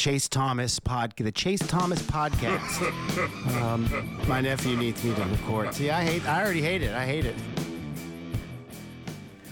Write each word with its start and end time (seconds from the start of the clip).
Chase 0.00 0.30
Thomas 0.30 0.78
pod, 0.78 1.12
the 1.18 1.30
Chase 1.30 1.60
Thomas 1.60 2.00
podcast. 2.00 3.60
um, 3.60 3.86
my 4.26 4.40
nephew 4.40 4.74
needs 4.74 5.04
me 5.04 5.14
to 5.14 5.22
record. 5.24 5.74
See, 5.74 5.90
I 5.90 6.02
hate. 6.02 6.26
I 6.26 6.42
already 6.42 6.62
hate 6.62 6.80
it. 6.80 6.94
I 6.94 7.04
hate 7.04 7.26
it. 7.26 7.34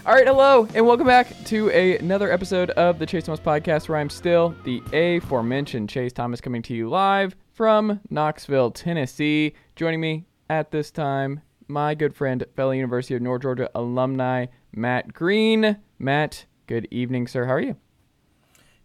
All 0.07 0.15
right, 0.15 0.25
hello, 0.25 0.67
and 0.73 0.87
welcome 0.87 1.05
back 1.05 1.27
to 1.45 1.69
a, 1.69 1.99
another 1.99 2.31
episode 2.31 2.71
of 2.71 2.97
the 2.97 3.05
Chase 3.05 3.25
Thomas 3.25 3.39
podcast, 3.39 3.89
where 3.89 3.99
I'm 3.99 4.09
still 4.09 4.55
the 4.63 4.81
aforementioned 4.91 5.87
Chase 5.87 6.13
Thomas 6.13 6.41
coming 6.41 6.63
to 6.63 6.73
you 6.73 6.89
live 6.89 7.35
from 7.53 7.99
Knoxville, 8.09 8.71
Tennessee. 8.71 9.53
Joining 9.75 10.01
me 10.01 10.25
at 10.49 10.71
this 10.71 10.89
time, 10.89 11.41
my 11.67 11.93
good 11.93 12.15
friend, 12.15 12.43
fellow 12.55 12.71
University 12.71 13.13
of 13.13 13.21
North 13.21 13.43
Georgia 13.43 13.69
alumni, 13.75 14.47
Matt 14.73 15.13
Green. 15.13 15.77
Matt, 15.99 16.47
good 16.65 16.87
evening, 16.89 17.27
sir. 17.27 17.45
How 17.45 17.53
are 17.53 17.61
you? 17.61 17.75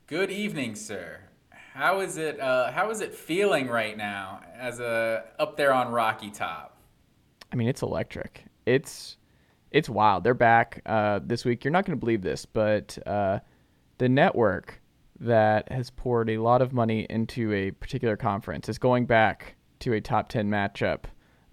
Good 0.07 0.31
evening, 0.31 0.75
sir. 0.75 1.24
How 1.75 1.99
is 1.99 2.19
it? 2.19 2.39
Uh, 2.39 2.71
how 2.71 2.91
is 2.91 3.01
it 3.01 3.13
feeling 3.13 3.67
right 3.67 3.97
now, 3.97 4.41
as 4.57 4.79
a 4.79 5.25
up 5.41 5.57
there 5.57 5.73
on 5.73 5.91
Rocky 5.91 6.31
Top? 6.31 6.79
I 7.53 7.57
mean, 7.57 7.67
it's 7.67 7.83
electric. 7.83 8.45
It's 8.65 9.17
it's 9.73 9.89
wild. 9.89 10.23
They're 10.23 10.35
back 10.35 10.83
uh, 10.87 11.19
this 11.25 11.45
week. 11.45 11.65
You're 11.65 11.73
not 11.73 11.85
going 11.85 11.99
to 11.99 12.01
believe 12.01 12.23
this, 12.23 12.47
but 12.47 12.97
uh, 13.09 13.41
the 13.99 14.09
network 14.09 14.81
that 15.19 15.71
has 15.73 15.91
poured 15.91 16.31
a 16.31 16.39
lot 16.39 16.63
of 16.63 16.73
money 16.73 17.09
into 17.11 17.53
a 17.53 17.73
particular 17.73 18.17
conference 18.17 18.69
is 18.69 18.79
going 18.79 19.07
back 19.07 19.57
to 19.81 19.95
a 19.95 20.01
top 20.01 20.29
10 20.29 20.49
matchup 20.49 21.07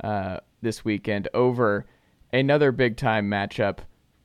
uh, 0.04 0.38
this 0.62 0.86
weekend 0.86 1.30
over 1.34 1.88
another 2.32 2.72
big 2.72 2.96
time 2.96 3.28
matchup 3.28 3.80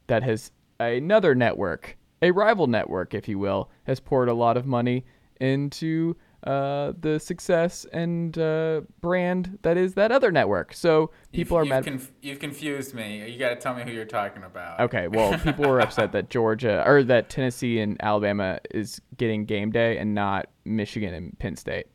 that 0.09 0.23
has 0.23 0.51
another 0.79 1.35
network, 1.35 1.97
a 2.21 2.33
rival 2.33 2.66
network, 2.66 3.15
if 3.15 3.29
you 3.29 3.38
will, 3.38 3.71
has 3.85 3.99
poured 3.99 4.29
a 4.29 4.35
lot 4.35 4.59
of 4.59 4.66
money 4.66 5.07
into 5.41 6.17
uh, 6.45 6.93
the 7.01 7.19
success 7.19 7.85
and 7.93 8.39
uh, 8.39 8.83
brand 9.01 9.59
that 9.63 9.77
is 9.77 9.95
that 9.95 10.13
other 10.13 10.30
network. 10.30 10.73
So 10.74 11.10
people 11.33 11.57
you've, 11.57 11.63
are 11.63 11.65
you've 11.65 11.69
mad. 11.71 11.85
Conf- 11.85 12.13
you've 12.23 12.38
confused 12.38 12.95
me. 12.95 13.29
You 13.30 13.38
got 13.38 13.49
to 13.51 13.57
tell 13.57 13.75
me 13.75 13.83
who 13.83 13.91
you're 13.91 14.05
talking 14.05 14.45
about. 14.45 14.80
Okay, 14.80 15.09
well, 15.09 15.37
people 15.45 15.69
were 15.69 15.80
upset 15.80 16.13
that 16.13 16.30
Georgia 16.30 16.85
or 16.87 17.02
that 17.05 17.29
Tennessee 17.30 17.80
and 17.80 17.97
Alabama 18.02 18.60
is 18.71 19.01
getting 19.16 19.45
game 19.45 19.71
day 19.73 19.99
and 19.99 20.15
not 20.15 20.49
Michigan 20.65 21.13
and 21.15 21.38
Penn 21.38 21.57
State. 21.57 21.87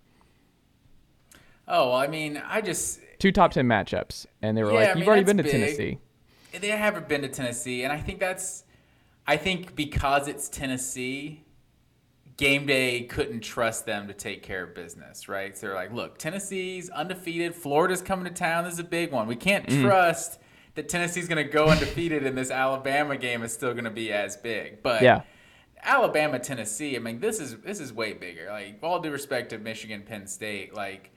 Oh, 1.68 1.90
well, 1.90 1.98
I 1.98 2.08
mean, 2.08 2.42
I 2.46 2.60
just 2.62 3.00
Two 3.20 3.32
top 3.32 3.52
10 3.52 3.66
matchups. 3.68 4.26
And 4.42 4.58
they 4.58 4.64
were 4.64 4.72
Yeah, 4.74 4.80
like, 4.80 4.88
you've 4.90 4.98
mean, 4.98 5.08
already 5.08 5.24
been 5.24 5.38
to 5.38 5.44
big. 5.44 5.52
Tennessee. 5.52 6.00
they 6.60 6.70
haven't 6.70 7.08
been 7.08 7.22
to 7.22 7.30
Tennessee, 7.30 7.84
and 7.84 7.94
I 7.94 8.00
think 8.00 8.20
that's, 8.20 8.66
I 9.28 9.38
think 9.38 9.76
because 9.76 10.28
it's 10.28 10.50
Tennessee, 10.50 11.46
game 12.38 12.66
day 12.66 13.04
couldn't 13.04 13.42
trust 13.42 13.86
them 13.86 14.08
to 14.08 14.14
take 14.14 14.42
care 14.44 14.64
of 14.64 14.74
business, 14.76 15.28
right? 15.30 15.58
So 15.58 15.68
they're 15.68 15.76
like, 15.76 15.94
look, 15.94 16.18
Tennessee's 16.18 16.90
undefeated. 16.90 17.54
Florida's 17.56 18.02
coming 18.02 18.26
to 18.26 18.32
town. 18.32 18.64
This 18.64 18.74
is 18.74 18.80
a 18.80 18.84
big 18.84 19.12
one. 19.12 19.28
We 19.28 19.36
can't 19.36 19.68
Mm. 19.68 19.82
trust 19.84 20.40
that 20.76 20.88
Tennessee's 20.90 21.28
going 21.28 21.46
to 21.46 21.52
go 21.52 21.66
undefeated 21.68 22.26
and 22.26 22.38
this 22.38 22.50
Alabama 22.52 23.18
game 23.18 23.44
is 23.44 23.52
still 23.54 23.74
going 23.74 23.84
to 23.86 23.90
be 23.92 24.12
as 24.14 24.38
big. 24.38 24.82
But 24.82 25.02
Yeah. 25.02 25.22
Alabama, 25.84 26.38
Tennessee. 26.40 26.96
I 26.96 27.00
mean, 27.00 27.20
this 27.20 27.40
is 27.40 27.58
this 27.58 27.80
is 27.80 27.92
way 27.92 28.14
bigger. 28.14 28.48
Like, 28.50 28.78
all 28.84 29.00
due 29.00 29.10
respect 29.12 29.50
to 29.50 29.58
Michigan, 29.58 30.04
Penn 30.04 30.28
State, 30.28 30.74
like 30.76 31.10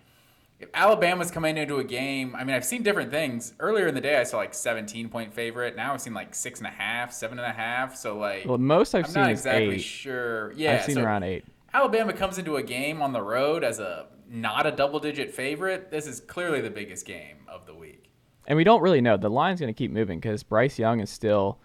if 0.60 0.68
Alabama's 0.72 1.30
coming 1.30 1.56
into 1.56 1.78
a 1.78 1.84
game, 1.84 2.34
I 2.36 2.44
mean, 2.44 2.54
I've 2.54 2.64
seen 2.64 2.82
different 2.82 3.10
things. 3.10 3.54
Earlier 3.58 3.88
in 3.88 3.94
the 3.94 4.00
day, 4.00 4.16
I 4.18 4.22
saw 4.22 4.36
like 4.38 4.54
17 4.54 5.08
point 5.08 5.34
favorite. 5.34 5.76
Now 5.76 5.92
I've 5.92 6.00
seen 6.00 6.14
like 6.14 6.34
six 6.34 6.60
and 6.60 6.66
a 6.66 6.70
half, 6.70 7.12
seven 7.12 7.38
and 7.38 7.46
a 7.46 7.52
half. 7.52 7.96
So 7.96 8.16
like, 8.18 8.46
Well, 8.46 8.58
most 8.58 8.94
I've 8.94 9.04
I'm 9.06 9.10
seen 9.10 9.22
not 9.22 9.30
exactly 9.30 9.74
eight. 9.76 9.80
sure. 9.82 10.52
Yeah, 10.52 10.74
I've 10.74 10.84
seen 10.84 10.94
so 10.96 11.02
around 11.02 11.24
eight. 11.24 11.44
Alabama 11.72 12.12
comes 12.12 12.38
into 12.38 12.56
a 12.56 12.62
game 12.62 13.02
on 13.02 13.12
the 13.12 13.20
road 13.22 13.64
as 13.64 13.80
a 13.80 14.06
not 14.28 14.66
a 14.66 14.70
double 14.70 15.00
digit 15.00 15.32
favorite. 15.32 15.90
This 15.90 16.06
is 16.06 16.20
clearly 16.20 16.60
the 16.60 16.70
biggest 16.70 17.04
game 17.04 17.38
of 17.48 17.66
the 17.66 17.74
week. 17.74 18.10
And 18.46 18.56
we 18.56 18.64
don't 18.64 18.80
really 18.82 19.00
know. 19.00 19.16
The 19.16 19.30
line's 19.30 19.58
going 19.60 19.72
to 19.72 19.76
keep 19.76 19.90
moving 19.90 20.20
because 20.20 20.42
Bryce 20.42 20.78
Young 20.78 21.00
is 21.00 21.10
still 21.10 21.58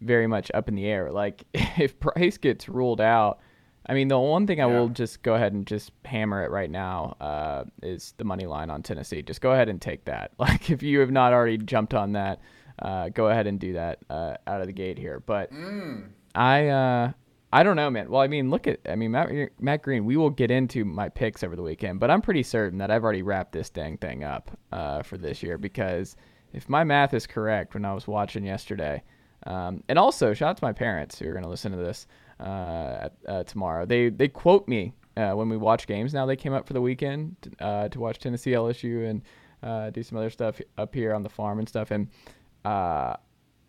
very 0.00 0.26
much 0.26 0.50
up 0.54 0.68
in 0.68 0.74
the 0.74 0.86
air. 0.86 1.10
Like, 1.10 1.44
if 1.54 1.98
Bryce 1.98 2.38
gets 2.38 2.68
ruled 2.68 3.00
out, 3.00 3.38
I 3.88 3.94
mean, 3.94 4.08
the 4.08 4.18
one 4.18 4.46
thing 4.46 4.60
I 4.60 4.66
will 4.66 4.88
just 4.88 5.22
go 5.22 5.34
ahead 5.34 5.52
and 5.52 5.64
just 5.64 5.92
hammer 6.04 6.44
it 6.44 6.50
right 6.50 6.70
now 6.70 7.16
uh, 7.20 7.64
is 7.82 8.14
the 8.16 8.24
money 8.24 8.46
line 8.46 8.68
on 8.68 8.82
Tennessee. 8.82 9.22
Just 9.22 9.40
go 9.40 9.52
ahead 9.52 9.68
and 9.68 9.80
take 9.80 10.04
that. 10.06 10.32
Like, 10.38 10.70
if 10.70 10.82
you 10.82 11.00
have 11.00 11.10
not 11.10 11.32
already 11.32 11.58
jumped 11.58 11.94
on 11.94 12.12
that, 12.12 12.40
uh, 12.80 13.08
go 13.10 13.28
ahead 13.28 13.46
and 13.46 13.58
do 13.58 13.74
that 13.74 13.98
uh, 14.10 14.36
out 14.46 14.60
of 14.60 14.66
the 14.66 14.72
gate 14.72 14.98
here. 14.98 15.20
But 15.20 15.50
I, 16.34 16.68
uh, 16.68 17.12
I 17.52 17.62
don't 17.62 17.76
know, 17.76 17.90
man. 17.90 18.10
Well, 18.10 18.20
I 18.20 18.26
mean, 18.26 18.50
look 18.50 18.66
at, 18.66 18.80
I 18.88 18.96
mean, 18.96 19.12
Matt, 19.12 19.30
Matt 19.60 19.82
Green. 19.82 20.04
We 20.04 20.16
will 20.16 20.30
get 20.30 20.50
into 20.50 20.84
my 20.84 21.08
picks 21.08 21.42
over 21.42 21.56
the 21.56 21.62
weekend, 21.62 22.00
but 22.00 22.10
I'm 22.10 22.20
pretty 22.22 22.42
certain 22.42 22.78
that 22.78 22.90
I've 22.90 23.04
already 23.04 23.22
wrapped 23.22 23.52
this 23.52 23.70
dang 23.70 23.98
thing 23.98 24.24
up 24.24 24.50
uh, 24.72 25.02
for 25.02 25.16
this 25.16 25.42
year 25.42 25.58
because 25.58 26.16
if 26.52 26.68
my 26.68 26.84
math 26.84 27.14
is 27.14 27.26
correct, 27.26 27.74
when 27.74 27.84
I 27.84 27.94
was 27.94 28.06
watching 28.06 28.44
yesterday, 28.44 29.02
um, 29.46 29.82
and 29.88 29.98
also 29.98 30.34
shout 30.34 30.50
out 30.50 30.56
to 30.58 30.64
my 30.64 30.72
parents 30.72 31.18
who 31.18 31.28
are 31.28 31.32
going 31.32 31.44
to 31.44 31.50
listen 31.50 31.72
to 31.72 31.78
this 31.78 32.06
uh, 32.40 33.08
uh, 33.28 33.44
tomorrow. 33.44 33.86
They 33.86 34.08
they 34.10 34.28
quote 34.28 34.68
me 34.68 34.94
uh, 35.16 35.32
when 35.32 35.48
we 35.48 35.56
watch 35.56 35.86
games. 35.86 36.12
Now 36.14 36.26
they 36.26 36.36
came 36.36 36.52
up 36.52 36.66
for 36.66 36.72
the 36.72 36.80
weekend 36.80 37.36
uh, 37.60 37.88
to 37.88 38.00
watch 38.00 38.18
Tennessee 38.18 38.52
LSU 38.52 39.08
and 39.08 39.22
uh, 39.62 39.90
do 39.90 40.02
some 40.02 40.18
other 40.18 40.30
stuff 40.30 40.60
up 40.78 40.94
here 40.94 41.14
on 41.14 41.22
the 41.22 41.30
farm 41.30 41.58
and 41.58 41.68
stuff, 41.68 41.90
and. 41.90 42.08
Uh, 42.64 43.16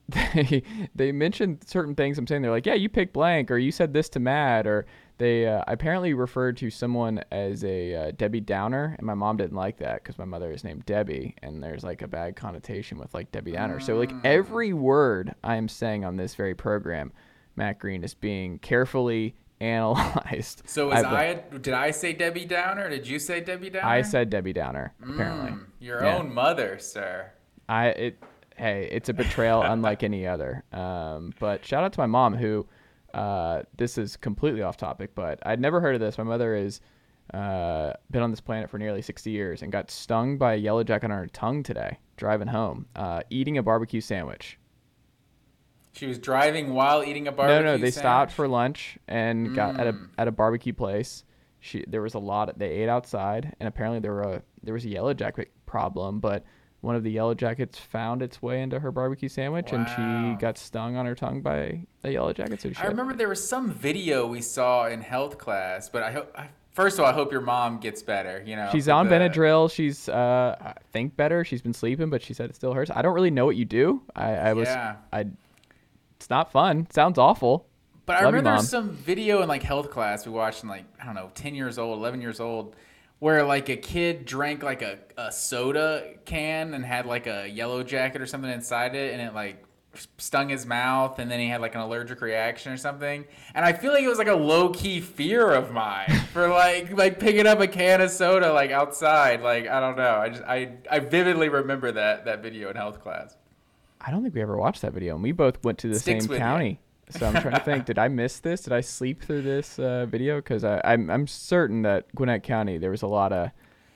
they 0.34 0.64
they 0.96 1.12
mentioned 1.12 1.62
certain 1.66 1.94
things. 1.94 2.18
I'm 2.18 2.26
saying 2.26 2.42
they're 2.42 2.50
like, 2.50 2.66
yeah, 2.66 2.76
you 2.76 2.88
picked 2.88 3.12
blank, 3.12 3.52
or 3.52 3.58
you 3.58 3.74
said 3.74 3.92
this 3.92 4.08
to 4.10 4.22
Matt, 4.22 4.66
or 4.66 4.86
they 5.18 5.46
uh, 5.46 5.64
apparently 5.68 6.14
referred 6.14 6.56
to 6.58 6.70
someone 6.70 7.22
as 7.32 7.66
a 7.66 7.94
uh, 7.94 8.12
Debbie 8.16 8.40
Downer, 8.40 8.96
and 8.98 9.06
my 9.06 9.16
mom 9.16 9.36
didn't 9.36 9.58
like 9.58 9.78
that 9.80 10.04
because 10.04 10.18
my 10.18 10.26
mother 10.26 10.52
is 10.52 10.64
named 10.64 10.86
Debbie, 10.86 11.36
and 11.44 11.62
there's 11.62 11.84
like 11.84 12.04
a 12.04 12.08
bad 12.08 12.38
connotation 12.38 12.98
with 12.98 13.14
like 13.14 13.32
Debbie 13.34 13.52
Downer. 13.52 13.82
So 13.82 13.98
like 13.98 14.14
every 14.24 14.72
word 14.72 15.36
I 15.44 15.58
am 15.58 15.68
saying 15.68 16.06
on 16.06 16.16
this 16.16 16.36
very 16.36 16.56
program, 16.56 17.12
Matt 17.58 17.80
Green 17.80 18.04
is 18.04 18.14
being 18.14 18.60
carefully 18.60 19.36
analyzed. 19.60 20.62
So 20.66 20.88
was 20.90 21.04
I've- 21.04 21.08
I? 21.52 21.58
Did 21.58 21.74
I 21.74 21.92
say 21.92 22.14
Debbie 22.14 22.46
Downer? 22.46 22.90
Did 22.90 23.08
you 23.08 23.20
say 23.20 23.42
Debbie 23.42 23.70
Downer? 23.70 23.86
I 23.86 24.02
said 24.04 24.30
Debbie 24.30 24.54
Downer 24.54 24.94
apparently. 25.02 25.52
Mm, 25.52 25.66
your 25.80 26.04
Yeah. 26.04 26.18
own 26.18 26.34
mother, 26.34 26.78
sir. 26.80 27.32
I 27.68 27.88
it 27.90 28.24
hey, 28.56 28.88
it's 28.92 29.10
a 29.10 29.14
betrayal 29.14 29.62
unlike 29.62 30.02
any 30.04 30.26
other. 30.26 30.64
Um, 30.72 31.34
but 31.40 31.64
shout 31.66 31.84
out 31.84 31.94
to 31.94 32.00
my 32.00 32.06
mom 32.08 32.36
who 32.36 32.66
uh, 33.14 33.64
this 33.78 33.98
is 33.98 34.16
completely 34.18 34.62
off 34.62 34.78
topic, 34.78 35.12
but 35.16 35.40
I'd 35.46 35.60
never 35.60 35.80
heard 35.82 35.96
of 35.96 36.02
this. 36.02 36.18
My 36.18 36.24
mother 36.24 36.56
is 36.56 36.82
uh, 37.34 37.94
been 38.12 38.22
on 38.22 38.32
this 38.32 38.40
planet 38.42 38.70
for 38.70 38.78
nearly 38.78 39.02
60 39.02 39.30
years 39.32 39.62
and 39.62 39.72
got 39.72 39.92
stung 39.92 40.38
by 40.38 40.54
a 40.54 40.58
yellow 40.58 40.84
jacket 40.84 41.06
on 41.12 41.18
her 41.18 41.28
tongue 41.28 41.62
today 41.64 41.98
driving 42.16 42.48
home, 42.48 42.86
uh, 42.96 43.22
eating 43.30 43.58
a 43.58 43.64
barbecue 43.64 44.02
sandwich. 44.02 44.58
She 45.98 46.06
was 46.08 46.18
driving 46.20 46.74
while 46.74 47.04
eating 47.04 47.28
a 47.28 47.32
barbecue. 47.32 47.64
no, 47.66 47.72
no, 47.74 47.78
they 47.78 47.92
stopped 47.92 48.32
for 48.32 48.48
lunch 48.48 48.98
and 49.08 49.56
got 49.56 49.80
at 49.80 49.88
a 49.88 49.94
Mm. 49.94 50.10
at 50.18 50.28
a 50.28 50.32
barbecue 50.32 50.74
place. 50.74 51.24
She 51.60 51.84
there 51.88 52.02
was 52.02 52.14
a 52.14 52.20
lot. 52.20 52.58
They 52.60 52.70
ate 52.70 52.90
outside, 52.90 53.56
and 53.60 53.68
apparently 53.68 54.00
there 54.00 54.14
were 54.14 54.22
a, 54.24 54.42
there 54.64 54.74
was 54.74 54.86
a 54.86 54.90
yellow 54.90 55.14
jacket 55.14 55.52
problem, 55.66 56.20
but 56.20 56.44
one 56.82 56.96
of 56.96 57.04
the 57.04 57.12
yellow 57.12 57.34
jackets 57.34 57.80
found 57.80 58.22
its 58.22 58.42
way 58.42 58.62
into 58.62 58.80
her 58.80 58.92
barbecue 58.92 59.28
sandwich, 59.28 59.74
and 59.74 59.88
she 59.90 60.40
got 60.40 60.58
stung 60.58 60.96
on 60.96 61.06
her 61.08 61.16
tongue 61.16 61.42
by 61.42 61.86
a 62.04 62.12
yellow 62.12 62.32
jacket. 62.32 62.62
So 62.62 62.72
she 62.72 62.78
I 62.82 62.86
remember 62.86 63.14
there 63.16 63.28
was 63.28 63.46
some 63.46 63.72
video 63.72 64.28
we 64.28 64.42
saw 64.42 64.88
in 64.88 65.02
health 65.02 65.38
class, 65.40 65.90
but 65.90 66.04
I 66.04 66.12
hope. 66.12 66.32
I, 66.38 66.50
first 66.72 67.00
of 67.00 67.04
all, 67.06 67.10
I 67.10 67.14
hope 67.14 67.32
your 67.32 67.42
mom 67.42 67.80
gets 67.80 68.04
better. 68.04 68.44
You 68.46 68.56
know, 68.56 68.70
she's 68.72 68.88
on 68.88 69.08
the- 69.10 69.16
Benadryl. 69.16 69.70
She's 69.72 70.08
uh, 70.08 70.56
I 70.62 70.74
think 70.94 71.18
better. 71.18 71.44
She's 71.44 71.64
been 71.64 71.74
sleeping, 71.74 72.12
but 72.12 72.22
she 72.22 72.36
said 72.36 72.52
it 72.52 72.56
still 72.56 72.74
hurts. 72.74 72.92
I 72.94 73.02
don't 73.02 73.16
really 73.16 73.32
know 73.32 73.48
what 73.48 73.56
you 73.56 73.66
do. 73.66 74.04
I, 74.16 74.34
I 74.36 74.54
was 74.54 74.68
Yeah. 74.68 74.98
I. 75.12 75.26
It's 76.18 76.30
not 76.30 76.52
fun. 76.52 76.88
Sounds 76.92 77.18
awful. 77.18 77.68
But 78.06 78.18
I 78.18 78.24
Love 78.24 78.34
you, 78.34 78.38
remember 78.38 78.50
there 78.50 78.58
was 78.58 78.70
some 78.70 78.90
video 78.90 79.42
in 79.42 79.48
like 79.48 79.64
health 79.64 79.92
class 79.92 80.26
we 80.26 80.32
watched 80.32 80.64
in 80.64 80.70
like 80.70 80.86
I 81.02 81.06
don't 81.06 81.16
know, 81.16 81.30
ten 81.36 81.54
years 81.54 81.78
old, 81.78 82.00
eleven 82.00 82.22
years 82.22 82.40
old, 82.40 82.76
where 83.20 83.46
like 83.46 83.70
a 83.70 83.78
kid 83.78 84.26
drank 84.26 84.64
like 84.64 84.82
a, 84.82 85.00
a 85.18 85.32
soda 85.32 86.14
can 86.26 86.74
and 86.74 86.86
had 86.86 87.06
like 87.06 87.28
a 87.28 87.48
yellow 87.48 87.84
jacket 87.84 88.22
or 88.22 88.26
something 88.26 88.50
inside 88.50 88.96
it, 88.96 89.14
and 89.14 89.22
it 89.22 89.34
like 89.34 89.64
stung 90.18 90.50
his 90.50 90.66
mouth, 90.66 91.20
and 91.20 91.30
then 91.30 91.40
he 91.40 91.48
had 91.48 91.62
like 91.62 91.76
an 91.76 91.82
allergic 91.82 92.22
reaction 92.22 92.72
or 92.72 92.78
something. 92.78 93.26
And 93.54 93.66
I 93.66 93.74
feel 93.74 93.92
like 93.92 94.04
it 94.04 94.08
was 94.08 94.18
like 94.18 94.28
a 94.28 94.36
low 94.36 94.70
key 94.70 95.02
fear 95.02 95.52
of 95.52 95.72
mine 95.72 96.10
for 96.34 96.48
like 96.48 96.96
like 96.96 97.20
picking 97.20 97.46
up 97.46 97.60
a 97.60 97.68
can 97.68 98.02
of 98.02 98.10
soda 98.10 98.54
like 98.54 98.72
outside. 98.72 99.42
Like 99.42 99.68
I 99.68 99.80
don't 99.80 99.98
know, 99.98 100.16
I 100.16 100.30
just 100.30 100.44
I 100.44 100.72
I 100.90 101.00
vividly 101.00 101.50
remember 101.50 101.92
that 101.92 102.26
that 102.26 102.42
video 102.42 102.70
in 102.70 102.76
health 102.76 103.02
class. 103.02 103.36
I 104.08 104.12
don't 104.12 104.24
think 104.24 104.34
we 104.34 104.42
ever 104.42 104.56
watched 104.58 104.82
that 104.84 104.94
video, 104.94 105.16
and 105.16 105.22
we 105.24 105.34
both 105.34 105.62
went 105.66 105.78
to 105.80 105.90
the 105.90 106.00
Sticks 106.00 106.26
same 106.26 106.38
county. 106.38 106.80
So 107.10 107.26
I'm 107.28 107.42
trying 107.42 107.56
to 107.56 107.60
think, 107.62 107.86
did 107.86 108.00
I 108.00 108.08
miss 108.08 108.40
this? 108.40 108.62
Did 108.62 108.74
I 108.74 108.82
sleep 108.82 109.22
through 109.22 109.42
this 109.42 109.78
uh, 109.80 110.06
video? 110.08 110.38
Because 110.38 110.64
I'm 110.64 111.10
I'm 111.10 111.28
certain 111.28 111.82
that 111.84 112.14
Gwinnett 112.16 112.44
County 112.44 112.78
there 112.78 112.92
was 112.92 113.02
a 113.02 113.08
lot 113.08 113.32
of 113.34 113.50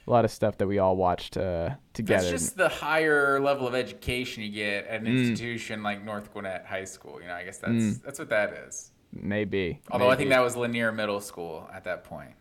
a 0.07 0.11
lot 0.11 0.25
of 0.25 0.31
stuff 0.31 0.57
that 0.57 0.67
we 0.67 0.79
all 0.79 0.95
watched 0.97 1.37
uh, 1.37 1.71
together. 1.93 2.21
That's 2.29 2.31
just 2.43 2.57
the 2.57 2.69
higher 2.69 3.39
level 3.39 3.67
of 3.67 3.75
education 3.75 4.43
you 4.43 4.49
get 4.49 4.85
at 4.87 5.01
an 5.01 5.07
Mm. 5.07 5.19
institution 5.19 5.83
like 5.83 6.03
North 6.03 6.31
Gwinnett 6.33 6.65
High 6.65 6.85
School. 6.85 7.19
You 7.21 7.27
know, 7.27 7.33
I 7.33 7.43
guess 7.45 7.57
that's 7.59 7.97
that's 7.99 8.19
what 8.19 8.29
that 8.29 8.53
is. 8.67 8.91
Maybe. 9.13 9.81
Although 9.91 10.09
I 10.09 10.15
think 10.15 10.29
that 10.29 10.41
was 10.41 10.55
Lanier 10.55 10.91
Middle 10.91 11.19
School 11.21 11.69
at 11.73 11.83
that 11.85 12.03
point. 12.03 12.31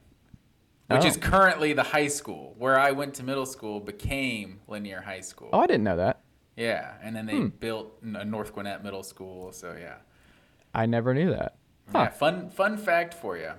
which 0.89 1.05
Oh. 1.05 1.07
is 1.07 1.17
currently 1.17 1.73
the 1.73 1.83
high 1.85 2.09
school 2.09 2.55
where 2.59 2.77
I 2.79 2.91
went 2.91 3.15
to 3.15 3.23
middle 3.23 3.47
school 3.47 3.79
became 3.79 4.59
Lanier 4.67 5.01
High 5.03 5.21
School. 5.21 5.51
Oh, 5.53 5.61
I 5.61 5.67
didn't 5.69 5.85
know 5.85 5.97
that. 5.97 6.21
Yeah, 6.61 6.93
and 7.03 7.17
then 7.17 7.25
they 7.27 7.41
built 7.41 7.93
a 8.03 8.25
North 8.25 8.53
Gwinnett 8.53 8.85
Middle 8.85 9.03
School. 9.03 9.51
So 9.53 9.75
yeah, 9.81 9.97
I 10.75 10.85
never 10.87 11.15
knew 11.15 11.31
that. 11.31 11.57
yeah. 11.95 12.09
Fun 12.11 12.51
fun 12.51 12.77
fact 12.77 13.15
for 13.15 13.37
you. 13.39 13.51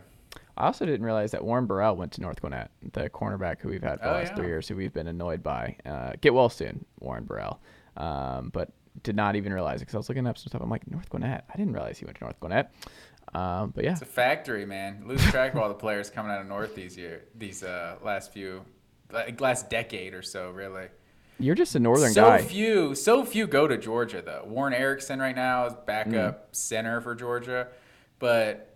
I 0.57 0.65
also 0.67 0.85
didn't 0.85 1.03
realize 1.05 1.31
that 1.31 1.43
Warren 1.43 1.65
Burrell 1.65 1.95
went 1.95 2.11
to 2.13 2.21
North 2.21 2.41
Gwinnett, 2.41 2.69
the 2.93 3.09
cornerback 3.09 3.61
who 3.61 3.69
we've 3.69 3.81
had 3.81 3.99
for 3.99 4.05
the 4.05 4.11
Oh, 4.11 4.17
last 4.17 4.29
yeah. 4.29 4.35
three 4.35 4.47
years, 4.47 4.67
who 4.67 4.75
we've 4.75 4.93
been 4.93 5.07
annoyed 5.07 5.41
by. 5.41 5.75
Uh, 5.85 6.11
get 6.21 6.33
well 6.33 6.49
soon, 6.49 6.85
Warren 6.99 7.23
Burrell. 7.23 7.59
Um, 7.97 8.49
but 8.53 8.69
did 9.03 9.15
not 9.15 9.35
even 9.35 9.53
realize 9.53 9.77
it 9.81 9.85
because 9.85 9.95
I 9.95 9.97
was 9.97 10.09
looking 10.09 10.27
up 10.27 10.37
some 10.37 10.49
stuff. 10.49 10.61
I'm 10.61 10.69
like, 10.69 10.85
North 10.91 11.09
Gwinnett. 11.09 11.45
I 11.51 11.57
didn't 11.57 11.73
realize 11.73 11.97
he 11.97 12.05
went 12.05 12.17
to 12.17 12.23
North 12.25 12.39
Gwinnett. 12.39 12.71
Um, 13.33 13.71
but 13.73 13.85
yeah, 13.85 13.93
It's 13.93 14.01
a 14.01 14.05
factory, 14.05 14.65
man. 14.65 15.03
Lose 15.07 15.23
track 15.31 15.53
of 15.53 15.59
all 15.59 15.69
the 15.69 15.73
players 15.73 16.09
coming 16.09 16.31
out 16.31 16.41
of 16.41 16.47
North 16.47 16.75
these 16.75 16.97
year, 16.97 17.23
these 17.33 17.63
uh, 17.63 17.95
last 18.03 18.31
few, 18.33 18.63
last 19.39 19.69
decade 19.69 20.13
or 20.13 20.21
so, 20.21 20.51
really. 20.51 20.87
You're 21.41 21.55
just 21.55 21.75
a 21.75 21.79
Northern 21.79 22.11
so 22.13 22.23
guy. 22.23 22.41
few, 22.41 22.95
so 22.95 23.25
few 23.25 23.47
go 23.47 23.67
to 23.67 23.77
Georgia 23.77 24.21
though. 24.21 24.43
Warren 24.47 24.73
Ericson 24.73 25.19
right 25.19 25.35
now 25.35 25.65
is 25.65 25.73
backup 25.85 26.51
Mm. 26.51 26.55
center 26.55 27.01
for 27.01 27.15
Georgia, 27.15 27.67
but 28.19 28.75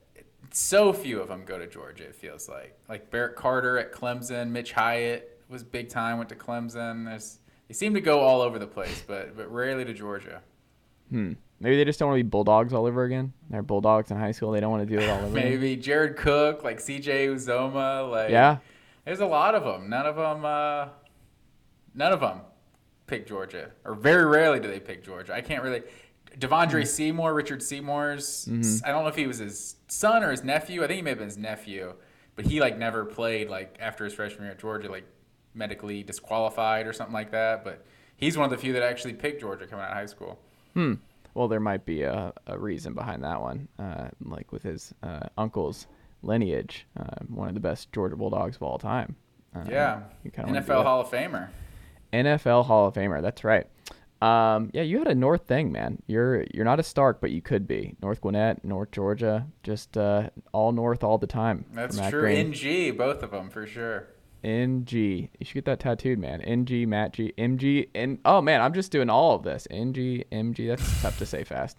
so 0.52 0.94
few 0.94 1.20
of 1.20 1.28
them 1.28 1.44
go 1.46 1.58
to 1.60 1.68
Georgia. 1.68 2.06
It 2.06 2.16
feels 2.16 2.48
like 2.50 2.78
like 2.90 3.10
Barrett 3.12 3.36
Carter 3.36 3.78
at 3.78 3.92
Clemson, 3.92 4.50
Mitch 4.50 4.72
Hyatt 4.74 5.40
was 5.50 5.64
big 5.64 5.90
time, 5.90 6.18
went 6.18 6.30
to 6.30 6.36
Clemson. 6.36 7.06
There's, 7.06 7.40
they 7.68 7.74
seem 7.74 7.94
to 7.94 8.02
go 8.02 8.20
all 8.20 8.42
over 8.42 8.58
the 8.60 8.68
place, 8.68 9.04
but 9.06 9.36
but 9.36 9.52
rarely 9.52 9.86
to 9.86 9.94
Georgia. 9.94 10.42
Hmm. 11.10 11.34
Maybe 11.60 11.78
they 11.78 11.86
just 11.86 12.00
don't 12.00 12.10
want 12.10 12.20
to 12.20 12.24
be 12.24 12.30
Bulldogs 12.30 12.74
all 12.74 12.86
over 12.86 13.04
again. 13.06 13.32
They're 13.50 13.64
Bulldogs 13.64 14.12
in 14.12 14.18
high 14.18 14.32
school. 14.32 14.52
They 14.52 14.60
don't 14.60 14.72
want 14.72 14.88
to 14.88 14.94
do 14.98 15.02
it 15.02 15.10
all 15.10 15.20
over. 15.24 15.38
again. 15.38 15.52
Maybe 15.52 15.78
Jared 15.78 16.18
Cook, 16.18 16.64
like 16.66 16.82
C.J. 16.82 17.28
Uzomah, 17.28 18.10
like 18.12 18.30
Yeah. 18.30 18.58
There's 19.06 19.22
a 19.22 19.26
lot 19.26 19.56
of 19.56 19.64
them. 19.64 19.90
None 19.90 20.06
of 20.06 20.16
them. 20.18 20.44
Uh, 20.44 20.88
none 21.94 22.12
of 22.12 22.20
them 22.20 22.42
pick 23.08 23.28
Georgia, 23.28 23.72
or 23.84 23.94
very 23.96 24.26
rarely 24.26 24.60
do 24.60 24.68
they 24.68 24.80
pick 24.80 25.04
Georgia. 25.04 25.34
I 25.34 25.42
can't 25.42 25.64
really. 25.64 25.84
Devondre 26.38 26.82
Mm. 26.82 26.88
Seymour, 26.88 27.34
Richard 27.34 27.64
Seymour's. 27.64 28.46
Mm-hmm. 28.50 28.86
I 28.86 28.92
don't 28.92 29.04
know 29.04 29.10
if 29.10 29.16
he 29.16 29.26
was 29.28 29.38
his 29.38 29.78
son 29.88 30.22
or 30.24 30.32
his 30.32 30.44
nephew. 30.44 30.84
I 30.84 30.88
think 30.88 30.98
he 30.98 31.02
may 31.02 31.12
have 31.12 31.20
been 31.20 31.28
his 31.30 31.38
nephew, 31.38 31.94
but 32.36 32.46
he 32.46 32.60
like 32.60 32.78
never 32.78 33.06
played 33.06 33.50
like 33.50 33.78
after 33.80 34.04
his 34.04 34.14
freshman 34.14 34.44
year 34.44 34.52
at 34.52 34.60
Georgia, 34.60 34.90
like 34.92 35.06
medically 35.54 36.04
disqualified 36.04 36.88
or 36.88 36.94
something 36.94 37.14
like 37.14 37.32
that. 37.32 37.64
But 37.64 37.86
he's 38.18 38.38
one 38.38 38.44
of 38.46 38.52
the 38.52 38.58
few 38.58 38.74
that 38.74 38.84
actually 38.84 39.14
picked 39.14 39.40
Georgia 39.40 39.66
coming 39.66 39.86
out 39.86 39.92
of 39.92 39.98
high 39.98 40.06
school. 40.08 40.40
Hmm. 40.74 40.96
Well, 41.34 41.48
there 41.48 41.60
might 41.62 41.86
be 41.86 42.02
a, 42.02 42.34
a 42.48 42.58
reason 42.58 42.94
behind 42.94 43.24
that 43.24 43.40
one. 43.42 43.68
Uh, 43.80 44.10
like 44.22 44.52
with 44.52 44.64
his 44.64 44.94
uh, 45.04 45.28
uncle's 45.38 45.88
lineage, 46.22 46.86
uh, 47.00 47.24
one 47.30 47.48
of 47.48 47.54
the 47.54 47.60
best 47.62 47.92
Georgia 47.94 48.16
Bulldogs 48.18 48.58
of 48.58 48.64
all 48.64 48.78
time. 48.78 49.16
Uh, 49.56 49.64
yeah, 49.70 50.02
NFL. 50.26 50.84
Hall 50.84 51.00
of 51.02 51.10
Famer. 51.10 51.48
NFL 52.24 52.66
Hall 52.66 52.88
of 52.88 52.94
Famer. 52.94 53.22
That's 53.22 53.44
right. 53.44 53.68
Um, 54.22 54.72
yeah, 54.74 54.82
you 54.82 54.98
had 55.00 55.08
a 55.08 55.16
North 55.16 55.46
thing, 55.48 55.72
man. 55.72 56.02
You're 56.08 56.46
you're 56.54 56.66
not 56.66 56.80
a 56.80 56.84
Stark, 56.84 57.20
but 57.22 57.32
you 57.32 57.42
could 57.42 57.68
be 57.68 57.96
North 58.02 58.22
Gwinnett, 58.22 58.64
North 58.64 58.92
Georgia, 58.92 59.46
just 59.62 59.98
uh, 59.98 60.30
all 60.52 60.72
North 60.72 61.04
all 61.04 61.18
the 61.18 61.28
time. 61.28 61.66
That's 61.74 62.00
true. 62.10 62.22
Green. 62.22 62.54
NG, 62.54 62.98
both 62.98 63.24
of 63.24 63.32
them 63.32 63.50
for 63.50 63.68
sure. 63.68 64.08
NG. 64.44 64.94
You 64.94 65.30
should 65.46 65.56
get 65.56 65.66
that 65.66 65.80
tattooed, 65.80 66.20
man. 66.20 66.42
NG, 66.42 66.88
Matt 66.88 67.14
G, 67.14 67.34
MG, 67.38 67.90
and 67.94 68.20
oh 68.26 68.42
man, 68.42 68.62
I'm 68.62 68.74
just 68.74 68.92
doing 68.92 69.10
all 69.10 69.36
of 69.36 69.44
this. 69.44 69.68
NG, 69.70 70.24
MG. 70.32 70.68
That's 70.68 71.02
tough 71.02 71.18
to 71.20 71.26
say 71.26 71.44
fast. 71.44 71.78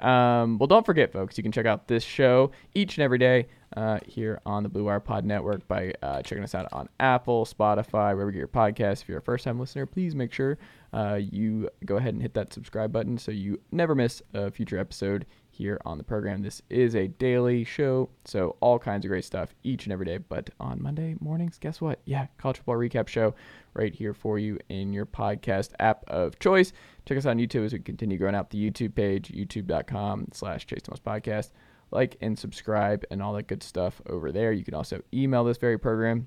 Um, 0.00 0.58
well, 0.58 0.66
don't 0.66 0.84
forget, 0.84 1.12
folks, 1.12 1.38
you 1.38 1.42
can 1.42 1.52
check 1.52 1.66
out 1.66 1.88
this 1.88 2.04
show 2.04 2.50
each 2.74 2.98
and 2.98 3.04
every 3.04 3.18
day 3.18 3.46
uh, 3.76 3.98
here 4.06 4.40
on 4.44 4.62
the 4.62 4.68
Blue 4.68 4.84
Wire 4.84 5.00
Pod 5.00 5.24
Network 5.24 5.66
by 5.68 5.92
uh, 6.02 6.22
checking 6.22 6.44
us 6.44 6.54
out 6.54 6.68
on 6.72 6.88
Apple, 7.00 7.44
Spotify, 7.44 8.14
wherever 8.14 8.26
you 8.26 8.32
get 8.32 8.38
your 8.38 8.48
podcast. 8.48 9.02
If 9.02 9.08
you're 9.08 9.18
a 9.18 9.22
first 9.22 9.44
time 9.44 9.58
listener, 9.58 9.86
please 9.86 10.14
make 10.14 10.32
sure 10.32 10.58
uh, 10.92 11.18
you 11.20 11.68
go 11.84 11.96
ahead 11.96 12.14
and 12.14 12.22
hit 12.22 12.34
that 12.34 12.52
subscribe 12.52 12.92
button 12.92 13.18
so 13.18 13.32
you 13.32 13.60
never 13.72 13.94
miss 13.94 14.22
a 14.34 14.50
future 14.50 14.78
episode 14.78 15.26
here 15.50 15.80
on 15.84 15.98
the 15.98 16.04
program. 16.04 16.42
This 16.42 16.60
is 16.68 16.94
a 16.94 17.08
daily 17.08 17.64
show, 17.64 18.10
so 18.24 18.56
all 18.60 18.78
kinds 18.78 19.04
of 19.04 19.08
great 19.08 19.24
stuff 19.24 19.54
each 19.62 19.84
and 19.84 19.92
every 19.92 20.06
day. 20.06 20.18
But 20.18 20.50
on 20.60 20.82
Monday 20.82 21.16
mornings, 21.20 21.58
guess 21.58 21.80
what? 21.80 22.00
Yeah, 22.04 22.26
college 22.38 22.58
football 22.58 22.76
recap 22.76 23.08
show 23.08 23.34
right 23.74 23.94
here 23.94 24.12
for 24.14 24.38
you 24.38 24.58
in 24.68 24.92
your 24.92 25.06
podcast 25.06 25.70
app 25.80 26.04
of 26.08 26.38
choice. 26.38 26.72
Check 27.06 27.18
us 27.18 27.24
out 27.24 27.30
on 27.30 27.38
YouTube 27.38 27.64
as 27.64 27.72
we 27.72 27.78
continue 27.78 28.18
growing 28.18 28.34
out 28.34 28.50
the 28.50 28.70
YouTube 28.70 28.94
page, 28.96 29.28
youtube.com 29.28 30.28
slash 30.32 30.66
Chase 30.66 30.82
Thomas 30.82 30.98
Podcast. 30.98 31.50
Like 31.92 32.16
and 32.20 32.36
subscribe 32.36 33.04
and 33.12 33.22
all 33.22 33.32
that 33.34 33.46
good 33.46 33.62
stuff 33.62 34.02
over 34.08 34.32
there. 34.32 34.50
You 34.50 34.64
can 34.64 34.74
also 34.74 35.00
email 35.14 35.44
this 35.44 35.56
very 35.56 35.78
program 35.78 36.26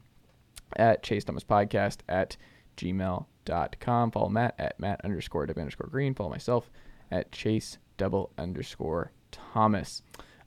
at 0.78 1.04
Chase 1.04 1.26
Thomas 1.26 1.44
Podcast 1.44 1.98
at 2.08 2.38
gmail.com. 2.78 4.12
Follow 4.12 4.30
Matt 4.30 4.56
at 4.58 4.80
Matt 4.80 5.02
underscore 5.04 5.46
W 5.46 5.62
underscore 5.62 5.90
green. 5.90 6.16
Follow 6.16 6.30
myself 6.30 6.72
at 7.12 7.30
Chase 7.34 7.78
double 7.98 8.32
underscore 8.38 9.12
Thomas. 9.32 10.02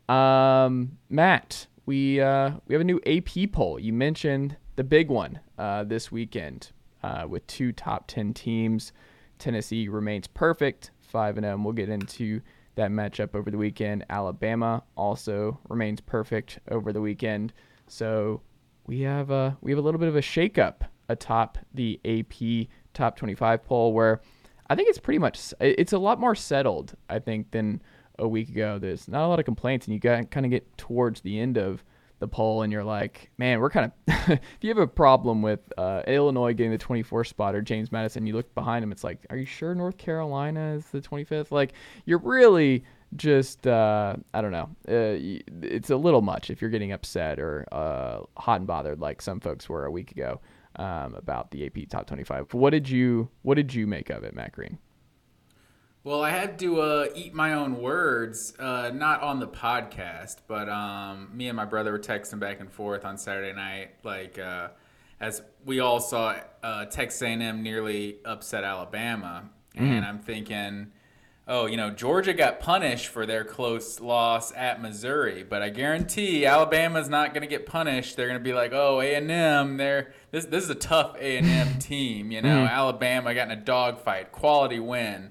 Um, 0.08 0.96
Matt, 1.10 1.66
we 1.84 2.22
uh, 2.22 2.52
we 2.66 2.74
have 2.74 2.80
a 2.80 2.84
new 2.84 3.00
AP 3.04 3.52
poll. 3.52 3.78
You 3.78 3.92
mentioned 3.92 4.56
the 4.76 4.84
big 4.84 5.10
one 5.10 5.40
uh, 5.58 5.84
this 5.84 6.10
weekend 6.10 6.72
uh, 7.02 7.26
with 7.28 7.46
two 7.46 7.72
top 7.72 8.06
ten 8.06 8.32
teams. 8.32 8.92
Tennessee 9.42 9.88
remains 9.88 10.28
perfect, 10.28 10.92
five 11.00 11.36
and 11.36 11.44
oh, 11.44 11.50
zero. 11.50 11.62
We'll 11.64 11.72
get 11.72 11.88
into 11.88 12.40
that 12.76 12.92
matchup 12.92 13.34
over 13.34 13.50
the 13.50 13.58
weekend. 13.58 14.04
Alabama 14.08 14.84
also 14.96 15.58
remains 15.68 16.00
perfect 16.00 16.60
over 16.70 16.92
the 16.92 17.00
weekend. 17.00 17.52
So 17.88 18.40
we 18.86 19.00
have 19.00 19.30
a 19.30 19.58
we 19.60 19.72
have 19.72 19.78
a 19.78 19.82
little 19.82 19.98
bit 19.98 20.08
of 20.08 20.14
a 20.14 20.20
shakeup 20.20 20.82
atop 21.08 21.58
the 21.74 22.00
AP 22.04 22.68
top 22.94 23.16
25 23.16 23.64
poll 23.64 23.92
where 23.92 24.20
I 24.70 24.76
think 24.76 24.88
it's 24.88 24.98
pretty 24.98 25.18
much 25.18 25.52
it's 25.60 25.92
a 25.92 25.98
lot 25.98 26.20
more 26.20 26.36
settled 26.36 26.94
I 27.10 27.18
think 27.18 27.50
than 27.50 27.82
a 28.20 28.28
week 28.28 28.48
ago. 28.48 28.78
There's 28.78 29.08
not 29.08 29.24
a 29.24 29.28
lot 29.28 29.40
of 29.40 29.44
complaints, 29.44 29.86
and 29.86 29.94
you 29.94 29.98
got 29.98 30.30
kind 30.30 30.46
of 30.46 30.50
get 30.50 30.78
towards 30.78 31.20
the 31.22 31.40
end 31.40 31.58
of 31.58 31.82
the 32.22 32.28
poll, 32.28 32.62
and 32.62 32.72
you're 32.72 32.84
like, 32.84 33.30
man, 33.36 33.60
we're 33.60 33.68
kind 33.68 33.92
of. 33.92 33.92
if 34.30 34.40
you 34.62 34.70
have 34.70 34.78
a 34.78 34.86
problem 34.86 35.42
with 35.42 35.60
uh, 35.76 36.02
Illinois 36.06 36.54
getting 36.54 36.72
the 36.72 36.78
24th 36.78 37.26
spot 37.26 37.54
or 37.54 37.60
James 37.60 37.92
Madison, 37.92 38.26
you 38.26 38.34
look 38.34 38.54
behind 38.54 38.82
him, 38.82 38.90
it's 38.92 39.04
like, 39.04 39.26
are 39.28 39.36
you 39.36 39.44
sure 39.44 39.74
North 39.74 39.98
Carolina 39.98 40.74
is 40.74 40.86
the 40.86 41.00
25th? 41.00 41.50
Like, 41.50 41.74
you're 42.06 42.18
really 42.18 42.84
just 43.16 43.66
uh, 43.66 44.16
I 44.32 44.40
don't 44.40 44.52
know. 44.52 44.70
Uh, 44.88 45.42
it's 45.62 45.90
a 45.90 45.96
little 45.96 46.22
much 46.22 46.48
if 46.48 46.62
you're 46.62 46.70
getting 46.70 46.92
upset 46.92 47.38
or 47.38 47.66
uh, 47.72 48.20
hot 48.36 48.60
and 48.60 48.66
bothered 48.66 49.00
like 49.00 49.20
some 49.20 49.40
folks 49.40 49.68
were 49.68 49.84
a 49.84 49.90
week 49.90 50.12
ago 50.12 50.40
um, 50.76 51.14
about 51.14 51.50
the 51.50 51.66
AP 51.66 51.88
top 51.90 52.06
25. 52.06 52.54
What 52.54 52.70
did 52.70 52.88
you 52.88 53.28
What 53.42 53.56
did 53.56 53.74
you 53.74 53.86
make 53.86 54.10
of 54.10 54.24
it, 54.24 54.34
Matt 54.34 54.52
Green? 54.52 54.78
Well, 56.04 56.20
I 56.20 56.30
had 56.30 56.58
to 56.58 56.80
uh, 56.80 57.06
eat 57.14 57.32
my 57.32 57.52
own 57.52 57.80
words, 57.80 58.54
uh, 58.58 58.90
not 58.92 59.22
on 59.22 59.38
the 59.38 59.46
podcast, 59.46 60.38
but 60.48 60.68
um, 60.68 61.30
me 61.32 61.46
and 61.46 61.56
my 61.56 61.64
brother 61.64 61.92
were 61.92 61.98
texting 62.00 62.40
back 62.40 62.58
and 62.58 62.72
forth 62.72 63.04
on 63.04 63.16
Saturday 63.16 63.52
night, 63.52 63.90
like 64.02 64.36
uh, 64.36 64.70
as 65.20 65.42
we 65.64 65.78
all 65.78 66.00
saw 66.00 66.34
uh, 66.64 66.86
Texas 66.86 67.22
A&M 67.22 67.62
nearly 67.62 68.16
upset 68.24 68.64
Alabama, 68.64 69.48
and 69.76 70.04
I'm 70.04 70.18
thinking, 70.18 70.90
oh, 71.46 71.66
you 71.66 71.76
know, 71.76 71.90
Georgia 71.90 72.34
got 72.34 72.58
punished 72.58 73.06
for 73.06 73.24
their 73.24 73.44
close 73.44 74.00
loss 74.00 74.52
at 74.56 74.82
Missouri, 74.82 75.44
but 75.48 75.62
I 75.62 75.68
guarantee 75.68 76.44
Alabama's 76.44 77.08
not 77.08 77.32
going 77.32 77.42
to 77.42 77.48
get 77.48 77.64
punished. 77.64 78.16
They're 78.16 78.26
going 78.26 78.40
to 78.40 78.44
be 78.44 78.52
like, 78.52 78.72
oh, 78.72 79.00
A&M, 79.00 79.76
they're 79.76 80.12
this 80.32 80.46
this 80.46 80.64
is 80.64 80.70
a 80.70 80.74
tough 80.74 81.14
A&M 81.16 81.78
team, 81.78 82.32
you 82.32 82.42
know. 82.42 82.64
Alabama 82.64 83.32
got 83.34 83.52
in 83.52 83.56
a 83.56 83.62
dogfight, 83.62 84.32
quality 84.32 84.80
win. 84.80 85.30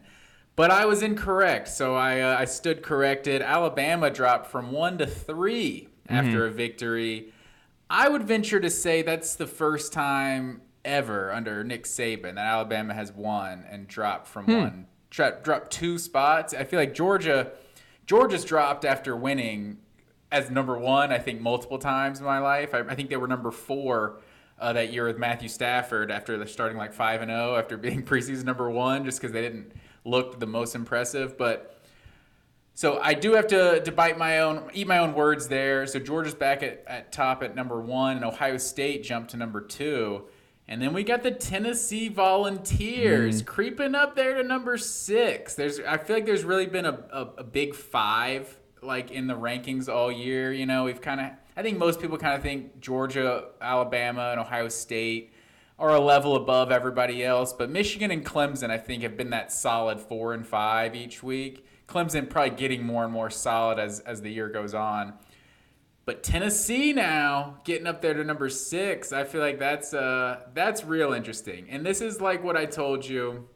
But 0.61 0.69
I 0.69 0.85
was 0.85 1.01
incorrect, 1.01 1.69
so 1.69 1.95
I 1.95 2.19
uh, 2.19 2.37
I 2.37 2.45
stood 2.45 2.83
corrected. 2.83 3.41
Alabama 3.41 4.11
dropped 4.11 4.45
from 4.45 4.71
one 4.71 4.99
to 4.99 5.07
three 5.07 5.87
after 6.07 6.45
a 6.45 6.51
victory. 6.51 7.33
I 7.89 8.07
would 8.07 8.21
venture 8.21 8.59
to 8.59 8.69
say 8.69 9.01
that's 9.01 9.33
the 9.33 9.47
first 9.47 9.91
time 9.91 10.61
ever 10.85 11.33
under 11.33 11.63
Nick 11.63 11.85
Saban 11.85 12.35
that 12.35 12.45
Alabama 12.45 12.93
has 12.93 13.11
won 13.11 13.65
and 13.71 13.87
dropped 13.87 14.27
from 14.27 14.45
one 14.45 14.85
dro- 15.09 15.35
dropped 15.41 15.71
two 15.71 15.97
spots. 15.97 16.53
I 16.53 16.63
feel 16.65 16.77
like 16.77 16.93
Georgia 16.93 17.53
Georgia's 18.05 18.45
dropped 18.45 18.85
after 18.85 19.17
winning 19.17 19.79
as 20.31 20.51
number 20.51 20.77
one. 20.77 21.11
I 21.11 21.17
think 21.17 21.41
multiple 21.41 21.79
times 21.79 22.19
in 22.19 22.25
my 22.25 22.37
life. 22.37 22.75
I, 22.75 22.81
I 22.81 22.93
think 22.93 23.09
they 23.09 23.17
were 23.17 23.27
number 23.27 23.49
four. 23.49 24.19
Uh, 24.59 24.73
that 24.73 24.93
year 24.93 25.07
with 25.07 25.17
Matthew 25.17 25.49
Stafford 25.49 26.11
after 26.11 26.37
they're 26.37 26.45
starting 26.45 26.77
like 26.77 26.93
five 26.93 27.23
and 27.23 27.31
zero 27.31 27.55
after 27.55 27.77
being 27.77 28.03
preseason 28.05 28.43
number 28.43 28.69
one 28.69 29.03
just 29.03 29.19
because 29.19 29.33
they 29.33 29.41
didn't 29.41 29.73
look 30.03 30.39
the 30.39 30.48
most 30.48 30.75
impressive. 30.75 31.38
But 31.38 31.81
so 32.74 33.00
I 33.01 33.13
do 33.13 33.34
have 33.34 33.48
to, 33.48 33.81
to 33.81 33.91
bite 33.91 34.17
my 34.17 34.39
own, 34.39 34.70
eat 34.74 34.88
my 34.88 35.00
own 35.00 35.13
words 35.13 35.48
there. 35.48 35.86
So 35.88 36.00
Georgia's 36.00 36.34
back 36.34 36.63
at, 36.63 36.84
at 36.88 37.12
top 37.12 37.43
at 37.43 37.55
number 37.55 37.79
one, 37.79 38.17
and 38.17 38.25
Ohio 38.25 38.58
State 38.58 39.03
jumped 39.03 39.31
to 39.31 39.38
number 39.38 39.62
two. 39.62 40.24
And 40.67 40.81
then 40.81 40.93
we 40.93 41.03
got 41.03 41.22
the 41.22 41.31
Tennessee 41.31 42.08
Volunteers 42.08 43.43
mm. 43.43 43.46
creeping 43.46 43.93
up 43.93 44.15
there 44.15 44.36
to 44.36 44.43
number 44.43 44.77
six. 44.77 45.53
There's, 45.53 45.79
I 45.81 45.98
feel 45.98 46.15
like 46.15 46.25
there's 46.25 46.46
really 46.46 46.67
been 46.67 46.86
a, 46.86 47.03
a, 47.12 47.29
a 47.39 47.43
big 47.43 47.75
five 47.75 48.58
like 48.81 49.12
in 49.12 49.27
the 49.27 49.36
rankings 49.36 49.89
all 49.89 50.12
year. 50.12 50.51
You 50.51 50.65
know, 50.65 50.86
we've 50.86 51.01
kind 51.01 51.20
of 51.20 51.31
I 51.55 51.63
think 51.63 51.77
most 51.77 52.00
people 52.00 52.17
kind 52.17 52.36
of 52.36 52.41
think 52.41 52.79
Georgia, 52.79 53.46
Alabama, 53.60 54.29
and 54.31 54.39
Ohio 54.39 54.70
State 54.70 55.34
are 55.81 55.95
a 55.95 56.00
level 56.00 56.35
above 56.35 56.71
everybody 56.71 57.25
else, 57.25 57.53
but 57.53 57.69
Michigan 57.69 58.11
and 58.11 58.23
Clemson, 58.23 58.69
I 58.69 58.77
think, 58.77 59.01
have 59.01 59.17
been 59.17 59.31
that 59.31 59.51
solid 59.51 60.00
four 60.00 60.33
and 60.33 60.45
five 60.45 60.95
each 60.95 61.23
week. 61.23 61.65
Clemson 61.88 62.29
probably 62.29 62.55
getting 62.55 62.85
more 62.85 63.03
and 63.03 63.11
more 63.11 63.31
solid 63.31 63.79
as 63.79 64.00
as 64.01 64.21
the 64.21 64.29
year 64.29 64.47
goes 64.47 64.73
on. 64.75 65.13
But 66.05 66.23
Tennessee 66.23 66.93
now 66.93 67.59
getting 67.63 67.88
up 67.88 68.01
there 68.01 68.13
to 68.13 68.23
number 68.23 68.47
six, 68.47 69.11
I 69.11 69.23
feel 69.23 69.41
like 69.41 69.57
that's 69.57 69.93
uh 69.93 70.41
that's 70.53 70.83
real 70.83 71.13
interesting. 71.13 71.67
And 71.69 71.85
this 71.85 72.00
is 72.00 72.21
like 72.21 72.43
what 72.43 72.55
I 72.55 72.65
told 72.65 73.07
you 73.07 73.50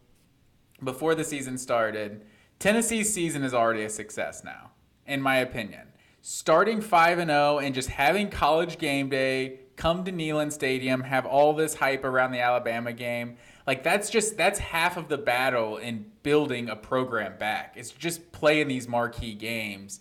before 0.83 1.13
the 1.13 1.23
season 1.23 1.57
started. 1.57 2.25
Tennessee's 2.57 3.13
season 3.13 3.43
is 3.43 3.53
already 3.53 3.83
a 3.83 3.89
success 3.89 4.43
now, 4.43 4.71
in 5.05 5.21
my 5.21 5.37
opinion. 5.37 5.89
Starting 6.21 6.81
five 6.81 7.19
and 7.19 7.29
zero 7.29 7.59
and 7.59 7.75
just 7.75 7.89
having 7.89 8.29
college 8.29 8.79
game 8.79 9.09
day, 9.09 9.59
come 9.75 10.03
to 10.05 10.11
Neyland 10.11 10.51
Stadium, 10.51 11.01
have 11.01 11.25
all 11.25 11.53
this 11.53 11.75
hype 11.75 12.03
around 12.03 12.31
the 12.31 12.39
Alabama 12.39 12.93
game. 12.93 13.37
Like 13.67 13.83
that's 13.83 14.09
just 14.09 14.37
that's 14.37 14.59
half 14.59 14.97
of 14.97 15.07
the 15.07 15.17
battle 15.17 15.77
in 15.77 16.05
building 16.23 16.69
a 16.69 16.75
program 16.75 17.37
back. 17.37 17.73
It's 17.75 17.91
just 17.91 18.31
playing 18.31 18.67
these 18.67 18.87
marquee 18.87 19.33
games 19.33 19.99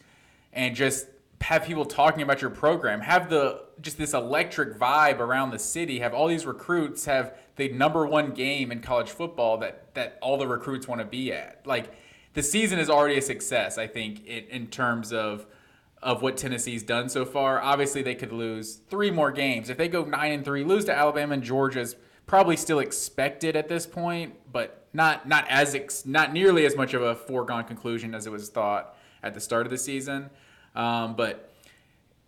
and 0.52 0.76
just 0.76 1.07
have 1.40 1.64
people 1.64 1.85
talking 1.85 2.23
about 2.23 2.40
your 2.40 2.50
program. 2.50 3.00
Have 3.00 3.28
the 3.31 3.62
just 3.81 3.99
this 3.99 4.14
electric 4.14 4.78
vibe 4.78 5.19
around 5.19 5.50
the 5.50 5.59
city. 5.59 5.99
Have 6.00 6.14
all 6.14 6.28
these 6.28 6.47
recruits 6.47 7.07
have 7.07 7.37
the 7.57 7.69
number 7.71 8.07
one 8.07 8.33
game 8.33 8.73
in 8.73 8.81
college 8.81 9.11
football 9.11 9.59
that 9.59 9.95
that 9.95 10.19
all 10.21 10.37
the 10.37 10.47
recruits 10.47 10.87
want 10.87 11.00
to 11.00 11.07
be 11.07 11.33
at. 11.33 11.66
Like 11.66 11.93
the 12.35 12.43
season 12.43 12.78
is 12.78 12.90
already 12.90 13.16
a 13.16 13.23
success, 13.23 13.78
I 13.78 13.87
think, 13.87 14.26
in, 14.26 14.45
in 14.45 14.66
terms 14.66 15.12
of 15.12 15.47
of 16.04 16.20
what 16.20 16.37
Tennessee's 16.37 16.82
done 16.82 17.08
so 17.08 17.25
far. 17.25 17.61
Obviously, 17.61 18.02
they 18.02 18.14
could 18.14 18.30
lose 18.30 18.76
three 18.90 19.11
more 19.11 19.32
games. 19.32 19.70
If 19.70 19.78
they 19.78 19.88
go 19.88 20.04
nine 20.04 20.32
and 20.32 20.44
three, 20.44 20.62
lose 20.62 20.84
to 20.84 20.94
Alabama 20.96 21.34
and 21.34 21.42
Georgia's 21.42 21.96
probably 22.26 22.56
still 22.56 22.78
expected 22.78 23.56
at 23.56 23.68
this 23.68 23.87
point, 23.87 24.34
but 24.52 24.87
not 24.92 25.26
not 25.26 25.46
as 25.49 25.75
ex, 25.75 26.04
not 26.06 26.32
nearly 26.32 26.66
as 26.66 26.76
much 26.76 26.94
of 26.94 27.02
a 27.02 27.14
foregone 27.14 27.64
conclusion 27.64 28.14
as 28.14 28.26
it 28.26 28.30
was 28.30 28.49
thought 28.50 28.96
at 29.23 29.34
the 29.34 29.40
start 29.40 29.66
of 29.66 29.70
the 29.70 29.78
season. 29.78 30.30
Um, 30.75 31.16
but 31.16 31.52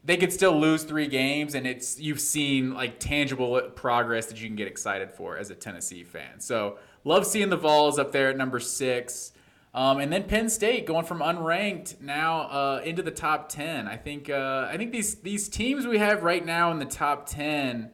they 0.02 0.16
could 0.16 0.32
still 0.32 0.58
lose 0.58 0.84
three 0.84 1.08
games, 1.08 1.54
and 1.54 1.66
it's 1.66 2.00
you've 2.00 2.20
seen 2.20 2.72
like 2.72 2.98
tangible 2.98 3.60
progress 3.74 4.26
that 4.26 4.40
you 4.40 4.48
can 4.48 4.56
get 4.56 4.68
excited 4.68 5.10
for 5.10 5.36
as 5.36 5.50
a 5.50 5.54
Tennessee 5.54 6.02
fan. 6.02 6.40
So 6.40 6.78
love 7.04 7.26
seeing 7.26 7.50
the 7.50 7.56
Vols 7.56 7.98
up 7.98 8.10
there 8.12 8.30
at 8.30 8.38
number 8.38 8.58
six. 8.58 9.32
Um, 9.76 9.98
and 10.00 10.10
then 10.10 10.24
Penn 10.24 10.48
State 10.48 10.86
going 10.86 11.04
from 11.04 11.18
unranked 11.20 12.00
now 12.00 12.40
uh, 12.48 12.80
into 12.82 13.02
the 13.02 13.10
top 13.10 13.50
ten. 13.50 13.86
I 13.86 13.96
think 13.96 14.30
uh, 14.30 14.68
I 14.70 14.78
think 14.78 14.90
these 14.90 15.16
these 15.16 15.50
teams 15.50 15.86
we 15.86 15.98
have 15.98 16.22
right 16.22 16.44
now 16.44 16.70
in 16.72 16.78
the 16.78 16.86
top 16.86 17.26
ten, 17.28 17.90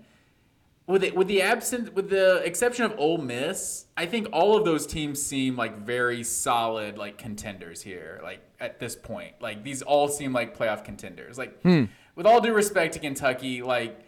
with 0.86 1.02
it, 1.02 1.16
with 1.16 1.26
the 1.26 1.42
absence 1.42 1.90
with 1.90 2.08
the 2.08 2.36
exception 2.44 2.84
of 2.84 2.94
Ole 2.98 3.18
Miss, 3.18 3.86
I 3.96 4.06
think 4.06 4.28
all 4.32 4.56
of 4.56 4.64
those 4.64 4.86
teams 4.86 5.20
seem 5.20 5.56
like 5.56 5.78
very 5.84 6.22
solid 6.22 6.98
like 6.98 7.18
contenders 7.18 7.82
here. 7.82 8.20
Like 8.22 8.40
at 8.60 8.78
this 8.78 8.94
point, 8.94 9.34
like 9.40 9.64
these 9.64 9.82
all 9.82 10.06
seem 10.06 10.32
like 10.32 10.56
playoff 10.56 10.84
contenders. 10.84 11.36
Like 11.36 11.60
Hmm. 11.62 11.86
with 12.14 12.26
all 12.26 12.40
due 12.40 12.54
respect 12.54 12.94
to 12.94 13.00
Kentucky, 13.00 13.60
like 13.60 13.98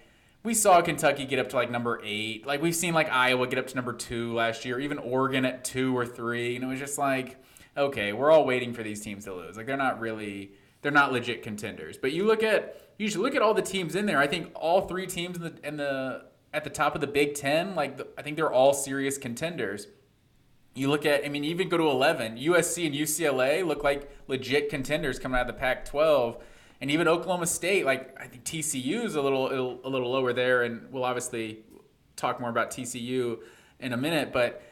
we 0.45 0.55
saw 0.55 0.81
Kentucky 0.81 1.25
get 1.25 1.41
up 1.41 1.49
to 1.49 1.57
like 1.57 1.73
number 1.73 2.01
eight. 2.05 2.47
Like 2.47 2.63
we've 2.63 2.77
seen 2.77 2.95
like 2.95 3.11
Iowa 3.11 3.49
get 3.49 3.59
up 3.59 3.67
to 3.67 3.75
number 3.75 3.93
two 3.95 4.33
last 4.33 4.65
year, 4.65 4.79
even 4.79 4.99
Oregon 4.99 5.45
at 5.45 5.65
two 5.65 5.97
or 5.97 6.07
three, 6.07 6.55
and 6.55 6.63
it 6.65 6.69
was 6.69 6.79
just 6.79 6.99
like, 6.99 7.39
okay, 7.77 8.13
we're 8.13 8.31
all 8.31 8.45
waiting 8.45 8.73
for 8.73 8.83
these 8.83 9.01
teams 9.01 9.25
to 9.25 9.35
lose. 9.35 9.57
Like 9.57 9.67
they're 9.67 9.77
not 9.77 10.01
really, 10.01 10.53
they're 10.83 10.93
not 10.93 11.13
legit 11.13 11.43
contenders. 11.43 11.97
But 11.99 12.13
you 12.13 12.25
look 12.25 12.43
at, 12.43 12.81
you 12.99 13.09
should 13.09 13.21
look 13.21 13.35
at 13.35 13.43
all 13.43 13.55
the 13.55 13.63
teams 13.63 13.95
in 13.95 14.07
there. 14.07 14.19
I 14.19 14.27
think 14.27 14.53
all 14.55 14.83
three 14.83 15.07
teams 15.07 15.37
in 15.37 15.43
the 15.43 15.55
in 15.67 15.77
the 15.77 16.27
at 16.55 16.63
the 16.63 16.71
top 16.71 16.95
of 16.95 17.01
the 17.01 17.07
Big 17.07 17.35
Ten, 17.35 17.75
like 17.75 17.97
the, 17.99 18.07
I 18.17 18.23
think 18.23 18.37
they're 18.37 18.53
all 18.53 18.73
serious 18.73 19.19
contenders. 19.19 19.89
You 20.77 20.89
look 20.89 21.05
at, 21.05 21.25
I 21.25 21.29
mean, 21.29 21.45
even 21.45 21.69
go 21.69 21.77
to 21.77 21.85
11. 21.85 22.39
USC 22.39 22.87
and 22.87 22.95
UCLA 22.95 23.67
look 23.67 23.83
like 23.85 24.09
legit 24.29 24.71
contenders 24.71 25.19
coming 25.19 25.37
out 25.39 25.49
of 25.49 25.55
the 25.55 25.61
Pac 25.61 25.85
12. 25.85 26.39
And 26.81 26.91
even 26.91 27.09
Oklahoma 27.09 27.47
State, 27.47 27.85
like, 27.85 28.17
I 28.21 28.27
think 28.27 28.45
TCU 28.45 29.05
is 29.05 29.17
a 29.17 29.23
little, 29.23 29.81
a 29.85 29.89
little 29.89 30.11
lower 30.11 30.33
there. 30.33 30.63
And 30.63 30.93
we'll 30.93 31.05
obviously 31.05 31.65
talk 32.17 32.41
more 32.41 32.51
about 32.51 32.71
TCU 32.71 33.39
in 33.81 33.93
a 33.93 33.97
minute. 33.97 34.33
But 34.33 34.63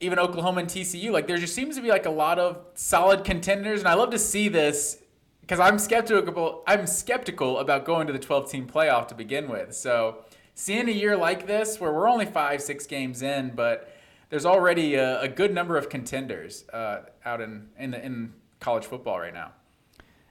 even 0.00 0.18
Oklahoma 0.18 0.60
and 0.60 0.68
TCU, 0.68 1.10
like, 1.10 1.26
there 1.26 1.38
just 1.38 1.54
seems 1.54 1.76
to 1.76 1.82
be 1.82 1.88
like 1.88 2.06
a 2.06 2.10
lot 2.10 2.38
of 2.38 2.58
solid 2.74 3.24
contenders. 3.24 3.80
And 3.80 3.88
I 3.88 3.94
love 3.94 4.10
to 4.10 4.18
see 4.18 4.48
this 4.48 5.02
because 5.40 5.60
I'm 5.60 5.78
skeptical. 5.78 6.62
I'm 6.66 6.86
skeptical 6.86 7.58
about 7.58 7.84
going 7.84 8.06
to 8.06 8.12
the 8.12 8.18
12 8.18 8.50
team 8.50 8.66
playoff 8.66 9.08
to 9.08 9.14
begin 9.14 9.48
with. 9.48 9.74
So 9.74 10.24
seeing 10.54 10.88
a 10.88 10.92
year 10.92 11.16
like 11.16 11.46
this 11.46 11.80
where 11.80 11.92
we're 11.92 12.08
only 12.08 12.26
five, 12.26 12.60
six 12.62 12.86
games 12.86 13.22
in, 13.22 13.50
but 13.54 13.92
there's 14.30 14.44
already 14.44 14.94
a, 14.94 15.22
a 15.22 15.28
good 15.28 15.52
number 15.52 15.76
of 15.76 15.88
contenders 15.88 16.64
uh, 16.72 17.02
out 17.24 17.40
in, 17.40 17.68
in 17.78 17.92
the 17.92 18.04
in 18.04 18.34
college 18.60 18.84
football 18.84 19.18
right 19.18 19.32
now. 19.34 19.52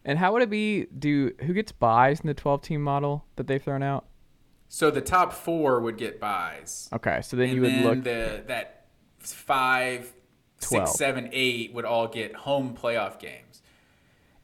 And 0.06 0.20
how 0.20 0.32
would 0.34 0.42
it 0.42 0.50
be? 0.50 0.86
Do 0.86 1.34
who 1.42 1.54
gets 1.54 1.72
buys 1.72 2.22
in 2.22 2.28
the 2.28 2.34
12 2.34 2.62
team 2.62 2.82
model 2.82 3.26
that 3.36 3.48
they've 3.48 3.62
thrown 3.62 3.84
out? 3.84 4.06
So 4.70 4.92
the 4.92 5.02
top 5.02 5.34
four 5.34 5.80
would 5.82 5.98
get 5.98 6.20
buys. 6.20 6.90
Okay, 6.94 7.22
so 7.22 7.36
then 7.36 7.50
and 7.50 7.56
you 7.56 7.62
would 7.62 7.72
then 7.72 7.84
look. 7.84 8.04
the 8.04 8.44
that 8.48 8.77
five, 9.20 10.14
Twelve. 10.60 10.88
six, 10.90 10.98
seven, 10.98 11.30
eight 11.32 11.74
would 11.74 11.86
all 11.86 12.08
get 12.08 12.36
home 12.36 12.76
playoff 12.76 13.20
games. 13.20 13.62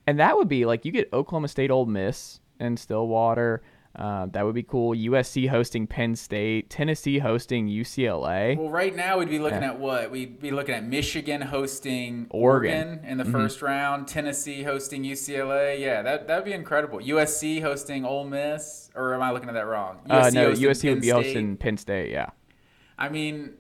And 0.06 0.20
that 0.20 0.36
would 0.36 0.50
be 0.50 0.66
like 0.66 0.86
you 0.86 0.92
get 0.92 1.10
Oklahoma 1.14 1.48
State, 1.48 1.72
Ole 1.72 1.86
Miss, 1.86 2.40
and 2.60 2.78
Stillwater. 2.78 3.62
Uh, 3.96 4.26
that 4.32 4.44
would 4.44 4.56
be 4.56 4.64
cool. 4.64 4.96
USC 4.96 5.48
hosting 5.48 5.86
Penn 5.86 6.16
State, 6.16 6.68
Tennessee 6.72 7.20
hosting 7.20 7.68
UCLA. 7.68 8.58
Well, 8.58 8.70
right 8.70 8.94
now 8.96 9.20
we'd 9.20 9.30
be 9.30 9.38
looking 9.38 9.62
Yeah. 9.62 9.70
at 9.74 9.80
what? 9.80 10.10
We'd 10.10 10.40
be 10.40 10.50
looking 10.50 10.74
at 10.74 10.84
Michigan 10.84 11.42
hosting 11.42 12.26
Oregon. 12.32 12.88
Oregon, 12.88 13.06
in 13.06 13.18
the 13.20 13.24
Mhm. 13.24 13.32
first 13.32 13.62
round, 13.62 14.08
Tennessee 14.08 14.64
hosting 14.64 15.04
UCLA. 15.04 15.80
Yeah, 15.80 16.02
that 16.02 16.28
that'd 16.28 16.44
be 16.44 16.54
incredible. 16.54 17.00
USC 17.02 17.60
hosting 17.62 18.04
Ole 18.04 18.24
Miss, 18.26 18.90
or 18.96 19.14
am 19.14 19.22
I 19.22 19.30
looking 19.32 19.48
at 19.50 19.54
that 19.54 19.68
wrong? 19.68 20.00
Uh, 20.10 20.32
no, 20.34 20.50
USC 20.52 20.90
would 20.90 21.02
be 21.02 21.08
State. 21.10 21.14
hosting 21.16 21.58
Penn 21.58 21.78
State. 21.78 22.10
Yeah. 22.12 22.30
I 22.98 23.10
mean, 23.10 23.52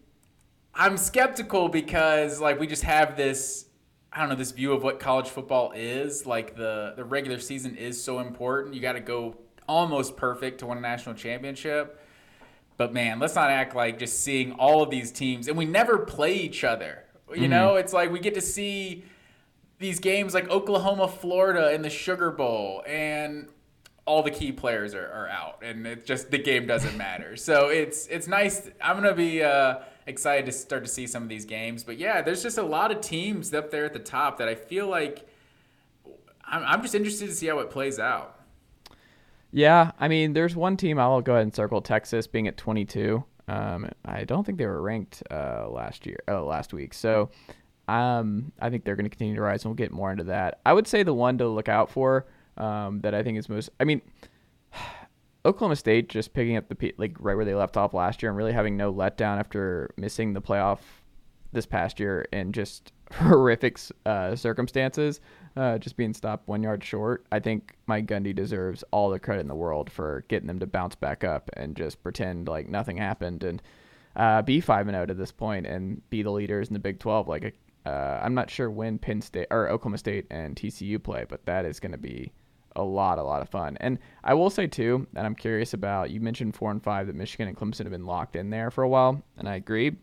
I'm 0.75 0.97
skeptical 0.97 1.69
because 1.69 2.39
like 2.39 2.59
we 2.59 2.67
just 2.67 2.83
have 2.83 3.15
this 3.15 3.65
I 4.11 4.19
don't 4.19 4.29
know 4.29 4.35
this 4.35 4.51
view 4.51 4.73
of 4.73 4.83
what 4.83 4.99
college 4.99 5.27
football 5.27 5.71
is. 5.75 6.25
Like 6.25 6.55
the 6.55 6.93
the 6.95 7.03
regular 7.03 7.39
season 7.39 7.75
is 7.75 8.01
so 8.01 8.19
important. 8.19 8.75
You 8.75 8.81
got 8.81 8.93
to 8.93 8.99
go 8.99 9.37
almost 9.67 10.17
perfect 10.17 10.59
to 10.59 10.65
win 10.65 10.77
a 10.77 10.81
national 10.81 11.15
championship. 11.15 11.99
But 12.77 12.93
man, 12.93 13.19
let's 13.19 13.35
not 13.35 13.49
act 13.49 13.75
like 13.75 13.99
just 13.99 14.21
seeing 14.21 14.53
all 14.53 14.81
of 14.81 14.89
these 14.89 15.11
teams 15.11 15.47
and 15.47 15.57
we 15.57 15.65
never 15.65 15.99
play 15.99 16.33
each 16.33 16.63
other. 16.63 17.03
You 17.33 17.47
know, 17.47 17.75
it's 17.77 17.93
like 17.93 18.11
we 18.11 18.19
get 18.19 18.35
to 18.35 18.41
see 18.41 19.05
these 19.79 19.99
games 19.99 20.35
like 20.35 20.49
Oklahoma, 20.49 21.07
Florida 21.07 21.73
in 21.73 21.81
the 21.81 21.89
Sugar 21.89 22.29
Bowl 22.29 22.83
and 22.87 23.47
all 24.05 24.21
the 24.21 24.31
key 24.31 24.51
players 24.51 24.93
are, 24.93 25.07
are 25.07 25.27
out 25.29 25.63
and 25.63 25.87
it 25.87 26.05
just 26.05 26.29
the 26.29 26.37
game 26.37 26.67
doesn't 26.67 26.95
matter. 26.97 27.35
So 27.35 27.69
it's 27.69 28.05
it's 28.07 28.27
nice. 28.27 28.69
I'm 28.81 28.97
gonna 28.97 29.15
be 29.15 29.41
uh, 29.41 29.77
excited 30.05 30.45
to 30.45 30.51
start 30.51 30.83
to 30.83 30.89
see 30.89 31.07
some 31.07 31.23
of 31.23 31.29
these 31.29 31.45
games. 31.45 31.83
But 31.83 31.97
yeah, 31.97 32.21
there's 32.21 32.43
just 32.43 32.57
a 32.57 32.63
lot 32.63 32.91
of 32.91 33.01
teams 33.01 33.53
up 33.53 33.71
there 33.71 33.85
at 33.85 33.93
the 33.93 33.99
top 33.99 34.37
that 34.39 34.47
I 34.47 34.55
feel 34.55 34.87
like 34.87 35.27
I'm, 36.45 36.63
I'm 36.63 36.81
just 36.81 36.95
interested 36.95 37.27
to 37.27 37.35
see 37.35 37.47
how 37.47 37.59
it 37.59 37.69
plays 37.69 37.99
out. 37.99 38.39
Yeah, 39.51 39.91
I 39.99 40.07
mean, 40.07 40.33
there's 40.33 40.55
one 40.55 40.77
team 40.77 40.97
I'll 40.99 41.21
go 41.21 41.33
ahead 41.33 41.43
and 41.43 41.53
circle 41.53 41.81
Texas 41.81 42.25
being 42.25 42.47
at 42.47 42.57
22. 42.57 43.23
Um, 43.47 43.89
I 44.03 44.23
don't 44.23 44.43
think 44.43 44.57
they 44.57 44.65
were 44.65 44.81
ranked 44.81 45.21
uh, 45.29 45.67
last 45.69 46.05
year, 46.05 46.17
uh, 46.27 46.43
last 46.43 46.73
week. 46.73 46.93
So, 46.93 47.29
um, 47.87 48.51
I 48.59 48.69
think 48.69 48.83
they're 48.83 48.95
going 48.95 49.05
to 49.05 49.09
continue 49.09 49.35
to 49.35 49.41
rise, 49.41 49.63
and 49.63 49.69
we'll 49.69 49.75
get 49.75 49.91
more 49.91 50.11
into 50.11 50.23
that. 50.25 50.59
I 50.65 50.73
would 50.73 50.87
say 50.87 51.03
the 51.03 51.13
one 51.13 51.37
to 51.37 51.47
look 51.47 51.69
out 51.69 51.91
for 51.91 52.25
um, 52.57 53.01
that 53.01 53.13
I 53.13 53.21
think 53.21 53.37
is 53.37 53.49
most. 53.49 53.69
I 53.79 53.83
mean, 53.83 54.01
Oklahoma 55.45 55.75
State 55.75 56.09
just 56.09 56.33
picking 56.33 56.55
up 56.55 56.69
the 56.69 56.93
like 56.97 57.15
right 57.19 57.35
where 57.35 57.45
they 57.45 57.55
left 57.55 57.75
off 57.75 57.93
last 57.93 58.21
year 58.21 58.29
and 58.29 58.37
really 58.37 58.53
having 58.53 58.77
no 58.77 58.93
letdown 58.93 59.39
after 59.39 59.93
missing 59.97 60.33
the 60.33 60.41
playoff 60.41 60.79
this 61.51 61.65
past 61.65 61.99
year 61.99 62.25
and 62.31 62.53
just 62.53 62.93
horrific 63.13 63.77
uh, 64.05 64.35
circumstances, 64.35 65.19
uh, 65.55 65.77
just 65.77 65.97
being 65.97 66.13
stopped 66.13 66.47
one 66.47 66.63
yard 66.63 66.83
short. 66.83 67.25
I 67.31 67.39
think 67.39 67.75
Mike 67.87 68.07
Gundy 68.07 68.35
deserves 68.35 68.83
all 68.91 69.09
the 69.09 69.19
credit 69.19 69.41
in 69.41 69.47
the 69.47 69.55
world 69.55 69.91
for 69.91 70.23
getting 70.29 70.47
them 70.47 70.59
to 70.59 70.67
bounce 70.67 70.95
back 70.95 71.23
up 71.23 71.49
and 71.53 71.75
just 71.75 72.01
pretend 72.01 72.47
like 72.47 72.69
nothing 72.69 72.97
happened 72.97 73.43
and 73.43 73.61
uh, 74.15 74.41
be 74.41 74.61
five 74.61 74.87
and 74.87 74.95
zero 74.95 75.05
to 75.05 75.13
this 75.13 75.31
point 75.31 75.65
and 75.65 76.07
be 76.09 76.23
the 76.23 76.31
leaders 76.31 76.69
in 76.69 76.73
the 76.73 76.79
Big 76.79 76.99
Twelve. 76.99 77.27
Like 77.27 77.55
uh, 77.85 78.19
I'm 78.23 78.33
not 78.33 78.49
sure 78.49 78.71
when 78.71 78.97
Penn 78.97 79.21
State 79.21 79.47
or 79.51 79.69
Oklahoma 79.69 79.97
State 79.97 80.25
and 80.31 80.55
TCU 80.55 81.01
play, 81.01 81.25
but 81.27 81.45
that 81.45 81.65
is 81.65 81.79
going 81.79 81.91
to 81.91 81.97
be 81.97 82.31
a 82.75 82.83
lot, 82.83 83.17
a 83.19 83.23
lot 83.23 83.41
of 83.41 83.49
fun. 83.49 83.77
And 83.79 83.99
I 84.23 84.33
will 84.33 84.49
say 84.49 84.67
too, 84.67 85.07
and 85.15 85.25
I'm 85.25 85.35
curious 85.35 85.73
about. 85.73 86.11
You 86.11 86.19
mentioned 86.21 86.55
four 86.55 86.71
and 86.71 86.81
five 86.83 87.07
that 87.07 87.15
Michigan 87.15 87.47
and 87.47 87.57
Clemson 87.57 87.79
have 87.83 87.91
been 87.91 88.05
locked 88.05 88.35
in 88.35 88.49
there 88.49 88.71
for 88.71 88.83
a 88.83 88.89
while, 88.89 89.21
and 89.37 89.47
I 89.47 89.55
agree. 89.55 89.95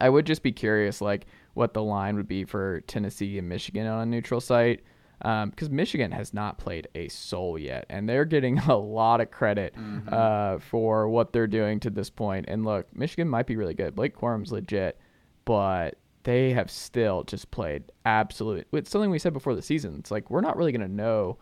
I 0.00 0.08
would 0.08 0.26
just 0.26 0.42
be 0.42 0.52
curious, 0.52 1.00
like 1.00 1.26
what 1.54 1.72
the 1.72 1.82
line 1.82 2.16
would 2.16 2.28
be 2.28 2.44
for 2.44 2.80
Tennessee 2.82 3.38
and 3.38 3.48
Michigan 3.48 3.86
on 3.86 4.02
a 4.02 4.06
neutral 4.06 4.40
site. 4.40 4.82
because 5.20 5.70
Michigan 5.70 6.12
has 6.12 6.34
not 6.34 6.58
played 6.58 6.88
a 6.94 7.08
soul 7.08 7.58
yet, 7.58 7.86
and 7.88 8.08
they're 8.08 8.24
getting 8.26 8.58
a 8.68 8.76
lot 8.76 9.20
of 9.20 9.30
credit 9.30 9.74
uh, 10.08 10.58
for 10.58 11.08
what 11.08 11.32
they're 11.32 11.46
doing 11.46 11.80
to 11.80 11.90
this 11.90 12.10
point. 12.10 12.46
And 12.48 12.64
look, 12.64 12.94
Michigan 12.94 13.28
might 13.28 13.46
be 13.46 13.56
really 13.56 13.74
good. 13.74 13.94
Blake 13.94 14.14
Corum's 14.14 14.52
legit, 14.52 14.98
but 15.44 15.96
they 16.24 16.50
have 16.52 16.70
still 16.70 17.22
just 17.22 17.50
played 17.52 17.84
absolute. 18.04 18.66
It's 18.72 18.90
something 18.90 19.10
we 19.10 19.18
said 19.20 19.32
before 19.32 19.54
the 19.54 19.62
season. 19.62 19.94
It's 20.00 20.10
like 20.10 20.28
we're 20.28 20.40
not 20.40 20.56
really 20.56 20.72
going 20.72 20.86
to 20.86 20.92
know 20.92 21.38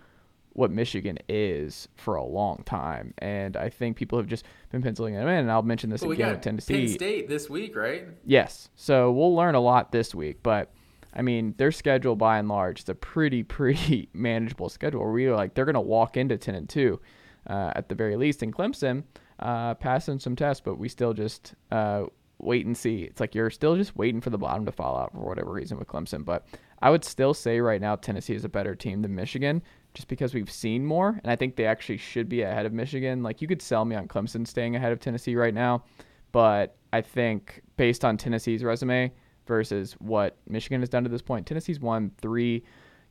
what 0.55 0.71
Michigan 0.71 1.19
is 1.29 1.89
for 1.97 2.15
a 2.15 2.25
long 2.25 2.63
time, 2.65 3.13
and 3.19 3.57
I 3.57 3.69
think 3.69 3.97
people 3.97 4.19
have 4.19 4.29
just 4.29 4.45
been 4.71 4.83
penciling 4.83 5.15
them 5.15 5.29
in. 5.29 5.41
And 5.41 5.51
I'll 5.51 5.63
mention 5.63 5.91
this 5.91 6.01
But 6.01 6.09
we 6.09 6.15
again 6.15 6.29
got 6.29 6.35
with 6.37 6.43
Tennessee. 6.43 6.87
Penn 6.87 6.95
State 6.95 7.29
this 7.29 7.51
week, 7.51 7.77
right? 7.77 8.07
Yes. 8.25 8.71
So 8.77 9.13
we'll 9.13 9.35
learn 9.35 9.55
a 9.55 9.61
lot 9.61 9.93
this 9.93 10.15
week, 10.15 10.39
but 10.43 10.73
I 11.13 11.23
mean, 11.23 11.55
their 11.59 11.73
schedule 11.73 12.17
by 12.17 12.39
and 12.39 12.49
large 12.49 12.81
is 12.81 12.89
a 12.89 12.95
pretty, 12.95 13.43
pretty 13.59 14.09
manageable 14.13 14.69
schedule. 14.69 15.11
We 15.11 15.27
are 15.27 15.37
like 15.37 15.55
they're 15.55 15.65
going 15.65 15.75
to 15.75 15.81
walk 15.81 16.17
into 16.17 16.39
ten 16.39 16.55
and 16.55 16.69
two, 16.69 17.01
uh, 17.49 17.73
at 17.75 17.89
the 17.89 17.95
very 17.95 18.17
least. 18.17 18.43
And 18.43 18.55
Clemson, 18.55 19.03
uh, 19.41 19.75
passing 19.75 20.19
some 20.21 20.37
tests, 20.37 20.63
but 20.65 20.79
we 20.79 20.89
still 20.89 21.13
just 21.13 21.55
uh, 21.73 22.05
wait 22.39 22.67
and 22.67 22.77
see. 22.77 23.03
It's 23.03 23.21
like 23.21 23.35
you're 23.35 23.51
still 23.51 23.77
just 23.77 23.97
waiting 23.97 24.21
for 24.21 24.31
the 24.31 24.39
bottom 24.39 24.67
to 24.67 24.73
fall 24.73 24.97
out 24.97 25.13
for 25.13 25.21
whatever 25.21 25.53
reason 25.53 25.79
with 25.79 25.89
Clemson. 25.89 26.25
But 26.25 26.47
I 26.81 26.91
would 26.91 27.05
still 27.05 27.35
say 27.35 27.61
right 27.61 27.81
now 27.81 27.97
Tennessee 27.97 28.35
is 28.35 28.45
a 28.45 28.49
better 28.49 28.75
team 28.75 29.03
than 29.03 29.15
Michigan, 29.15 29.63
just 29.95 30.09
because 30.09 30.35
we've 30.35 30.51
seen 30.51 30.85
more, 30.85 31.19
and 31.23 31.31
I 31.31 31.37
think 31.37 31.57
they 31.57 31.67
actually 31.67 31.99
should 31.99 32.29
be 32.29 32.43
ahead 32.43 32.67
of 32.67 32.73
Michigan. 32.73 33.23
Like 33.23 33.41
you 33.41 33.49
could 33.49 33.63
sell 33.63 33.85
me 33.85 33.97
on 33.97 34.09
Clemson 34.09 34.47
staying 34.47 34.77
ahead 34.77 34.93
of 34.93 35.01
Tennessee 35.01 35.37
right 35.37 35.55
now, 35.55 35.85
but 36.33 36.77
I 36.93 37.01
think 37.01 37.63
based 37.77 38.05
on 38.05 38.17
Tennessee's 38.17 38.63
resume 38.63 39.13
versus 39.47 39.95
what 39.95 40.37
Michigan 40.49 40.81
has 40.81 40.89
done 40.89 41.05
to 41.05 41.11
this 41.11 41.23
point, 41.23 41.47
Tennessee's 41.47 41.81
won 41.81 42.11
three 42.19 42.65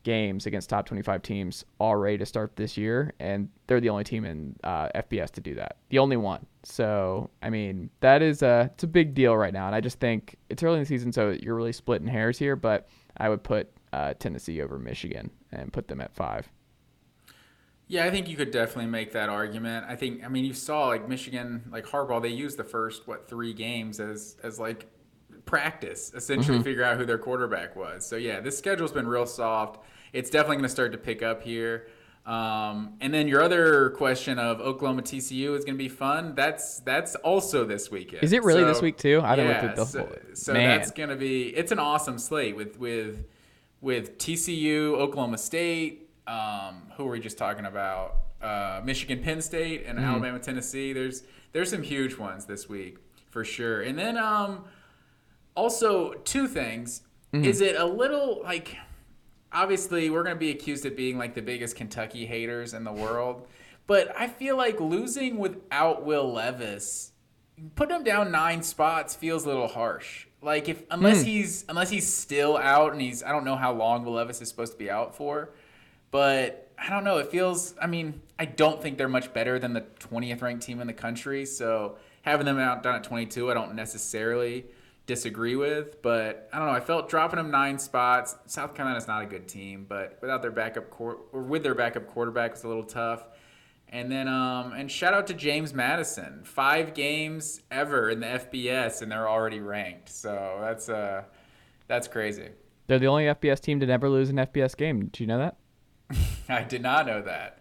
games 0.03 0.45
against 0.45 0.69
top 0.69 0.85
25 0.85 1.21
teams 1.21 1.65
already 1.79 2.17
to 2.17 2.25
start 2.25 2.55
this 2.55 2.77
year, 2.77 3.13
and 3.19 3.49
they're 3.67 3.79
the 3.79 3.89
only 3.89 4.03
team 4.03 4.25
in 4.25 4.55
uh, 4.63 4.89
FBS 4.95 5.31
to 5.31 5.41
do 5.41 5.55
that. 5.55 5.77
The 5.89 5.99
only 5.99 6.17
one. 6.17 6.45
So, 6.63 7.29
I 7.41 7.49
mean, 7.49 7.89
that 8.01 8.21
is 8.21 8.41
a 8.41 8.69
it's 8.73 8.83
a 8.83 8.87
big 8.87 9.13
deal 9.13 9.35
right 9.35 9.53
now, 9.53 9.67
and 9.67 9.75
I 9.75 9.81
just 9.81 9.99
think 9.99 10.35
it's 10.49 10.61
early 10.61 10.75
in 10.75 10.81
the 10.81 10.85
season, 10.85 11.11
so 11.11 11.31
you're 11.31 11.55
really 11.55 11.73
splitting 11.73 12.07
hairs 12.07 12.37
here. 12.37 12.55
But 12.55 12.89
I 13.17 13.29
would 13.29 13.43
put 13.43 13.71
uh, 13.93 14.13
Tennessee 14.15 14.61
over 14.61 14.77
Michigan 14.77 15.31
and 15.51 15.71
put 15.71 15.87
them 15.87 16.01
at 16.01 16.13
five. 16.13 16.49
Yeah, 17.93 18.05
I 18.05 18.09
think 18.09 18.27
you 18.27 18.35
could 18.35 18.49
definitely 18.49 18.89
make 18.89 19.11
that 19.11 19.29
argument. 19.29 19.85
I 19.87 19.95
think, 19.95 20.23
I 20.25 20.27
mean, 20.27 20.45
you 20.45 20.53
saw 20.53 20.87
like 20.87 21.07
Michigan, 21.07 21.63
like 21.71 21.85
Harbaugh, 21.85 22.19
they 22.21 22.29
used 22.29 22.57
the 22.57 22.63
first 22.63 23.07
what 23.07 23.27
three 23.29 23.53
games 23.53 23.99
as 23.99 24.35
as 24.41 24.59
like 24.59 24.87
practice, 25.45 26.11
essentially 26.15 26.57
Mm-hmm. 26.57 26.63
figure 26.63 26.83
out 26.83 26.97
who 26.97 27.05
their 27.05 27.19
quarterback 27.19 27.75
was. 27.75 28.03
So 28.03 28.15
yeah, 28.15 28.39
this 28.39 28.57
schedule's 28.57 28.91
been 28.91 29.07
real 29.07 29.27
soft. 29.27 29.83
It's 30.11 30.31
definitely 30.31 30.55
going 30.57 30.63
to 30.63 30.69
start 30.69 30.91
to 30.93 30.97
pick 30.97 31.21
up 31.21 31.43
here. 31.43 31.87
Um, 32.25 32.93
and 33.01 33.13
then 33.13 33.27
your 33.27 33.41
other 33.43 33.89
question 33.91 34.39
of 34.39 34.59
Oklahoma 34.59 35.01
TCU 35.03 35.55
is 35.57 35.63
going 35.65 35.75
to 35.77 35.83
be 35.83 35.89
fun. 35.89 36.33
That's 36.33 36.79
that's 36.79 37.13
also 37.15 37.63
this 37.63 37.91
weekend. 37.91 38.23
Is 38.23 38.33
it 38.33 38.43
really 38.43 38.61
So- 38.61 38.67
this 38.69 38.81
week 38.81 38.97
too? 38.97 39.21
I 39.23 39.27
haven't 39.35 39.45
yeah, 39.45 39.51
looked 39.61 39.63
at 39.65 39.75
the 39.75 39.85
so, 39.85 40.19
so 40.33 40.53
Man. 40.53 40.79
that's 40.79 40.89
going 40.91 41.09
to 41.09 41.15
be 41.15 41.49
it's 41.49 41.71
an 41.71 41.77
awesome 41.79 42.17
slate 42.17 42.55
with 42.55 42.79
with 42.79 43.25
with 43.81 44.17
TCU, 44.17 44.93
Oklahoma 44.95 45.37
State. 45.37 46.02
Um, 46.27 46.91
who 46.95 47.05
were 47.05 47.11
we 47.11 47.19
just 47.19 47.37
talking 47.37 47.65
about? 47.65 48.15
Uh, 48.41 48.81
Michigan, 48.83 49.21
Penn 49.23 49.41
State, 49.41 49.85
and 49.85 49.99
Alabama, 49.99 50.39
Tennessee. 50.39 50.93
There's 50.93 51.23
there's 51.51 51.69
some 51.69 51.83
huge 51.83 52.17
ones 52.17 52.45
this 52.45 52.67
week 52.67 52.97
for 53.29 53.43
sure. 53.43 53.81
And 53.81 53.97
then 53.97 54.17
um, 54.17 54.65
also 55.55 56.13
two 56.23 56.47
things. 56.47 57.01
Is 57.33 57.61
it 57.61 57.75
a 57.75 57.85
little 57.85 58.41
like 58.43 58.77
obviously 59.51 60.09
we're 60.09 60.23
going 60.23 60.35
to 60.35 60.39
be 60.39 60.51
accused 60.51 60.85
of 60.85 60.95
being 60.95 61.17
like 61.17 61.33
the 61.33 61.41
biggest 61.41 61.75
Kentucky 61.75 62.25
haters 62.25 62.73
in 62.73 62.83
the 62.83 62.91
world, 62.91 63.47
but 63.87 64.13
I 64.17 64.27
feel 64.27 64.57
like 64.57 64.79
losing 64.79 65.37
without 65.37 66.05
Will 66.05 66.31
Levis, 66.31 67.11
putting 67.75 67.95
him 67.95 68.03
down 68.03 68.31
nine 68.31 68.61
spots 68.63 69.15
feels 69.15 69.45
a 69.45 69.47
little 69.47 69.67
harsh. 69.67 70.27
Like 70.41 70.69
if 70.69 70.83
unless 70.91 71.23
he's 71.23 71.65
unless 71.69 71.89
he's 71.89 72.11
still 72.11 72.57
out 72.57 72.91
and 72.91 73.01
he's 73.01 73.23
I 73.23 73.31
don't 73.31 73.45
know 73.45 73.55
how 73.55 73.73
long 73.73 74.03
Will 74.03 74.13
Levis 74.13 74.41
is 74.41 74.49
supposed 74.49 74.73
to 74.73 74.77
be 74.77 74.91
out 74.91 75.15
for, 75.15 75.51
but 76.13 76.69
I 76.77 76.91
don't 76.91 77.03
know. 77.03 77.17
It 77.17 77.31
feels. 77.31 77.73
I 77.81 77.87
mean, 77.87 78.21
I 78.37 78.45
don't 78.45 78.79
think 78.79 78.99
they're 78.99 79.09
much 79.09 79.33
better 79.33 79.57
than 79.57 79.73
the 79.73 79.81
20th 79.81 80.43
ranked 80.43 80.63
team 80.63 80.79
in 80.79 80.85
the 80.85 80.93
country. 80.93 81.43
So 81.43 81.97
having 82.21 82.45
them 82.45 82.59
out 82.59 82.83
down 82.83 82.93
at 82.93 83.03
22, 83.03 83.49
I 83.49 83.55
don't 83.55 83.73
necessarily 83.73 84.65
disagree 85.07 85.55
with. 85.55 86.03
But 86.03 86.49
I 86.53 86.59
don't 86.59 86.67
know. 86.67 86.73
I 86.73 86.81
felt 86.81 87.09
dropping 87.09 87.37
them 87.37 87.49
nine 87.49 87.79
spots. 87.79 88.35
South 88.45 88.75
Carolina's 88.75 89.07
not 89.07 89.23
a 89.23 89.25
good 89.25 89.47
team, 89.47 89.87
but 89.89 90.19
without 90.21 90.43
their 90.43 90.51
backup 90.51 90.85
or 91.01 91.17
with 91.33 91.63
their 91.63 91.73
backup 91.73 92.05
quarterback, 92.05 92.51
it's 92.51 92.63
a 92.63 92.67
little 92.67 92.83
tough. 92.83 93.25
And 93.89 94.11
then, 94.11 94.27
um, 94.27 94.73
and 94.73 94.91
shout 94.91 95.15
out 95.15 95.25
to 95.27 95.33
James 95.33 95.73
Madison. 95.73 96.41
Five 96.43 96.93
games 96.93 97.61
ever 97.71 98.11
in 98.11 98.19
the 98.19 98.27
FBS, 98.27 99.01
and 99.01 99.11
they're 99.11 99.27
already 99.27 99.61
ranked. 99.61 100.09
So 100.09 100.59
that's 100.61 100.89
uh, 100.89 101.23
that's 101.87 102.07
crazy. 102.07 102.49
They're 102.85 102.99
the 102.99 103.07
only 103.07 103.23
FBS 103.23 103.61
team 103.61 103.79
to 103.79 103.87
never 103.87 104.09
lose 104.09 104.29
an 104.29 104.35
FBS 104.35 104.77
game. 104.77 105.05
Did 105.07 105.19
you 105.19 105.25
know 105.25 105.39
that? 105.39 105.57
I 106.49 106.63
did 106.63 106.81
not 106.81 107.05
know 107.05 107.21
that. 107.21 107.59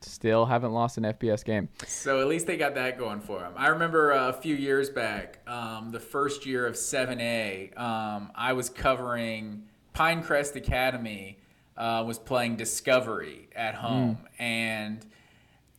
Still 0.00 0.46
haven't 0.46 0.72
lost 0.72 0.98
an 0.98 1.04
FBS 1.04 1.44
game. 1.44 1.68
So 1.86 2.20
at 2.20 2.28
least 2.28 2.46
they 2.46 2.56
got 2.56 2.74
that 2.74 2.98
going 2.98 3.20
for 3.20 3.40
them. 3.40 3.52
I 3.56 3.68
remember 3.68 4.12
uh, 4.12 4.28
a 4.28 4.32
few 4.32 4.54
years 4.54 4.88
back, 4.88 5.40
um, 5.48 5.90
the 5.90 5.98
first 5.98 6.46
year 6.46 6.66
of 6.66 6.74
7A, 6.74 7.78
um, 7.78 8.30
I 8.34 8.52
was 8.52 8.68
covering 8.68 9.64
Pinecrest 9.94 10.54
Academy, 10.54 11.38
uh, 11.76 12.04
was 12.06 12.18
playing 12.18 12.56
Discovery 12.56 13.48
at 13.56 13.74
home, 13.74 14.18
and 14.38 15.04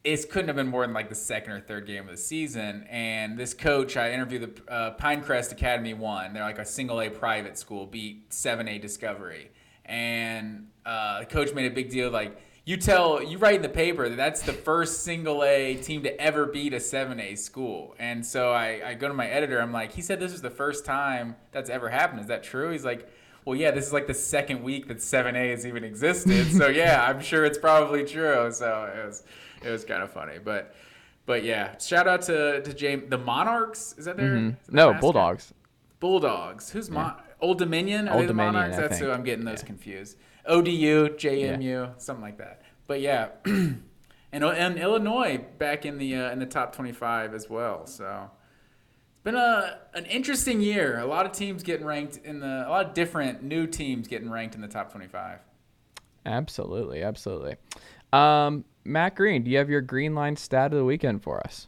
it 0.04 0.30
couldn't 0.30 0.47
have 0.47 0.56
been 0.56 0.67
more 0.67 0.86
than 0.86 0.93
like 0.93 1.10
the 1.10 1.15
second 1.15 1.52
or 1.54 1.62
third 1.62 1.86
game 1.86 2.04
of 2.04 2.10
the 2.10 2.17
season. 2.17 2.86
And 2.89 3.38
this 3.38 3.54
coach, 3.54 3.97
I 3.97 4.12
interviewed 4.12 4.56
the 4.65 4.71
uh, 4.71 4.95
Pinecrest 4.97 5.52
Academy 5.52 5.93
one. 5.93 6.34
They're 6.34 6.43
like 6.43 6.60
a 6.60 6.65
single 6.65 7.02
A 7.02 7.10
private 7.10 7.58
school, 7.58 7.86
beat 7.86 8.30
7A 8.30 8.82
Discovery, 8.82 9.52
and 9.86 10.67
uh, 10.88 11.23
coach 11.26 11.54
made 11.54 11.69
a 11.71 11.76
big 11.76 11.89
deal 11.89 12.10
like 12.10 12.38
you 12.67 12.76
tell 12.76 13.23
you 13.23 13.38
write 13.38 13.56
in 13.56 13.62
the 13.62 13.69
paper 13.69 14.10
that 14.10 14.15
that's 14.17 14.41
the 14.41 14.52
first 14.52 15.04
single 15.04 15.41
A 15.43 15.76
team 15.76 16.04
to 16.04 16.19
ever 16.19 16.45
beat 16.45 16.73
a 16.73 16.78
7A 16.78 17.38
school. 17.38 17.95
And 17.97 18.26
so 18.26 18.52
I, 18.52 18.82
I 18.86 18.93
go 18.93 19.08
to 19.08 19.13
my 19.13 19.26
editor, 19.26 19.62
I'm 19.62 19.71
like, 19.71 19.93
he 19.93 20.02
said 20.02 20.19
this 20.19 20.34
is 20.34 20.41
the 20.41 20.50
first 20.50 20.84
time 20.84 21.38
that's 21.54 21.69
ever 21.69 21.88
happened. 21.88 22.19
Is 22.19 22.28
that 22.28 22.43
true? 22.43 22.69
He's 22.71 22.84
like, 22.84 23.08
well, 23.45 23.56
yeah, 23.56 23.71
this 23.71 23.88
is 23.88 23.93
like 23.93 24.06
the 24.06 24.13
second 24.13 24.63
week 24.63 24.89
that 24.89 24.97
7A 24.97 25.52
has 25.52 25.65
even 25.65 25.86
existed. 25.86 26.52
so 26.52 26.67
yeah, 26.82 27.06
I'm 27.08 27.21
sure 27.21 27.45
it's 27.45 27.58
probably 27.58 28.04
true. 28.04 28.52
So 28.52 28.91
it 28.93 29.06
was 29.06 29.23
it 29.63 29.69
was 29.69 29.86
kind 29.86 30.04
of 30.04 30.12
funny. 30.12 30.38
But 30.43 30.76
but 31.26 31.45
yeah, 31.45 31.78
shout 31.78 32.06
out 32.06 32.23
to, 32.23 32.62
to 32.62 32.73
James 32.73 33.10
the 33.10 33.17
Monarchs. 33.17 33.95
Is 33.97 34.04
that 34.04 34.17
their 34.17 34.36
is 34.36 34.54
that 34.65 34.73
No? 34.73 34.93
Bulldogs. 34.93 35.54
Bulldogs. 36.02 36.69
Who's 36.71 36.89
Mon- 36.89 37.15
Old 37.39 37.60
Dominion? 37.60 38.10
Are 38.10 38.15
Old 38.15 38.23
they 38.23 38.28
the 38.28 38.34
Dominion, 38.34 38.54
Monarchs? 38.56 38.78
I 38.78 38.82
That's 38.82 39.00
who. 39.00 39.10
I'm 39.10 39.23
getting 39.23 39.45
those 39.45 39.63
confused. 39.63 40.17
ODU, 40.47 41.10
JMU, 41.10 41.99
something 42.01 42.23
like 42.23 42.38
that. 42.38 42.62
But 42.88 43.01
yeah, 43.01 43.29
and 43.45 43.83
and 44.31 44.77
Illinois 44.77 45.43
back 45.57 45.86
in 45.86 45.97
the 45.97 46.15
uh, 46.15 46.31
in 46.31 46.39
the 46.39 46.45
top 46.45 46.75
25 46.75 47.33
as 47.33 47.49
well. 47.49 47.86
So 47.86 48.29
it's 49.13 49.23
been 49.23 49.36
a 49.36 49.79
an 49.93 50.05
interesting 50.05 50.62
year. 50.62 50.99
A 50.99 51.05
lot 51.05 51.25
of 51.25 51.31
teams 51.31 51.63
getting 51.63 51.86
ranked 51.86 52.17
in 52.23 52.39
the 52.39 52.67
a 52.67 52.69
lot 52.69 52.86
of 52.86 52.93
different 52.93 53.43
new 53.43 53.67
teams 53.67 54.07
getting 54.07 54.29
ranked 54.29 54.55
in 54.55 54.62
the 54.62 54.67
top 54.67 54.91
25. 54.91 55.39
Absolutely, 56.25 57.03
absolutely. 57.03 57.55
Um, 58.12 58.65
Matt 58.83 59.15
Green, 59.15 59.43
do 59.43 59.51
you 59.51 59.57
have 59.57 59.69
your 59.69 59.81
green 59.81 60.15
line 60.15 60.36
stat 60.36 60.71
of 60.71 60.77
the 60.77 60.86
weekend 60.86 61.23
for 61.23 61.39
us? 61.41 61.67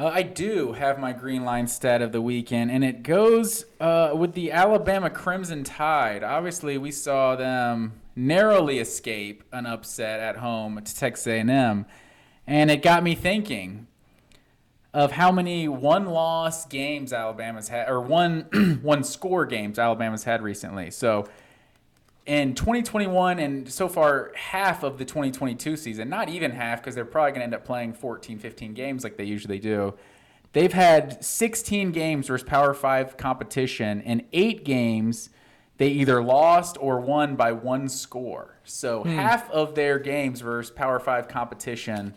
Uh, 0.00 0.10
I 0.14 0.22
do 0.22 0.72
have 0.72 0.98
my 0.98 1.12
green 1.12 1.44
line 1.44 1.66
stat 1.66 2.00
of 2.00 2.10
the 2.10 2.22
weekend, 2.22 2.70
and 2.70 2.82
it 2.82 3.02
goes 3.02 3.66
uh, 3.80 4.12
with 4.14 4.32
the 4.32 4.50
Alabama 4.50 5.10
Crimson 5.10 5.62
Tide. 5.62 6.24
Obviously, 6.24 6.78
we 6.78 6.90
saw 6.90 7.36
them 7.36 8.00
narrowly 8.16 8.78
escape 8.78 9.44
an 9.52 9.66
upset 9.66 10.20
at 10.20 10.38
home 10.38 10.80
to 10.82 10.96
Texas 10.96 11.26
A&M, 11.26 11.84
and 12.46 12.70
it 12.70 12.80
got 12.80 13.02
me 13.02 13.14
thinking 13.14 13.88
of 14.94 15.12
how 15.12 15.30
many 15.30 15.68
one-loss 15.68 16.64
games 16.64 17.12
Alabama's 17.12 17.68
had, 17.68 17.86
or 17.86 18.00
one 18.00 18.78
one-score 18.82 19.44
games 19.44 19.78
Alabama's 19.78 20.24
had 20.24 20.40
recently. 20.40 20.90
So 20.90 21.26
in 22.30 22.54
2021 22.54 23.40
and 23.40 23.68
so 23.68 23.88
far 23.88 24.30
half 24.36 24.84
of 24.84 24.98
the 24.98 25.04
2022 25.04 25.76
season, 25.76 26.08
not 26.08 26.28
even 26.28 26.52
half 26.52 26.80
because 26.80 26.94
they're 26.94 27.04
probably 27.04 27.32
going 27.32 27.40
to 27.40 27.44
end 27.44 27.54
up 27.54 27.64
playing 27.64 27.92
14, 27.92 28.38
15 28.38 28.72
games 28.72 29.02
like 29.02 29.16
they 29.16 29.24
usually 29.24 29.58
do. 29.58 29.94
They've 30.52 30.72
had 30.72 31.24
16 31.24 31.90
games 31.90 32.28
versus 32.28 32.46
Power 32.46 32.72
5 32.72 33.16
competition 33.16 34.00
and 34.02 34.22
8 34.32 34.64
games 34.64 35.30
they 35.78 35.88
either 35.88 36.22
lost 36.22 36.76
or 36.80 37.00
won 37.00 37.34
by 37.34 37.50
one 37.50 37.88
score. 37.88 38.60
So 38.62 39.02
hmm. 39.02 39.08
half 39.08 39.50
of 39.50 39.74
their 39.74 39.98
games 39.98 40.40
versus 40.40 40.70
Power 40.70 41.00
5 41.00 41.26
competition 41.26 42.14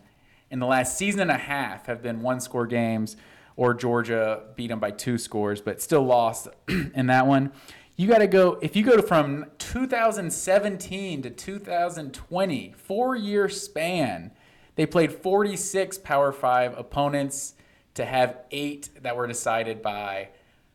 in 0.48 0.60
the 0.60 0.66
last 0.66 0.96
season 0.96 1.22
and 1.22 1.30
a 1.32 1.38
half 1.38 1.86
have 1.86 2.02
been 2.02 2.22
one 2.22 2.38
score 2.38 2.68
games 2.68 3.16
or 3.56 3.74
Georgia 3.74 4.44
beat 4.54 4.68
them 4.68 4.78
by 4.78 4.92
two 4.92 5.18
scores 5.18 5.60
but 5.60 5.82
still 5.82 6.04
lost 6.04 6.46
in 6.68 7.08
that 7.08 7.26
one. 7.26 7.50
You 7.96 8.08
got 8.08 8.18
to 8.18 8.26
go 8.26 8.58
if 8.60 8.74
you 8.74 8.82
go 8.84 9.00
from 9.02 9.46
2017 9.58 11.22
to 11.22 11.30
2020, 11.30 12.74
four 12.76 13.16
year 13.16 13.48
span. 13.48 14.32
They 14.76 14.86
played 14.86 15.12
46 15.12 15.98
Power 15.98 16.32
Five 16.32 16.76
opponents 16.76 17.54
to 17.94 18.04
have 18.04 18.38
eight 18.50 18.90
that 19.02 19.16
were 19.16 19.28
decided 19.28 19.80
by 19.82 20.30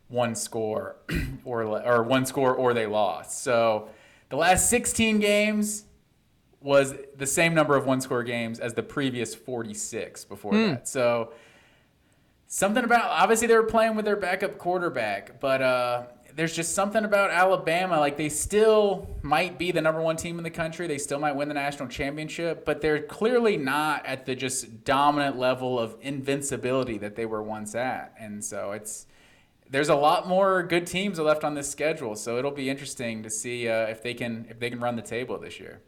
one 0.08 0.36
score 0.36 0.96
or 1.44 1.64
or 1.64 2.04
one 2.04 2.26
score 2.26 2.54
or 2.56 2.74
they 2.74 2.86
lost. 2.86 3.44
So 3.44 3.90
the 4.30 4.38
last 4.38 4.70
16 4.70 5.20
games 5.20 5.84
was 6.62 6.94
the 7.18 7.26
same 7.28 7.54
number 7.54 7.76
of 7.76 7.86
one 7.86 8.00
score 8.00 8.24
games 8.24 8.60
as 8.60 8.74
the 8.74 8.84
previous 8.84 9.36
46 9.36 10.24
before 10.26 10.54
Hmm. 10.54 10.68
that. 10.70 10.88
So 10.88 11.34
something 12.48 12.84
about 12.86 13.10
obviously 13.10 13.48
they 13.48 13.56
were 13.56 13.64
playing 13.64 13.96
with 13.96 14.06
their 14.06 14.16
backup 14.16 14.58
quarterback, 14.58 15.40
but 15.42 15.62
uh, 15.62 16.04
there's 16.36 16.56
just 16.56 16.74
something 16.74 17.06
about 17.06 17.32
Alabama. 17.32 18.00
Like 18.00 18.18
they 18.18 18.30
still 18.30 19.08
might 19.22 19.58
be 19.58 19.72
the 19.72 19.82
number 19.82 20.02
one 20.02 20.16
team 20.16 20.38
in 20.38 20.44
the 20.44 20.50
country. 20.50 20.88
They 20.88 20.98
still 20.98 21.20
might 21.20 21.36
win 21.36 21.48
the 21.48 21.54
national 21.54 21.90
championship, 21.90 22.66
but 22.66 22.82
they're 22.82 23.02
clearly 23.02 23.58
not 23.58 24.06
at 24.06 24.26
the 24.26 24.36
just 24.36 24.84
dominant 24.84 25.38
level 25.38 25.80
of 25.80 25.96
invincibility 26.02 26.98
that 27.00 27.16
they 27.16 27.26
were 27.26 27.44
once 27.44 27.76
at. 27.76 28.14
And 28.20 28.44
so 28.44 28.72
it's 28.72 29.08
there's 29.70 29.90
a 29.90 29.96
lot 29.96 30.28
more 30.28 30.64
good 30.64 30.88
teams 30.88 31.20
left 31.20 31.44
on 31.44 31.54
this 31.54 31.70
schedule. 31.70 32.16
So 32.16 32.38
it'll 32.38 32.52
be 32.52 32.70
interesting 32.70 33.24
to 33.24 33.30
see 33.30 33.68
uh, 33.68 33.88
if 33.88 34.02
they 34.02 34.14
can 34.14 34.48
if 34.50 34.60
they 34.60 34.70
can 34.70 34.80
run 34.80 34.96
the 34.96 35.02
table 35.02 35.38
this 35.38 35.60
year. 35.60 35.82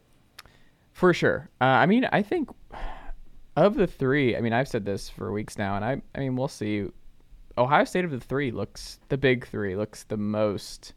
For 0.93 1.13
sure. 1.13 1.49
Uh, 1.59 1.65
I 1.65 1.85
mean, 1.85 2.07
I 2.11 2.21
think 2.21 2.49
of 3.55 3.75
the 3.75 3.87
three, 3.87 4.35
I 4.35 4.41
mean, 4.41 4.53
I've 4.53 4.67
said 4.67 4.85
this 4.85 5.09
for 5.09 5.31
weeks 5.31 5.57
now, 5.57 5.75
and 5.75 5.85
I, 5.85 6.01
I 6.15 6.19
mean, 6.19 6.35
we'll 6.35 6.47
see. 6.47 6.87
Ohio 7.61 7.83
State 7.85 8.05
of 8.05 8.11
the 8.11 8.19
three 8.19 8.51
looks 8.51 8.99
the 9.09 9.17
big 9.17 9.47
three 9.47 9.75
looks 9.75 10.03
the 10.03 10.17
most 10.17 10.93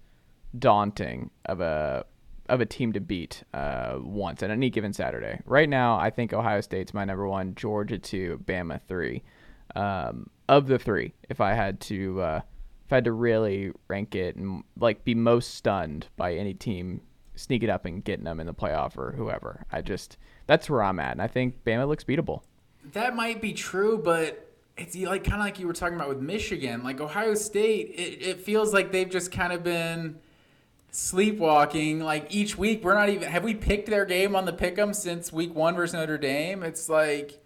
daunting 0.59 1.31
of 1.47 1.61
a 1.61 2.05
of 2.49 2.61
a 2.61 2.67
team 2.67 2.93
to 2.93 3.01
beat 3.01 3.43
uh, 3.55 3.99
once 4.01 4.43
on 4.43 4.51
any 4.51 4.69
given 4.71 4.93
Saturday. 4.93 5.41
Right 5.47 5.69
now, 5.69 5.97
I 5.97 6.11
think 6.11 6.33
Ohio 6.33 6.61
State's 6.61 6.93
my 6.93 7.05
number 7.05 7.27
one, 7.27 7.55
Georgia 7.55 7.99
two, 7.99 8.41
Bama 8.45 8.81
three. 8.87 9.23
Um, 9.75 10.31
of 10.49 10.67
the 10.67 10.79
three, 10.79 11.15
if 11.29 11.41
I 11.41 11.55
had 11.55 11.81
to 11.81 12.21
uh, 12.21 12.41
if 12.87 12.93
I 12.93 12.97
had 12.97 13.05
to 13.05 13.13
really 13.13 13.73
rank 13.89 14.15
it 14.15 14.37
and 14.37 14.63
like 14.79 15.05
be 15.05 15.15
most 15.15 15.55
stunned 15.55 16.09
by 16.17 16.35
any 16.35 16.55
team 16.55 17.01
sneaking 17.35 17.71
up 17.71 17.85
and 17.85 18.05
getting 18.05 18.25
them 18.25 18.41
in 18.41 18.47
the 18.47 18.55
playoff 18.55 18.97
or 18.97 19.13
whoever, 19.13 19.65
I 19.73 19.81
just 19.81 20.19
that's 20.47 20.69
where 20.69 20.83
I'm 20.83 21.01
at, 21.01 21.13
and 21.13 21.23
I 21.23 21.27
think 21.27 21.65
Bama 21.65 21.89
looks 21.89 22.05
beatable. 22.05 22.43
That 22.93 23.17
might 23.17 23.41
be 23.41 23.55
true, 23.55 23.99
but 23.99 24.54
it's 24.77 24.97
like 24.97 25.25
kind 25.25 25.35
of 25.35 25.41
like 25.41 25.59
you 25.61 25.67
were 25.67 25.73
talking 25.73 25.95
about 25.97 26.09
with 26.09 26.21
Michigan. 26.21 26.83
Like 26.83 27.01
Ohio 27.01 27.35
State, 27.35 27.91
it, 27.97 28.23
it 28.27 28.41
feels 28.41 28.73
like 28.73 28.91
they've 28.93 29.09
just 29.09 29.31
kind 29.33 29.53
of 29.53 29.63
been 29.63 30.19
sleepwalking. 30.91 32.01
Like 32.01 32.35
each 32.35 32.57
week, 32.57 32.83
we're 32.85 32.95
not 32.95 33.09
even 33.09 33.29
have 33.29 33.45
we 33.45 33.55
picked 33.55 33.89
their 33.89 34.05
game 34.05 34.35
on 34.37 34.45
the 34.45 34.53
pick'em 34.53 34.95
since 34.95 35.33
week 35.33 35.55
one 35.55 35.75
versus 35.75 35.95
Notre 35.95 36.19
Dame. 36.19 36.63
It's 36.63 36.89
like. 36.89 37.41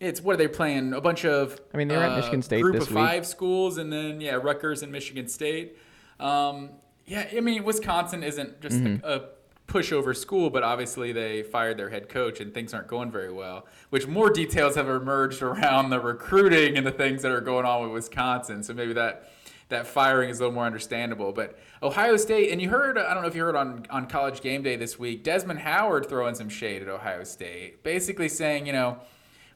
It's 0.00 0.20
what 0.20 0.34
are 0.34 0.36
they 0.36 0.48
playing? 0.48 0.92
A 0.92 1.00
bunch 1.00 1.24
of 1.24 1.54
Hmm. 1.54 1.58
I 1.74 1.78
mean, 1.78 1.88
they 1.88 1.96
were 1.96 2.02
at 2.02 2.12
uh, 2.12 2.16
Michigan 2.16 2.42
State 2.42 2.62
group 2.62 2.74
this 2.74 2.84
of 2.84 2.90
week. 2.90 3.04
five 3.04 3.26
schools, 3.26 3.78
and 3.78 3.92
then 3.92 4.20
yeah, 4.20 4.34
Rutgers 4.34 4.82
and 4.82 4.92
Michigan 4.92 5.28
State. 5.28 5.76
Um, 6.20 6.70
yeah, 7.06 7.26
I 7.36 7.40
mean, 7.40 7.64
Wisconsin 7.64 8.22
isn't 8.22 8.60
just 8.60 8.76
Mm-hmm. 8.76 9.04
a, 9.04 9.08
a 9.16 9.20
pushover 9.66 10.16
school, 10.16 10.50
but 10.50 10.62
obviously 10.62 11.12
they 11.12 11.42
fired 11.42 11.78
their 11.78 11.90
head 11.90 12.08
coach, 12.08 12.40
and 12.40 12.52
things 12.52 12.74
aren't 12.74 12.88
going 12.88 13.10
very 13.10 13.32
well. 13.32 13.66
Which 13.90 14.06
more 14.06 14.30
details 14.30 14.76
have 14.76 14.88
emerged 14.88 15.42
around 15.42 15.90
the 15.90 16.00
recruiting 16.00 16.76
and 16.76 16.86
the 16.86 16.92
things 16.92 17.22
that 17.22 17.32
are 17.32 17.40
going 17.40 17.66
on 17.66 17.82
with 17.82 17.92
Wisconsin. 17.92 18.62
So 18.62 18.74
maybe 18.74 18.92
that 18.94 19.30
that 19.68 19.86
firing 19.86 20.30
is 20.30 20.38
a 20.38 20.42
little 20.42 20.54
more 20.54 20.66
understandable. 20.66 21.32
But 21.32 21.58
Ohio 21.82 22.16
State, 22.16 22.50
and 22.50 22.60
you 22.60 22.68
heard, 22.68 22.98
I 22.98 23.14
don't 23.14 23.22
know 23.22 23.28
if 23.28 23.34
you 23.34 23.42
heard 23.42 23.56
on, 23.56 23.86
on 23.90 24.06
College 24.06 24.40
Game 24.40 24.62
Day 24.62 24.76
this 24.76 24.98
week, 24.98 25.24
Desmond 25.24 25.60
Howard 25.60 26.08
throwing 26.08 26.34
some 26.34 26.48
shade 26.48 26.82
at 26.82 26.88
Ohio 26.88 27.24
State, 27.24 27.82
basically 27.82 28.28
saying, 28.28 28.66
you 28.66 28.72
know, 28.72 28.98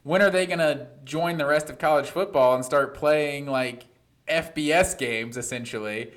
when 0.02 0.22
are 0.22 0.30
they 0.30 0.46
going 0.46 0.60
to 0.60 0.88
join 1.04 1.36
the 1.36 1.46
rest 1.46 1.68
of 1.68 1.78
college 1.78 2.06
football 2.06 2.54
and 2.54 2.64
start 2.64 2.94
playing 2.94 3.46
like 3.46 3.84
FBS 4.28 4.96
games 4.96 5.36
essentially? 5.36 6.12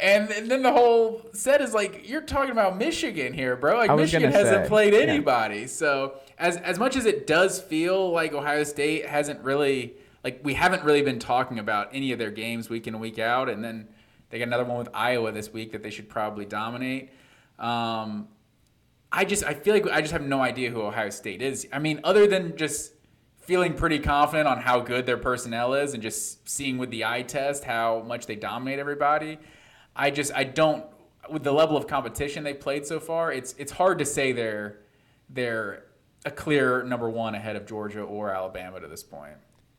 And 0.00 0.28
then 0.28 0.62
the 0.62 0.72
whole 0.72 1.22
set 1.32 1.60
is 1.60 1.74
like 1.74 2.08
you're 2.08 2.22
talking 2.22 2.50
about 2.50 2.78
Michigan 2.78 3.34
here, 3.34 3.56
bro. 3.56 3.76
Like 3.76 3.94
Michigan 3.94 4.32
hasn't 4.32 4.64
say, 4.64 4.68
played 4.68 4.94
yeah. 4.94 5.00
anybody. 5.00 5.66
So 5.66 6.14
as 6.38 6.56
as 6.58 6.78
much 6.78 6.96
as 6.96 7.04
it 7.04 7.26
does 7.26 7.60
feel 7.60 8.10
like 8.10 8.32
Ohio 8.32 8.64
State 8.64 9.06
hasn't 9.06 9.40
really 9.42 9.94
like 10.24 10.40
we 10.42 10.54
haven't 10.54 10.82
really 10.84 11.02
been 11.02 11.18
talking 11.18 11.58
about 11.58 11.90
any 11.92 12.12
of 12.12 12.18
their 12.18 12.30
games 12.30 12.70
week 12.70 12.86
in 12.86 12.98
week 13.00 13.18
out, 13.18 13.48
and 13.48 13.62
then 13.62 13.88
they 14.30 14.38
got 14.38 14.48
another 14.48 14.64
one 14.64 14.78
with 14.78 14.88
Iowa 14.94 15.30
this 15.30 15.52
week 15.52 15.72
that 15.72 15.82
they 15.82 15.90
should 15.90 16.08
probably 16.08 16.46
dominate. 16.46 17.10
Um, 17.58 18.28
I 19.12 19.26
just 19.26 19.44
I 19.44 19.52
feel 19.52 19.74
like 19.74 19.86
I 19.88 20.00
just 20.00 20.12
have 20.12 20.22
no 20.22 20.40
idea 20.40 20.70
who 20.70 20.80
Ohio 20.80 21.10
State 21.10 21.42
is. 21.42 21.66
I 21.70 21.78
mean, 21.78 22.00
other 22.02 22.26
than 22.26 22.56
just 22.56 22.94
feeling 23.42 23.74
pretty 23.74 23.98
confident 23.98 24.48
on 24.48 24.58
how 24.58 24.80
good 24.80 25.04
their 25.04 25.18
personnel 25.18 25.74
is 25.74 25.94
and 25.94 26.02
just 26.02 26.48
seeing 26.48 26.78
with 26.78 26.90
the 26.90 27.04
eye 27.04 27.22
test 27.22 27.64
how 27.64 28.00
much 28.06 28.26
they 28.26 28.36
dominate 28.36 28.78
everybody. 28.78 29.38
I 29.94 30.10
just 30.10 30.32
I 30.34 30.44
don't 30.44 30.84
with 31.30 31.44
the 31.44 31.52
level 31.52 31.76
of 31.76 31.86
competition 31.86 32.44
they 32.44 32.54
played 32.54 32.86
so 32.86 33.00
far. 33.00 33.32
It's 33.32 33.54
it's 33.58 33.72
hard 33.72 33.98
to 33.98 34.04
say 34.04 34.32
they're 34.32 34.78
they're 35.28 35.84
a 36.24 36.30
clear 36.30 36.82
number 36.84 37.10
one 37.10 37.34
ahead 37.34 37.56
of 37.56 37.66
Georgia 37.66 38.02
or 38.02 38.30
Alabama 38.30 38.80
to 38.80 38.88
this 38.88 39.02
point. 39.02 39.34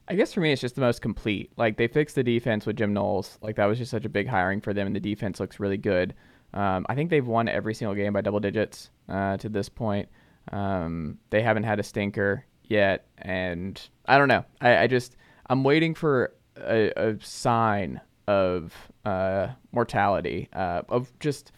I 0.08 0.16
guess 0.16 0.34
for 0.34 0.42
me, 0.42 0.52
it's 0.52 0.62
just 0.62 0.76
the 0.76 0.82
most 0.82 1.02
complete. 1.02 1.52
Like 1.56 1.78
they 1.78 1.88
fixed 1.88 2.16
the 2.16 2.24
defense 2.24 2.66
with 2.66 2.76
Jim 2.76 2.94
Knowles. 2.94 3.38
Like 3.42 3.56
that 3.56 3.66
was 3.66 3.78
just 3.78 3.92
such 3.92 4.06
a 4.06 4.10
big 4.10 4.28
hiring 4.28 4.60
for 4.60 4.74
them, 4.74 4.88
and 4.88 4.96
the 4.96 5.00
defense 5.00 5.40
looks 5.40 5.60
really 5.60 5.78
good. 5.78 6.14
Um, 6.54 6.86
I 6.90 6.96
think 6.96 7.10
they've 7.10 7.26
won 7.26 7.48
every 7.48 7.74
single 7.74 7.96
game 7.96 8.14
by 8.14 8.22
double 8.22 8.40
digits 8.40 8.92
uh, 9.10 9.38
to 9.38 9.50
this 9.50 9.70
point. 9.70 10.10
Um, 10.52 11.18
they 11.30 11.42
haven't 11.42 11.64
had 11.64 11.80
a 11.80 11.84
stinker 11.84 12.46
yet, 12.64 13.08
and 13.18 13.82
I 14.06 14.18
don't 14.18 14.28
know. 14.28 14.46
I, 14.60 14.78
I 14.80 14.88
just 14.88 15.16
I'm 15.48 15.64
waiting 15.64 15.96
for 15.96 16.34
a, 16.58 16.92
a 16.96 17.20
sign 17.22 18.02
of 18.28 18.74
uh, 19.06 19.50
mortality 19.72 20.50
uh, 20.54 20.82
of 20.90 21.12
just 21.20 21.52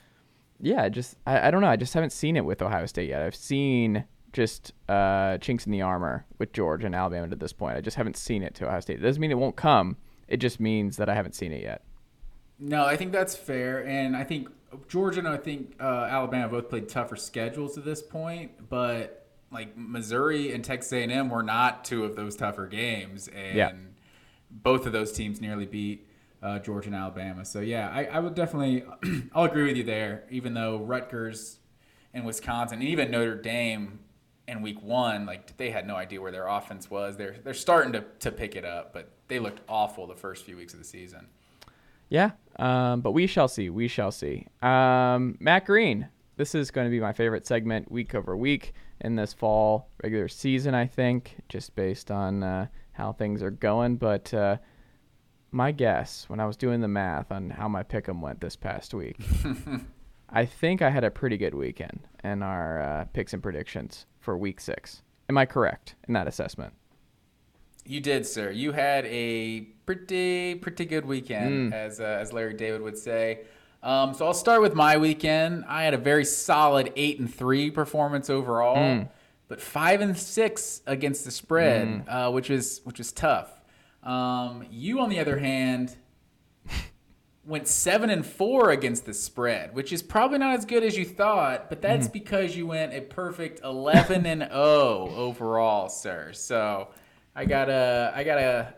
yeah, 0.61 0.87
just 0.89 1.17
I, 1.27 1.47
I 1.47 1.51
don't 1.51 1.61
know. 1.61 1.67
I 1.67 1.75
just 1.75 1.93
haven't 1.93 2.11
seen 2.11 2.37
it 2.37 2.45
with 2.45 2.61
Ohio 2.61 2.85
State 2.85 3.09
yet. 3.09 3.21
I've 3.21 3.35
seen 3.35 4.05
just 4.33 4.73
uh, 4.89 5.37
chinks 5.37 5.65
in 5.65 5.71
the 5.71 5.81
armor 5.81 6.25
with 6.39 6.51
Georgia 6.53 6.85
and 6.85 6.95
Alabama 6.95 7.27
to 7.29 7.35
this 7.35 7.53
point. 7.53 7.77
I 7.77 7.81
just 7.81 7.97
haven't 7.97 8.17
seen 8.17 8.43
it 8.43 8.55
to 8.55 8.67
Ohio 8.67 8.79
State. 8.79 8.99
It 8.99 9.03
doesn't 9.03 9.21
mean 9.21 9.31
it 9.31 9.37
won't 9.37 9.55
come. 9.55 9.97
It 10.27 10.37
just 10.37 10.59
means 10.59 10.97
that 10.97 11.07
I 11.09 11.13
haven't 11.15 11.35
seen 11.35 11.51
it 11.51 11.61
yet. 11.61 11.83
No, 12.57 12.85
I 12.85 12.95
think 12.95 13.11
that's 13.11 13.35
fair, 13.35 13.85
and 13.85 14.15
I 14.15 14.23
think 14.23 14.47
Georgia 14.87 15.19
and 15.19 15.27
I 15.27 15.37
think 15.37 15.75
uh, 15.79 16.07
Alabama 16.09 16.47
both 16.49 16.69
played 16.69 16.87
tougher 16.89 17.15
schedules 17.17 17.75
to 17.75 17.81
this 17.81 18.01
point, 18.01 18.69
but 18.69 19.27
like 19.51 19.77
Missouri 19.77 20.53
and 20.53 20.63
Texas 20.63 20.91
A&M 20.93 21.29
were 21.29 21.43
not 21.43 21.83
two 21.85 22.05
of 22.05 22.15
those 22.15 22.35
tougher 22.35 22.65
games, 22.65 23.27
and 23.27 23.55
Yeah. 23.57 23.71
both 24.49 24.85
of 24.85 24.93
those 24.93 25.11
teams 25.11 25.41
nearly 25.41 25.65
beat 25.65 26.04
uh, 26.45 26.59
Georgia 26.59 26.87
and 26.87 26.95
Alabama. 26.95 27.43
So 27.43 27.59
yeah, 27.59 27.89
I, 27.89 28.05
I 28.05 28.19
would 28.19 28.35
definitely, 28.35 28.83
I'll 29.33 29.45
agree 29.45 29.65
with 29.65 29.77
you 29.77 29.83
there. 29.83 30.25
Even 30.29 30.53
though 30.53 30.77
Rutgers 30.77 31.57
and 32.13 32.23
Wisconsin, 32.23 32.83
even 32.83 33.09
Notre 33.09 33.35
Dame 33.35 33.99
in 34.47 34.61
Week 34.61 34.79
One, 34.83 35.25
like 35.25 35.57
they 35.57 35.71
had 35.71 35.87
no 35.87 35.95
idea 35.95 36.21
where 36.21 36.31
their 36.31 36.47
offense 36.47 36.89
was. 36.89 37.17
They're 37.17 37.35
they're 37.43 37.55
starting 37.55 37.93
to 37.93 38.05
to 38.19 38.31
pick 38.31 38.55
it 38.55 38.63
up, 38.63 38.93
but 38.93 39.09
they 39.27 39.39
looked 39.39 39.61
awful 39.67 40.05
the 40.05 40.15
first 40.15 40.45
few 40.45 40.55
weeks 40.55 40.73
of 40.73 40.79
the 40.79 40.85
season. 40.85 41.27
Yeah, 42.09 42.31
um, 42.59 43.01
but 43.01 43.11
we 43.11 43.25
shall 43.25 43.47
see. 43.47 43.71
We 43.71 43.87
shall 43.87 44.11
see. 44.11 44.45
Um, 44.61 45.37
Matt 45.39 45.65
Green. 45.65 46.09
This 46.37 46.53
is 46.53 46.69
going 46.69 46.85
to 46.85 46.91
be 46.91 46.99
my 46.99 47.13
favorite 47.13 47.47
segment 47.47 47.89
week 47.89 48.13
over 48.13 48.35
week 48.35 48.73
in 48.99 49.15
this 49.15 49.31
fall 49.31 49.87
regular 50.03 50.27
season. 50.27 50.75
I 50.75 50.85
think 50.85 51.37
just 51.47 51.73
based 51.77 52.11
on 52.11 52.43
uh, 52.43 52.67
how 52.91 53.13
things 53.13 53.41
are 53.41 53.51
going, 53.51 53.95
but. 53.95 54.31
Uh, 54.31 54.57
my 55.55 55.71
guess 55.71 56.25
when 56.27 56.41
I 56.41 56.45
was 56.45 56.57
doing 56.57 56.81
the 56.81 56.87
math 56.89 57.31
on 57.31 57.49
how 57.49 57.69
my 57.69 57.81
pick'em 57.81 58.19
went 58.19 58.41
this 58.41 58.57
past 58.57 58.93
week, 58.93 59.17
I 60.29 60.45
think 60.45 60.81
I 60.81 60.89
had 60.89 61.05
a 61.05 61.09
pretty 61.09 61.37
good 61.37 61.55
weekend 61.55 62.01
in 62.25 62.43
our 62.43 62.81
uh, 62.81 63.05
picks 63.05 63.33
and 63.33 63.41
predictions 63.41 64.05
for 64.19 64.37
week 64.37 64.59
six. 64.59 65.01
Am 65.29 65.37
I 65.37 65.45
correct 65.45 65.95
in 66.09 66.13
that 66.13 66.27
assessment? 66.27 66.73
You 67.85 68.01
did, 68.01 68.25
sir. 68.27 68.51
You 68.51 68.73
had 68.73 69.05
a 69.05 69.61
pretty 69.85 70.55
pretty 70.55 70.85
good 70.85 71.05
weekend, 71.05 71.73
as 71.73 72.01
uh, 72.01 72.03
as 72.03 72.33
Larry 72.33 72.55
David 72.55 72.81
would 72.81 72.97
say. 72.97 73.45
Um, 73.81 74.13
so 74.13 74.25
I'll 74.25 74.33
start 74.33 74.61
with 74.61 74.73
my 74.73 74.97
weekend. 74.97 75.63
I 75.67 75.83
had 75.83 75.93
a 75.93 75.97
very 75.97 76.25
solid 76.25 76.91
eight 76.97 77.19
and 77.19 77.33
three 77.33 77.71
performance 77.71 78.29
overall, 78.29 78.75
but 79.47 79.61
five 79.61 80.01
and 80.01 80.17
six 80.17 80.81
against 80.85 81.23
the 81.23 81.31
spread, 81.31 82.03
uh, 82.09 82.31
which 82.31 82.49
is 82.49 82.81
which 82.83 82.99
is 82.99 83.13
tough. 83.13 83.54
Um, 84.05 84.65
you, 84.69 84.99
on 84.99 85.09
the 85.09 85.19
other 85.19 85.39
hand, 85.39 85.95
went 87.45 87.67
seven 87.67 88.09
and 88.09 88.25
four 88.25 88.69
against 88.71 89.05
the 89.05 89.13
spread, 89.13 89.73
which 89.73 89.91
is 89.91 90.01
probably 90.03 90.37
not 90.37 90.55
as 90.55 90.65
good 90.65 90.83
as 90.83 90.97
you 90.97 91.05
thought, 91.05 91.69
but 91.69 91.81
that's 91.81 92.07
because 92.07 92.55
you 92.55 92.67
went 92.67 92.93
a 92.93 93.01
perfect 93.01 93.61
eleven 93.63 94.25
and 94.25 94.41
zero 94.41 95.11
overall, 95.15 95.89
sir. 95.89 96.31
So 96.33 96.89
I 97.35 97.45
gotta 97.45 98.13
I 98.15 98.23
gotta 98.23 98.73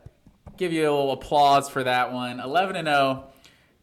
give 0.56 0.72
you 0.72 0.84
a 0.84 0.92
little 0.92 1.12
applause 1.12 1.70
for 1.70 1.84
that 1.84 2.14
one. 2.14 2.40
Eleven 2.40 2.76
and 2.76 2.88
zero. 2.88 3.26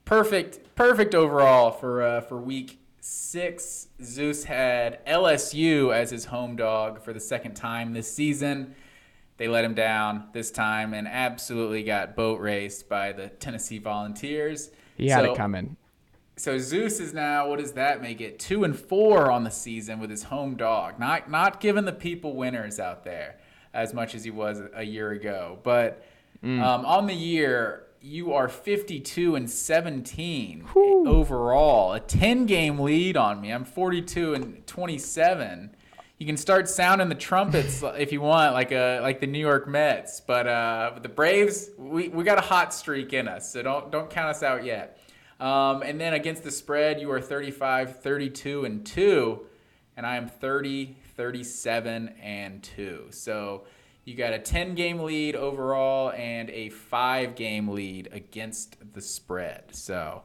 perfect, 0.04 0.74
perfect 0.74 1.14
overall 1.14 1.70
for 1.70 2.02
uh, 2.02 2.20
for 2.22 2.38
week 2.38 2.78
six. 3.00 3.88
Zeus 4.02 4.44
had 4.44 5.04
LSU 5.06 5.94
as 5.94 6.10
his 6.10 6.24
home 6.24 6.56
dog 6.56 7.02
for 7.02 7.12
the 7.12 7.20
second 7.20 7.54
time 7.54 7.92
this 7.92 8.10
season. 8.10 8.74
They 9.36 9.48
let 9.48 9.64
him 9.64 9.74
down 9.74 10.28
this 10.32 10.50
time 10.50 10.94
and 10.94 11.08
absolutely 11.08 11.82
got 11.82 12.14
boat 12.14 12.40
raced 12.40 12.88
by 12.88 13.12
the 13.12 13.28
Tennessee 13.28 13.78
Volunteers. 13.78 14.70
He 14.96 15.08
had 15.08 15.24
So- 15.24 15.32
it 15.32 15.36
coming. 15.36 15.76
so 16.36 16.58
Zeus 16.58 17.00
is 17.00 17.12
now 17.12 17.48
what 17.48 17.58
does 17.58 17.72
that 17.72 18.00
make 18.00 18.20
it? 18.20 18.38
Two 18.38 18.62
and 18.64 18.78
four 18.78 19.30
on 19.30 19.42
the 19.44 19.50
season 19.50 19.98
with 19.98 20.10
his 20.10 20.24
home 20.24 20.56
dog. 20.56 20.98
Not 21.00 21.30
not 21.30 21.60
giving 21.60 21.84
the 21.84 21.92
people 21.92 22.34
winners 22.36 22.78
out 22.78 23.04
there 23.04 23.36
as 23.72 23.92
much 23.92 24.14
as 24.14 24.22
he 24.24 24.30
was 24.30 24.62
a 24.74 24.84
year 24.84 25.10
ago. 25.10 25.58
But 25.64 26.04
um, 26.44 26.60
on 26.60 27.06
the 27.06 27.14
year, 27.14 27.84
you 28.02 28.34
are 28.34 28.48
52 28.48 29.34
and 29.34 29.48
17 29.48 30.64
overall. 30.76 31.94
A 31.94 32.00
10 32.00 32.44
game 32.46 32.78
lead 32.78 33.16
on 33.16 33.40
me. 33.40 33.50
I'm 33.50 33.64
42 33.64 34.34
and 34.34 34.66
27. 34.66 35.74
You 36.24 36.28
can 36.28 36.38
start 36.38 36.70
sounding 36.70 37.10
the 37.10 37.14
trumpets 37.14 37.82
if 37.98 38.10
you 38.10 38.22
want, 38.22 38.54
like 38.54 38.72
a 38.72 38.98
like 39.00 39.20
the 39.20 39.26
New 39.26 39.38
York 39.38 39.68
Mets. 39.68 40.22
But 40.22 40.46
uh, 40.46 40.92
the 41.02 41.10
Braves, 41.10 41.68
we, 41.76 42.08
we 42.08 42.24
got 42.24 42.38
a 42.38 42.40
hot 42.40 42.72
streak 42.72 43.12
in 43.12 43.28
us, 43.28 43.52
so 43.52 43.60
don't 43.60 43.92
don't 43.92 44.08
count 44.08 44.28
us 44.28 44.42
out 44.42 44.64
yet. 44.64 44.98
Um, 45.38 45.82
and 45.82 46.00
then 46.00 46.14
against 46.14 46.42
the 46.42 46.50
spread, 46.50 46.98
you 46.98 47.10
are 47.10 47.20
35, 47.20 48.00
32, 48.00 48.64
and 48.64 48.86
2. 48.86 49.40
And 49.98 50.06
I 50.06 50.16
am 50.16 50.26
30, 50.26 50.96
37, 51.14 52.08
and 52.22 52.62
2. 52.62 53.08
So 53.10 53.64
you 54.06 54.14
got 54.14 54.32
a 54.32 54.38
10 54.38 54.74
game 54.74 55.00
lead 55.00 55.36
overall 55.36 56.10
and 56.12 56.48
a 56.48 56.70
5 56.70 57.34
game 57.34 57.68
lead 57.68 58.08
against 58.12 58.94
the 58.94 59.02
spread. 59.02 59.76
So 59.76 60.22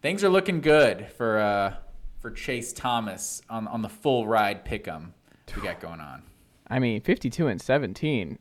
things 0.00 0.24
are 0.24 0.30
looking 0.30 0.62
good 0.62 1.06
for 1.18 1.38
uh, 1.38 1.74
for 2.18 2.30
Chase 2.30 2.72
Thomas 2.72 3.42
on, 3.50 3.68
on 3.68 3.82
the 3.82 3.90
full 3.90 4.26
ride 4.26 4.64
pick 4.64 4.88
'em 4.88 5.12
we 5.56 5.62
got 5.62 5.80
going 5.80 6.00
on. 6.00 6.22
I 6.68 6.78
mean, 6.78 7.00
52 7.00 7.46
and 7.48 7.60
17. 7.60 8.38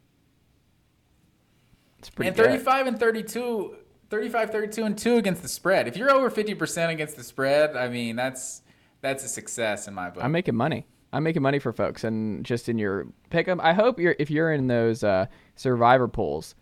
It's 1.99 2.09
pretty 2.09 2.27
and 2.29 2.37
good. 2.37 2.45
35 2.45 2.87
and 2.87 2.99
32 2.99 3.75
35 4.09 4.49
32 4.51 4.83
and 4.83 4.97
2 4.97 5.15
against 5.15 5.41
the 5.41 5.47
spread 5.47 5.87
if 5.87 5.95
you're 5.97 6.11
over 6.11 6.29
50% 6.29 6.89
against 6.89 7.15
the 7.15 7.23
spread 7.23 7.75
i 7.77 7.87
mean 7.87 8.15
that's 8.15 8.61
that's 9.01 9.23
a 9.23 9.27
success 9.27 9.87
in 9.87 9.93
my 9.93 10.09
book 10.09 10.23
I'm 10.23 10.31
making 10.31 10.55
money. 10.55 10.85
I'm 11.11 11.23
making 11.23 11.43
money 11.43 11.59
for 11.59 11.71
folks, 11.71 12.03
and 12.03 12.43
just 12.43 12.67
in 12.69 12.79
your 12.79 13.05
pick 13.29 13.47
'em. 13.47 13.61
I 13.61 13.73
hope 13.73 13.99
you're 13.99 14.15
if 14.17 14.31
you're 14.31 14.51
in 14.51 14.65
those 14.67 15.03
uh, 15.03 15.27
survivor 15.55 16.07
pools, 16.07 16.55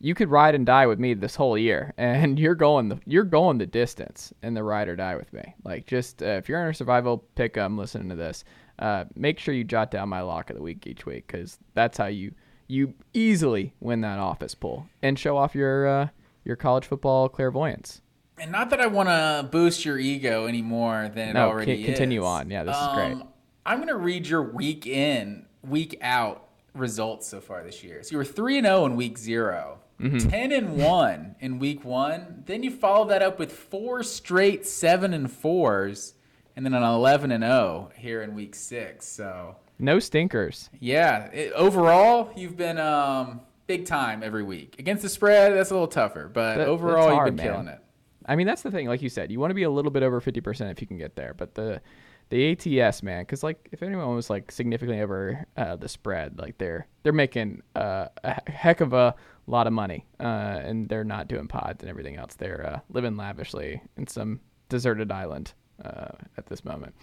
you 0.00 0.14
could 0.14 0.28
ride 0.28 0.54
and 0.54 0.66
die 0.66 0.86
with 0.86 0.98
me 0.98 1.14
this 1.14 1.36
whole 1.36 1.56
year, 1.56 1.94
and 1.98 2.38
you're 2.38 2.54
going 2.54 2.90
the 2.90 2.98
you're 3.06 3.24
going 3.24 3.56
the 3.56 3.66
distance 3.66 4.34
in 4.42 4.52
the 4.52 4.62
ride 4.62 4.88
or 4.88 4.96
die 4.96 5.16
with 5.16 5.32
me. 5.32 5.54
Like 5.64 5.86
just 5.86 6.22
uh, 6.22 6.26
if 6.26 6.48
you're 6.48 6.60
in 6.62 6.68
a 6.68 6.74
survival 6.74 7.24
pick 7.36 7.56
'em, 7.56 7.78
listening 7.78 8.10
to 8.10 8.16
this, 8.16 8.44
uh, 8.78 9.04
make 9.14 9.38
sure 9.38 9.54
you 9.54 9.64
jot 9.64 9.90
down 9.90 10.08
my 10.08 10.20
lock 10.20 10.50
of 10.50 10.56
the 10.56 10.62
week 10.62 10.86
each 10.86 11.06
week 11.06 11.26
because 11.26 11.58
that's 11.74 11.96
how 11.98 12.06
you 12.06 12.32
you 12.68 12.94
easily 13.14 13.72
win 13.80 14.00
that 14.00 14.18
office 14.18 14.54
pool 14.54 14.86
and 15.02 15.18
show 15.18 15.36
off 15.36 15.54
your 15.54 15.86
uh, 15.86 16.08
your 16.44 16.56
college 16.56 16.84
football 16.84 17.28
clairvoyance. 17.28 18.02
and 18.38 18.50
not 18.52 18.70
that 18.70 18.80
i 18.80 18.86
want 18.86 19.08
to 19.08 19.48
boost 19.50 19.84
your 19.84 19.98
ego 19.98 20.46
any 20.46 20.62
more 20.62 21.08
than 21.14 21.28
it 21.30 21.34
No, 21.34 21.48
already 21.48 21.76
ca- 21.78 21.86
continue 21.86 22.20
is. 22.22 22.26
on. 22.26 22.50
Yeah, 22.50 22.64
this 22.64 22.76
is 22.76 22.88
great. 22.94 23.12
Um, 23.12 23.28
i'm 23.64 23.78
going 23.78 23.88
to 23.88 23.96
read 23.96 24.26
your 24.26 24.42
week 24.42 24.86
in 24.86 25.46
week 25.62 25.98
out 26.02 26.48
results 26.74 27.26
so 27.26 27.40
far 27.40 27.62
this 27.64 27.82
year 27.82 28.02
so 28.02 28.10
you 28.12 28.18
were 28.18 28.24
3 28.24 28.58
and 28.58 28.66
0 28.66 28.84
in 28.86 28.96
week 28.96 29.16
0 29.18 29.78
Mm-hmm. 29.98 30.28
10 30.28 30.52
and 30.52 30.76
1 30.76 31.36
in 31.40 31.58
week 31.58 31.82
1 31.82 32.42
then 32.44 32.62
you 32.62 32.70
follow 32.70 33.06
that 33.06 33.22
up 33.22 33.38
with 33.38 33.50
four 33.50 34.02
straight 34.02 34.66
7 34.66 35.14
and 35.14 35.26
4s 35.26 36.12
and 36.56 36.64
then 36.64 36.74
an 36.74 36.82
11 36.82 37.30
and 37.30 37.44
0 37.44 37.90
here 37.96 38.22
in 38.22 38.34
week 38.34 38.54
6 38.54 39.06
so 39.06 39.56
No 39.78 39.98
stinkers. 39.98 40.70
Yeah, 40.80 41.26
it, 41.26 41.52
overall 41.52 42.30
you've 42.36 42.56
been 42.56 42.78
um, 42.78 43.40
big 43.66 43.84
time 43.86 44.22
every 44.22 44.42
week. 44.42 44.76
Against 44.78 45.02
the 45.02 45.08
spread, 45.08 45.54
that's 45.54 45.70
a 45.70 45.74
little 45.74 45.86
tougher, 45.88 46.28
but 46.32 46.56
That- 46.56 46.68
overall 46.68 47.08
that's 47.08 47.16
you've 47.16 47.36
been 47.36 47.36
man. 47.36 47.46
killing 47.54 47.68
it. 47.68 47.80
I 48.28 48.34
mean, 48.34 48.46
that's 48.48 48.62
the 48.62 48.72
thing. 48.72 48.88
Like 48.88 49.02
you 49.02 49.08
said, 49.08 49.30
you 49.30 49.38
want 49.38 49.50
to 49.50 49.54
be 49.54 49.62
a 49.62 49.70
little 49.70 49.92
bit 49.92 50.02
over 50.02 50.20
fifty 50.20 50.40
percent 50.40 50.70
if 50.72 50.80
you 50.80 50.86
can 50.88 50.98
get 50.98 51.14
there. 51.14 51.32
But 51.32 51.54
the 51.54 51.80
the 52.28 52.50
ATS 52.80 53.04
man, 53.04 53.22
because 53.22 53.44
like 53.44 53.68
if 53.70 53.84
anyone 53.84 54.16
was 54.16 54.28
like 54.28 54.50
significantly 54.50 55.00
over 55.00 55.46
uh, 55.56 55.76
the 55.76 55.88
spread, 55.88 56.36
like 56.40 56.58
they're 56.58 56.88
they're 57.04 57.12
making 57.12 57.62
uh, 57.76 58.08
a 58.24 58.50
heck 58.50 58.80
of 58.80 58.92
a 58.94 59.14
lot 59.46 59.68
of 59.68 59.72
money, 59.72 60.06
uh, 60.18 60.24
and 60.24 60.88
they're 60.88 61.04
not 61.04 61.28
doing 61.28 61.46
pods 61.46 61.82
and 61.84 61.88
everything 61.88 62.16
else. 62.16 62.34
They're 62.34 62.66
uh, 62.66 62.80
living 62.90 63.16
lavishly 63.16 63.80
in 63.96 64.08
some 64.08 64.40
deserted 64.68 65.12
island 65.12 65.52
uh, 65.84 66.08
at 66.36 66.46
this 66.46 66.64
moment. 66.64 66.94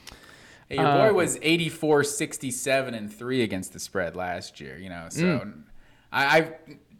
Hey, 0.69 0.77
your 0.77 0.85
boy 0.85 1.13
was 1.13 1.37
84, 1.41 2.03
67, 2.03 2.93
and 2.93 3.13
three 3.13 3.41
against 3.43 3.73
the 3.73 3.79
spread 3.79 4.15
last 4.15 4.59
year. 4.59 4.77
You 4.77 4.89
know, 4.89 5.07
so 5.09 5.23
Mm. 5.23 5.63
I, 6.11 6.37
I 6.37 6.53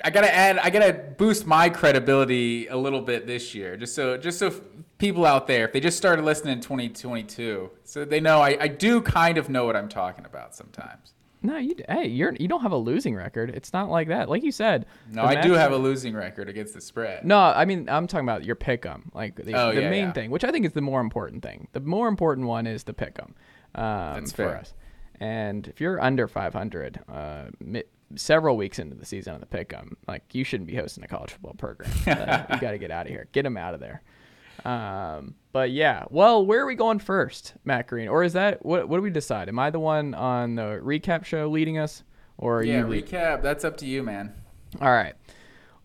I 0.06 0.10
gotta 0.10 0.34
add, 0.34 0.58
I 0.58 0.70
gotta 0.72 0.92
boost 0.92 1.46
my 1.46 1.70
credibility 1.70 2.68
a 2.68 2.76
little 2.76 3.02
bit 3.02 3.28
this 3.28 3.54
year, 3.54 3.78
just 3.78 3.94
so 3.96 4.18
just 4.18 4.40
so 4.40 4.52
people 4.98 5.26
out 5.26 5.46
there, 5.48 5.66
if 5.66 5.72
they 5.72 5.80
just 5.80 5.98
started 5.98 6.26
listening 6.26 6.54
in 6.54 6.62
2022, 6.62 7.70
so 7.84 8.04
they 8.06 8.20
know 8.20 8.42
I, 8.42 8.58
I 8.60 8.68
do 8.68 9.02
kind 9.02 9.38
of 9.38 9.50
know 9.50 9.66
what 9.66 9.76
I'm 9.76 9.90
talking 9.90 10.26
about 10.26 10.56
sometimes. 10.56 11.14
No, 11.46 11.58
you 11.58 11.76
hey, 11.90 12.08
you're 12.08 12.34
you 12.40 12.48
don't 12.48 12.62
have 12.62 12.72
a 12.72 12.78
losing 12.78 13.16
record. 13.16 13.50
It's 13.50 13.74
not 13.74 13.90
like 13.90 14.08
that. 14.08 14.30
Like 14.30 14.44
you 14.44 14.52
said. 14.52 14.86
No, 15.12 15.24
I 15.24 15.42
do 15.42 15.52
have 15.54 15.74
a 15.74 15.78
losing 15.78 16.16
record 16.16 16.48
against 16.50 16.74
the 16.74 16.80
spread. 16.82 17.26
No, 17.26 17.38
I 17.38 17.66
mean 17.66 17.90
I'm 17.90 18.08
talking 18.08 18.26
about 18.28 18.46
your 18.46 18.56
pick 18.56 18.86
'em, 18.86 19.12
like 19.14 19.36
the, 19.36 19.54
Oh, 19.54 19.74
the 19.74 19.82
yeah, 19.82 19.90
main 19.90 20.06
yeah. 20.06 20.12
thing, 20.14 20.32
which 20.32 20.44
I 20.46 20.52
think 20.52 20.66
is 20.66 20.72
the 20.72 20.82
more 20.82 21.02
important 21.02 21.44
thing. 21.44 21.68
The 21.74 21.82
more 21.82 22.08
important 22.08 22.48
one 22.48 22.66
is 22.66 22.84
the 22.86 22.94
pick 22.94 23.20
'em 23.20 23.36
um, 23.76 24.14
That's 24.22 24.32
for 24.32 24.38
fair. 24.50 24.58
us. 24.58 24.74
And 25.20 25.68
if 25.68 25.80
you're 25.82 26.02
under 26.02 26.28
500, 26.28 27.00
uh, 27.08 27.46
mi- 27.60 27.84
several 28.16 28.56
weeks 28.58 28.80
into 28.80 28.96
the 28.96 29.06
season 29.06 29.34
on 29.34 29.40
the 29.40 29.46
pick 29.46 29.74
'em, 29.74 29.98
like 30.08 30.34
you 30.34 30.44
shouldn't 30.44 30.68
be 30.68 30.76
hosting 30.76 31.04
a 31.04 31.08
college 31.08 31.32
football 31.32 31.54
program. 31.56 31.92
Uh, 32.08 32.46
you 32.54 32.60
got 32.62 32.72
to 32.72 32.78
get 32.78 32.90
out 32.92 33.06
of 33.06 33.12
here. 33.12 33.28
Get 33.32 33.44
them 33.44 33.58
out 33.58 33.74
of 33.74 33.80
there. 33.80 34.02
Um, 34.66 35.36
but 35.52 35.72
yeah, 35.72 36.06
well, 36.10 36.46
where 36.46 36.62
are 36.62 36.66
we 36.66 36.76
going 36.76 37.00
first, 37.00 37.54
Matt 37.66 37.88
Green? 37.88 38.08
Or 38.08 38.24
is 38.24 38.34
that 38.34 38.66
what? 38.66 38.88
What 38.90 38.98
do 38.98 39.04
we 39.04 39.10
decide? 39.10 39.50
Am 39.50 39.60
I 39.60 39.70
the 39.70 39.80
one 39.80 40.14
on 40.14 40.56
the 40.56 40.80
recap 40.84 41.26
show 41.26 41.50
leading 41.50 41.78
us, 41.78 42.04
or 42.38 42.60
are 42.60 42.64
yeah, 42.64 42.80
you? 42.80 42.88
lead- 42.88 43.08
recap. 43.08 43.42
That's 43.42 43.64
up 43.64 43.78
to 43.78 43.86
you, 43.86 44.04
man. 44.04 44.34
all 44.82 44.92
right. 44.92 45.14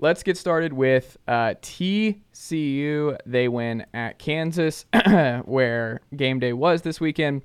Let's 0.01 0.23
get 0.23 0.37
started 0.37 0.73
with 0.73 1.17
uh, 1.27 1.55
TCU. 1.61 3.17
They 3.27 3.49
win 3.49 3.85
at 3.93 4.21
Kansas, 4.21 4.85
where 5.45 6.01
game 6.17 6.39
day 6.39 6.53
was 6.53 6.83
this 6.83 7.01
weekend. 7.01 7.43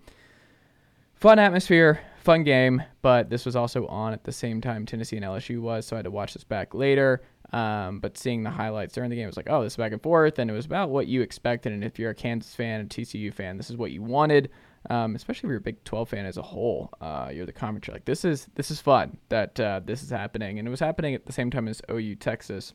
Fun 1.16 1.40
atmosphere, 1.40 2.00
fun 2.22 2.44
game, 2.44 2.84
but 3.02 3.30
this 3.30 3.46
was 3.46 3.56
also 3.56 3.88
on 3.88 4.14
at 4.14 4.24
the 4.24 4.32
same 4.32 4.62
time 4.62 4.86
Tennessee 4.86 5.16
and 5.18 5.26
LSU 5.26 5.62
was, 5.62 5.88
so 5.88 5.96
I 5.96 5.98
had 5.98 6.04
to 6.06 6.12
watch 6.12 6.34
this 6.36 6.44
back 6.44 6.76
later. 6.76 7.24
Um, 7.54 8.00
but 8.00 8.18
seeing 8.18 8.42
the 8.42 8.50
highlights 8.50 8.96
during 8.96 9.12
the 9.12 9.16
game, 9.16 9.28
was 9.28 9.38
like, 9.38 9.50
oh, 9.50 9.64
this 9.64 9.74
is 9.74 9.78
back 9.78 9.92
and 9.92 10.02
forth, 10.02 10.40
and 10.40 10.50
it 10.50 10.54
was 10.54 10.66
about 10.66 10.90
what 10.90 11.06
you 11.06 11.22
expected. 11.22 11.72
And 11.72 11.84
if 11.84 12.00
you're 12.00 12.10
a 12.10 12.16
Kansas 12.16 12.56
fan 12.56 12.80
and 12.80 12.90
TCU 12.90 13.32
fan, 13.32 13.58
this 13.58 13.70
is 13.70 13.78
what 13.78 13.92
you 13.92 14.02
wanted. 14.02 14.50
Um, 14.90 15.16
especially 15.16 15.48
if 15.48 15.52
you're 15.52 15.60
a 15.60 15.62
Big 15.62 15.82
12 15.86 16.10
fan 16.10 16.26
as 16.26 16.38
a 16.38 16.42
whole, 16.42 16.90
uh, 17.00 17.30
you're 17.32 17.46
the. 17.46 17.54
You're 17.62 17.94
like, 17.94 18.06
this 18.06 18.26
is 18.26 18.48
this 18.56 18.72
is 18.72 18.82
fun 18.82 19.18
that 19.30 19.58
uh, 19.60 19.82
this 19.86 20.02
is 20.02 20.10
happening, 20.10 20.60
and 20.60 20.68
it 20.68 20.72
was 20.72 20.80
happening 20.80 21.14
at 21.14 21.26
the 21.26 21.32
same 21.32 21.52
time 21.52 21.68
as 21.68 21.82
OU 21.90 22.16
Texas. 22.16 22.74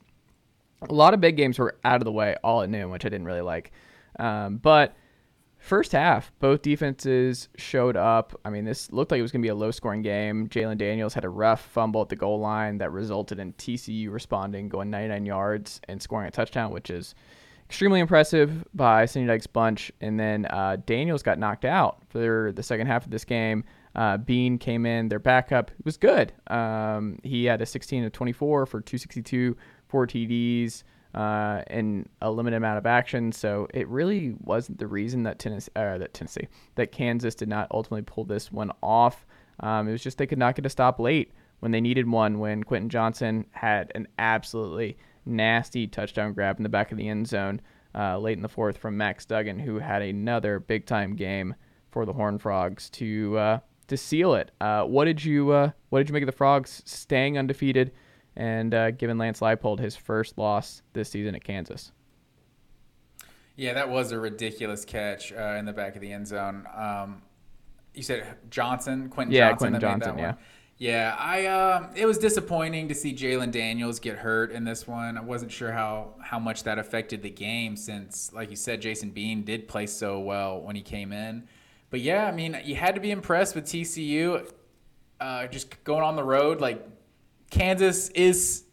A 0.88 0.94
lot 0.94 1.12
of 1.12 1.20
big 1.20 1.36
games 1.36 1.58
were 1.58 1.76
out 1.84 2.00
of 2.00 2.04
the 2.04 2.12
way 2.12 2.36
all 2.44 2.62
at 2.62 2.70
noon, 2.70 2.90
which 2.90 3.04
I 3.04 3.08
didn't 3.08 3.26
really 3.26 3.40
like. 3.40 3.72
Um, 4.18 4.58
but 4.58 4.96
First 5.58 5.92
half, 5.92 6.32
both 6.38 6.62
defenses 6.62 7.48
showed 7.56 7.96
up. 7.96 8.38
I 8.44 8.50
mean, 8.50 8.64
this 8.64 8.92
looked 8.92 9.10
like 9.10 9.18
it 9.18 9.22
was 9.22 9.32
going 9.32 9.42
to 9.42 9.46
be 9.46 9.50
a 9.50 9.54
low 9.54 9.72
scoring 9.72 10.02
game. 10.02 10.48
Jalon 10.48 10.78
Daniels 10.78 11.14
had 11.14 11.24
a 11.24 11.28
rough 11.28 11.60
fumble 11.60 12.00
at 12.00 12.08
the 12.08 12.16
goal 12.16 12.38
line 12.38 12.78
that 12.78 12.92
resulted 12.92 13.40
in 13.40 13.52
TCU 13.54 14.10
responding, 14.10 14.68
going 14.68 14.88
99 14.88 15.26
yards 15.26 15.80
and 15.88 16.00
scoring 16.00 16.28
a 16.28 16.30
touchdown, 16.30 16.70
which 16.70 16.90
is 16.90 17.14
extremely 17.68 18.00
impressive 18.00 18.64
by 18.72 19.04
Sonny 19.04 19.26
Dykes' 19.26 19.48
bunch. 19.48 19.90
And 20.00 20.18
then 20.18 20.46
uh, 20.46 20.76
Daniels 20.86 21.22
got 21.24 21.38
knocked 21.38 21.64
out 21.64 22.02
for 22.08 22.52
the 22.54 22.62
second 22.62 22.86
half 22.86 23.04
of 23.04 23.10
this 23.10 23.24
game. 23.24 23.64
Uh, 23.96 24.16
Bean 24.16 24.58
came 24.58 24.86
in, 24.86 25.08
their 25.08 25.18
backup 25.18 25.72
was 25.84 25.96
good. 25.96 26.32
Um, 26.46 27.18
he 27.24 27.46
had 27.46 27.60
a 27.60 27.66
16 27.66 28.04
of 28.04 28.12
24 28.12 28.64
for 28.64 28.80
262, 28.80 29.56
four 29.88 30.06
TDs 30.06 30.84
uh, 31.14 31.62
in 31.68 32.08
a 32.20 32.30
limited 32.30 32.56
amount 32.56 32.78
of 32.78 32.86
action. 32.86 33.32
So 33.32 33.68
it 33.72 33.88
really 33.88 34.34
wasn't 34.40 34.78
the 34.78 34.86
reason 34.86 35.22
that 35.24 35.38
Tennessee, 35.38 35.72
uh, 35.74 35.98
that 35.98 36.14
Tennessee, 36.14 36.48
that 36.74 36.92
Kansas 36.92 37.34
did 37.34 37.48
not 37.48 37.68
ultimately 37.70 38.02
pull 38.02 38.24
this 38.24 38.52
one 38.52 38.72
off. 38.82 39.26
Um, 39.60 39.88
it 39.88 39.92
was 39.92 40.02
just 40.02 40.18
they 40.18 40.26
could 40.26 40.38
not 40.38 40.54
get 40.54 40.66
a 40.66 40.70
stop 40.70 40.98
late 41.00 41.32
when 41.60 41.72
they 41.72 41.80
needed 41.80 42.08
one. 42.08 42.38
When 42.38 42.62
Quentin 42.62 42.88
Johnston 42.88 43.46
had 43.50 43.90
an 43.94 44.06
absolutely 44.18 44.96
nasty 45.26 45.86
touchdown 45.86 46.32
grab 46.32 46.58
in 46.58 46.62
the 46.62 46.68
back 46.68 46.92
of 46.92 46.98
the 46.98 47.08
end 47.08 47.26
zone 47.26 47.60
uh, 47.94 48.18
late 48.18 48.36
in 48.36 48.42
the 48.42 48.48
fourth 48.48 48.78
from 48.78 48.96
Max 48.96 49.24
Duggan, 49.24 49.58
who 49.58 49.78
had 49.78 50.02
another 50.02 50.60
big 50.60 50.86
time 50.86 51.16
game 51.16 51.54
for 51.90 52.04
the 52.04 52.12
Horned 52.12 52.42
Frogs 52.42 52.90
to 52.90 53.36
uh, 53.38 53.58
to 53.88 53.96
seal 53.96 54.34
it. 54.34 54.50
Uh, 54.60 54.84
what 54.84 55.06
did 55.06 55.24
you 55.24 55.50
uh, 55.50 55.70
what 55.88 55.98
did 55.98 56.08
you 56.08 56.12
make 56.12 56.22
of 56.22 56.28
the 56.28 56.32
Frogs 56.32 56.82
staying 56.84 57.38
undefeated? 57.38 57.92
And 58.38 58.72
uh, 58.72 58.92
giving 58.92 59.18
Lance 59.18 59.40
Leipold 59.40 59.80
his 59.80 59.96
first 59.96 60.38
loss 60.38 60.82
this 60.92 61.10
season 61.10 61.34
at 61.34 61.42
Kansas. 61.42 61.90
Yeah, 63.56 63.74
that 63.74 63.90
was 63.90 64.12
a 64.12 64.18
ridiculous 64.20 64.84
catch 64.84 65.32
uh, 65.32 65.56
in 65.58 65.64
the 65.64 65.72
back 65.72 65.96
of 65.96 66.00
the 66.00 66.12
end 66.12 66.28
zone. 66.28 66.64
Um, 66.72 67.22
you 67.92 68.04
said 68.04 68.36
Johnson, 68.48 69.08
Quentin 69.08 69.34
Yeah, 69.34 69.50
Johnson. 69.50 69.58
Quentin 69.58 69.80
that 69.80 69.82
made 69.82 70.00
that 70.00 70.04
Johnson, 70.04 70.16
one. 70.16 70.36
Yeah, 70.76 71.16
I. 71.18 71.46
Uh, 71.46 71.88
it 71.96 72.06
was 72.06 72.18
disappointing 72.18 72.86
to 72.86 72.94
see 72.94 73.12
Jalon 73.12 73.50
Daniels 73.50 73.98
get 73.98 74.16
hurt 74.18 74.52
in 74.52 74.62
this 74.62 74.86
one. 74.86 75.18
I 75.18 75.20
wasn't 75.20 75.50
sure 75.50 75.72
how 75.72 76.14
how 76.22 76.38
much 76.38 76.62
that 76.62 76.78
affected 76.78 77.20
the 77.22 77.30
game, 77.30 77.76
since, 77.76 78.32
like 78.32 78.50
you 78.50 78.56
said, 78.56 78.80
Jason 78.80 79.10
Bean 79.10 79.42
did 79.42 79.66
play 79.66 79.88
so 79.88 80.20
well 80.20 80.60
when 80.60 80.76
he 80.76 80.82
came 80.82 81.12
in. 81.12 81.48
But 81.90 81.98
yeah, 81.98 82.26
I 82.26 82.30
mean, 82.30 82.56
you 82.64 82.76
had 82.76 82.94
to 82.94 83.00
be 83.00 83.10
impressed 83.10 83.56
with 83.56 83.64
TCU. 83.64 84.48
Uh, 85.20 85.48
just 85.48 85.82
going 85.82 86.04
on 86.04 86.14
the 86.14 86.22
road, 86.22 86.60
like 86.60 86.86
Kansas 87.50 88.08
is 88.10 88.64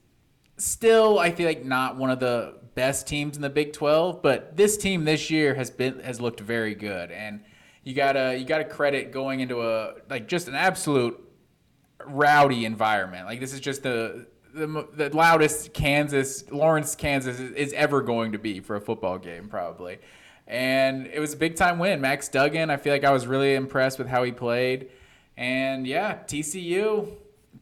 still, 0.57 1.19
I 1.19 1.31
feel 1.31 1.47
like, 1.47 1.65
not 1.65 1.97
one 1.97 2.09
of 2.09 2.19
the 2.19 2.55
best 2.75 3.07
teams 3.07 3.35
in 3.35 3.41
the 3.41 3.49
Big 3.49 3.73
12, 3.73 4.21
but 4.21 4.55
this 4.55 4.77
team 4.77 5.05
this 5.05 5.29
year 5.29 5.55
has 5.55 5.71
been 5.71 5.99
has 5.99 6.19
looked 6.19 6.41
very 6.41 6.75
good, 6.75 7.11
and 7.11 7.41
you 7.83 7.93
gotta 7.93 8.37
you 8.37 8.45
gotta 8.45 8.65
credit 8.65 9.11
going 9.11 9.39
into 9.39 9.61
a 9.61 9.95
like 10.09 10.27
just 10.27 10.47
an 10.47 10.55
absolute 10.55 11.19
rowdy 12.05 12.65
environment. 12.65 13.25
Like 13.25 13.39
this 13.39 13.53
is 13.53 13.59
just 13.59 13.83
the 13.83 14.27
the, 14.53 14.87
the 14.93 15.15
loudest 15.15 15.73
Kansas 15.73 16.49
Lawrence 16.51 16.95
Kansas 16.95 17.39
is, 17.39 17.51
is 17.51 17.73
ever 17.73 18.01
going 18.01 18.31
to 18.33 18.39
be 18.39 18.59
for 18.59 18.75
a 18.75 18.81
football 18.81 19.17
game 19.17 19.47
probably. 19.49 19.99
And 20.47 21.07
it 21.07 21.19
was 21.19 21.33
a 21.33 21.37
big 21.37 21.55
time 21.55 21.79
win. 21.79 22.01
Max 22.01 22.29
Duggan, 22.29 22.69
I 22.69 22.77
feel 22.77 22.93
like 22.93 23.03
I 23.03 23.11
was 23.11 23.25
really 23.25 23.55
impressed 23.55 23.97
with 23.97 24.07
how 24.07 24.23
he 24.23 24.31
played. 24.31 24.89
And 25.35 25.87
yeah, 25.87 26.19
TCU 26.27 27.09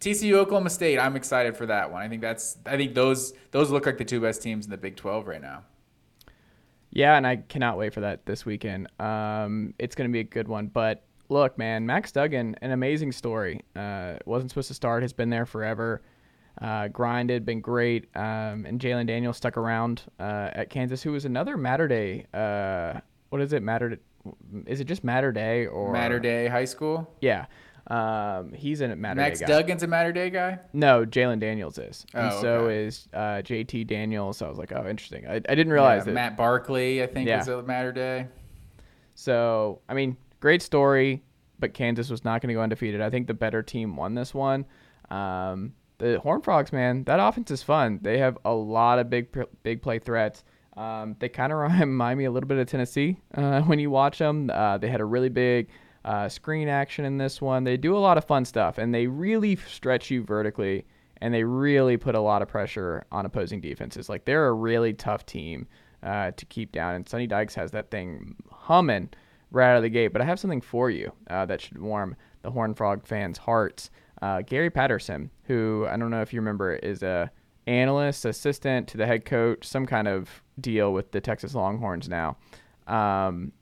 TCU 0.03 0.33
Oklahoma 0.33 0.69
State, 0.69 0.99
I'm 0.99 1.15
excited 1.15 1.55
for 1.55 1.65
that 1.67 1.89
one. 1.89 2.01
I 2.01 2.09
think 2.09 2.21
that's 2.21 2.57
I 2.65 2.75
think 2.75 2.93
those 2.93 3.33
those 3.51 3.71
look 3.71 3.85
like 3.85 3.97
the 3.97 4.03
two 4.03 4.19
best 4.19 4.41
teams 4.41 4.65
in 4.65 4.71
the 4.71 4.77
Big 4.77 4.97
12 4.97 5.27
right 5.27 5.41
now. 5.41 5.63
Yeah, 6.91 7.15
and 7.15 7.25
I 7.25 7.37
cannot 7.37 7.77
wait 7.77 7.93
for 7.93 8.01
that 8.01 8.25
this 8.25 8.45
weekend. 8.45 8.87
Um, 8.99 9.73
it's 9.79 9.95
going 9.95 10.09
to 10.09 10.11
be 10.11 10.19
a 10.19 10.25
good 10.25 10.47
one. 10.47 10.67
But 10.67 11.05
look, 11.29 11.57
man, 11.57 11.85
Max 11.85 12.11
Duggan, 12.11 12.55
an 12.61 12.71
amazing 12.71 13.13
story. 13.13 13.61
Uh, 13.75 14.15
wasn't 14.25 14.51
supposed 14.51 14.67
to 14.67 14.73
start, 14.73 15.03
has 15.03 15.13
been 15.13 15.29
there 15.29 15.45
forever. 15.45 16.03
Uh, 16.61 16.89
grinded, 16.89 17.45
been 17.45 17.61
great. 17.61 18.09
Um, 18.15 18.65
and 18.65 18.79
Jalon 18.79 19.07
Daniels 19.07 19.37
stuck 19.37 19.57
around 19.57 20.03
uh, 20.19 20.49
at 20.53 20.69
Kansas, 20.69 21.01
who 21.01 21.13
was 21.13 21.25
another 21.25 21.57
Mater 21.57 21.87
Dei. 21.87 22.25
Uh, 22.33 22.99
what 23.29 23.41
is 23.41 23.53
it? 23.53 23.63
Mater? 23.63 23.97
Is 24.67 24.79
it 24.79 24.85
just 24.85 25.03
Mater 25.03 25.31
Dei 25.31 25.65
or 25.65 25.93
Mater 25.93 26.19
Dei 26.19 26.47
High 26.47 26.65
School. 26.65 27.11
Yeah, 27.21 27.47
um, 27.87 28.53
he's 28.53 28.81
in 28.81 28.91
a 28.91 28.95
Matter 28.95 29.17
Max 29.21 29.39
Day 29.39 29.45
guy. 29.47 29.61
Duggan's 29.61 29.83
a 29.83 29.87
Mater 29.87 30.11
Dei 30.13 30.29
guy. 30.29 30.59
No, 30.71 31.05
Jalon 31.05 31.39
Daniels 31.39 31.77
is, 31.77 32.05
and 32.13 32.31
Oh, 32.31 32.41
so 32.41 32.53
okay. 32.65 32.85
is 32.85 33.07
uh, 33.13 33.41
JT 33.43 33.87
Daniels. 33.87 34.37
So 34.37 34.45
I 34.45 34.49
was 34.49 34.57
like, 34.57 34.71
oh, 34.73 34.87
interesting. 34.87 35.27
I, 35.27 35.35
I 35.35 35.39
didn't 35.55 35.73
realize 35.73 36.01
Yeah, 36.01 36.05
that. 36.05 36.13
Matt 36.13 36.37
Barkley, 36.37 37.03
I 37.03 37.07
think, 37.07 37.27
Yeah. 37.27 37.41
is 37.41 37.47
a 37.49 37.61
Mater 37.61 37.91
Dei. 37.91 38.27
So, 39.15 39.81
I 39.89 39.93
mean, 39.93 40.17
great 40.39 40.61
story, 40.61 41.23
but 41.59 41.73
Kansas 41.73 42.09
was 42.09 42.23
not 42.25 42.41
going 42.41 42.49
to 42.49 42.53
go 42.55 42.61
undefeated. 42.61 43.01
I 43.01 43.09
think 43.09 43.27
the 43.27 43.33
better 43.33 43.61
team 43.61 43.95
won 43.95 44.15
this 44.15 44.33
one. 44.33 44.65
Um, 45.09 45.73
the 45.99 46.19
Horned 46.19 46.43
Frogs, 46.43 46.71
man, 46.73 47.03
that 47.05 47.19
offense 47.19 47.51
is 47.51 47.61
fun. 47.63 47.99
They 48.01 48.17
have 48.17 48.37
a 48.45 48.53
lot 48.53 48.99
of 48.99 49.09
big, 49.09 49.27
big 49.61 49.81
play 49.81 49.99
threats. 49.99 50.43
Um, 50.75 51.15
they 51.19 51.29
kind 51.29 51.53
of 51.53 51.59
remind 51.79 52.17
me 52.17 52.25
a 52.25 52.31
little 52.31 52.47
bit 52.47 52.57
of 52.57 52.67
Tennessee 52.67 53.19
uh, 53.35 53.61
when 53.61 53.77
you 53.79 53.91
watch 53.91 54.17
them. 54.17 54.49
Uh, 54.51 54.77
they 54.79 54.87
had 54.87 55.01
a 55.01 55.05
really 55.05 55.29
big 55.29 55.67
uh, 56.05 56.29
screen 56.29 56.67
action 56.67 57.05
in 57.05 57.17
this 57.17 57.41
one. 57.41 57.63
They 57.63 57.77
do 57.77 57.95
a 57.95 57.99
lot 57.99 58.17
of 58.17 58.25
fun 58.25 58.45
stuff, 58.45 58.77
and 58.77 58.93
they 58.93 59.07
really 59.07 59.55
stretch 59.55 60.11
you 60.11 60.23
vertically, 60.23 60.85
and 61.21 61.33
they 61.33 61.43
really 61.43 61.97
put 61.97 62.15
a 62.15 62.19
lot 62.19 62.41
of 62.41 62.47
pressure 62.47 63.05
on 63.11 63.25
opposing 63.25 63.61
defenses. 63.61 64.09
Like 64.09 64.25
they're 64.25 64.47
a 64.47 64.53
really 64.53 64.93
tough 64.93 65.25
team 65.25 65.67
uh, 66.01 66.31
to 66.31 66.45
keep 66.45 66.71
down, 66.71 66.95
and 66.95 67.07
Sonny 67.07 67.27
Dykes 67.27 67.55
has 67.55 67.71
that 67.71 67.91
thing 67.91 68.35
humming 68.51 69.09
right 69.51 69.71
out 69.71 69.77
of 69.77 69.83
the 69.83 69.89
gate. 69.89 70.09
But 70.09 70.21
I 70.21 70.25
have 70.25 70.39
something 70.39 70.61
for 70.61 70.89
you 70.89 71.11
uh, 71.29 71.45
that 71.45 71.61
should 71.61 71.81
warm 71.81 72.15
the 72.41 72.51
Horned 72.51 72.77
Frog 72.77 73.05
fans' 73.05 73.37
hearts. 73.37 73.89
Uh, 74.21 74.41
Gary 74.41 74.69
Patterson, 74.69 75.29
who 75.43 75.85
I 75.89 75.97
don't 75.97 76.09
know 76.09 76.21
if 76.21 76.33
you 76.33 76.39
remember, 76.39 76.73
is 76.75 77.03
a 77.03 77.31
analyst, 77.67 78.25
assistant 78.25 78.87
to 78.89 78.97
the 78.97 79.05
head 79.05 79.25
coach, 79.25 79.65
some 79.65 79.85
kind 79.85 80.07
of 80.07 80.43
deal 80.59 80.93
with 80.93 81.11
the 81.11 81.21
Texas 81.21 81.55
Longhorns 81.55 82.09
now. 82.09 82.37
Um, 82.87 83.53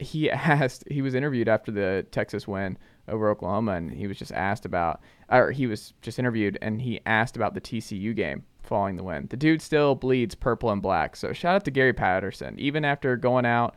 he 0.00 0.30
asked, 0.30 0.84
he 0.90 1.02
was 1.02 1.14
interviewed 1.14 1.48
after 1.48 1.70
the 1.70 2.06
Texas 2.10 2.46
win 2.48 2.78
over 3.08 3.28
Oklahoma, 3.30 3.72
and 3.72 3.90
he 3.92 4.06
was 4.06 4.18
just 4.18 4.32
asked 4.32 4.64
about, 4.64 5.00
or 5.30 5.50
he 5.50 5.66
was 5.66 5.92
just 6.02 6.18
interviewed, 6.18 6.58
and 6.62 6.80
he 6.80 7.00
asked 7.06 7.36
about 7.36 7.54
the 7.54 7.60
TCU 7.60 8.14
game 8.14 8.44
following 8.62 8.96
the 8.96 9.02
win. 9.02 9.26
The 9.30 9.36
dude 9.36 9.62
still 9.62 9.94
bleeds 9.94 10.34
purple 10.34 10.70
and 10.70 10.80
black. 10.82 11.16
So 11.16 11.32
shout 11.32 11.56
out 11.56 11.64
to 11.64 11.70
Gary 11.70 11.92
Patterson, 11.92 12.58
even 12.58 12.84
after 12.84 13.16
going 13.16 13.46
out 13.46 13.74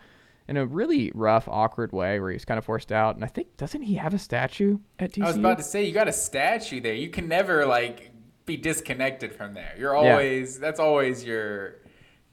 in 0.48 0.58
a 0.58 0.66
really 0.66 1.12
rough, 1.16 1.48
awkward 1.48 1.92
way 1.94 2.20
where 2.20 2.30
he 2.30 2.36
was 2.36 2.46
kind 2.46 2.58
of 2.58 2.66
forced 2.66 2.92
out. 2.92 3.16
And 3.16 3.24
I 3.24 3.28
think 3.28 3.56
doesn't 3.58 3.82
he 3.82 3.96
have 3.96 4.14
a 4.14 4.20
statue 4.20 4.78
at 5.00 5.14
TCU? 5.14 5.24
I 5.24 5.28
was 5.28 5.38
about 5.38 5.58
to 5.58 5.64
say 5.64 5.86
you 5.86 5.94
got 5.94 6.08
a 6.10 6.14
statue 6.14 6.82
there. 6.82 6.94
You 6.94 7.10
can 7.10 7.28
never 7.28 7.66
like 7.66 8.12
be 8.46 8.58
disconnected 8.58 9.34
from 9.34 9.54
there. 9.54 9.74
You're 9.80 9.94
Yeah. 9.96 10.12
always 10.12 10.60
that's 10.60 10.80
always 10.82 11.24
your 11.24 11.76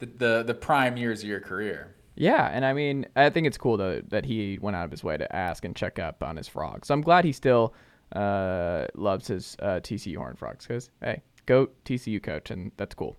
the, 0.00 0.07
the 0.07 0.42
the 0.42 0.55
prime 0.55 0.96
years 0.96 1.22
of 1.22 1.29
your 1.29 1.40
career. 1.40 1.94
Yeah, 2.20 2.50
and 2.52 2.66
I 2.66 2.74
mean, 2.74 3.06
I 3.16 3.30
think 3.30 3.46
it's 3.46 3.56
cool 3.56 3.78
though 3.78 4.02
that 4.09 4.26
he 4.26 4.59
went 4.61 4.76
out 4.76 4.85
of 4.85 4.90
his 4.90 5.02
way 5.02 5.16
to 5.16 5.35
ask 5.35 5.64
and 5.64 5.74
check 5.74 5.98
up 5.98 6.22
on 6.22 6.37
his 6.37 6.46
frogs. 6.46 6.88
So 6.88 6.92
I'm 6.92 7.00
glad 7.00 7.24
he 7.24 7.33
still 7.33 7.72
uh, 8.12 8.88
loves 8.94 9.26
his 9.28 9.56
uh, 9.62 9.80
TCU 9.83 10.18
Horned 10.18 10.38
Frogs 10.38 10.66
because 10.66 10.90
hey, 11.00 11.22
go 11.46 11.68
TCU 11.87 12.22
coach, 12.22 12.50
and 12.50 12.72
that's 12.76 12.94
cool. 12.94 13.16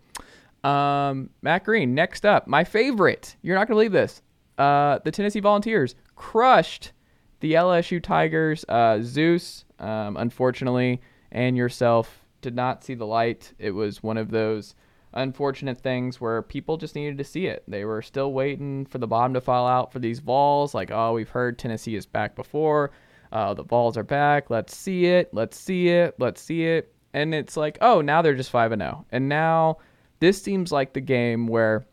Um, 0.63 1.31
Matt 1.41 1.63
Green, 1.63 1.95
next 1.95 2.27
up, 2.27 2.45
my 2.45 2.63
favorite. 2.63 3.35
You're 3.41 3.55
not 3.55 3.67
gonna 3.67 3.77
believe 3.77 3.91
this. 3.91 4.21
Uh, 4.59 4.99
the 5.03 5.09
Tennessee 5.09 5.39
Volunteers 5.39 5.95
crushed 6.15 6.91
the 7.39 7.53
LSU 7.53 8.03
Tigers. 8.03 8.63
Uh, 8.69 8.99
Zeus, 9.01 9.65
um, 9.79 10.15
unfortunately, 10.15 11.01
and 11.31 11.57
yourself 11.57 12.23
did 12.41 12.55
not 12.55 12.83
see 12.83 12.93
the 12.93 13.07
light. 13.07 13.51
It 13.57 13.71
was 13.71 14.03
one 14.03 14.17
of 14.17 14.29
those 14.29 14.75
unfortunate 15.13 15.78
things 15.78 16.21
where 16.21 16.41
people 16.41 16.78
just 16.78 16.95
needed 16.95 17.17
to 17.17 17.24
see 17.24 17.47
it. 17.47 17.63
They 17.67 17.86
were 17.86 18.02
still 18.02 18.34
waiting 18.34 18.86
for 18.86 18.97
the 18.97 19.08
bottom 19.08 19.34
to 19.34 19.41
fall 19.41 19.67
out 19.67 19.91
for 19.91 20.00
these 20.00 20.19
Vols. 20.19 20.74
Like, 20.74 20.91
oh, 20.91 21.13
we've 21.13 21.30
heard 21.30 21.58
Tennessee 21.58 21.95
is 21.95 22.06
back 22.06 22.36
before. 22.36 22.91
Uh, 23.32 23.54
the 23.54 23.63
Vols 23.63 23.97
are 23.97 24.04
back. 24.04 24.50
Let's 24.50 24.76
see 24.76 25.06
it. 25.06 25.34
Let's 25.34 25.58
see 25.58 25.89
it. 25.89 26.15
Let's 26.19 26.41
see 26.41 26.65
it. 26.65 26.93
And 27.13 27.34
it's 27.34 27.58
like, 27.58 27.78
oh, 27.82 28.02
now 28.02 28.21
they're 28.21 28.36
just 28.36 28.52
5 28.52 28.71
and 28.71 28.82
0. 28.82 29.06
And 29.12 29.28
now 29.28 29.78
this 30.19 30.41
seems 30.41 30.71
like 30.71 30.93
the 30.93 31.02
game 31.02 31.47
where 31.47 31.86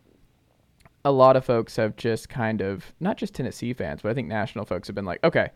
a 1.05 1.11
lot 1.11 1.37
of 1.37 1.45
folks 1.45 1.77
have 1.77 1.97
just 1.97 2.29
kind 2.29 2.61
of 2.61 2.93
not 3.01 3.17
just 3.17 3.35
Tennessee 3.35 3.73
fans, 3.73 4.03
but 4.03 4.11
I 4.11 4.15
think 4.15 4.29
national 4.29 4.65
folks 4.65 4.89
have 4.89 4.95
been 4.95 5.05
like, 5.05 5.23
okay, 5.25 5.51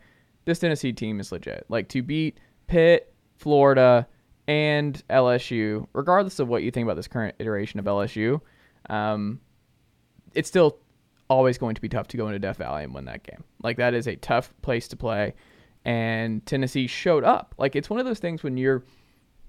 this 0.45 0.59
Tennessee 0.59 0.91
team 0.91 1.19
is 1.19 1.31
legit. 1.31 1.65
Like 1.69 1.87
to 1.89 2.01
beat 2.01 2.37
Pitt, 2.67 3.13
Florida, 3.37 4.07
and 4.47 5.01
LSU, 5.09 5.87
regardless 5.93 6.39
of 6.39 6.47
what 6.47 6.63
you 6.63 6.71
think 6.71 6.85
about 6.85 6.95
this 6.95 7.07
current 7.07 7.35
iteration 7.39 7.79
of 7.79 7.85
LSU, 7.85 8.41
um, 8.89 9.39
it's 10.33 10.49
still 10.49 10.77
always 11.29 11.57
going 11.57 11.75
to 11.75 11.81
be 11.81 11.89
tough 11.89 12.07
to 12.09 12.17
go 12.17 12.27
into 12.27 12.39
Death 12.39 12.57
Valley 12.57 12.83
and 12.83 12.93
win 12.93 13.05
that 13.05 13.23
game. 13.23 13.43
Like 13.61 13.77
that 13.77 13.93
is 13.93 14.07
a 14.07 14.15
tough 14.15 14.53
place 14.61 14.87
to 14.89 14.97
play, 14.97 15.33
and 15.85 16.45
Tennessee 16.45 16.87
showed 16.87 17.23
up. 17.23 17.55
Like 17.57 17.75
it's 17.75 17.89
one 17.89 17.99
of 17.99 18.05
those 18.05 18.19
things 18.19 18.43
when 18.43 18.57
you're 18.57 18.83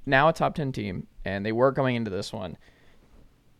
now 0.07 0.29
a 0.29 0.33
top 0.33 0.55
ten 0.55 0.73
team, 0.73 1.07
and 1.25 1.45
they 1.45 1.53
were 1.53 1.73
coming 1.73 1.97
into 1.97 2.11
this 2.11 2.33
one 2.33 2.57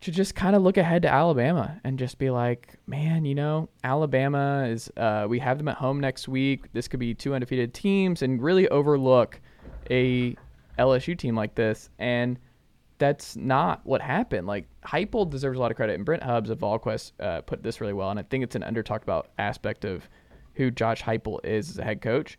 to 0.01 0.11
just 0.11 0.35
kind 0.35 0.55
of 0.55 0.61
look 0.61 0.77
ahead 0.77 1.01
to 1.01 1.11
Alabama 1.11 1.81
and 1.83 1.97
just 1.97 2.19
be 2.19 2.29
like, 2.29 2.75
man, 2.85 3.25
you 3.25 3.33
know, 3.33 3.67
Alabama 3.83 4.67
is, 4.69 4.87
uh, 4.97 5.25
we 5.27 5.39
have 5.39 5.57
them 5.57 5.67
at 5.67 5.77
home 5.77 5.99
next 5.99 6.27
week. 6.27 6.71
This 6.73 6.87
could 6.87 6.99
be 6.99 7.15
two 7.15 7.33
undefeated 7.33 7.73
teams 7.73 8.21
and 8.21 8.39
really 8.39 8.67
overlook 8.69 9.39
a 9.89 10.35
LSU 10.77 11.17
team 11.17 11.35
like 11.35 11.55
this. 11.55 11.89
And 11.99 12.39
that's 12.97 13.35
not 13.35 13.81
what 13.85 14.01
happened. 14.01 14.47
Like, 14.47 14.67
Heupel 14.85 15.29
deserves 15.29 15.57
a 15.57 15.61
lot 15.61 15.71
of 15.71 15.77
credit, 15.77 15.95
and 15.95 16.05
Brent 16.05 16.23
Hubbs 16.23 16.49
of 16.49 16.59
VolQuest 16.59 17.11
uh, 17.19 17.41
put 17.41 17.61
this 17.61 17.81
really 17.81 17.93
well. 17.93 18.09
And 18.09 18.19
I 18.19 18.23
think 18.23 18.43
it's 18.43 18.55
an 18.55 18.63
under 18.63 18.83
talked 18.83 19.03
about 19.03 19.29
aspect 19.37 19.83
of 19.85 20.09
who 20.53 20.71
Josh 20.71 21.03
Heupel 21.03 21.43
is 21.43 21.69
as 21.69 21.79
a 21.79 21.83
head 21.83 22.01
coach, 22.01 22.37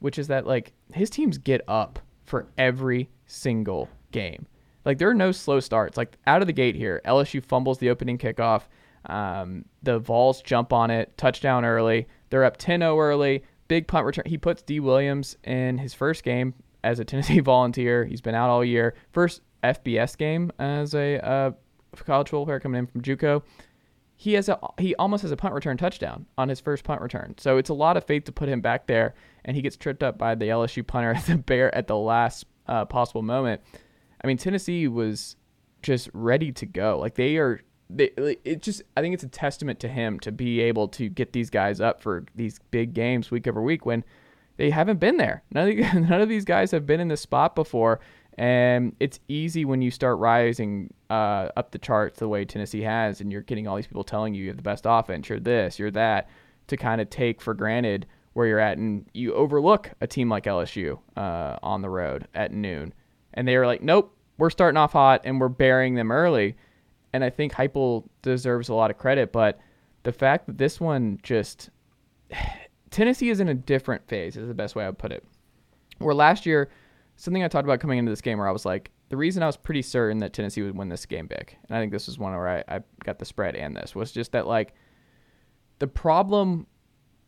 which 0.00 0.18
is 0.18 0.28
that, 0.28 0.46
like, 0.46 0.72
his 0.92 1.08
teams 1.08 1.38
get 1.38 1.62
up 1.68 1.98
for 2.24 2.46
every 2.58 3.08
single 3.26 3.88
game. 4.12 4.46
Like 4.84 4.98
there 4.98 5.08
are 5.08 5.14
no 5.14 5.32
slow 5.32 5.60
starts. 5.60 5.96
Like 5.96 6.16
out 6.26 6.40
of 6.40 6.46
the 6.46 6.52
gate 6.52 6.74
here, 6.74 7.00
LSU 7.04 7.42
fumbles 7.42 7.78
the 7.78 7.90
opening 7.90 8.18
kickoff. 8.18 8.62
Um, 9.06 9.64
the 9.82 9.98
Vols 9.98 10.42
jump 10.42 10.72
on 10.72 10.90
it, 10.90 11.16
touchdown 11.16 11.64
early. 11.64 12.06
They're 12.30 12.44
up 12.44 12.58
10-0 12.58 12.98
early. 12.98 13.44
Big 13.68 13.86
punt 13.86 14.06
return. 14.06 14.24
He 14.26 14.38
puts 14.38 14.62
Dee 14.62 14.80
Williams 14.80 15.36
in 15.44 15.78
his 15.78 15.94
first 15.94 16.22
game 16.22 16.54
as 16.84 17.00
a 17.00 17.04
Tennessee 17.04 17.40
Volunteer. 17.40 18.04
He's 18.04 18.20
been 18.20 18.34
out 18.34 18.50
all 18.50 18.64
year. 18.64 18.94
First 19.12 19.42
FBS 19.64 20.16
game 20.16 20.52
as 20.58 20.94
a 20.94 21.24
uh, 21.26 21.50
college 21.96 22.28
football 22.28 22.44
player 22.44 22.60
coming 22.60 22.78
in 22.78 22.86
from 22.86 23.00
JUCO. 23.00 23.42
He 24.16 24.34
has 24.34 24.48
a 24.48 24.58
he 24.78 24.94
almost 24.94 25.22
has 25.22 25.32
a 25.32 25.36
punt 25.36 25.54
return 25.54 25.76
touchdown 25.76 26.26
on 26.38 26.48
his 26.48 26.60
first 26.60 26.84
punt 26.84 27.00
return. 27.00 27.34
So 27.38 27.58
it's 27.58 27.70
a 27.70 27.74
lot 27.74 27.96
of 27.96 28.04
faith 28.04 28.24
to 28.24 28.32
put 28.32 28.48
him 28.48 28.60
back 28.60 28.86
there, 28.86 29.14
and 29.44 29.56
he 29.56 29.62
gets 29.62 29.76
tripped 29.76 30.04
up 30.04 30.18
by 30.18 30.36
the 30.36 30.46
LSU 30.46 30.86
punter 30.86 31.10
at 31.16 31.26
the 31.26 31.36
bear 31.36 31.74
at 31.74 31.88
the 31.88 31.96
last 31.96 32.46
uh, 32.68 32.84
possible 32.84 33.22
moment. 33.22 33.60
I 34.22 34.26
mean, 34.26 34.36
Tennessee 34.36 34.86
was 34.86 35.36
just 35.82 36.08
ready 36.12 36.52
to 36.52 36.66
go. 36.66 36.98
Like 36.98 37.16
they 37.16 37.36
are 37.38 37.60
they, 37.90 38.10
it 38.44 38.62
just 38.62 38.82
I 38.96 39.00
think 39.00 39.14
it's 39.14 39.24
a 39.24 39.28
testament 39.28 39.80
to 39.80 39.88
him 39.88 40.20
to 40.20 40.30
be 40.30 40.60
able 40.60 40.88
to 40.88 41.08
get 41.08 41.32
these 41.32 41.50
guys 41.50 41.80
up 41.80 42.00
for 42.00 42.24
these 42.34 42.60
big 42.70 42.94
games 42.94 43.30
week 43.30 43.46
over 43.46 43.60
week 43.60 43.84
when 43.84 44.04
they 44.56 44.70
haven't 44.70 45.00
been 45.00 45.16
there. 45.16 45.42
None 45.52 45.68
of, 45.68 45.76
the, 45.76 46.00
none 46.08 46.20
of 46.20 46.28
these 46.28 46.44
guys 46.44 46.70
have 46.70 46.86
been 46.86 47.00
in 47.00 47.08
this 47.08 47.20
spot 47.20 47.54
before, 47.54 48.00
and 48.36 48.94
it's 49.00 49.20
easy 49.28 49.64
when 49.64 49.82
you 49.82 49.90
start 49.90 50.18
rising 50.18 50.92
uh, 51.10 51.48
up 51.56 51.70
the 51.70 51.78
charts 51.78 52.18
the 52.18 52.28
way 52.28 52.44
Tennessee 52.44 52.82
has, 52.82 53.20
and 53.20 53.30
you're 53.30 53.42
getting 53.42 53.66
all 53.66 53.76
these 53.76 53.86
people 53.86 54.04
telling 54.04 54.34
you 54.34 54.42
you 54.42 54.48
have 54.48 54.56
the 54.56 54.62
best 54.62 54.84
offense, 54.86 55.28
you're 55.28 55.40
this, 55.40 55.78
you're 55.78 55.90
that, 55.92 56.28
to 56.68 56.76
kind 56.76 57.00
of 57.00 57.10
take 57.10 57.40
for 57.40 57.54
granted 57.54 58.06
where 58.32 58.46
you're 58.46 58.58
at, 58.58 58.78
and 58.78 59.06
you 59.14 59.32
overlook 59.34 59.90
a 60.00 60.06
team 60.06 60.28
like 60.28 60.44
LSU 60.44 60.98
uh, 61.16 61.56
on 61.62 61.82
the 61.82 61.90
road 61.90 62.26
at 62.34 62.52
noon, 62.52 62.92
and 63.34 63.46
they 63.46 63.56
are 63.56 63.66
like, 63.66 63.82
nope, 63.82 64.16
we're 64.38 64.50
starting 64.50 64.76
off 64.76 64.92
hot 64.92 65.20
and 65.24 65.40
we're 65.40 65.48
burying 65.48 65.94
them 65.94 66.10
early, 66.10 66.56
and 67.12 67.22
I 67.22 67.30
think 67.30 67.52
Heupel 67.52 68.08
deserves 68.22 68.68
a 68.68 68.74
lot 68.74 68.90
of 68.90 68.98
credit, 68.98 69.32
but 69.32 69.60
the 70.02 70.12
fact 70.12 70.46
that 70.46 70.58
this 70.58 70.80
one 70.80 71.18
just 71.22 71.70
Tennessee 72.94 73.28
is 73.28 73.40
in 73.40 73.48
a 73.48 73.54
different 73.54 74.06
phase 74.06 74.36
is 74.36 74.46
the 74.46 74.54
best 74.54 74.76
way 74.76 74.84
I 74.84 74.88
would 74.88 74.98
put 74.98 75.10
it. 75.10 75.24
Where 75.98 76.14
last 76.14 76.46
year 76.46 76.70
something 77.16 77.42
I 77.42 77.48
talked 77.48 77.66
about 77.66 77.80
coming 77.80 77.98
into 77.98 78.12
this 78.12 78.20
game 78.20 78.38
where 78.38 78.46
I 78.46 78.52
was 78.52 78.64
like, 78.64 78.92
the 79.08 79.16
reason 79.16 79.42
I 79.42 79.46
was 79.46 79.56
pretty 79.56 79.82
certain 79.82 80.18
that 80.18 80.32
Tennessee 80.32 80.62
would 80.62 80.76
win 80.76 80.90
this 80.90 81.04
game 81.04 81.26
big, 81.26 81.56
and 81.68 81.76
I 81.76 81.80
think 81.80 81.90
this 81.90 82.08
is 82.08 82.20
one 82.20 82.32
where 82.34 82.48
I, 82.48 82.76
I 82.76 82.80
got 83.02 83.18
the 83.18 83.24
spread 83.24 83.56
and 83.56 83.76
this, 83.76 83.96
was 83.96 84.12
just 84.12 84.30
that 84.30 84.46
like 84.46 84.74
the 85.80 85.88
problem 85.88 86.68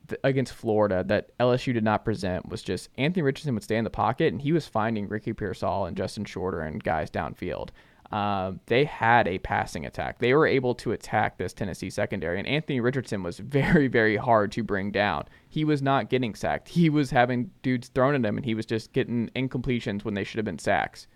th- 0.07 0.21
against 0.23 0.53
Florida 0.53 1.03
that 1.09 1.37
LSU 1.39 1.75
did 1.75 1.83
not 1.83 2.05
present 2.05 2.49
was 2.49 2.63
just 2.63 2.89
Anthony 2.97 3.23
Richardson 3.23 3.55
would 3.55 3.65
stay 3.65 3.77
in 3.77 3.85
the 3.85 3.91
pocket 3.91 4.33
and 4.33 4.41
he 4.41 4.53
was 4.53 4.69
finding 4.69 5.09
Ricky 5.09 5.33
Pearsall 5.33 5.87
and 5.87 5.97
Justin 5.97 6.25
Shorter 6.25 6.61
and 6.61 6.83
guys 6.83 7.11
downfield. 7.11 7.71
Um, 8.13 8.61
they 8.67 8.85
had 8.85 9.27
a 9.27 9.39
passing 9.39 9.85
attack. 9.85 10.19
They 10.19 10.33
were 10.33 10.47
able 10.47 10.75
to 10.77 10.93
attack 10.93 11.39
this 11.39 11.53
Tennessee 11.53 11.91
secondary, 11.91 12.39
and 12.39 12.47
Anthony 12.47 12.81
Richardson 12.81 13.23
was 13.23 13.39
very, 13.41 13.89
very 13.89 14.17
hard 14.17 14.53
to 14.53 14.63
bring 14.63 14.91
down. 14.91 15.25
He 15.49 15.65
was 15.65 15.83
not 15.83 16.11
getting 16.11 16.35
sacked. 16.35 16.69
He 16.69 16.89
was 16.89 17.11
having 17.11 17.51
dudes 17.63 17.89
thrown 17.89 18.15
at 18.15 18.25
him, 18.25 18.37
and 18.37 18.45
he 18.45 18.55
was 18.55 18.67
just 18.67 18.93
getting 18.93 19.29
incompletions 19.35 20.05
when 20.05 20.15
they 20.15 20.25
should 20.25 20.39
have 20.39 20.45
been 20.45 20.59
sacks. 20.59 21.07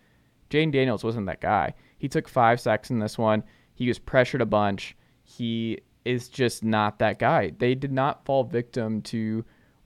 Jayden 0.51 0.73
Daniels 0.73 1.05
wasn't 1.05 1.27
that 1.27 1.41
guy. 1.41 1.75
He 1.99 2.09
took 2.09 2.29
five 2.29 2.61
sacks 2.61 2.91
in 2.91 2.99
this 2.99 3.17
one. 3.17 3.45
He 3.75 3.87
was 3.87 3.99
pressured 3.99 4.41
a 4.41 4.47
bunch. 4.47 4.97
He 5.23 5.79
is 6.05 6.29
just 6.29 6.65
not 6.65 6.99
that 6.99 7.19
guy. 7.19 7.53
They 7.57 7.75
did 7.75 7.93
not 7.93 8.25
fall 8.25 8.43
victim 8.45 9.01
to 9.03 9.45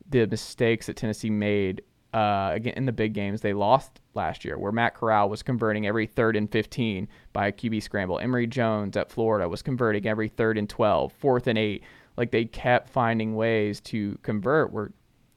the 0.08 0.26
mistakes 0.26 0.86
that 0.86 0.96
Tennessee 0.96 1.30
made 1.30 1.82
uh, 2.14 2.52
again 2.54 2.74
in 2.76 2.86
the 2.86 2.92
big 2.92 3.12
games 3.12 3.40
they 3.40 3.52
lost 3.52 4.00
last 4.14 4.44
year, 4.44 4.56
where 4.56 4.70
Matt 4.70 4.94
Corral 4.94 5.28
was 5.28 5.42
converting 5.42 5.86
every 5.86 6.06
third 6.06 6.36
and 6.36 6.50
15 6.50 7.08
by 7.32 7.48
a 7.48 7.52
QB 7.52 7.82
scramble. 7.82 8.20
Emory 8.20 8.46
Jones 8.46 8.96
at 8.96 9.10
Florida 9.10 9.48
was 9.48 9.62
converting 9.62 10.06
every 10.06 10.28
third 10.28 10.56
and 10.56 10.68
12, 10.68 11.12
fourth 11.12 11.48
and 11.48 11.58
eight. 11.58 11.82
Like 12.16 12.30
they 12.30 12.44
kept 12.44 12.88
finding 12.88 13.34
ways 13.34 13.80
to 13.82 14.16
convert. 14.22 14.72
Where 14.72 14.92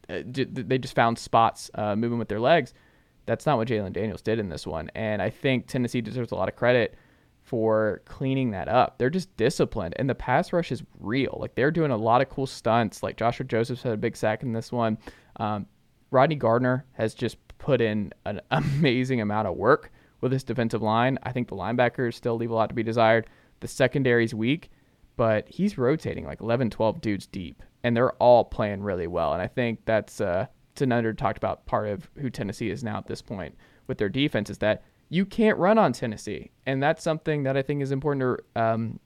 uh, 0.07 0.21
they 0.25 0.77
just 0.77 0.93
found 0.93 1.17
spots 1.17 1.71
uh, 1.73 1.95
moving 1.95 2.19
with 2.19 2.27
their 2.27 2.39
legs. 2.39 2.75
That's 3.25 3.45
not 3.45 3.57
what 3.57 3.67
Jalon 3.67 3.91
Daniels 3.91 4.21
did 4.21 4.39
in 4.39 4.47
this 4.47 4.65
one, 4.65 4.89
and 4.95 5.21
I 5.21 5.31
think 5.31 5.67
Tennessee 5.67 5.99
deserves 5.99 6.31
a 6.31 6.35
lot 6.35 6.47
of 6.47 6.55
credit 6.55 6.95
for 7.41 8.01
cleaning 8.05 8.51
that 8.51 8.67
up. 8.67 8.99
They're 8.99 9.09
just 9.09 9.35
disciplined, 9.35 9.95
and 9.97 10.09
the 10.09 10.15
pass 10.15 10.53
rush 10.53 10.71
is 10.71 10.83
real. 10.99 11.37
Like 11.39 11.55
they're 11.55 11.71
doing 11.71 11.91
a 11.91 11.97
lot 11.97 12.21
of 12.21 12.29
cool 12.29 12.45
stunts. 12.45 13.01
Like 13.01 13.17
Joshua 13.17 13.45
Josephs 13.45 13.81
had 13.81 13.93
a 13.93 13.97
big 13.97 14.15
sack 14.15 14.43
in 14.43 14.53
this 14.53 14.71
one. 14.71 14.97
Um, 15.37 15.65
Rodney 16.11 16.35
Garner 16.35 16.85
has 16.93 17.13
just 17.13 17.37
put 17.57 17.81
in 17.81 18.13
an 18.25 18.41
amazing 18.51 19.21
amount 19.21 19.47
of 19.47 19.55
work 19.55 19.91
with 20.21 20.31
this 20.31 20.43
defensive 20.43 20.81
line. 20.81 21.17
I 21.23 21.31
think 21.31 21.47
the 21.47 21.55
linebackers 21.55 22.15
still 22.15 22.35
leave 22.35 22.51
a 22.51 22.55
lot 22.55 22.69
to 22.69 22.75
be 22.75 22.83
desired. 22.83 23.27
The 23.59 23.67
secondary's 23.67 24.33
weak, 24.33 24.69
but 25.15 25.47
he's 25.49 25.77
rotating 25.77 26.25
like 26.25 26.41
11, 26.41 26.69
12 26.69 27.01
dudes 27.01 27.27
deep, 27.27 27.63
and 27.83 27.95
they're 27.95 28.13
all 28.13 28.45
playing 28.45 28.81
really 28.81 29.07
well. 29.07 29.33
And 29.33 29.41
I 29.41 29.47
think 29.47 29.79
that's 29.85 30.21
uh, 30.21 30.47
it's 30.71 30.81
an 30.81 30.91
under 30.91 31.13
talked 31.13 31.37
about 31.37 31.65
part 31.65 31.87
of 31.87 32.09
who 32.19 32.29
Tennessee 32.29 32.69
is 32.69 32.83
now 32.83 32.97
at 32.97 33.07
this 33.07 33.21
point 33.21 33.55
with 33.87 33.97
their 33.97 34.09
defense 34.09 34.49
is 34.49 34.59
that 34.59 34.83
you 35.09 35.25
can't 35.25 35.57
run 35.57 35.77
on 35.77 35.93
Tennessee, 35.93 36.51
and 36.65 36.83
that's 36.83 37.01
something 37.01 37.43
that 37.43 37.55
I 37.55 37.61
think 37.61 37.81
is 37.81 37.91
important 37.91 38.39
to 38.55 38.61
um, 38.61 38.99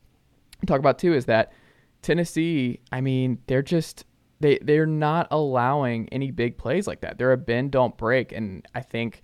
talk 0.66 0.80
about 0.80 0.98
too. 0.98 1.14
Is 1.14 1.26
that 1.26 1.54
Tennessee? 2.02 2.80
I 2.92 3.02
mean, 3.02 3.38
they're 3.48 3.62
just 3.62 4.06
they 4.42 4.60
they're 4.62 4.86
not 4.86 5.28
allowing 5.32 6.10
any 6.10 6.32
big 6.32 6.58
plays 6.58 6.88
like 6.88 7.02
that. 7.02 7.18
They're 7.18 7.32
a 7.32 7.38
bend 7.38 7.72
don't 7.72 7.96
break, 7.98 8.32
and 8.32 8.66
I 8.76 8.82
think 8.82 9.22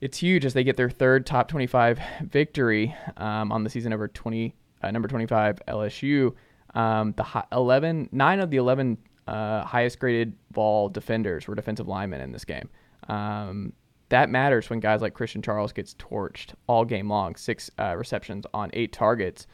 it's 0.00 0.18
huge 0.18 0.44
as 0.44 0.54
they 0.54 0.64
get 0.64 0.76
their 0.76 0.90
third 0.90 1.26
top 1.26 1.48
25 1.48 1.98
victory 2.22 2.94
um, 3.16 3.50
on 3.50 3.64
the 3.64 3.70
season 3.70 3.92
over 3.92 4.08
20 4.08 4.54
uh, 4.82 4.90
number 4.90 5.08
25 5.08 5.60
LSU. 5.66 6.34
Um, 6.74 7.14
the 7.16 7.44
11 7.52 8.08
nine 8.12 8.40
of 8.40 8.50
the 8.50 8.58
11 8.58 8.98
uh, 9.26 9.64
highest 9.64 9.98
graded 9.98 10.34
ball 10.52 10.88
defenders 10.88 11.46
were 11.46 11.54
defensive 11.54 11.88
linemen 11.88 12.20
in 12.20 12.32
this 12.32 12.44
game. 12.44 12.68
Um, 13.08 13.72
that 14.08 14.30
matters 14.30 14.70
when 14.70 14.80
guys 14.80 15.02
like 15.02 15.14
Christian 15.14 15.42
Charles 15.42 15.72
gets 15.72 15.94
torched 15.94 16.54
all 16.66 16.84
game 16.84 17.08
long, 17.08 17.36
six 17.36 17.70
uh, 17.78 17.94
receptions 17.96 18.46
on 18.54 18.70
eight 18.72 18.92
targets. 18.92 19.46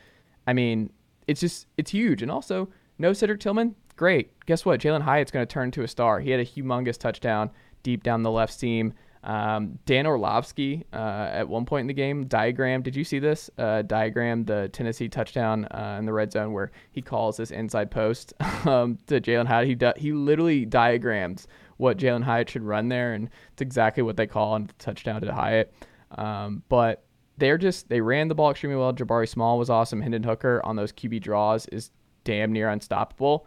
I 0.47 0.53
mean, 0.53 0.93
it's 1.27 1.41
just 1.41 1.67
it's 1.77 1.91
huge, 1.91 2.23
and 2.23 2.31
also 2.31 2.69
no 2.99 3.13
Cedric 3.13 3.41
Tillman 3.41 3.75
great. 3.97 4.33
Guess 4.47 4.65
what? 4.65 4.81
Jalen 4.81 5.03
Hyatt's 5.03 5.31
going 5.31 5.47
to 5.47 5.53
turn 5.53 5.67
into 5.67 5.83
a 5.83 5.89
star. 5.89 6.21
He 6.21 6.31
had 6.31 6.41
a 6.41 6.45
humongous 6.45 6.99
touchdown 6.99 7.51
deep 7.83 8.03
down 8.03 8.23
the 8.23 8.31
left 8.31 8.53
seam. 8.53 8.95
Um, 9.25 9.79
Dan 9.87 10.07
Orlovsky 10.07 10.85
uh, 10.93 11.29
at 11.33 11.49
one 11.49 11.65
point 11.65 11.83
in 11.83 11.87
the 11.87 11.95
game 11.95 12.27
diagram. 12.27 12.83
Did 12.83 12.95
you 12.95 13.05
see 13.05 13.19
this 13.19 13.49
uh, 13.57 13.81
diagram? 13.83 14.45
The 14.45 14.69
Tennessee 14.69 15.09
touchdown 15.09 15.65
uh, 15.67 15.97
in 15.99 16.05
the 16.05 16.13
red 16.13 16.31
zone 16.31 16.53
where 16.53 16.73
he 16.93 17.01
calls 17.01 17.39
this 17.39 17.51
inside 17.51 17.91
post 17.91 18.35
um, 18.67 18.99
to 19.07 19.21
Jalen 19.21 19.47
Hyatt. 19.47 19.97
He 19.97 20.03
he 20.03 20.13
literally 20.13 20.67
diagrams 20.67 21.49
what 21.79 21.97
Jalen 21.97 22.23
Hyatt 22.23 22.51
should 22.51 22.63
run 22.63 22.89
there, 22.89 23.15
and 23.15 23.31
it's 23.53 23.63
exactly 23.63 24.03
what 24.03 24.17
they 24.19 24.27
call 24.27 24.53
on 24.53 24.67
the 24.67 24.73
touchdown 24.75 25.23
to 25.23 25.33
Hyatt. 25.33 25.73
Um, 26.11 26.63
but 26.69 27.05
they're 27.39 27.59
just 27.59 27.89
they 27.89 28.03
ran 28.03 28.29
the 28.29 28.35
ball 28.35 28.51
extremely 28.51 28.77
well. 28.77 28.93
Jabari 28.93 29.29
Small 29.29 29.59
was 29.59 29.71
awesome. 29.71 30.03
Hendon 30.03 30.23
Hooker 30.23 30.61
on 30.65 30.77
those 30.77 30.93
QB 30.93 31.23
draws 31.23 31.67
is 31.69 31.91
damn 32.25 32.53
near 32.53 32.69
unstoppable. 32.69 33.47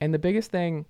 And 0.00 0.14
the 0.14 0.18
biggest 0.18 0.50
thing, 0.50 0.86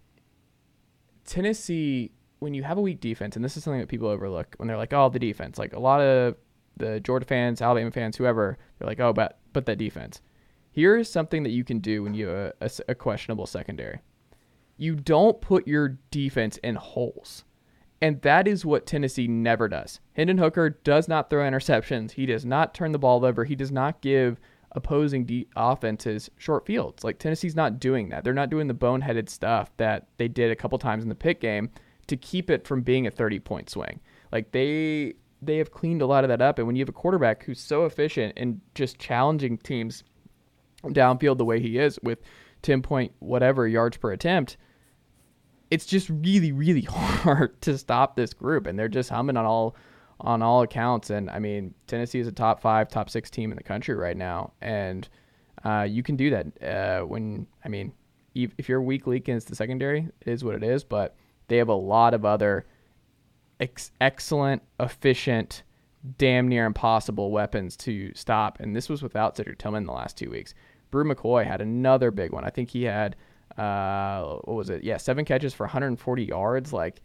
Tennessee, 1.24 2.12
when 2.38 2.54
you 2.54 2.62
have 2.62 2.78
a 2.78 2.80
weak 2.80 3.00
defense, 3.00 3.36
and 3.36 3.44
this 3.44 3.56
is 3.56 3.64
something 3.64 3.80
that 3.80 3.88
people 3.88 4.08
overlook 4.08 4.54
when 4.58 4.68
they're 4.68 4.76
like, 4.76 4.92
oh, 4.92 5.08
the 5.08 5.18
defense. 5.18 5.58
Like 5.58 5.74
a 5.74 5.80
lot 5.80 6.00
of 6.00 6.36
the 6.76 7.00
Georgia 7.00 7.26
fans, 7.26 7.60
Alabama 7.60 7.90
fans, 7.90 8.16
whoever, 8.16 8.58
they're 8.78 8.88
like, 8.88 9.00
oh, 9.00 9.12
but 9.12 9.38
but 9.52 9.66
that 9.66 9.78
defense. 9.78 10.20
Here 10.70 10.96
is 10.96 11.10
something 11.10 11.42
that 11.42 11.50
you 11.50 11.64
can 11.64 11.80
do 11.80 12.02
when 12.02 12.14
you 12.14 12.28
have 12.28 12.52
a, 12.60 12.64
a, 12.66 12.70
a 12.88 12.94
questionable 12.94 13.46
secondary. 13.46 14.00
You 14.76 14.94
don't 14.94 15.40
put 15.40 15.66
your 15.66 15.98
defense 16.10 16.56
in 16.58 16.76
holes. 16.76 17.44
And 18.00 18.22
that 18.22 18.46
is 18.46 18.64
what 18.64 18.86
Tennessee 18.86 19.26
never 19.26 19.66
does. 19.66 19.98
Hendon 20.12 20.38
Hooker 20.38 20.70
does 20.70 21.08
not 21.08 21.30
throw 21.30 21.42
interceptions. 21.42 22.12
He 22.12 22.26
does 22.26 22.44
not 22.44 22.74
turn 22.74 22.92
the 22.92 22.98
ball 22.98 23.24
over. 23.24 23.44
He 23.44 23.56
does 23.56 23.72
not 23.72 24.00
give 24.00 24.38
opposing 24.78 25.24
de- 25.24 25.48
offenses 25.56 26.30
short 26.38 26.64
fields. 26.64 27.04
Like 27.04 27.18
Tennessee's 27.18 27.56
not 27.56 27.78
doing 27.78 28.08
that. 28.08 28.24
They're 28.24 28.32
not 28.32 28.48
doing 28.48 28.68
the 28.68 28.74
boneheaded 28.74 29.28
stuff 29.28 29.70
that 29.76 30.06
they 30.16 30.28
did 30.28 30.50
a 30.50 30.56
couple 30.56 30.78
times 30.78 31.02
in 31.02 31.08
the 31.08 31.14
Pitt 31.14 31.40
game 31.40 31.70
to 32.06 32.16
keep 32.16 32.48
it 32.48 32.66
from 32.66 32.80
being 32.80 33.06
a 33.06 33.10
30 33.10 33.40
point 33.40 33.68
swing. 33.68 34.00
Like 34.32 34.52
they 34.52 35.14
they 35.42 35.58
have 35.58 35.70
cleaned 35.70 36.02
a 36.02 36.06
lot 36.06 36.24
of 36.24 36.28
that 36.28 36.40
up 36.40 36.58
and 36.58 36.66
when 36.66 36.74
you 36.74 36.80
have 36.80 36.88
a 36.88 36.92
quarterback 36.92 37.44
who's 37.44 37.60
so 37.60 37.84
efficient 37.84 38.32
and 38.36 38.60
just 38.74 38.98
challenging 38.98 39.58
teams 39.58 40.02
downfield 40.84 41.38
the 41.38 41.44
way 41.44 41.60
he 41.60 41.78
is 41.78 41.98
with 42.02 42.20
10 42.62 42.82
point 42.82 43.12
whatever 43.18 43.68
yards 43.68 43.96
per 43.96 44.12
attempt, 44.12 44.56
it's 45.70 45.86
just 45.86 46.08
really 46.08 46.52
really 46.52 46.80
hard 46.88 47.60
to 47.62 47.76
stop 47.76 48.16
this 48.16 48.32
group 48.32 48.66
and 48.66 48.78
they're 48.78 48.88
just 48.88 49.10
humming 49.10 49.36
on 49.36 49.44
all 49.44 49.76
on 50.20 50.42
all 50.42 50.62
accounts. 50.62 51.10
And 51.10 51.30
I 51.30 51.38
mean, 51.38 51.74
Tennessee 51.86 52.18
is 52.18 52.26
a 52.26 52.32
top 52.32 52.60
five, 52.60 52.88
top 52.88 53.10
six 53.10 53.30
team 53.30 53.50
in 53.50 53.56
the 53.56 53.62
country 53.62 53.94
right 53.94 54.16
now, 54.16 54.52
and 54.60 55.08
uh, 55.64 55.86
you 55.88 56.02
can 56.02 56.16
do 56.16 56.30
that 56.30 56.62
uh, 56.62 57.06
when 57.06 57.46
I 57.64 57.68
mean, 57.68 57.92
if 58.34 58.68
you're 58.68 58.82
weak 58.82 59.06
link 59.06 59.24
against 59.24 59.48
the 59.48 59.56
secondary, 59.56 60.08
it 60.20 60.28
is 60.30 60.44
what 60.44 60.54
it 60.54 60.62
is. 60.62 60.84
But 60.84 61.16
they 61.48 61.56
have 61.56 61.68
a 61.68 61.74
lot 61.74 62.14
of 62.14 62.24
other 62.24 62.66
ex- 63.58 63.90
excellent, 64.00 64.62
efficient, 64.78 65.62
damn 66.18 66.46
near 66.48 66.66
impossible 66.66 67.30
weapons 67.30 67.76
to 67.78 68.12
stop. 68.14 68.60
And 68.60 68.76
this 68.76 68.88
was 68.88 69.02
without 69.02 69.36
Cedric 69.36 69.58
Tillman 69.58 69.82
in 69.82 69.86
the 69.86 69.92
last 69.92 70.16
two 70.16 70.30
weeks. 70.30 70.54
Bru 70.90 71.04
McCoy 71.04 71.44
had 71.44 71.60
another 71.60 72.10
big 72.10 72.32
one. 72.32 72.44
I 72.44 72.50
think 72.50 72.70
he 72.70 72.84
had 72.84 73.16
uh, 73.56 74.36
what 74.44 74.56
was 74.56 74.70
it? 74.70 74.84
Yeah, 74.84 74.98
seven 74.98 75.24
catches 75.24 75.52
for 75.52 75.64
140 75.64 76.24
yards. 76.24 76.72
Like 76.72 77.00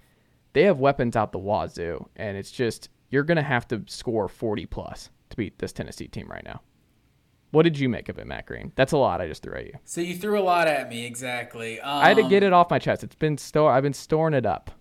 they 0.54 0.64
have 0.64 0.80
weapons 0.80 1.16
out 1.16 1.32
the 1.32 1.40
wazoo, 1.40 2.08
and 2.16 2.38
it's 2.38 2.52
just 2.52 2.90
you're 3.14 3.24
going 3.24 3.38
to 3.38 3.44
have 3.44 3.68
to 3.68 3.84
score 3.86 4.28
40 4.28 4.66
plus 4.66 5.12
to 5.30 5.38
beat 5.38 5.60
this 5.60 5.72
Tennessee 5.72 6.08
team 6.08 6.28
right 6.28 6.44
now. 6.44 6.62
What 7.52 7.62
did 7.62 7.78
you 7.78 7.88
make 7.88 8.10
of 8.10 8.18
it, 8.18 8.26
Matt 8.26 8.48
Green? 8.48 8.72
That's 8.76 8.92
a 8.92 8.98
lot 8.98 9.22
I 9.22 9.28
just 9.28 9.44
threw 9.44 9.54
at 9.54 9.68
you. 9.68 9.74
So 9.86 10.02
you 10.02 10.16
threw 10.16 10.40
a 10.40 10.42
lot 10.42 10.68
at 10.68 10.90
me, 10.90 11.06
exactly. 11.06 11.80
Um, 11.80 12.02
I 12.04 12.08
had 12.08 12.18
to 12.18 12.28
get 12.28 12.42
it 12.42 12.52
off 12.52 12.72
my 12.72 12.80
chest. 12.80 13.04
It's 13.04 13.14
been 13.14 13.38
store. 13.38 13.72
I've 13.72 13.84
been 13.84 13.94
storing 13.94 14.34
it 14.34 14.48
up. 14.48 14.72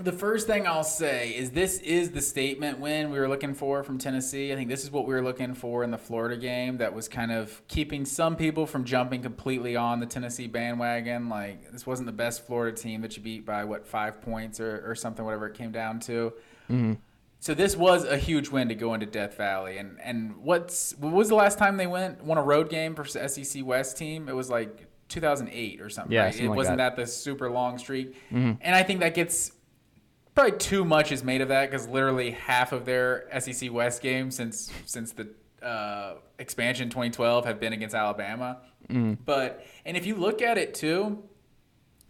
The 0.00 0.12
first 0.12 0.46
thing 0.46 0.66
I'll 0.66 0.84
say 0.84 1.36
is 1.36 1.50
this 1.50 1.80
is 1.80 2.12
the 2.12 2.22
statement 2.22 2.78
win 2.78 3.10
we 3.10 3.18
were 3.18 3.28
looking 3.28 3.52
for 3.52 3.84
from 3.84 3.98
Tennessee. 3.98 4.50
I 4.50 4.56
think 4.56 4.70
this 4.70 4.84
is 4.84 4.90
what 4.90 5.06
we 5.06 5.12
were 5.12 5.22
looking 5.22 5.52
for 5.54 5.84
in 5.84 5.90
the 5.90 5.98
Florida 5.98 6.38
game 6.38 6.78
that 6.78 6.94
was 6.94 7.10
kind 7.10 7.30
of 7.30 7.60
keeping 7.68 8.06
some 8.06 8.36
people 8.36 8.64
from 8.64 8.84
jumping 8.84 9.20
completely 9.20 9.76
on 9.76 10.00
the 10.00 10.06
Tennessee 10.06 10.46
bandwagon. 10.46 11.28
Like, 11.28 11.70
this 11.70 11.86
wasn't 11.86 12.06
the 12.06 12.12
best 12.12 12.46
Florida 12.46 12.74
team 12.74 13.02
that 13.02 13.18
you 13.18 13.22
beat 13.22 13.44
by, 13.44 13.64
what, 13.64 13.86
five 13.86 14.22
points 14.22 14.60
or, 14.60 14.82
or 14.90 14.94
something, 14.94 15.22
whatever 15.26 15.46
it 15.46 15.54
came 15.54 15.72
down 15.72 16.00
to. 16.00 16.32
Mm-hmm. 16.70 16.94
So 17.42 17.54
this 17.54 17.76
was 17.76 18.04
a 18.04 18.16
huge 18.16 18.50
win 18.50 18.68
to 18.68 18.76
go 18.76 18.94
into 18.94 19.04
Death 19.04 19.36
Valley. 19.36 19.78
And, 19.78 20.00
and 20.00 20.36
what's 20.36 20.94
what 20.98 21.12
was 21.12 21.28
the 21.28 21.34
last 21.34 21.58
time 21.58 21.76
they 21.76 21.88
went 21.88 22.22
won 22.22 22.38
a 22.38 22.42
road 22.42 22.70
game 22.70 22.94
for 22.94 23.04
SEC 23.04 23.66
West 23.66 23.98
team? 23.98 24.28
It 24.28 24.36
was 24.36 24.48
like 24.48 24.86
2008 25.08 25.80
or 25.80 25.90
something, 25.90 26.12
Yeah, 26.12 26.22
right? 26.22 26.32
something 26.32 26.46
it 26.46 26.50
like 26.50 26.56
wasn't 26.56 26.78
that. 26.78 26.94
that. 26.94 27.02
the 27.02 27.10
super 27.10 27.50
long 27.50 27.78
streak. 27.78 28.14
Mm-hmm. 28.30 28.52
And 28.60 28.76
I 28.76 28.84
think 28.84 29.00
that 29.00 29.14
gets 29.14 29.50
probably 30.36 30.56
too 30.56 30.84
much 30.84 31.10
is 31.10 31.24
made 31.24 31.40
of 31.40 31.48
that 31.48 31.68
because 31.68 31.88
literally 31.88 32.30
half 32.30 32.70
of 32.70 32.84
their 32.84 33.26
SEC 33.40 33.72
West 33.72 34.02
games 34.02 34.36
since 34.36 34.70
since 34.86 35.10
the 35.10 35.28
uh, 35.60 36.18
expansion 36.38 36.90
2012 36.90 37.44
have 37.44 37.58
been 37.58 37.72
against 37.72 37.96
Alabama. 37.96 38.58
But 39.24 39.66
and 39.84 39.96
if 39.96 40.06
you 40.06 40.14
look 40.14 40.42
at 40.42 40.58
it 40.58 40.74
too, 40.74 41.24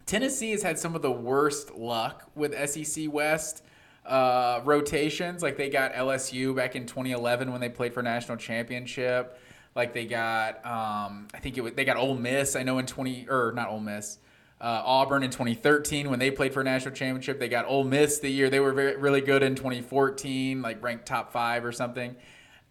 Tennessee 0.05 0.51
has 0.51 0.61
had 0.61 0.77
some 0.77 0.93
of 0.95 1.01
the 1.01 1.11
worst 1.11 1.73
luck 1.73 2.29
with 2.35 2.53
SEC 2.69 3.11
West 3.11 3.63
uh, 4.05 4.61
rotations. 4.63 5.41
Like 5.41 5.57
they 5.57 5.69
got 5.69 5.93
LSU 5.93 6.55
back 6.55 6.75
in 6.75 6.85
2011 6.85 7.51
when 7.51 7.61
they 7.61 7.69
played 7.69 7.93
for 7.93 8.01
national 8.01 8.37
championship. 8.37 9.39
Like 9.75 9.93
they 9.93 10.05
got, 10.05 10.57
um, 10.65 11.27
I 11.33 11.39
think 11.39 11.57
it 11.57 11.61
was, 11.61 11.73
they 11.73 11.85
got 11.85 11.97
Ole 11.97 12.15
Miss. 12.15 12.55
I 12.55 12.63
know 12.63 12.77
in 12.77 12.85
20 12.85 13.27
or 13.29 13.53
not 13.55 13.69
Ole 13.69 13.79
Miss, 13.79 14.19
uh, 14.61 14.81
Auburn 14.85 15.23
in 15.23 15.31
2013 15.31 16.09
when 16.09 16.19
they 16.19 16.29
played 16.29 16.53
for 16.53 16.63
national 16.63 16.93
championship. 16.93 17.39
They 17.39 17.49
got 17.49 17.65
Ole 17.65 17.83
Miss 17.83 18.19
the 18.19 18.29
year 18.29 18.49
they 18.49 18.59
were 18.59 18.73
very, 18.73 18.97
really 18.97 19.21
good 19.21 19.41
in 19.41 19.55
2014, 19.55 20.61
like 20.61 20.83
ranked 20.83 21.05
top 21.05 21.31
five 21.31 21.65
or 21.65 21.71
something. 21.71 22.15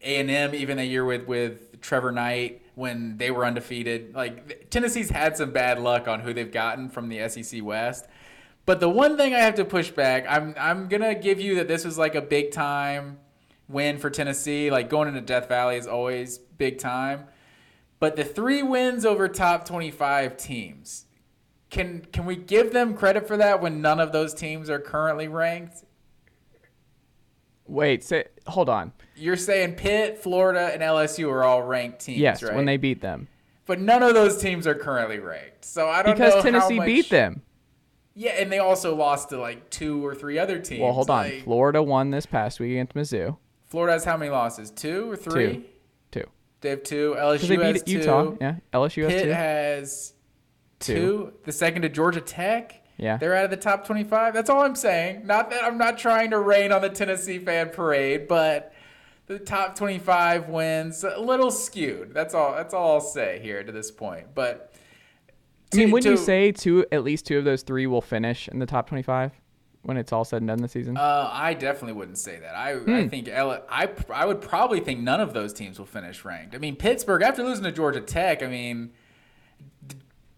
A 0.00 0.16
and 0.16 0.30
M 0.30 0.54
even 0.54 0.78
a 0.78 0.82
year 0.82 1.04
with 1.04 1.26
with 1.26 1.80
Trevor 1.80 2.10
Knight 2.10 2.62
when 2.74 3.16
they 3.18 3.30
were 3.30 3.44
undefeated. 3.44 4.14
Like 4.14 4.68
Tennessee's 4.70 5.10
had 5.10 5.36
some 5.36 5.52
bad 5.52 5.80
luck 5.80 6.08
on 6.08 6.20
who 6.20 6.32
they've 6.32 6.50
gotten 6.50 6.88
from 6.88 7.08
the 7.08 7.28
SEC 7.28 7.62
West. 7.62 8.06
But 8.64 8.80
the 8.80 8.88
one 8.88 9.16
thing 9.16 9.34
I 9.34 9.40
have 9.40 9.56
to 9.56 9.64
push 9.64 9.90
back, 9.90 10.24
I'm 10.28 10.54
I'm 10.58 10.88
gonna 10.88 11.14
give 11.14 11.40
you 11.40 11.56
that 11.56 11.68
this 11.68 11.84
was 11.84 11.98
like 11.98 12.14
a 12.14 12.22
big 12.22 12.52
time 12.52 13.18
win 13.68 13.98
for 13.98 14.08
Tennessee. 14.10 14.70
Like 14.70 14.88
going 14.88 15.08
into 15.08 15.20
Death 15.20 15.48
Valley 15.48 15.76
is 15.76 15.86
always 15.86 16.38
big 16.38 16.78
time. 16.78 17.24
But 17.98 18.16
the 18.16 18.24
three 18.24 18.62
wins 18.62 19.04
over 19.06 19.28
top 19.28 19.64
25 19.64 20.36
teams, 20.36 21.06
can 21.70 22.04
can 22.12 22.24
we 22.24 22.36
give 22.36 22.72
them 22.72 22.94
credit 22.94 23.26
for 23.26 23.36
that 23.36 23.60
when 23.60 23.80
none 23.80 23.98
of 24.00 24.12
those 24.12 24.32
teams 24.34 24.70
are 24.70 24.78
currently 24.80 25.28
ranked? 25.28 25.84
Wait, 27.66 28.02
say, 28.04 28.24
hold 28.46 28.68
on. 28.68 28.92
You're 29.16 29.36
saying 29.36 29.74
Pitt, 29.74 30.18
Florida, 30.18 30.70
and 30.72 30.82
LSU 30.82 31.30
are 31.30 31.44
all 31.44 31.62
ranked 31.62 32.00
teams, 32.00 32.18
Yes, 32.18 32.42
right? 32.42 32.54
when 32.54 32.66
they 32.66 32.76
beat 32.76 33.00
them. 33.00 33.28
but 33.66 33.80
none 33.80 34.02
of 34.02 34.14
those 34.14 34.36
teams 34.38 34.66
are 34.66 34.74
currently 34.74 35.18
ranked. 35.20 35.64
So 35.64 35.88
I 35.88 36.02
don't 36.02 36.18
know 36.18 36.24
Because 36.26 36.42
Tennessee 36.42 36.76
much- 36.76 36.86
beat 36.86 37.08
them. 37.08 37.42
Yeah, 38.14 38.32
and 38.32 38.52
they 38.52 38.58
also 38.58 38.94
lost 38.94 39.30
to 39.30 39.38
like 39.38 39.70
two 39.70 40.04
or 40.04 40.14
three 40.14 40.38
other 40.38 40.58
teams. 40.58 40.80
Well, 40.82 40.92
hold 40.92 41.10
on. 41.10 41.24
Like, 41.24 41.44
Florida 41.44 41.82
won 41.82 42.10
this 42.10 42.26
past 42.26 42.60
week 42.60 42.72
against 42.72 42.94
Mizzou. 42.94 43.36
Florida 43.66 43.94
has 43.94 44.04
how 44.04 44.16
many 44.16 44.30
losses? 44.30 44.70
Two 44.70 45.10
or 45.10 45.16
three? 45.16 45.54
Two. 46.10 46.20
Two. 46.20 46.24
They 46.60 46.70
have 46.70 46.82
two. 46.82 47.16
LSU 47.18 47.48
they 47.48 47.64
has 47.64 47.82
beat 47.82 47.92
Utah. 47.92 48.24
two. 48.24 48.38
Yeah. 48.40 48.56
LSU 48.72 49.04
has 49.04 49.12
Pitt 49.12 49.24
two. 49.24 49.30
has 49.30 50.12
two. 50.78 50.94
Two. 50.94 51.32
The 51.44 51.52
second 51.52 51.82
to 51.82 51.88
Georgia 51.88 52.20
Tech. 52.20 52.78
Yeah. 52.98 53.16
They're 53.16 53.34
out 53.34 53.46
of 53.46 53.50
the 53.50 53.56
top 53.56 53.86
25. 53.86 54.34
That's 54.34 54.50
all 54.50 54.60
I'm 54.60 54.76
saying. 54.76 55.26
Not 55.26 55.50
that 55.50 55.64
I'm 55.64 55.78
not 55.78 55.98
trying 55.98 56.30
to 56.30 56.38
rain 56.38 56.70
on 56.70 56.82
the 56.82 56.90
Tennessee 56.90 57.38
fan 57.38 57.70
parade, 57.70 58.28
but 58.28 58.72
the 59.26 59.38
top 59.38 59.76
25 59.76 60.48
wins 60.50 61.02
a 61.02 61.18
little 61.18 61.50
skewed. 61.50 62.12
That's 62.12 62.34
all. 62.34 62.54
That's 62.54 62.74
all 62.74 62.92
I'll 62.92 63.00
say 63.00 63.40
here 63.42 63.64
to 63.64 63.72
this 63.72 63.90
point. 63.90 64.34
But 64.34 64.71
I 65.72 65.76
mean, 65.76 65.90
wouldn't 65.90 66.10
you 66.10 66.16
say 66.22 66.52
two, 66.52 66.86
at 66.92 67.04
least 67.04 67.26
two 67.26 67.38
of 67.38 67.44
those 67.44 67.62
three 67.62 67.86
will 67.86 68.00
finish 68.02 68.48
in 68.48 68.58
the 68.58 68.66
top 68.66 68.88
25 68.88 69.32
when 69.82 69.96
it's 69.96 70.12
all 70.12 70.24
said 70.24 70.42
and 70.42 70.48
done 70.48 70.58
this 70.62 70.72
season? 70.72 70.96
Uh, 70.96 71.28
I 71.32 71.54
definitely 71.54 71.94
wouldn't 71.94 72.18
say 72.18 72.38
that. 72.38 72.54
I, 72.54 72.74
Hmm. 72.74 72.94
I 72.94 73.08
think 73.08 73.28
L- 73.28 73.64
I 73.68 73.88
I 74.12 74.26
would 74.26 74.40
probably 74.40 74.80
think 74.80 75.00
none 75.00 75.20
of 75.20 75.32
those 75.34 75.52
teams 75.52 75.78
will 75.78 75.86
finish 75.86 76.24
ranked. 76.24 76.54
I 76.54 76.58
mean, 76.58 76.76
Pittsburgh 76.76 77.22
after 77.22 77.42
losing 77.42 77.64
to 77.64 77.72
Georgia 77.72 78.00
Tech. 78.00 78.42
I 78.42 78.46
mean, 78.46 78.90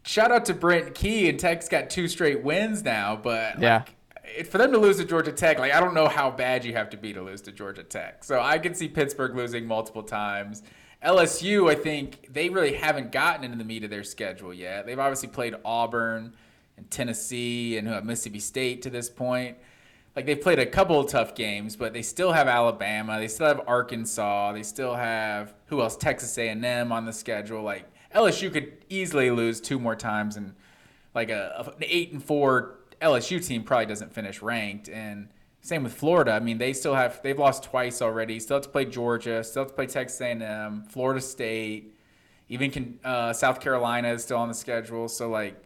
shout 0.04 0.30
out 0.30 0.44
to 0.46 0.54
Brent 0.54 0.94
Key 0.94 1.28
and 1.28 1.38
Tech's 1.38 1.68
got 1.68 1.90
two 1.90 2.08
straight 2.08 2.42
wins 2.42 2.82
now. 2.84 3.16
But 3.16 3.60
Yeah. 3.60 3.76
like, 3.78 3.94
it, 4.36 4.46
for 4.46 4.58
them 4.58 4.72
to 4.72 4.78
lose 4.78 4.96
to 4.98 5.04
Georgia 5.04 5.32
Tech, 5.32 5.58
like 5.58 5.72
I 5.72 5.80
don't 5.80 5.94
know 5.94 6.08
how 6.08 6.30
bad 6.30 6.64
you 6.64 6.72
have 6.74 6.90
to 6.90 6.96
be 6.96 7.12
to 7.12 7.22
lose 7.22 7.40
to 7.42 7.52
Georgia 7.52 7.82
Tech. 7.82 8.24
So 8.24 8.40
I 8.40 8.58
could 8.58 8.76
see 8.76 8.88
Pittsburgh 8.88 9.34
losing 9.36 9.66
multiple 9.66 10.02
times. 10.02 10.62
LSU, 11.04 11.70
I 11.70 11.74
think 11.74 12.32
they 12.32 12.48
really 12.48 12.74
haven't 12.74 13.12
gotten 13.12 13.44
into 13.44 13.58
the 13.58 13.64
meat 13.64 13.84
of 13.84 13.90
their 13.90 14.04
schedule 14.04 14.54
yet. 14.54 14.86
They've 14.86 14.98
obviously 14.98 15.28
played 15.28 15.54
Auburn 15.64 16.34
and 16.76 16.90
Tennessee 16.90 17.76
and 17.76 17.88
uh, 17.88 18.00
Mississippi 18.02 18.40
State 18.40 18.82
to 18.82 18.90
this 18.90 19.10
point. 19.10 19.58
Like 20.16 20.26
they've 20.26 20.40
played 20.40 20.58
a 20.58 20.66
couple 20.66 20.98
of 20.98 21.10
tough 21.10 21.34
games, 21.34 21.76
but 21.76 21.92
they 21.92 22.02
still 22.02 22.32
have 22.32 22.48
Alabama. 22.48 23.18
They 23.18 23.28
still 23.28 23.48
have 23.48 23.60
Arkansas. 23.66 24.52
They 24.52 24.62
still 24.62 24.94
have 24.94 25.54
who 25.66 25.80
else? 25.82 25.96
Texas 25.96 26.38
A&M 26.38 26.92
on 26.92 27.04
the 27.04 27.12
schedule. 27.12 27.62
Like 27.62 27.84
LSU 28.14 28.52
could 28.52 28.84
easily 28.88 29.30
lose 29.30 29.60
two 29.60 29.78
more 29.78 29.96
times, 29.96 30.36
and 30.36 30.54
like 31.14 31.30
a, 31.30 31.72
an 31.76 31.82
eight 31.82 32.12
and 32.12 32.22
four 32.22 32.76
LSU 33.02 33.44
team 33.44 33.64
probably 33.64 33.86
doesn't 33.86 34.14
finish 34.14 34.40
ranked. 34.40 34.88
And 34.88 35.28
same 35.64 35.82
with 35.82 35.94
Florida. 35.94 36.32
I 36.32 36.40
mean, 36.40 36.58
they 36.58 36.74
still 36.74 36.94
have 36.94 37.22
they've 37.22 37.38
lost 37.38 37.62
twice 37.62 38.02
already. 38.02 38.38
Still 38.38 38.56
have 38.56 38.64
to 38.64 38.68
play 38.68 38.84
Georgia. 38.84 39.42
Still 39.42 39.62
have 39.62 39.70
to 39.70 39.74
play 39.74 39.86
Texas 39.86 40.20
A&M, 40.20 40.84
Florida 40.90 41.22
State. 41.22 41.94
Even 42.50 42.70
can, 42.70 43.00
uh, 43.02 43.32
South 43.32 43.60
Carolina 43.60 44.12
is 44.12 44.22
still 44.22 44.36
on 44.36 44.48
the 44.48 44.54
schedule. 44.54 45.08
So 45.08 45.30
like, 45.30 45.56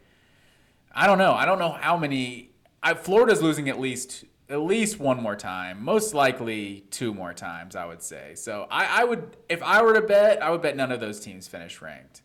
I 0.95 1.09
don't 1.09 1.19
know. 1.19 1.33
I 1.33 1.45
don't 1.45 1.59
know 1.59 1.73
how 1.73 1.97
many. 1.97 2.53
I, 2.81 2.95
Florida's 2.95 3.43
losing 3.43 3.69
at 3.69 3.81
least 3.81 4.25
at 4.49 4.61
least 4.61 5.01
one 5.01 5.21
more 5.21 5.35
time. 5.35 5.83
Most 5.83 6.15
likely 6.15 6.85
two 6.93 7.13
more 7.13 7.35
times. 7.35 7.75
I 7.75 7.85
would 7.85 8.01
say. 8.01 8.37
So 8.37 8.69
I, 8.71 9.01
I 9.01 9.05
would 9.05 9.37
if 9.49 9.61
I 9.65 9.83
were 9.83 9.95
to 9.95 10.03
bet, 10.03 10.41
I 10.41 10.51
would 10.51 10.63
bet 10.63 10.77
none 10.77 10.93
of 10.93 11.01
those 11.01 11.19
teams 11.19 11.49
finish 11.49 11.83
ranked. 11.83 12.23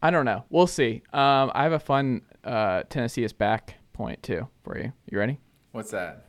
I 0.00 0.12
don't 0.12 0.24
know. 0.24 0.44
We'll 0.48 0.68
see. 0.68 1.02
Um, 1.12 1.50
I 1.56 1.64
have 1.64 1.72
a 1.72 1.80
fun 1.80 2.22
uh, 2.44 2.84
Tennessee 2.88 3.24
is 3.24 3.32
back 3.32 3.74
point 3.92 4.22
too 4.22 4.46
for 4.62 4.78
you. 4.78 4.92
You 5.10 5.18
ready? 5.18 5.40
What's 5.78 5.92
that? 5.92 6.24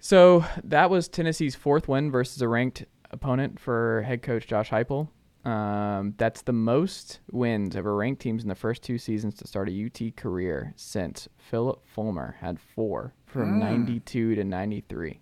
So 0.00 0.46
that 0.64 0.88
was 0.88 1.06
Tennessee's 1.06 1.54
fourth 1.54 1.86
win 1.86 2.10
versus 2.10 2.40
a 2.40 2.48
ranked 2.48 2.86
opponent 3.10 3.60
for 3.60 4.00
head 4.06 4.22
coach 4.22 4.46
Josh 4.46 4.70
Heupel. 4.70 5.08
Um, 5.44 6.14
that's 6.16 6.40
the 6.40 6.54
most 6.54 7.20
wins 7.30 7.76
over 7.76 7.94
ranked 7.94 8.22
teams 8.22 8.42
in 8.42 8.48
the 8.48 8.54
first 8.54 8.82
two 8.82 8.96
seasons 8.96 9.34
to 9.34 9.46
start 9.46 9.68
a 9.68 9.84
UT 9.84 10.16
career 10.16 10.72
since 10.76 11.28
Philip 11.36 11.86
Fulmer 11.86 12.36
had 12.40 12.58
four 12.58 13.12
from 13.26 13.58
92 13.58 14.36
to 14.36 14.44
93. 14.44 15.20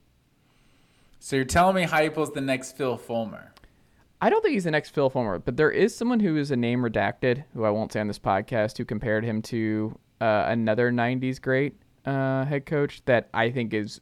So 1.19 1.35
you're 1.35 1.45
telling 1.45 1.75
me 1.75 1.87
Heupel's 1.87 2.31
the 2.31 2.41
next 2.41 2.77
Phil 2.77 2.97
Fulmer? 2.97 3.55
I 4.21 4.31
don't 4.31 4.41
think 4.41 4.53
he's 4.53 4.63
the 4.63 4.71
next 4.71 4.91
Phil 4.91 5.11
Fulmer, 5.11 5.41
but 5.41 5.57
there 5.57 5.73
is 5.73 5.97
someone 5.97 6.21
who 6.21 6.37
is 6.37 6.53
a 6.53 6.57
name 6.57 6.83
redacted, 6.83 7.43
who 7.55 7.65
I 7.65 7.71
won't 7.71 7.93
say 7.93 7.99
on 7.99 8.07
this 8.07 8.21
podcast, 8.21 8.79
who 8.79 8.85
compared 8.85 9.25
him 9.25 9.43
to 9.43 9.99
uh, 10.21 10.45
another 10.47 10.93
90s 10.93 11.43
great 11.43 11.75
uh, 12.05 12.45
head 12.45 12.67
coach 12.67 13.03
that 13.05 13.29
I 13.35 13.51
think 13.51 13.75
is, 13.75 14.01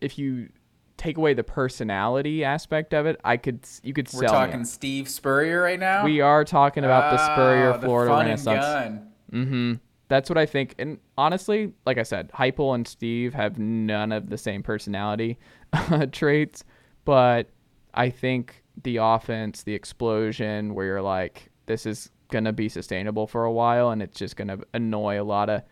if 0.00 0.18
you 0.18 0.48
take 0.96 1.16
away 1.16 1.34
the 1.34 1.44
personality 1.44 2.44
aspect 2.44 2.94
of 2.94 3.06
it, 3.06 3.20
I 3.24 3.36
could 3.36 3.66
you 3.82 3.92
could 3.92 4.08
sell. 4.08 4.20
We're 4.20 4.28
talking 4.28 4.60
me. 4.60 4.64
Steve 4.64 5.08
Spurrier 5.08 5.62
right 5.62 5.78
now. 5.78 6.04
We 6.04 6.20
are 6.20 6.44
talking 6.44 6.84
about 6.84 7.10
the 7.10 7.18
Spurrier 7.18 7.72
Ah, 7.72 7.76
the 7.76 7.86
Florida 7.86 8.12
and 8.12 8.28
Renaissance. 8.28 9.02
Mm-hmm. 9.32 9.74
That's 10.08 10.28
what 10.28 10.38
I 10.38 10.46
think. 10.46 10.74
And 10.78 10.98
honestly, 11.16 11.72
like 11.86 11.98
I 11.98 12.02
said, 12.02 12.30
Heupel 12.32 12.74
and 12.74 12.86
Steve 12.86 13.34
have 13.34 13.58
none 13.58 14.12
of 14.12 14.28
the 14.28 14.38
same 14.38 14.62
personality 14.62 15.38
uh, 15.72 16.06
traits, 16.06 16.64
but 17.04 17.48
I 17.94 18.10
think 18.10 18.62
the 18.82 18.98
offense, 18.98 19.62
the 19.62 19.74
explosion, 19.74 20.74
where 20.74 20.86
you're 20.86 21.02
like, 21.02 21.50
this 21.66 21.86
is 21.86 22.10
gonna 22.30 22.52
be 22.52 22.68
sustainable 22.68 23.26
for 23.26 23.44
a 23.44 23.52
while, 23.52 23.90
and 23.90 24.02
it's 24.02 24.18
just 24.18 24.36
gonna 24.36 24.58
annoy 24.74 25.20
a 25.20 25.24
lot 25.24 25.50
of 25.50 25.62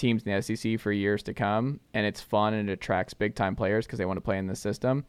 teams 0.00 0.22
in 0.24 0.34
the 0.34 0.42
SEC 0.42 0.80
for 0.80 0.90
years 0.90 1.22
to 1.24 1.34
come, 1.34 1.80
and 1.94 2.06
it's 2.06 2.20
fun 2.20 2.54
and 2.54 2.68
it 2.68 2.72
attracts 2.72 3.14
big 3.14 3.34
time 3.34 3.54
players 3.54 3.86
because 3.86 3.98
they 3.98 4.04
want 4.04 4.16
to 4.16 4.22
play 4.22 4.38
in 4.38 4.46
the 4.46 4.56
system. 4.56 5.04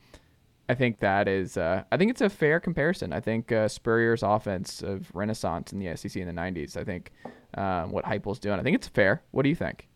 I 0.69 0.75
think 0.75 0.99
that 0.99 1.27
is. 1.27 1.57
Uh, 1.57 1.83
I 1.91 1.97
think 1.97 2.11
it's 2.11 2.21
a 2.21 2.29
fair 2.29 2.59
comparison. 2.59 3.11
I 3.11 3.19
think 3.19 3.51
uh, 3.51 3.67
Spurrier's 3.67 4.23
offense 4.23 4.81
of 4.81 5.13
renaissance 5.13 5.73
in 5.73 5.79
the 5.79 5.95
SEC 5.97 6.15
in 6.15 6.27
the 6.27 6.33
'90s. 6.33 6.77
I 6.77 6.83
think 6.83 7.11
um, 7.55 7.91
what 7.91 8.05
Heupel's 8.05 8.39
doing. 8.39 8.59
I 8.59 8.63
think 8.63 8.75
it's 8.75 8.87
fair. 8.87 9.23
What 9.31 9.43
do 9.43 9.49
you 9.49 9.55
think? 9.55 9.89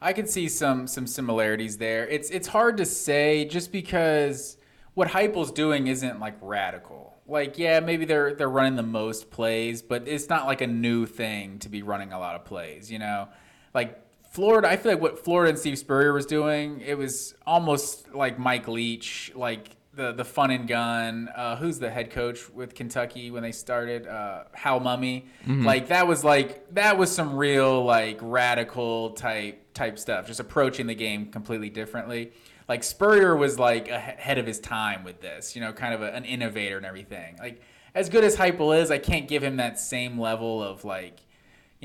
I 0.00 0.12
can 0.12 0.26
see 0.26 0.48
some 0.48 0.86
some 0.86 1.06
similarities 1.06 1.78
there. 1.78 2.08
It's 2.08 2.30
it's 2.30 2.48
hard 2.48 2.76
to 2.78 2.84
say 2.84 3.44
just 3.44 3.72
because 3.72 4.56
what 4.94 5.08
Heupel's 5.08 5.52
doing 5.52 5.86
isn't 5.86 6.20
like 6.20 6.36
radical. 6.40 7.14
Like 7.26 7.58
yeah, 7.58 7.80
maybe 7.80 8.04
they're 8.04 8.34
they're 8.34 8.50
running 8.50 8.76
the 8.76 8.82
most 8.82 9.30
plays, 9.30 9.82
but 9.82 10.08
it's 10.08 10.28
not 10.28 10.46
like 10.46 10.60
a 10.60 10.66
new 10.66 11.06
thing 11.06 11.58
to 11.60 11.68
be 11.68 11.82
running 11.82 12.12
a 12.12 12.18
lot 12.18 12.34
of 12.34 12.44
plays. 12.44 12.90
You 12.90 12.98
know, 12.98 13.28
like 13.76 14.00
Florida, 14.30 14.68
I 14.68 14.76
feel 14.76 14.92
like 14.92 15.00
what 15.00 15.22
Florida 15.22 15.50
and 15.50 15.58
Steve 15.58 15.78
Spurrier 15.78 16.12
was 16.12 16.26
doing, 16.26 16.80
it 16.80 16.96
was 16.98 17.34
almost 17.46 18.12
like 18.12 18.38
Mike 18.38 18.66
Leach, 18.66 19.30
like 19.34 19.76
the 19.94 20.12
the 20.12 20.24
fun 20.24 20.50
and 20.50 20.66
gun. 20.66 21.28
Uh, 21.34 21.56
who's 21.56 21.78
the 21.78 21.90
head 21.90 22.10
coach 22.10 22.48
with 22.50 22.74
Kentucky 22.74 23.30
when 23.30 23.42
they 23.42 23.52
started? 23.52 24.06
Uh, 24.06 24.44
Hal 24.54 24.80
Mumme. 24.80 25.24
Like 25.64 25.88
that 25.88 26.08
was 26.08 26.24
like 26.24 26.74
that 26.74 26.96
was 26.98 27.10
some 27.12 27.36
real 27.36 27.84
like 27.84 28.18
radical 28.22 29.10
type 29.10 29.72
type 29.74 29.98
stuff. 29.98 30.26
Just 30.26 30.40
approaching 30.40 30.86
the 30.86 30.94
game 30.94 31.26
completely 31.26 31.70
differently. 31.70 32.32
Like 32.68 32.82
Spurrier 32.82 33.36
was 33.36 33.58
like 33.58 33.88
ahead 33.88 34.38
of 34.38 34.46
his 34.46 34.58
time 34.58 35.04
with 35.04 35.20
this. 35.20 35.54
You 35.54 35.60
know, 35.60 35.72
kind 35.72 35.94
of 35.94 36.02
a, 36.02 36.12
an 36.14 36.24
innovator 36.24 36.78
and 36.78 36.86
everything. 36.86 37.36
Like 37.38 37.60
as 37.94 38.08
good 38.08 38.24
as 38.24 38.36
Heupel 38.36 38.78
is, 38.80 38.90
I 38.90 38.98
can't 38.98 39.28
give 39.28 39.42
him 39.42 39.56
that 39.56 39.78
same 39.78 40.18
level 40.18 40.62
of 40.62 40.84
like 40.84 41.20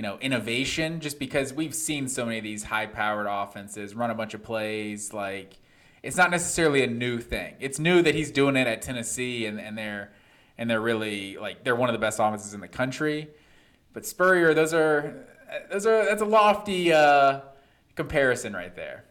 you 0.01 0.07
know 0.07 0.17
innovation 0.17 0.99
just 0.99 1.19
because 1.19 1.53
we've 1.53 1.75
seen 1.75 2.07
so 2.07 2.25
many 2.25 2.39
of 2.39 2.43
these 2.43 2.63
high 2.63 2.87
powered 2.87 3.27
offenses 3.29 3.93
run 3.93 4.09
a 4.09 4.15
bunch 4.15 4.33
of 4.33 4.41
plays 4.41 5.13
like 5.13 5.59
it's 6.01 6.17
not 6.17 6.31
necessarily 6.31 6.83
a 6.83 6.87
new 6.87 7.19
thing 7.19 7.53
it's 7.59 7.77
new 7.77 8.01
that 8.01 8.15
he's 8.15 8.31
doing 8.31 8.55
it 8.55 8.65
at 8.65 8.81
tennessee 8.81 9.45
and, 9.45 9.59
and 9.59 9.77
they're 9.77 10.11
and 10.57 10.67
they're 10.67 10.81
really 10.81 11.37
like 11.37 11.63
they're 11.63 11.75
one 11.75 11.87
of 11.87 11.93
the 11.93 11.99
best 11.99 12.17
offenses 12.17 12.55
in 12.55 12.61
the 12.61 12.67
country 12.67 13.29
but 13.93 14.03
spurrier 14.03 14.55
those 14.55 14.73
are 14.73 15.27
those 15.71 15.85
are 15.85 16.03
that's 16.05 16.23
a 16.23 16.25
lofty 16.25 16.91
uh, 16.91 17.41
comparison 17.93 18.53
right 18.53 18.75
there 18.75 19.05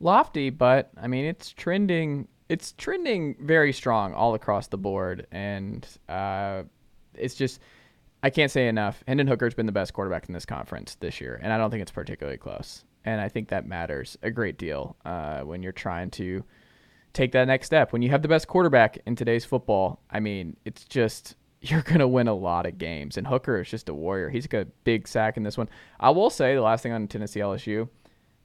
lofty, 0.00 0.50
but 0.50 0.90
I 1.00 1.08
mean 1.08 1.24
it's 1.24 1.50
trending. 1.50 2.28
It's 2.48 2.72
trending 2.72 3.36
very 3.40 3.72
strong 3.72 4.12
all 4.12 4.34
across 4.34 4.68
the 4.68 4.76
board, 4.76 5.26
and 5.32 5.86
uh, 6.08 6.64
it's 7.14 7.34
just 7.34 7.60
I 8.24 8.30
can't 8.30 8.50
say 8.50 8.68
enough. 8.68 9.04
Hendon 9.06 9.26
Hooker's 9.26 9.52
been 9.52 9.66
the 9.66 9.72
best 9.72 9.92
quarterback 9.92 10.28
in 10.28 10.32
this 10.32 10.46
conference 10.46 10.94
this 10.94 11.20
year, 11.20 11.38
and 11.42 11.52
I 11.52 11.58
don't 11.58 11.70
think 11.70 11.82
it's 11.82 11.90
particularly 11.90 12.38
close. 12.38 12.82
And 13.04 13.20
I 13.20 13.28
think 13.28 13.50
that 13.50 13.66
matters 13.66 14.16
a 14.22 14.30
great 14.30 14.56
deal 14.56 14.96
uh, 15.04 15.40
when 15.40 15.62
you're 15.62 15.72
trying 15.72 16.10
to 16.12 16.42
take 17.12 17.32
that 17.32 17.46
next 17.46 17.66
step. 17.66 17.92
When 17.92 18.00
you 18.00 18.08
have 18.08 18.22
the 18.22 18.28
best 18.28 18.48
quarterback 18.48 18.96
in 19.04 19.14
today's 19.14 19.44
football, 19.44 20.00
I 20.10 20.20
mean, 20.20 20.56
it's 20.64 20.84
just 20.84 21.36
you're 21.60 21.82
gonna 21.82 22.08
win 22.08 22.26
a 22.26 22.34
lot 22.34 22.64
of 22.64 22.78
games. 22.78 23.18
And 23.18 23.26
Hooker 23.26 23.60
is 23.60 23.68
just 23.68 23.90
a 23.90 23.94
warrior. 23.94 24.30
He's 24.30 24.46
got 24.46 24.62
a 24.62 24.68
big 24.84 25.06
sack 25.06 25.36
in 25.36 25.42
this 25.42 25.58
one. 25.58 25.68
I 26.00 26.08
will 26.08 26.30
say 26.30 26.54
the 26.54 26.62
last 26.62 26.82
thing 26.82 26.92
on 26.92 27.06
Tennessee 27.06 27.40
LSU, 27.40 27.90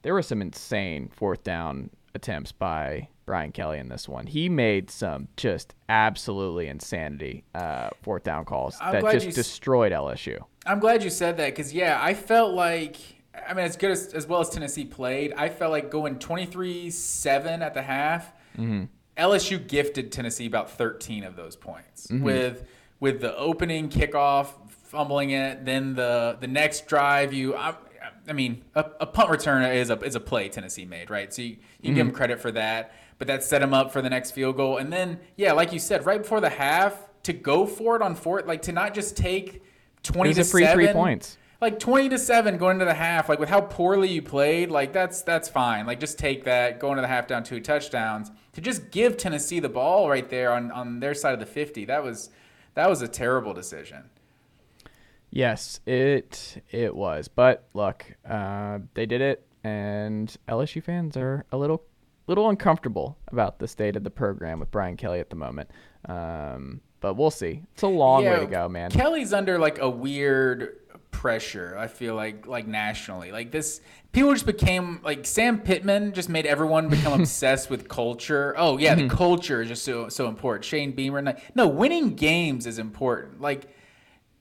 there 0.02 0.14
were 0.14 0.22
some 0.22 0.42
insane 0.42 1.08
fourth 1.08 1.46
down 1.46 1.90
attempts 2.14 2.52
by 2.52 3.08
Brian 3.30 3.52
Kelly 3.52 3.78
in 3.78 3.90
this 3.90 4.10
one. 4.10 4.26
He 4.26 4.50
made 4.50 4.90
some 4.90 5.28
just 5.38 5.76
absolutely 5.88 6.66
insanity 6.66 7.44
uh, 7.54 7.92
fourth 8.02 8.24
down 8.24 8.44
calls 8.44 8.76
I'm 8.82 8.92
that 8.92 9.12
just 9.12 9.36
destroyed 9.36 9.92
LSU. 9.92 10.44
I'm 10.66 10.80
glad 10.80 11.04
you 11.04 11.12
said 11.12 11.38
that 11.38 11.52
because 11.52 11.72
yeah, 11.72 12.00
I 12.02 12.16
felt 12.16 12.56
like 12.56 12.96
I 13.48 13.54
mean 13.54 13.66
as 13.66 13.78
good 13.78 13.92
as 13.92 14.16
as 14.16 14.26
well 14.26 14.40
as 14.40 14.50
Tennessee 14.50 14.84
played, 14.84 15.32
I 15.38 15.50
felt 15.50 15.70
like 15.70 15.92
going 15.92 16.16
23-7 16.16 17.62
at 17.62 17.76
the 17.76 17.84
half. 17.84 18.34
Mm-hmm. 18.58 18.86
LSU 19.16 19.68
gifted 19.68 20.12
Tennessee 20.12 20.48
about 20.48 20.72
13 20.72 21.24
of 21.24 21.36
those 21.36 21.56
points 21.56 22.08
mm-hmm. 22.08 22.24
with 22.24 22.68
with 23.00 23.22
the 23.22 23.38
opening 23.38 23.90
kickoff 23.90 24.48
fumbling 24.70 25.30
it, 25.30 25.66
then 25.66 25.94
the 25.94 26.36
the 26.40 26.48
next 26.48 26.88
drive 26.88 27.32
you 27.32 27.56
I, 27.56 27.76
I 28.28 28.34
mean 28.34 28.64
a, 28.74 28.86
a 29.02 29.06
punt 29.06 29.30
return 29.30 29.64
is 29.66 29.92
a 29.92 30.00
is 30.00 30.16
a 30.16 30.20
play 30.20 30.50
Tennessee 30.50 30.86
made, 30.86 31.12
right? 31.12 31.32
So 31.32 31.44
you, 31.44 31.50
you 31.50 31.56
can 31.56 31.60
give 31.84 31.92
mm-hmm. 31.92 32.08
them 32.08 32.16
credit 32.16 32.40
for 32.40 32.52
that, 32.54 32.92
but 33.20 33.28
that 33.28 33.44
set 33.44 33.60
them 33.60 33.74
up 33.74 33.92
for 33.94 34.02
the 34.02 34.10
next 34.10 34.32
field 34.32 34.58
goal. 34.58 34.78
And 34.78 34.92
then 34.92 35.20
yeah, 35.36 35.54
like 35.54 35.72
you 35.72 35.80
said, 35.80 36.06
right 36.06 36.22
before 36.22 36.42
the 36.42 36.50
half 36.50 36.98
to 37.24 37.34
go 37.34 37.66
for 37.68 37.96
it 37.96 38.02
on 38.02 38.16
fourth, 38.16 38.48
like 38.48 38.64
to 38.64 38.72
not 38.72 38.96
just 38.96 39.16
take 39.16 39.62
20 40.04 40.34
to 40.34 40.42
a 40.42 40.44
free 40.44 40.66
three 40.66 40.88
points. 40.88 41.38
like 41.62 41.78
20 41.78 42.10
to 42.10 42.18
7 42.18 42.58
going 42.58 42.76
into 42.76 42.86
the 42.86 42.94
half 42.94 43.28
like 43.28 43.38
with 43.38 43.50
how 43.50 43.60
poorly 43.60 44.08
you 44.08 44.22
played 44.22 44.72
like 44.72 44.94
that's 44.94 45.22
that's 45.24 45.50
fine 45.50 45.86
like 45.86 46.00
just 46.00 46.18
take 46.18 46.46
that 46.46 46.80
go 46.80 46.90
into 46.92 47.02
the 47.02 47.08
half 47.10 47.28
down 47.28 47.44
two 47.44 47.60
touchdowns 47.60 48.32
to 48.54 48.62
just 48.62 48.92
give 48.92 49.18
tennessee 49.18 49.60
the 49.60 49.68
ball 49.68 50.10
right 50.10 50.30
there 50.30 50.54
on 50.54 50.72
on 50.72 51.02
their 51.02 51.14
side 51.14 51.34
of 51.34 51.40
the 51.42 51.46
50 51.46 51.84
that 51.84 52.02
was 52.02 52.30
that 52.76 52.90
was 52.90 53.02
a 53.02 53.10
terrible 53.10 53.54
decision 53.54 54.10
Yes, 55.32 55.80
it 55.86 56.64
it 56.72 56.96
was. 56.96 57.28
But 57.28 57.68
look, 57.74 58.06
uh, 58.28 58.80
they 58.96 59.06
did 59.06 59.22
it, 59.22 59.46
and 59.64 60.36
LSU 60.48 60.84
fans 60.84 61.16
are 61.16 61.46
a 61.52 61.58
little 61.58 61.84
little 62.30 62.50
uncomfortable 62.50 63.18
about 63.28 63.60
the 63.60 63.68
state 63.68 63.96
of 63.96 64.04
the 64.04 64.10
program 64.12 64.60
with 64.60 64.72
Brian 64.72 64.96
Kelly 64.98 65.20
at 65.20 65.30
the 65.30 65.36
moment. 65.36 65.70
Um, 66.06 66.82
but 67.02 67.16
we'll 67.16 67.32
see. 67.32 67.64
It's 67.74 67.84
a 67.84 67.88
long 67.88 68.24
way 68.26 68.40
to 68.40 68.46
go, 68.46 68.68
man. 68.70 68.92
kelly's 68.92 69.34
under 69.34 69.58
like 69.60 69.80
a 69.80 69.90
weird 69.90 70.76
pressure 71.12 71.76
i 71.78 71.88
feel 71.88 72.14
like 72.14 72.46
like 72.46 72.68
nationally 72.68 73.32
like 73.32 73.50
this 73.52 73.82
people 74.12 74.32
just 74.32 74.46
became 74.46 75.02
like 75.04 75.26
sam 75.26 75.60
pittman 75.60 76.14
just 76.14 76.30
made 76.30 76.46
everyone 76.46 76.88
become 76.88 77.14
obsessed 77.20 77.68
with 77.70 77.88
culture 77.90 78.54
oh 78.58 78.78
yeah 78.78 78.96
Mm-hmm. 78.96 79.08
the 79.08 79.16
culture 79.16 79.62
is 79.64 79.68
just 79.70 79.84
so 79.84 80.08
so 80.08 80.28
important 80.28 80.64
shane 80.64 80.92
beamer 80.92 81.22
like, 81.24 81.56
no 81.56 81.68
winning 81.68 82.14
games 82.16 82.68
is 82.68 82.78
important 82.78 83.42
like 83.42 83.68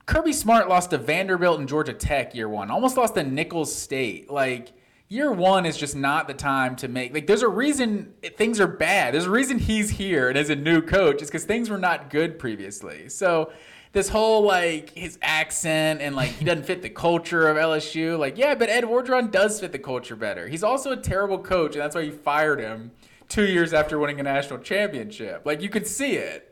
Kirby 0.04 0.32
Smart 0.32 0.68
lost 0.68 0.90
to 0.90 0.98
Vanderbilt 0.98 1.58
and 1.58 1.68
Georgia 1.68 1.92
Tech 1.92 2.34
year 2.34 2.48
one. 2.48 2.70
Almost 2.70 2.96
lost 2.96 3.14
to 3.16 3.22
Nicholls 3.22 3.74
State. 3.74 4.30
Like 4.30 4.72
year 5.08 5.32
one 5.32 5.64
is 5.64 5.76
just 5.76 5.96
not 5.96 6.28
the 6.28 6.34
time 6.34 6.76
to 6.76 6.88
make. 6.88 7.14
Like 7.14 7.26
there's 7.26 7.42
a 7.42 7.48
reason 7.48 8.12
things 8.36 8.60
are 8.60 8.66
bad. 8.66 9.14
There's 9.14 9.24
a 9.24 9.30
reason 9.30 9.58
he's 9.58 9.90
here 9.90 10.28
and 10.28 10.36
as 10.36 10.50
a 10.50 10.56
new 10.56 10.82
coach 10.82 11.22
is 11.22 11.28
because 11.28 11.44
things 11.44 11.70
were 11.70 11.78
not 11.78 12.10
good 12.10 12.38
previously. 12.38 13.08
So 13.08 13.50
this 13.92 14.10
whole 14.10 14.42
like 14.42 14.90
his 14.90 15.18
accent 15.22 16.02
and 16.02 16.14
like 16.14 16.30
he 16.30 16.44
doesn't 16.44 16.64
fit 16.64 16.82
the 16.82 16.90
culture 16.90 17.48
of 17.48 17.56
LSU. 17.56 18.18
Like 18.18 18.36
yeah, 18.36 18.54
but 18.54 18.68
Ed 18.68 18.84
Orgeron 18.84 19.30
does 19.30 19.60
fit 19.60 19.72
the 19.72 19.78
culture 19.78 20.16
better. 20.16 20.46
He's 20.46 20.62
also 20.62 20.92
a 20.92 20.96
terrible 20.96 21.38
coach 21.38 21.74
and 21.74 21.82
that's 21.82 21.94
why 21.94 22.02
you 22.02 22.12
fired 22.12 22.60
him 22.60 22.90
two 23.28 23.46
years 23.46 23.72
after 23.72 23.98
winning 23.98 24.20
a 24.20 24.22
national 24.22 24.58
championship. 24.58 25.42
Like 25.46 25.62
you 25.62 25.70
could 25.70 25.86
see 25.86 26.16
it. 26.16 26.44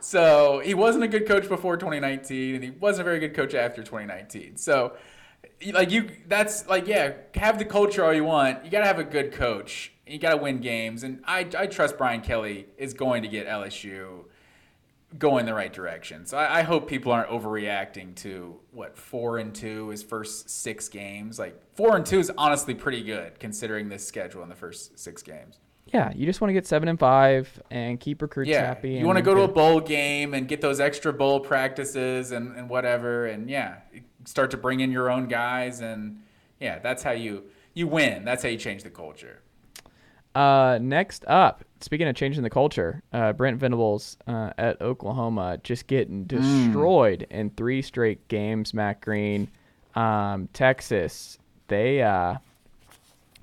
So 0.00 0.60
he 0.62 0.74
wasn't 0.74 1.04
a 1.04 1.08
good 1.08 1.26
coach 1.26 1.48
before 1.48 1.78
2019, 1.78 2.56
and 2.56 2.62
he 2.62 2.68
wasn't 2.68 3.00
a 3.00 3.04
very 3.04 3.20
good 3.20 3.32
coach 3.34 3.54
after 3.54 3.82
2019. 3.82 4.58
So, 4.58 4.92
like 5.72 5.90
you, 5.90 6.10
that's 6.28 6.66
like 6.68 6.86
yeah, 6.86 7.14
have 7.34 7.58
the 7.58 7.64
culture 7.64 8.04
all 8.04 8.12
you 8.12 8.24
want. 8.24 8.64
You 8.64 8.70
gotta 8.70 8.86
have 8.86 8.98
a 8.98 9.04
good 9.04 9.32
coach. 9.32 9.92
You 10.06 10.18
gotta 10.18 10.36
win 10.36 10.60
games, 10.60 11.02
and 11.02 11.22
I, 11.24 11.46
I 11.56 11.66
trust 11.66 11.96
Brian 11.98 12.20
Kelly 12.20 12.66
is 12.76 12.94
going 12.94 13.22
to 13.22 13.28
get 13.28 13.46
LSU 13.46 14.24
going 15.18 15.46
the 15.46 15.54
right 15.54 15.72
direction. 15.72 16.26
So 16.26 16.36
I, 16.36 16.60
I 16.60 16.62
hope 16.62 16.88
people 16.88 17.12
aren't 17.12 17.28
overreacting 17.30 18.14
to 18.16 18.56
what 18.72 18.96
four 18.96 19.38
and 19.38 19.54
two 19.54 19.88
his 19.90 20.02
first 20.02 20.50
six 20.50 20.88
games. 20.88 21.38
Like 21.38 21.60
four 21.74 21.96
and 21.96 22.04
two 22.04 22.18
is 22.18 22.32
honestly 22.36 22.74
pretty 22.74 23.02
good 23.02 23.38
considering 23.38 23.88
this 23.88 24.06
schedule 24.06 24.42
in 24.42 24.48
the 24.48 24.56
first 24.56 24.98
six 24.98 25.22
games. 25.22 25.60
Yeah, 25.86 26.12
you 26.14 26.26
just 26.26 26.40
want 26.40 26.48
to 26.48 26.54
get 26.54 26.66
seven 26.66 26.88
and 26.88 26.98
five 26.98 27.62
and 27.70 28.00
keep 28.00 28.22
recruits 28.22 28.50
Yeah, 28.50 28.66
happy. 28.66 28.94
you 28.94 29.06
want 29.06 29.18
to 29.18 29.22
go 29.22 29.34
to 29.34 29.42
a 29.42 29.48
bowl 29.48 29.80
game 29.80 30.34
and 30.34 30.48
get 30.48 30.60
those 30.60 30.80
extra 30.80 31.12
bowl 31.12 31.38
practices 31.40 32.32
and, 32.32 32.56
and 32.56 32.68
whatever, 32.68 33.26
and 33.26 33.48
yeah, 33.48 33.76
start 34.24 34.50
to 34.52 34.56
bring 34.56 34.80
in 34.80 34.90
your 34.90 35.10
own 35.10 35.28
guys, 35.28 35.80
and 35.80 36.20
yeah, 36.60 36.78
that's 36.78 37.02
how 37.02 37.12
you 37.12 37.44
you 37.74 37.86
win. 37.86 38.24
That's 38.24 38.42
how 38.42 38.48
you 38.48 38.58
change 38.58 38.82
the 38.82 38.90
culture. 38.90 39.40
Uh, 40.34 40.78
next 40.82 41.24
up, 41.28 41.64
speaking 41.80 42.08
of 42.08 42.16
changing 42.16 42.42
the 42.42 42.50
culture, 42.50 43.02
uh, 43.12 43.32
Brent 43.32 43.58
Venables 43.58 44.16
uh, 44.26 44.50
at 44.58 44.80
Oklahoma 44.82 45.58
just 45.62 45.86
getting 45.86 46.24
destroyed 46.24 47.26
in 47.30 47.50
three 47.50 47.82
straight 47.82 48.26
games. 48.28 48.74
Matt 48.74 49.00
Green, 49.00 49.48
um, 49.94 50.48
Texas, 50.52 51.38
they 51.68 52.02
uh, 52.02 52.34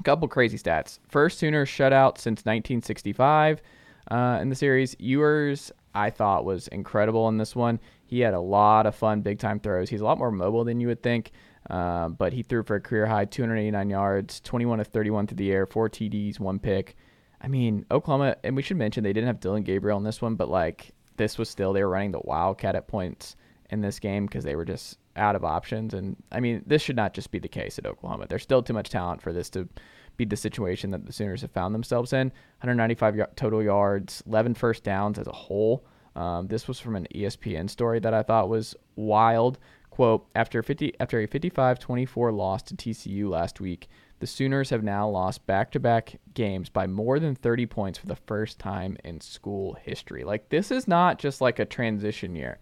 a 0.01 0.03
couple 0.03 0.27
crazy 0.27 0.57
stats. 0.57 0.99
First 1.07 1.39
Sooners 1.39 1.69
shutout 1.69 2.17
since 2.17 2.41
1965 2.41 3.61
uh, 4.09 4.39
in 4.41 4.49
the 4.49 4.55
series. 4.55 4.95
Ewers, 4.99 5.71
I 5.95 6.09
thought, 6.09 6.43
was 6.43 6.67
incredible 6.69 7.29
in 7.29 7.37
this 7.37 7.55
one. 7.55 7.79
He 8.11 8.19
had 8.19 8.33
a 8.33 8.41
lot 8.41 8.85
of 8.85 8.93
fun, 8.93 9.21
big 9.21 9.39
time 9.39 9.61
throws. 9.61 9.89
He's 9.89 10.01
a 10.01 10.03
lot 10.03 10.17
more 10.17 10.31
mobile 10.31 10.65
than 10.65 10.81
you 10.81 10.87
would 10.87 11.01
think, 11.01 11.31
uh, 11.69 12.09
but 12.09 12.33
he 12.33 12.43
threw 12.43 12.61
for 12.61 12.75
a 12.75 12.81
career 12.81 13.05
high 13.05 13.23
289 13.23 13.89
yards, 13.89 14.41
21 14.41 14.81
of 14.81 14.87
31 14.87 15.27
through 15.27 15.37
the 15.37 15.49
air, 15.49 15.65
four 15.65 15.89
TDs, 15.89 16.37
one 16.37 16.59
pick. 16.59 16.97
I 17.39 17.47
mean, 17.47 17.85
Oklahoma, 17.89 18.35
and 18.43 18.53
we 18.53 18.63
should 18.63 18.75
mention 18.75 19.05
they 19.05 19.13
didn't 19.13 19.27
have 19.27 19.39
Dillon 19.39 19.63
Gabriel 19.63 19.97
in 19.97 20.03
this 20.03 20.21
one, 20.21 20.35
but 20.35 20.49
like 20.49 20.91
this 21.15 21.37
was 21.37 21.49
still, 21.49 21.71
they 21.71 21.81
were 21.81 21.89
running 21.89 22.11
the 22.11 22.19
Wildcat 22.21 22.75
at 22.75 22.89
points 22.89 23.37
in 23.69 23.79
this 23.79 23.97
game 23.97 24.25
because 24.25 24.43
they 24.43 24.57
were 24.57 24.65
just 24.65 24.99
out 25.15 25.37
of 25.37 25.45
options. 25.45 25.93
And 25.93 26.17
I 26.33 26.41
mean, 26.41 26.63
this 26.67 26.81
should 26.81 26.97
not 26.97 27.13
just 27.13 27.31
be 27.31 27.39
the 27.39 27.47
case 27.47 27.79
at 27.79 27.85
Oklahoma. 27.85 28.25
There's 28.27 28.43
still 28.43 28.61
too 28.61 28.73
much 28.73 28.89
talent 28.89 29.21
for 29.21 29.31
this 29.31 29.49
to 29.51 29.69
be 30.17 30.25
the 30.25 30.35
situation 30.35 30.91
that 30.91 31.05
the 31.05 31.13
Sooners 31.13 31.43
have 31.43 31.51
found 31.51 31.73
themselves 31.73 32.11
in. 32.11 32.27
195 32.59 33.15
y- 33.15 33.25
total 33.37 33.63
yards, 33.63 34.21
11 34.27 34.53
first 34.55 34.83
downs 34.83 35.17
as 35.17 35.27
a 35.27 35.31
whole. 35.31 35.85
Um, 36.15 36.47
this 36.47 36.67
was 36.67 36.79
from 36.79 36.95
an 36.95 37.07
ESPN 37.13 37.69
story 37.69 37.99
that 37.99 38.13
I 38.13 38.23
thought 38.23 38.49
was 38.49 38.75
wild. 38.95 39.59
Quote, 39.89 40.27
after 40.35 40.63
50 40.63 40.93
after 40.99 41.19
a 41.19 41.27
55-24 41.27 42.35
loss 42.35 42.63
to 42.63 42.75
TCU 42.75 43.29
last 43.29 43.59
week, 43.59 43.89
the 44.19 44.27
Sooners 44.27 44.69
have 44.69 44.83
now 44.83 45.07
lost 45.09 45.45
back-to-back 45.47 46.19
games 46.33 46.69
by 46.69 46.87
more 46.87 47.19
than 47.19 47.35
30 47.35 47.65
points 47.65 47.99
for 47.99 48.07
the 48.07 48.15
first 48.15 48.57
time 48.57 48.97
in 49.03 49.19
school 49.19 49.73
history. 49.81 50.23
Like 50.23 50.49
this 50.49 50.71
is 50.71 50.87
not 50.87 51.19
just 51.19 51.41
like 51.41 51.59
a 51.59 51.65
transition 51.65 52.35
year. 52.35 52.59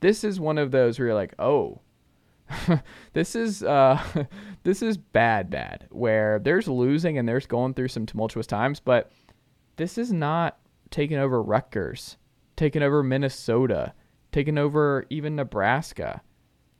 This 0.00 0.24
is 0.24 0.40
one 0.40 0.56
of 0.56 0.70
those 0.70 0.98
where 0.98 1.08
you're 1.08 1.14
like, 1.14 1.34
"Oh, 1.38 1.80
this 3.12 3.34
is 3.34 3.62
uh, 3.62 4.00
this 4.62 4.82
is 4.82 4.96
bad, 4.96 5.50
bad. 5.50 5.86
Where 5.90 6.38
there's 6.38 6.68
losing 6.68 7.18
and 7.18 7.28
there's 7.28 7.46
going 7.46 7.74
through 7.74 7.88
some 7.88 8.06
tumultuous 8.06 8.46
times, 8.46 8.80
but 8.80 9.10
this 9.76 9.98
is 9.98 10.12
not 10.12 10.58
taking 10.90 11.18
over 11.18 11.42
Rutgers, 11.42 12.16
taking 12.60 12.82
over 12.82 13.02
Minnesota, 13.02 13.94
taking 14.32 14.58
over 14.58 15.06
even 15.08 15.34
Nebraska. 15.34 16.20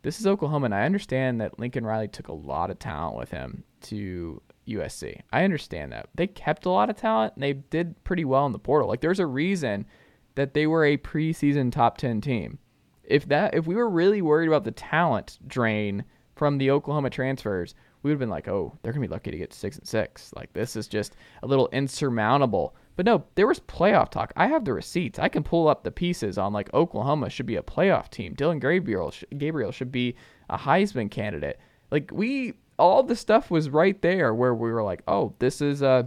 This 0.03 0.21
is 0.21 0.27
Oklahoma, 0.27 0.67
and 0.67 0.75
I 0.75 0.85
understand 0.85 1.41
that 1.41 1.59
Lincoln 1.59 1.87
Riley 1.87 2.07
took 2.07 2.29
a 2.29 2.35
lot 2.35 2.71
of 2.71 2.79
talent 2.79 3.17
with 3.17 3.31
him 3.31 3.65
to 3.85 4.43
USC. 4.69 5.23
I 5.33 5.43
understand 5.43 5.93
that. 5.93 6.11
They 6.15 6.27
kept 6.27 6.67
a 6.67 6.71
lot 6.71 6.91
of 6.91 6.97
talent 6.97 7.33
and 7.35 7.43
they 7.43 7.55
did 7.55 8.05
pretty 8.05 8.27
well 8.27 8.45
in 8.45 8.53
the 8.53 8.59
portal. 8.59 8.91
Like 8.91 9.01
there's 9.01 9.21
a 9.21 9.27
reason 9.27 9.87
that 10.35 10.53
they 10.53 10.67
were 10.67 10.85
a 10.85 10.99
preseason 10.99 11.73
top 11.73 11.97
10 11.97 12.21
team. 12.21 12.59
If 13.03 13.27
that 13.29 13.55
if 13.55 13.67
we 13.67 13.75
were 13.75 13.89
really 13.89 14.21
worried 14.21 14.49
about 14.49 14.65
the 14.65 14.73
talent 14.73 15.39
drain 15.47 16.05
from 16.37 16.59
the 16.59 16.71
Oklahoma 16.71 17.09
transfers, 17.09 17.75
we 18.03 18.11
would 18.11 18.17
have 18.17 18.21
been 18.21 18.29
like, 18.29 18.49
"Oh, 18.49 18.77
they're 18.83 18.93
going 18.93 19.03
to 19.03 19.09
be 19.09 19.13
lucky 19.13 19.31
to 19.31 19.39
get 19.39 19.55
6 19.55 19.79
and 19.79 19.89
6." 19.89 20.35
Like 20.37 20.53
this 20.53 20.77
is 20.77 20.87
just 20.89 21.17
a 21.43 21.47
little 21.47 21.69
insurmountable. 21.73 22.77
But 22.97 23.07
no, 23.07 23.25
there 23.35 23.47
was 23.47 23.61
playoff 23.61 24.11
talk. 24.11 24.33
I 24.37 24.49
have 24.49 24.65
the 24.65 24.73
receipts. 24.73 25.19
I 25.19 25.29
can 25.29 25.43
pull 25.43 25.69
up 25.69 25.85
the 25.85 25.91
pieces 25.91 26.37
on 26.37 26.53
like 26.53 26.73
Oklahoma 26.75 27.31
should 27.31 27.47
be 27.47 27.57
a 27.57 27.63
playoff 27.63 28.11
team. 28.11 28.35
Dillon 28.35 28.59
Gabriel 28.59 29.13
Gabriel 29.37 29.73
should 29.73 29.93
be 29.93 30.17
a 30.49 30.59
Heisman 30.59 31.11
candidate. 31.11 31.59
Like 31.91 32.11
we 32.13 32.55
all 32.79 33.03
the 33.03 33.17
stuff 33.17 33.51
was 33.51 33.71
right 33.71 34.01
there 34.03 34.35
where 34.35 34.55
we 34.55 34.71
were 34.71 34.83
like, 34.83 35.03
"Oh, 35.09 35.35
this 35.39 35.61
is 35.61 35.83
uh 35.83 36.05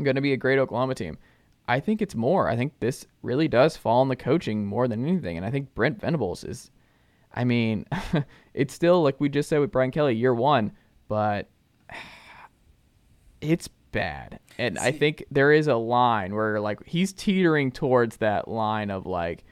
going 0.00 0.16
to 0.16 0.22
be 0.22 0.32
a 0.32 0.36
great 0.36 0.58
Oklahoma 0.58 0.94
team." 0.94 1.18
I 1.68 1.80
think 1.80 2.02
it's 2.02 2.14
more. 2.14 2.48
I 2.48 2.56
think 2.56 2.72
this 2.80 3.06
really 3.22 3.48
does 3.48 3.76
fall 3.76 4.00
on 4.00 4.08
the 4.08 4.16
coaching 4.16 4.66
more 4.66 4.88
than 4.88 5.06
anything. 5.06 5.36
And 5.36 5.46
I 5.46 5.50
think 5.50 5.74
Brent 5.74 6.00
Venables 6.00 6.44
is, 6.44 6.70
I 7.32 7.44
mean, 7.44 7.86
it's 8.54 8.74
still 8.74 9.02
like 9.02 9.20
we 9.20 9.28
just 9.28 9.48
said 9.48 9.60
with 9.60 9.70
Brian 9.70 9.90
Kelly, 9.90 10.14
year 10.14 10.34
one, 10.34 10.72
but 11.08 11.48
it's 13.40 13.68
bad. 13.92 14.40
And 14.58 14.78
See, 14.78 14.84
I 14.84 14.92
think 14.92 15.24
there 15.30 15.52
is 15.52 15.68
a 15.68 15.76
line 15.76 16.34
where 16.34 16.60
like 16.60 16.84
he's 16.86 17.12
teetering 17.12 17.70
towards 17.70 18.16
that 18.18 18.48
line 18.48 18.90
of 18.90 19.06
like, 19.06 19.44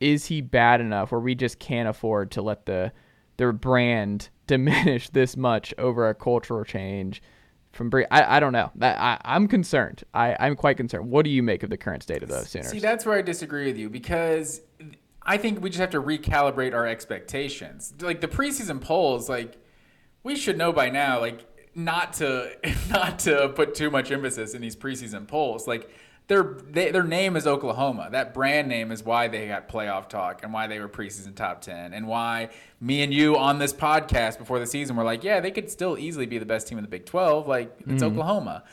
is 0.00 0.26
he 0.26 0.40
bad 0.40 0.80
enough 0.80 1.12
where 1.12 1.20
we 1.20 1.34
just 1.34 1.58
can't 1.58 1.88
afford 1.88 2.30
to 2.32 2.42
let 2.42 2.66
the 2.66 2.92
their 3.36 3.52
brand 3.52 4.30
diminish 4.46 5.10
this 5.10 5.36
much 5.36 5.74
over 5.76 6.08
a 6.08 6.14
cultural 6.14 6.64
change? 6.64 7.22
from 7.72 7.90
Bree. 7.90 8.06
I, 8.10 8.36
I 8.36 8.40
don't 8.40 8.52
know. 8.52 8.70
I, 8.80 9.18
I, 9.22 9.36
am 9.36 9.46
concerned. 9.46 10.02
I, 10.14 10.36
I'm 10.40 10.56
quite 10.56 10.76
concerned. 10.76 11.10
What 11.10 11.24
do 11.24 11.30
you 11.30 11.42
make 11.42 11.62
of 11.62 11.70
the 11.70 11.76
current 11.76 12.02
state 12.02 12.22
of 12.22 12.28
the 12.28 12.44
Sooners? 12.44 12.70
See, 12.70 12.78
that's 12.78 13.06
where 13.06 13.16
I 13.16 13.22
disagree 13.22 13.66
with 13.66 13.76
you 13.76 13.88
because 13.88 14.62
I 15.22 15.36
think 15.36 15.62
we 15.62 15.70
just 15.70 15.80
have 15.80 15.90
to 15.90 16.02
recalibrate 16.02 16.74
our 16.74 16.86
expectations. 16.86 17.94
Like 18.00 18.20
the 18.20 18.28
preseason 18.28 18.80
polls, 18.80 19.28
like 19.28 19.58
we 20.22 20.36
should 20.36 20.58
know 20.58 20.72
by 20.72 20.90
now, 20.90 21.20
like 21.20 21.46
not 21.74 22.14
to 22.14 22.56
not 22.90 23.18
to 23.20 23.48
put 23.50 23.74
too 23.74 23.90
much 23.90 24.10
emphasis 24.10 24.54
in 24.54 24.60
these 24.60 24.76
preseason 24.76 25.26
polls. 25.26 25.66
Like 25.66 25.90
their 26.28 26.56
they, 26.70 26.90
their 26.90 27.04
name 27.04 27.36
is 27.36 27.46
Oklahoma. 27.46 28.08
That 28.12 28.34
brand 28.34 28.68
name 28.68 28.92
is 28.92 29.02
why 29.02 29.28
they 29.28 29.48
got 29.48 29.68
playoff 29.68 30.08
talk 30.08 30.42
and 30.42 30.52
why 30.52 30.66
they 30.66 30.78
were 30.78 30.88
preseason 30.88 31.34
top 31.34 31.62
ten 31.62 31.94
and 31.94 32.06
why 32.06 32.50
me 32.80 33.02
and 33.02 33.12
you 33.12 33.36
on 33.36 33.58
this 33.58 33.72
podcast 33.72 34.38
before 34.38 34.58
the 34.58 34.66
season 34.66 34.96
were 34.96 35.04
like, 35.04 35.24
yeah, 35.24 35.40
they 35.40 35.50
could 35.50 35.70
still 35.70 35.98
easily 35.98 36.26
be 36.26 36.38
the 36.38 36.46
best 36.46 36.68
team 36.68 36.78
in 36.78 36.84
the 36.84 36.90
Big 36.90 37.06
Twelve. 37.06 37.48
Like 37.48 37.74
it's 37.80 38.02
mm-hmm. 38.02 38.04
Oklahoma, 38.04 38.64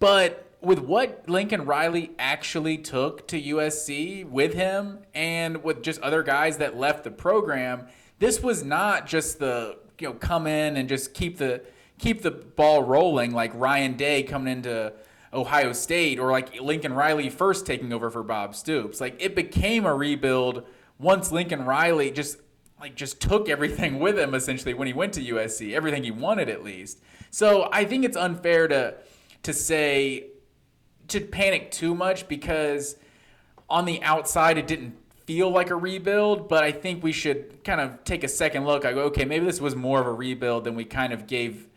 but 0.00 0.44
with 0.60 0.80
what 0.80 1.24
Lincoln 1.28 1.64
Riley 1.66 2.10
actually 2.18 2.78
took 2.78 3.28
to 3.28 3.40
USC 3.40 4.28
with 4.28 4.54
him 4.54 4.98
and 5.14 5.62
with 5.62 5.82
just 5.82 6.00
other 6.00 6.24
guys 6.24 6.58
that 6.58 6.76
left 6.76 7.04
the 7.04 7.12
program, 7.12 7.86
this 8.18 8.42
was 8.42 8.64
not 8.64 9.06
just 9.06 9.38
the 9.38 9.78
you 10.00 10.08
know 10.08 10.14
come 10.14 10.46
in 10.46 10.76
and 10.76 10.88
just 10.88 11.14
keep 11.14 11.38
the 11.38 11.62
keep 11.98 12.22
the 12.22 12.30
ball 12.30 12.82
rolling 12.82 13.32
like 13.32 13.52
Ryan 13.54 13.96
Day 13.96 14.22
coming 14.22 14.52
into 14.52 14.92
Ohio 15.32 15.72
State 15.72 16.18
or 16.18 16.30
like 16.30 16.60
Lincoln 16.60 16.92
Riley 16.92 17.28
first 17.28 17.66
taking 17.66 17.92
over 17.92 18.10
for 18.10 18.22
Bob 18.22 18.54
Stoops. 18.54 19.00
Like 19.00 19.16
it 19.18 19.34
became 19.34 19.84
a 19.84 19.94
rebuild 19.94 20.66
once 20.98 21.30
Lincoln 21.30 21.64
Riley 21.64 22.10
just 22.10 22.38
like 22.80 22.94
just 22.94 23.20
took 23.20 23.48
everything 23.48 23.98
with 23.98 24.18
him 24.18 24.34
essentially 24.34 24.74
when 24.74 24.86
he 24.86 24.92
went 24.92 25.12
to 25.14 25.20
USC, 25.20 25.74
everything 25.74 26.04
he 26.04 26.10
wanted 26.10 26.48
at 26.48 26.62
least. 26.62 27.00
So 27.30 27.68
I 27.72 27.84
think 27.84 28.04
it's 28.04 28.16
unfair 28.16 28.68
to 28.68 28.94
to 29.42 29.52
say 29.52 30.28
to 31.08 31.20
panic 31.20 31.70
too 31.70 31.94
much 31.94 32.28
because 32.28 32.96
on 33.68 33.84
the 33.84 34.02
outside 34.02 34.58
it 34.58 34.66
didn't 34.66 34.96
feel 35.24 35.50
like 35.50 35.68
a 35.68 35.76
rebuild, 35.76 36.48
but 36.48 36.64
I 36.64 36.72
think 36.72 37.02
we 37.02 37.12
should 37.12 37.62
kind 37.62 37.82
of 37.82 38.02
take 38.04 38.24
a 38.24 38.28
second 38.28 38.64
look. 38.64 38.86
I 38.86 38.94
go, 38.94 39.02
okay, 39.04 39.26
maybe 39.26 39.44
this 39.44 39.60
was 39.60 39.76
more 39.76 40.00
of 40.00 40.06
a 40.06 40.12
rebuild 40.12 40.64
than 40.64 40.74
we 40.74 40.86
kind 40.86 41.12
of 41.12 41.26
gave 41.26 41.67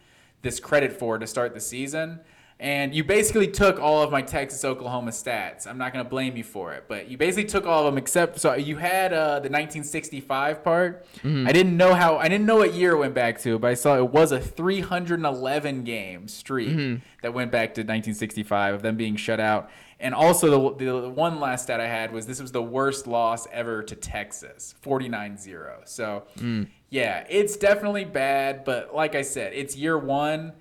this 0.42 0.60
credit 0.60 0.94
for 0.94 1.18
to 1.18 1.28
start 1.28 1.54
the 1.54 1.60
season. 1.60 2.20
And 2.62 2.94
you 2.94 3.04
basically 3.04 3.48
took 3.48 3.80
all 3.80 4.04
of 4.04 4.12
my 4.12 4.22
Texas 4.22 4.64
Oklahoma 4.64 5.10
stats. 5.10 5.66
I'm 5.66 5.80
not 5.80 5.94
going 5.94 6.06
to 6.06 6.10
blame 6.10 6.38
you 6.38 6.44
for 6.44 6.74
it, 6.74 6.84
but 6.88 7.10
you 7.10 7.18
basically 7.18 7.46
took 7.46 7.66
all 7.66 7.88
of 7.88 7.92
them 7.92 7.98
except 7.98 8.40
so 8.40 8.54
you 8.54 8.76
had 8.76 9.12
uh, 9.14 9.40
the 9.40 9.50
1965 9.50 10.64
part. 10.64 11.04
Mm-hmm. 11.24 11.48
I 11.48 11.52
didn't 11.54 11.76
know 11.76 11.96
how 11.96 12.18
I 12.18 12.28
didn't 12.28 12.46
know 12.46 12.58
what 12.58 12.76
year 12.76 12.92
it 12.92 13.00
went 13.00 13.16
back 13.16 13.42
to, 13.42 13.58
but 13.58 13.72
I 13.72 13.74
saw 13.74 13.98
it 13.98 14.12
was 14.12 14.32
a 14.32 14.40
311 14.40 15.84
game 15.84 16.28
streak 16.28 16.70
mm-hmm. 16.70 17.04
that 17.24 17.34
went 17.34 17.52
back 17.52 17.74
to 17.74 17.82
1965 17.82 18.76
of 18.76 18.82
them 18.84 18.96
being 18.96 19.16
shut 19.16 19.40
out. 19.40 19.72
And 20.00 20.14
also 20.14 20.76
the, 20.76 20.86
the 20.86 21.10
one 21.10 21.40
last 21.40 21.64
stat 21.64 21.80
I 21.80 21.88
had 21.88 22.14
was 22.14 22.28
this 22.28 22.40
was 22.40 22.52
the 22.52 22.62
worst 22.62 23.08
loss 23.08 23.48
ever 23.52 23.82
to 23.84 23.96
Texas, 23.96 24.76
49-0. 24.84 25.88
So 25.88 26.26
mm. 26.38 26.68
Yeah, 26.92 27.26
it's 27.28 27.58
definitely 27.58 28.06
bad, 28.06 28.64
but 28.64 28.94
like 28.94 29.16
I 29.16 29.24
said, 29.24 29.54
it's 29.54 29.76
year 29.76 29.98
1 29.98 30.54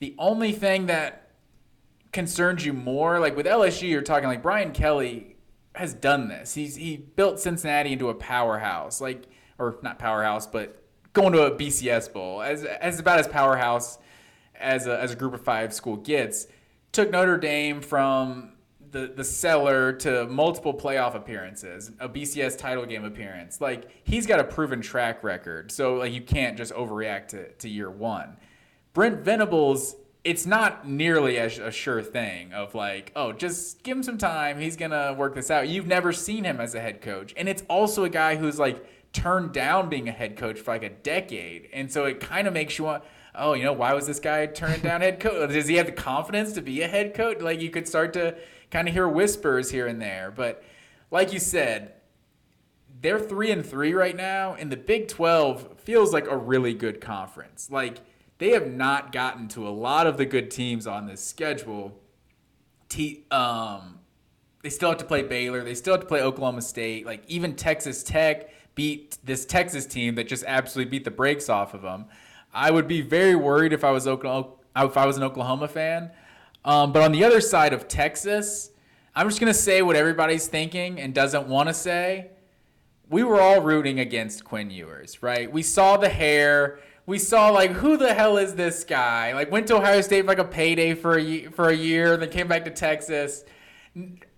the 0.00 0.14
only 0.18 0.52
thing 0.52 0.86
that 0.86 1.30
concerns 2.12 2.64
you 2.64 2.72
more, 2.72 3.20
like 3.20 3.36
with 3.36 3.46
LSU, 3.46 3.88
you're 3.88 4.02
talking 4.02 4.28
like 4.28 4.42
Brian 4.42 4.72
Kelly 4.72 5.36
has 5.74 5.94
done 5.94 6.28
this. 6.28 6.54
He's 6.54 6.74
he 6.74 6.96
built 6.96 7.38
Cincinnati 7.38 7.92
into 7.92 8.08
a 8.08 8.14
powerhouse, 8.14 9.00
like 9.00 9.24
or 9.58 9.78
not 9.82 9.98
powerhouse, 9.98 10.46
but 10.46 10.82
going 11.12 11.32
to 11.32 11.42
a 11.42 11.50
BCS 11.56 12.12
bowl 12.12 12.42
as 12.42 12.64
as 12.64 12.98
about 12.98 13.20
as 13.20 13.28
powerhouse 13.28 13.98
as 14.58 14.86
a, 14.86 14.98
as 14.98 15.12
a 15.12 15.16
group 15.16 15.34
of 15.34 15.42
five 15.42 15.72
school 15.72 15.96
gets. 15.96 16.46
Took 16.92 17.10
Notre 17.10 17.38
Dame 17.38 17.82
from 17.82 18.54
the 18.90 19.12
the 19.14 19.24
cellar 19.24 19.92
to 19.92 20.26
multiple 20.26 20.74
playoff 20.74 21.14
appearances, 21.14 21.90
a 22.00 22.08
BCS 22.08 22.58
title 22.58 22.86
game 22.86 23.04
appearance. 23.04 23.60
Like 23.60 23.90
he's 24.04 24.26
got 24.26 24.40
a 24.40 24.44
proven 24.44 24.80
track 24.80 25.22
record, 25.24 25.70
so 25.72 25.96
like 25.96 26.12
you 26.12 26.22
can't 26.22 26.56
just 26.56 26.72
overreact 26.72 27.28
to, 27.28 27.50
to 27.52 27.68
year 27.68 27.90
one. 27.90 28.36
Brent 28.92 29.20
Venables, 29.20 29.94
it's 30.24 30.46
not 30.46 30.86
nearly 30.86 31.38
as 31.38 31.58
a 31.58 31.70
sure 31.70 32.02
thing 32.02 32.52
of 32.52 32.74
like, 32.74 33.12
oh, 33.14 33.32
just 33.32 33.82
give 33.82 33.96
him 33.96 34.02
some 34.02 34.18
time. 34.18 34.60
He's 34.60 34.76
to 34.76 35.14
work 35.16 35.34
this 35.34 35.50
out. 35.50 35.68
You've 35.68 35.86
never 35.86 36.12
seen 36.12 36.44
him 36.44 36.60
as 36.60 36.74
a 36.74 36.80
head 36.80 37.00
coach. 37.00 37.32
And 37.36 37.48
it's 37.48 37.62
also 37.68 38.04
a 38.04 38.08
guy 38.08 38.36
who's 38.36 38.58
like 38.58 38.84
turned 39.12 39.52
down 39.52 39.88
being 39.88 40.08
a 40.08 40.12
head 40.12 40.36
coach 40.36 40.58
for 40.58 40.72
like 40.72 40.82
a 40.82 40.90
decade. 40.90 41.68
And 41.72 41.90
so 41.90 42.04
it 42.04 42.20
kind 42.20 42.46
of 42.46 42.54
makes 42.54 42.78
you 42.78 42.84
want, 42.84 43.04
oh, 43.34 43.54
you 43.54 43.64
know, 43.64 43.72
why 43.72 43.94
was 43.94 44.06
this 44.06 44.20
guy 44.20 44.46
turning 44.46 44.80
down 44.80 45.00
head 45.00 45.20
coach? 45.20 45.50
Does 45.50 45.68
he 45.68 45.76
have 45.76 45.86
the 45.86 45.92
confidence 45.92 46.52
to 46.54 46.60
be 46.60 46.82
a 46.82 46.88
head 46.88 47.14
coach? 47.14 47.40
Like 47.40 47.60
you 47.60 47.70
could 47.70 47.88
start 47.88 48.12
to 48.14 48.36
kind 48.70 48.88
of 48.88 48.94
hear 48.94 49.08
whispers 49.08 49.70
here 49.70 49.86
and 49.86 50.00
there. 50.00 50.32
But 50.34 50.62
like 51.10 51.32
you 51.32 51.38
said, 51.38 51.94
they're 53.00 53.18
three 53.18 53.50
and 53.50 53.64
three 53.64 53.94
right 53.94 54.16
now, 54.16 54.54
and 54.54 54.70
the 54.70 54.76
Big 54.76 55.08
Twelve 55.08 55.78
feels 55.78 56.12
like 56.12 56.26
a 56.26 56.36
really 56.36 56.74
good 56.74 57.00
conference. 57.00 57.70
Like 57.70 57.98
they 58.38 58.50
have 58.50 58.66
not 58.66 59.12
gotten 59.12 59.48
to 59.48 59.66
a 59.66 59.70
lot 59.70 60.06
of 60.06 60.16
the 60.16 60.26
good 60.26 60.50
teams 60.50 60.86
on 60.86 61.06
this 61.06 61.24
schedule. 61.24 61.98
T, 62.88 63.24
um, 63.30 64.00
they 64.62 64.70
still 64.70 64.90
have 64.90 64.98
to 64.98 65.04
play 65.04 65.22
Baylor. 65.22 65.62
They 65.62 65.74
still 65.74 65.94
have 65.94 66.00
to 66.00 66.06
play 66.06 66.22
Oklahoma 66.22 66.62
State. 66.62 67.06
Like 67.06 67.22
even 67.28 67.54
Texas 67.54 68.02
Tech 68.02 68.50
beat 68.74 69.18
this 69.24 69.44
Texas 69.44 69.86
team 69.86 70.14
that 70.16 70.28
just 70.28 70.44
absolutely 70.46 70.90
beat 70.90 71.04
the 71.04 71.10
brakes 71.10 71.48
off 71.48 71.74
of 71.74 71.82
them. 71.82 72.06
I 72.52 72.70
would 72.70 72.88
be 72.88 73.00
very 73.00 73.36
worried 73.36 73.72
if 73.72 73.84
I 73.84 73.90
was 73.90 74.06
Oklahoma, 74.08 74.48
if 74.76 74.96
I 74.96 75.06
was 75.06 75.16
an 75.16 75.22
Oklahoma 75.22 75.68
fan. 75.68 76.10
Um, 76.64 76.92
but 76.92 77.02
on 77.02 77.12
the 77.12 77.24
other 77.24 77.40
side 77.40 77.72
of 77.72 77.88
Texas, 77.88 78.70
I'm 79.14 79.28
just 79.28 79.40
gonna 79.40 79.54
say 79.54 79.82
what 79.82 79.96
everybody's 79.96 80.46
thinking 80.46 81.00
and 81.00 81.14
doesn't 81.14 81.48
want 81.48 81.68
to 81.68 81.74
say. 81.74 82.30
We 83.08 83.24
were 83.24 83.40
all 83.40 83.60
rooting 83.60 83.98
against 83.98 84.44
Quinn 84.44 84.70
Ewers, 84.70 85.22
right? 85.22 85.50
We 85.50 85.62
saw 85.62 85.96
the 85.96 86.08
hair 86.08 86.78
we 87.10 87.18
saw 87.18 87.50
like 87.50 87.72
who 87.72 87.96
the 87.96 88.14
hell 88.14 88.36
is 88.36 88.54
this 88.54 88.84
guy? 88.84 89.32
Like 89.32 89.50
went 89.50 89.66
to 89.66 89.76
Ohio 89.76 90.00
State 90.00 90.20
for 90.20 90.28
like 90.28 90.38
a 90.38 90.44
payday 90.44 90.94
for 90.94 91.18
a 91.18 91.46
for 91.46 91.68
a 91.68 91.74
year, 91.74 92.16
then 92.16 92.30
came 92.30 92.46
back 92.46 92.64
to 92.66 92.70
Texas. 92.70 93.44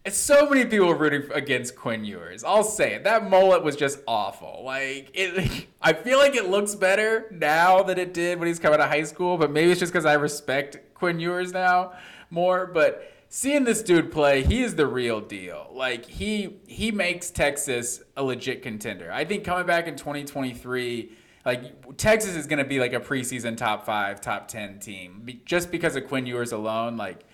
So 0.09 0.49
many 0.49 0.65
people 0.65 0.89
were 0.89 0.97
rooting 0.97 1.31
against 1.33 1.77
Quinn 1.77 2.03
Ewers. 2.03 2.43
I'll 2.43 2.65
say 2.65 2.95
it. 2.95 3.05
That 3.05 3.29
mullet 3.29 3.63
was 3.63 3.77
just 3.77 3.99
awful. 4.09 4.63
Like 4.65 5.11
it, 5.13 5.67
I 5.83 5.93
feel 5.93 6.17
like 6.19 6.35
it 6.35 6.49
looks 6.49 6.75
better 6.75 7.29
now 7.31 7.83
than 7.83 7.99
it 7.99 8.15
did 8.15 8.39
when 8.39 8.49
he's 8.49 8.59
coming 8.59 8.81
out 8.81 8.87
of 8.87 8.91
high 8.91 9.05
school. 9.05 9.37
But 9.37 9.51
maybe 9.51 9.71
it's 9.71 9.81
just 9.81 9.93
because 9.93 10.07
I 10.07 10.15
respect 10.15 10.79
Quinn 11.03 11.19
Ewers 11.19 11.53
now 11.53 11.95
more. 12.31 12.65
But 12.65 13.13
seeing 13.29 13.65
this 13.65 13.83
dude 13.83 14.13
play, 14.13 14.45
he 14.45 14.63
is 14.63 14.77
the 14.77 14.87
real 14.87 15.21
deal. 15.21 15.69
Like 15.73 16.07
he 16.07 16.61
he 16.69 16.93
makes 16.93 17.29
Texas 17.29 18.05
a 18.17 18.23
legit 18.23 18.63
contender. 18.63 19.11
I 19.11 19.25
think 19.25 19.43
coming 19.43 19.67
back 19.67 19.89
in 19.89 19.97
2023 19.97 21.11
like 21.45 21.97
Texas 21.97 22.37
is 22.37 22.47
going 22.47 22.61
to 22.61 22.65
be 22.65 22.79
like 22.79 22.93
a 22.93 23.01
preseason 23.01 23.57
top 23.57 23.85
five, 23.85 24.21
top 24.21 24.47
ten 24.47 24.79
team 24.79 25.41
just 25.45 25.73
because 25.73 25.97
of 25.97 26.07
Quinn 26.07 26.25
Ewers 26.25 26.53
alone. 26.53 26.97
Like, 26.97 27.25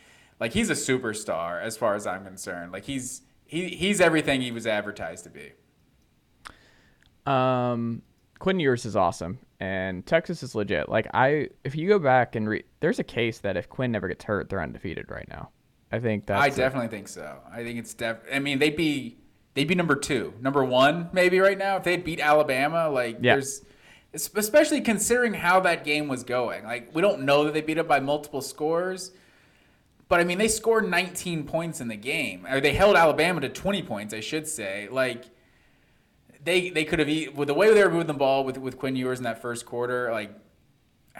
like 0.40 0.54
he's 0.54 0.70
a 0.70 0.72
superstar 0.72 1.62
as 1.62 1.76
far 1.76 1.94
as 1.94 2.06
I'm 2.06 2.24
concerned. 2.24 2.72
Like 2.72 2.84
he's 2.84 3.20
he 3.44 3.68
he's 3.68 4.00
everything 4.00 4.40
he 4.40 4.50
was 4.50 4.66
advertised 4.66 5.24
to 5.24 5.30
be. 5.30 5.52
Um, 7.30 8.00
Quinn 8.39 8.61
Ewers 8.61 8.84
is 8.84 8.95
awesome, 8.97 9.39
and 9.61 10.07
Texas 10.07 10.43
is 10.43 10.55
legit. 10.55 10.89
Like 10.89 11.09
I, 11.14 11.49
if 11.64 11.74
you 11.74 11.89
go 11.89 11.99
back 11.99 12.36
and 12.36 12.49
read, 12.49 12.64
there's 12.80 12.99
a 12.99 13.05
case 13.05 13.39
that 13.39 13.57
if 13.57 13.68
Quinn 13.68 13.91
never 13.93 14.09
gets 14.09 14.24
hurt, 14.24 14.49
they're 14.49 14.62
undefeated 14.62 15.11
right 15.11 15.28
now. 15.28 15.51
I 15.91 15.99
think 15.99 16.26
that's. 16.26 16.41
I 16.43 16.51
definitely 16.51 16.89
think 16.89 17.09
so. 17.09 17.39
I 17.53 17.62
think 17.64 17.78
it's 17.78 17.95
def. 17.95 18.18
I 18.32 18.39
mean, 18.39 18.59
they'd 18.59 18.76
be 18.76 19.16
they'd 19.55 19.64
be 19.66 19.74
number 19.74 19.97
two, 19.97 20.34
number 20.41 20.62
one 20.64 21.09
maybe 21.12 21.41
right 21.41 21.59
now 21.59 21.76
if 21.76 21.82
they 21.84 21.97
beat 21.97 22.20
Alabama. 22.20 22.89
Like 22.91 23.16
Yeah. 23.20 23.34
there's, 23.34 23.62
especially 24.14 24.80
considering 24.82 25.34
how 25.34 25.61
that 25.61 25.84
game 25.84 26.07
was 26.09 26.22
going. 26.24 26.64
Like 26.64 26.95
we 26.95 27.03
don't 27.03 27.22
know 27.22 27.45
that 27.45 27.55
they 27.55 27.61
beat 27.62 27.78
up 27.78 27.89
by 27.89 28.01
multiple 28.01 28.41
scores, 28.43 29.12
but 30.09 30.20
I 30.20 30.24
mean 30.24 30.39
they 30.39 30.49
scored 30.49 30.89
19 30.89 31.45
points 31.45 31.80
in 31.80 31.89
the 31.89 31.97
game, 31.97 32.47
or 32.49 32.61
they 32.61 32.74
held 32.74 32.95
Alabama 32.95 33.41
to 33.41 33.49
20 33.49 33.82
points, 33.82 34.14
I 34.14 34.20
should 34.20 34.47
say. 34.47 34.89
Like 34.91 35.24
they 36.45 36.70
they 36.70 36.84
could 36.84 36.99
have 36.99 37.09
eat 37.09 37.34
with 37.34 37.49
the 37.49 37.55
way 37.55 37.72
they 37.72 37.82
were 37.82 37.91
moving 37.91 38.07
the 38.07 38.14
ball 38.14 38.45
with 38.45 38.59
with 38.59 38.78
Quinn 38.78 38.97
Ewers 38.97 39.18
in 39.18 39.24
that 39.24 39.41
first 39.43 39.66
quarter. 39.66 40.11
Like 40.12 40.32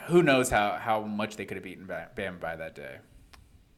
who 0.07 0.23
knows 0.23 0.51
how 0.51 0.73
how 0.81 1.03
much 1.03 1.37
they 1.37 1.45
could 1.45 1.57
have 1.57 1.65
beaten 1.65 1.89
Bam 2.15 2.39
by 2.39 2.57
that 2.57 2.75
day. 2.75 2.99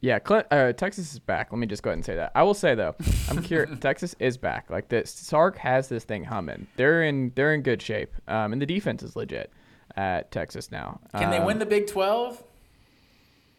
Yeah, 0.03 0.19
Clint, 0.19 0.47
uh, 0.51 0.73
Texas 0.73 1.13
is 1.13 1.19
back. 1.19 1.53
Let 1.53 1.59
me 1.59 1.67
just 1.67 1.83
go 1.83 1.91
ahead 1.91 1.99
and 1.99 2.05
say 2.07 2.15
that. 2.15 2.33
I 2.35 2.43
will 2.43 2.55
say 2.55 2.75
though, 2.75 2.95
I'm 3.29 3.43
curious. 3.43 3.79
Texas 3.81 4.15
is 4.19 4.39
back. 4.39 4.71
Like 4.71 4.89
the 4.89 5.05
Sark 5.05 5.59
has 5.59 5.89
this 5.91 6.05
thing 6.05 6.25
humming. 6.25 6.67
They're 6.77 7.03
in 7.03 7.33
they're 7.35 7.53
in 7.53 7.61
good 7.63 7.83
shape. 7.83 8.15
Um, 8.27 8.53
and 8.55 8.63
the 8.63 8.67
defense 8.67 9.03
is 9.03 9.15
legit 9.15 9.53
at 9.97 10.31
Texas 10.31 10.71
now. 10.71 11.01
Can 11.19 11.31
they 11.31 11.37
Um, 11.39 11.45
win 11.47 11.59
the 11.59 11.67
Big 11.67 11.87
12? 11.87 12.43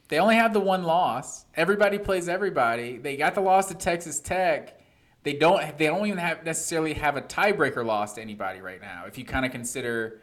They 0.08 0.20
only 0.20 0.36
have 0.36 0.52
the 0.54 0.60
one 0.60 0.84
loss. 0.84 1.46
Everybody 1.56 1.98
plays 2.00 2.28
everybody. 2.28 2.98
They 2.98 3.16
got 3.18 3.36
the 3.36 3.42
loss 3.42 3.68
to 3.68 3.76
Texas 3.76 4.20
Tech. 4.20 4.81
They 5.24 5.34
don't. 5.34 5.78
They 5.78 5.86
don't 5.86 6.06
even 6.06 6.20
have 6.20 6.44
necessarily 6.44 6.94
have 6.94 7.16
a 7.16 7.22
tiebreaker 7.22 7.86
loss 7.86 8.14
to 8.14 8.22
anybody 8.22 8.62
right 8.62 8.82
now. 8.82 9.04
If 9.08 9.18
you 9.18 9.26
kind 9.26 9.46
of 9.46 9.52
consider. 9.52 10.22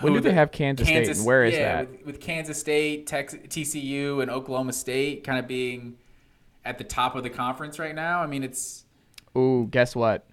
When 0.00 0.12
who 0.12 0.18
do 0.18 0.22
they 0.22 0.30
the- 0.30 0.34
have 0.34 0.50
Kansas 0.50 0.88
State, 0.88 1.08
and 1.08 1.24
where 1.24 1.44
is 1.44 1.54
yeah, 1.54 1.76
that? 1.76 1.90
With, 1.90 2.06
with 2.06 2.20
Kansas 2.20 2.58
State, 2.58 3.06
Tex, 3.06 3.34
TCU, 3.34 4.20
and 4.20 4.30
Oklahoma 4.30 4.72
State 4.72 5.22
kind 5.22 5.38
of 5.38 5.46
being 5.46 5.96
at 6.64 6.78
the 6.78 6.84
top 6.84 7.14
of 7.14 7.22
the 7.22 7.30
conference 7.30 7.78
right 7.78 7.94
now. 7.94 8.20
I 8.20 8.26
mean, 8.26 8.42
it's 8.42 8.84
Ooh, 9.36 9.68
guess 9.70 9.94
what? 9.94 10.26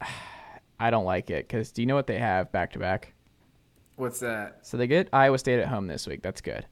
I 0.80 0.90
don't 0.90 1.04
like 1.04 1.30
it 1.30 1.48
because 1.48 1.72
do 1.72 1.82
you 1.82 1.86
know 1.86 1.96
what 1.96 2.06
they 2.06 2.18
have 2.18 2.52
back 2.52 2.72
to 2.72 2.78
back? 2.78 3.14
what's 3.98 4.20
that? 4.20 4.60
So 4.62 4.76
they 4.76 4.86
get 4.86 5.08
Iowa 5.12 5.38
State 5.38 5.60
at 5.60 5.68
home 5.68 5.86
this 5.86 6.06
week. 6.06 6.22
That's 6.22 6.40
good. 6.40 6.64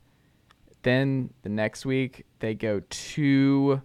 Then 0.83 1.31
the 1.43 1.49
next 1.49 1.85
week 1.85 2.25
they 2.39 2.55
go 2.55 2.81
to 2.89 3.83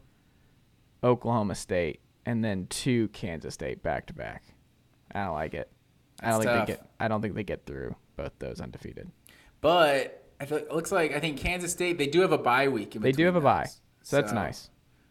Oklahoma 1.04 1.56
State 1.56 2.00
and 2.26 2.44
then 2.44 2.68
two 2.68 3.08
Kansas 3.10 3.54
State 3.54 3.82
back 3.84 4.08
to 4.08 4.14
back. 4.14 4.44
I 5.14 5.26
don't 5.26 5.34
like 5.34 5.54
it. 5.54 5.70
I 6.22 6.30
don't 6.30 6.42
That's 6.42 6.46
think 6.46 6.58
tough. 6.58 6.68
they 6.68 6.74
get. 6.74 6.92
I 7.00 7.08
don't 7.08 7.22
think 7.22 7.36
they 7.36 7.44
get 7.44 7.66
through 7.66 7.96
both 8.16 8.32
those 8.40 8.62
undefeated. 8.62 9.10
But 9.60 10.24
I 10.40 10.46
feel, 10.46 10.58
it 10.60 10.72
looks 10.72 10.92
like 10.92 11.14
I 11.14 11.20
think 11.20 11.38
Kansas 11.38 11.72
State. 11.72 11.98
They 11.98 12.08
do 12.08 12.22
have 12.22 12.32
a 12.32 12.38
bye 12.38 12.68
week. 12.68 12.96
In 12.96 13.02
They 13.02 13.12
do 13.12 13.26
have 13.26 13.36
a 13.36 13.42
bye, 13.42 13.64
those. 13.64 13.80
so 14.02 14.16
that's 14.18 14.32
nice. 14.32 14.70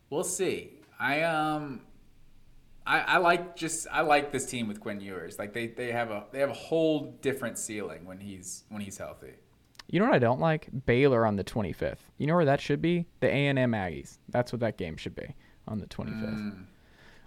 We'll 0.09 0.25
see. 0.25 0.81
I 0.99 1.23
um, 1.23 1.83
I, 2.87 3.01
I 3.01 3.17
like 3.19 3.57
just 3.57 3.87
I 3.91 4.01
like 4.03 4.33
this 4.33 4.47
team 4.47 4.69
with 4.69 4.81
Quinn 4.81 5.01
Ewers. 5.01 5.39
Like 5.39 5.53
they, 5.53 5.69
they 5.69 5.93
have 5.93 6.11
a 6.11 6.25
they 6.33 6.41
have 6.41 6.51
a 6.51 6.55
whole 6.55 7.17
different 7.23 7.59
ceiling 7.59 8.05
when 8.05 8.19
he's 8.19 8.65
when 8.69 8.81
he's 8.83 8.99
healthy. 8.99 9.35
You 9.89 9.99
know 9.99 10.07
what 10.07 10.15
I 10.15 10.19
don't 10.21 10.41
like? 10.41 10.69
Baylor 10.87 11.27
on 11.27 11.35
the 11.35 11.43
25th. 11.43 11.97
You 12.17 12.29
know 12.29 12.37
where 12.37 12.45
that 12.45 12.61
should 12.61 12.81
be? 12.81 13.07
The 13.19 13.27
A&M 13.27 13.57
Aggies. 13.73 14.19
That's 14.29 14.53
what 14.53 14.61
that 14.61 14.77
game 14.79 14.97
should 14.97 15.17
be 15.17 15.35
on 15.67 15.79
the 15.79 15.87
25th. 15.87 16.65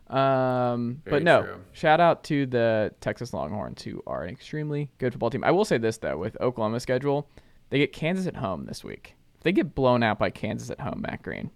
Um, 0.08 1.02
but 1.06 1.24
no, 1.24 1.44
true. 1.44 1.62
shout 1.72 2.00
out 2.00 2.24
to 2.26 2.46
the 2.46 2.94
Texas 3.00 3.34
Longhorns, 3.34 3.82
who 3.82 4.04
are 4.06 4.24
an 4.24 4.30
extremely 4.30 4.92
good 4.98 5.14
football 5.14 5.30
team. 5.30 5.44
I 5.44 5.52
will 5.52 5.66
say 5.66 5.78
this 5.78 5.98
though, 5.98 6.18
with 6.18 6.40
Oklahoma's 6.42 6.84
schedule, 6.84 7.28
they 7.70 7.80
get 7.80 7.94
Kansas 7.94 8.28
at 8.28 8.36
home 8.36 8.66
this 8.66 8.84
week. 8.84 9.16
If 9.38 9.44
they 9.44 9.52
get 9.52 9.74
blown 9.76 10.04
out 10.04 10.20
by 10.20 10.30
Kansas 10.30 10.70
at 10.70 10.82
home, 10.82 11.02
Matt 11.02 11.24
Green, 11.24 11.52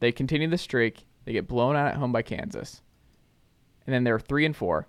they 0.00 0.12
continue 0.12 0.48
the 0.48 0.58
streak. 0.58 1.06
They 1.24 1.32
get 1.32 1.48
blown 1.48 1.76
out 1.76 1.88
at 1.88 1.96
home 1.96 2.12
by 2.12 2.22
Kansas, 2.22 2.82
and 3.86 3.94
then 3.94 4.04
they're 4.04 4.20
three 4.20 4.44
and 4.44 4.54
four. 4.56 4.86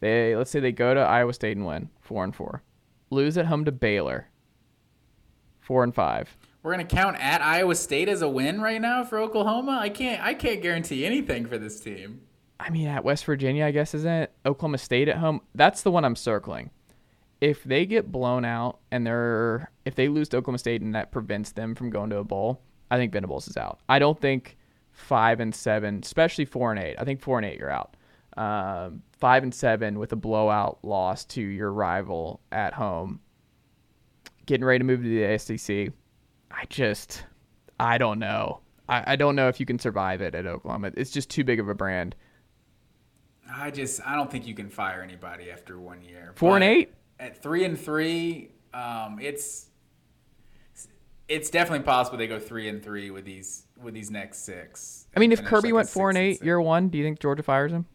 They 0.00 0.34
let's 0.34 0.50
say 0.50 0.60
they 0.60 0.72
go 0.72 0.94
to 0.94 1.00
Iowa 1.00 1.32
State 1.32 1.56
and 1.56 1.66
win 1.66 1.90
four 2.00 2.24
and 2.24 2.34
four, 2.34 2.62
lose 3.10 3.36
at 3.38 3.46
home 3.46 3.64
to 3.66 3.72
Baylor, 3.72 4.28
four 5.60 5.84
and 5.84 5.94
five. 5.94 6.36
We're 6.62 6.72
gonna 6.72 6.84
count 6.84 7.16
at 7.20 7.40
Iowa 7.40 7.74
State 7.74 8.08
as 8.08 8.20
a 8.22 8.28
win 8.28 8.60
right 8.60 8.80
now 8.80 9.04
for 9.04 9.18
Oklahoma. 9.18 9.78
I 9.80 9.88
can't 9.90 10.22
I 10.22 10.34
can't 10.34 10.60
guarantee 10.60 11.06
anything 11.06 11.46
for 11.46 11.56
this 11.56 11.80
team. 11.80 12.22
I 12.60 12.70
mean, 12.70 12.88
at 12.88 13.04
West 13.04 13.24
Virginia, 13.24 13.64
I 13.64 13.70
guess, 13.70 13.94
isn't 13.94 14.10
it? 14.10 14.32
Oklahoma 14.44 14.78
State 14.78 15.08
at 15.08 15.18
home. 15.18 15.40
That's 15.54 15.82
the 15.82 15.90
one 15.90 16.04
I'm 16.04 16.16
circling. 16.16 16.70
If 17.40 17.62
they 17.62 17.86
get 17.86 18.10
blown 18.10 18.44
out 18.44 18.80
and 18.90 19.06
they're 19.06 19.70
if 19.84 19.94
they 19.94 20.08
lose 20.08 20.28
to 20.30 20.38
Oklahoma 20.38 20.58
State 20.58 20.82
and 20.82 20.94
that 20.94 21.12
prevents 21.12 21.52
them 21.52 21.74
from 21.76 21.88
going 21.90 22.10
to 22.10 22.18
a 22.18 22.24
bowl, 22.24 22.60
I 22.90 22.96
think 22.96 23.12
Venables 23.12 23.46
is 23.46 23.56
out. 23.56 23.78
I 23.88 24.00
don't 24.00 24.20
think 24.20 24.56
five 24.90 25.38
and 25.38 25.54
seven, 25.54 26.00
especially 26.02 26.44
four 26.44 26.72
and 26.72 26.80
eight. 26.80 26.96
I 26.98 27.04
think 27.04 27.20
four 27.20 27.38
and 27.38 27.46
eight, 27.46 27.58
you're 27.58 27.70
out. 27.70 27.96
Um, 28.36 29.02
five 29.18 29.42
and 29.42 29.54
seven 29.54 29.98
with 29.98 30.12
a 30.12 30.16
blowout 30.16 30.78
loss 30.82 31.24
to 31.26 31.40
your 31.40 31.72
rival 31.72 32.40
at 32.50 32.74
home, 32.74 33.20
getting 34.46 34.64
ready 34.64 34.78
to 34.78 34.84
move 34.84 35.02
to 35.02 35.08
the 35.08 35.38
SEC. 35.38 35.92
I 36.50 36.64
just, 36.68 37.24
I 37.78 37.98
don't 37.98 38.18
know. 38.18 38.60
I, 38.88 39.12
I 39.12 39.16
don't 39.16 39.36
know 39.36 39.48
if 39.48 39.60
you 39.60 39.66
can 39.66 39.78
survive 39.78 40.20
it 40.20 40.34
at 40.34 40.46
Oklahoma. 40.46 40.92
It's 40.96 41.10
just 41.10 41.30
too 41.30 41.44
big 41.44 41.60
of 41.60 41.68
a 41.68 41.74
brand. 41.74 42.14
I 43.52 43.70
just 43.70 44.00
I 44.06 44.14
don't 44.16 44.30
think 44.30 44.46
you 44.46 44.54
can 44.54 44.68
fire 44.68 45.02
anybody 45.02 45.50
after 45.50 45.78
one 45.78 46.02
year. 46.02 46.32
Four 46.36 46.56
and 46.56 46.64
eight? 46.64 46.92
at 47.20 47.42
three 47.42 47.64
and 47.64 47.78
three, 47.78 48.50
um, 48.72 49.18
it's 49.20 49.66
it's 51.28 51.50
definitely 51.50 51.84
possible 51.84 52.16
they 52.16 52.26
go 52.26 52.38
three 52.38 52.68
and 52.68 52.82
three 52.82 53.10
with 53.10 53.24
these 53.24 53.64
with 53.82 53.94
these 53.94 54.10
next 54.10 54.38
six. 54.44 55.06
I 55.16 55.20
mean, 55.20 55.32
if 55.32 55.44
Kirby 55.44 55.68
like 55.68 55.74
went 55.74 55.88
four 55.88 56.08
and 56.10 56.18
eight 56.18 56.34
six. 56.34 56.44
year 56.44 56.60
one, 56.60 56.88
do 56.88 56.98
you 56.98 57.04
think 57.04 57.20
Georgia 57.20 57.42
fires 57.42 57.72
him? 57.72 57.86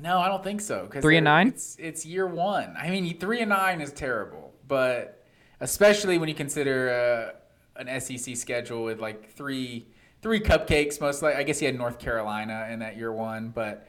No, 0.00 0.18
I 0.18 0.28
don't 0.28 0.44
think 0.44 0.60
so. 0.60 0.86
'cause 0.86 1.00
Three 1.02 1.16
and 1.16 1.24
nine? 1.24 1.48
It's 1.48 1.76
it's 1.78 2.04
year 2.04 2.26
one. 2.26 2.74
I 2.78 2.90
mean, 2.90 3.18
three 3.18 3.40
and 3.40 3.48
nine 3.48 3.80
is 3.80 3.92
terrible, 3.92 4.52
but 4.68 5.24
especially 5.60 6.18
when 6.18 6.28
you 6.28 6.34
consider 6.34 7.32
uh, 7.76 7.80
an 7.80 8.00
SEC 8.00 8.36
schedule 8.36 8.84
with 8.84 9.00
like 9.00 9.30
three 9.32 9.88
three 10.22 10.40
cupcakes. 10.40 11.00
Most 11.00 11.22
like 11.22 11.36
I 11.36 11.44
guess 11.44 11.58
he 11.60 11.66
had 11.66 11.76
North 11.78 11.98
Carolina 11.98 12.68
in 12.70 12.80
that 12.80 12.96
year 12.98 13.12
one, 13.12 13.48
but 13.50 13.88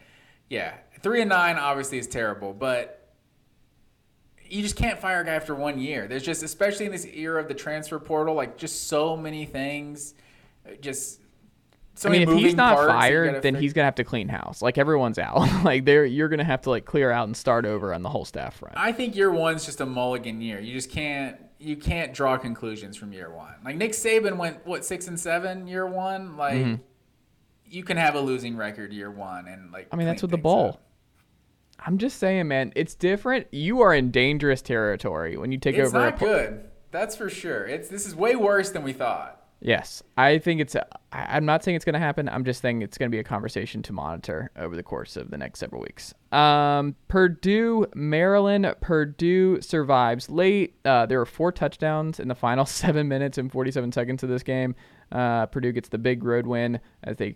yeah, 0.50 0.76
three 1.02 1.22
and 1.22 1.30
nine 1.30 1.58
obviously 1.58 1.98
is 2.00 2.08
terrible, 2.08 2.54
but. 2.54 2.94
You 4.50 4.62
just 4.62 4.78
can't 4.78 4.98
fire 4.98 5.20
a 5.20 5.26
guy 5.26 5.34
after 5.34 5.54
one 5.54 5.78
year. 5.78 6.08
There's 6.08 6.24
just, 6.24 6.42
especially 6.42 6.86
in 6.86 6.94
this 6.94 7.04
era 7.06 7.42
of 7.42 7.50
the 7.50 7.54
transfer 7.54 8.00
portal, 8.00 8.34
like 8.34 8.56
just 8.58 8.88
so 8.88 9.18
many 9.18 9.46
things. 9.46 10.14
uh, 10.66 10.72
Just 10.80 11.20
so 11.96 12.08
I 12.08 12.14
mean, 12.14 12.22
if 12.22 12.30
he's 12.30 12.56
not 12.56 12.76
parts 12.78 12.88
that 12.88 12.94
you 12.94 13.00
fired, 13.02 13.42
then 13.42 13.56
fig- 13.56 13.62
he's 13.62 13.74
gonna 13.74 13.84
have 13.84 13.96
to 13.96 14.06
clean 14.06 14.30
house. 14.30 14.62
Like 14.62 14.78
everyone's 14.78 15.20
out. 15.20 15.50
like 15.66 15.84
they're 15.84 16.06
you're 16.06 16.30
gonna 16.30 16.46
have 16.46 16.62
to 16.62 16.70
like 16.70 16.86
clear 16.86 17.12
out 17.12 17.28
and 17.28 17.36
start 17.36 17.66
over 17.66 17.94
on 17.94 18.04
the 18.04 18.10
whole 18.10 18.24
staff 18.24 18.56
front. 18.56 18.76
I 18.78 18.94
think 18.94 19.18
year 19.18 19.32
one's 19.32 19.66
just 19.66 19.82
a 19.82 19.86
mulligan 19.86 20.40
year. 20.40 20.62
You 20.62 20.72
just 20.74 20.92
can't 20.92 21.36
you 21.60 21.76
can't 21.76 22.14
draw 22.14 22.38
conclusions 22.38 22.96
from 22.96 23.12
year 23.12 23.30
one. 23.30 23.54
Like 23.66 23.76
Nick 23.76 23.92
Saban 23.92 24.38
went 24.38 24.66
what 24.66 24.86
six 24.86 25.10
and 25.10 25.20
seven 25.20 25.68
year 25.68 25.86
one. 25.86 26.38
Like 26.38 26.54
Mm-hmm. 26.54 26.82
You 27.70 27.84
can 27.84 27.98
have 27.98 28.16
a 28.16 28.20
losing 28.22 28.56
record 28.58 28.94
year 28.94 29.12
one 29.12 29.48
and 29.48 29.72
like. 29.72 29.88
I 29.92 29.96
mean, 29.96 30.08
that's 30.08 30.22
with 30.22 30.32
the 30.32 30.38
bowl. 30.38 30.70
up. 30.70 30.84
I'm 31.80 31.98
just 32.00 32.18
saying, 32.18 32.48
man, 32.48 32.74
it's 32.76 32.96
different. 32.96 33.48
You 33.52 33.82
are 33.82 33.94
in 33.94 34.10
dangerous 34.10 34.62
territory 34.64 35.38
when 35.38 35.52
you 35.52 35.60
take 35.60 35.76
It's 35.76 35.90
over. 35.90 36.00
a 36.08 36.10
not 36.12 36.20
good. 36.20 36.66
That's 36.92 37.16
for 37.16 37.30
sure. 37.30 37.66
It's 37.66 37.88
this 37.90 38.06
is 38.08 38.16
way 38.16 38.36
worse 38.36 38.72
than 38.72 38.84
we 38.84 38.94
thought. 38.94 39.36
Yes, 39.60 40.04
I 40.16 40.38
think 40.38 40.62
it's. 40.62 40.76
I, 40.76 40.86
I'm 41.12 41.46
not 41.46 41.64
saying 41.64 41.76
it's 41.76 41.86
going 41.86 41.96
to 41.96 42.00
happen. 42.00 42.30
I'm 42.30 42.46
just 42.46 42.62
saying 42.62 42.84
it's 42.84 42.98
going 42.98 43.10
to 43.10 43.16
be 43.16 43.20
a 43.20 43.24
conversation 43.24 43.82
to 43.84 43.94
monitor 43.94 44.52
over 44.56 44.76
the 44.76 44.84
course 44.84 45.18
of 45.18 45.32
the 45.32 45.38
next 45.38 45.58
several 45.60 45.82
weeks. 45.82 46.14
Um, 46.32 46.96
Purdue, 47.08 47.88
Maryland. 47.96 48.72
Purdue 48.82 49.60
survives 49.62 50.30
late. 50.30 50.76
Uh, 50.86 51.08
there 51.08 51.18
were 51.18 51.26
four 51.26 51.52
touchdowns 51.52 52.20
in 52.20 52.28
the 52.28 52.36
final 52.36 52.66
seven 52.68 53.08
minutes 53.08 53.40
and 53.40 53.52
47 53.52 53.92
seconds 53.94 54.22
of 54.22 54.30
this 54.30 54.44
game. 54.44 54.76
Uh, 55.12 55.48
Purdue 55.48 55.72
gets 55.72 55.90
the 55.90 55.98
big 55.98 56.24
road 56.24 56.46
win 56.46 56.80
as 57.04 57.18
they 57.18 57.36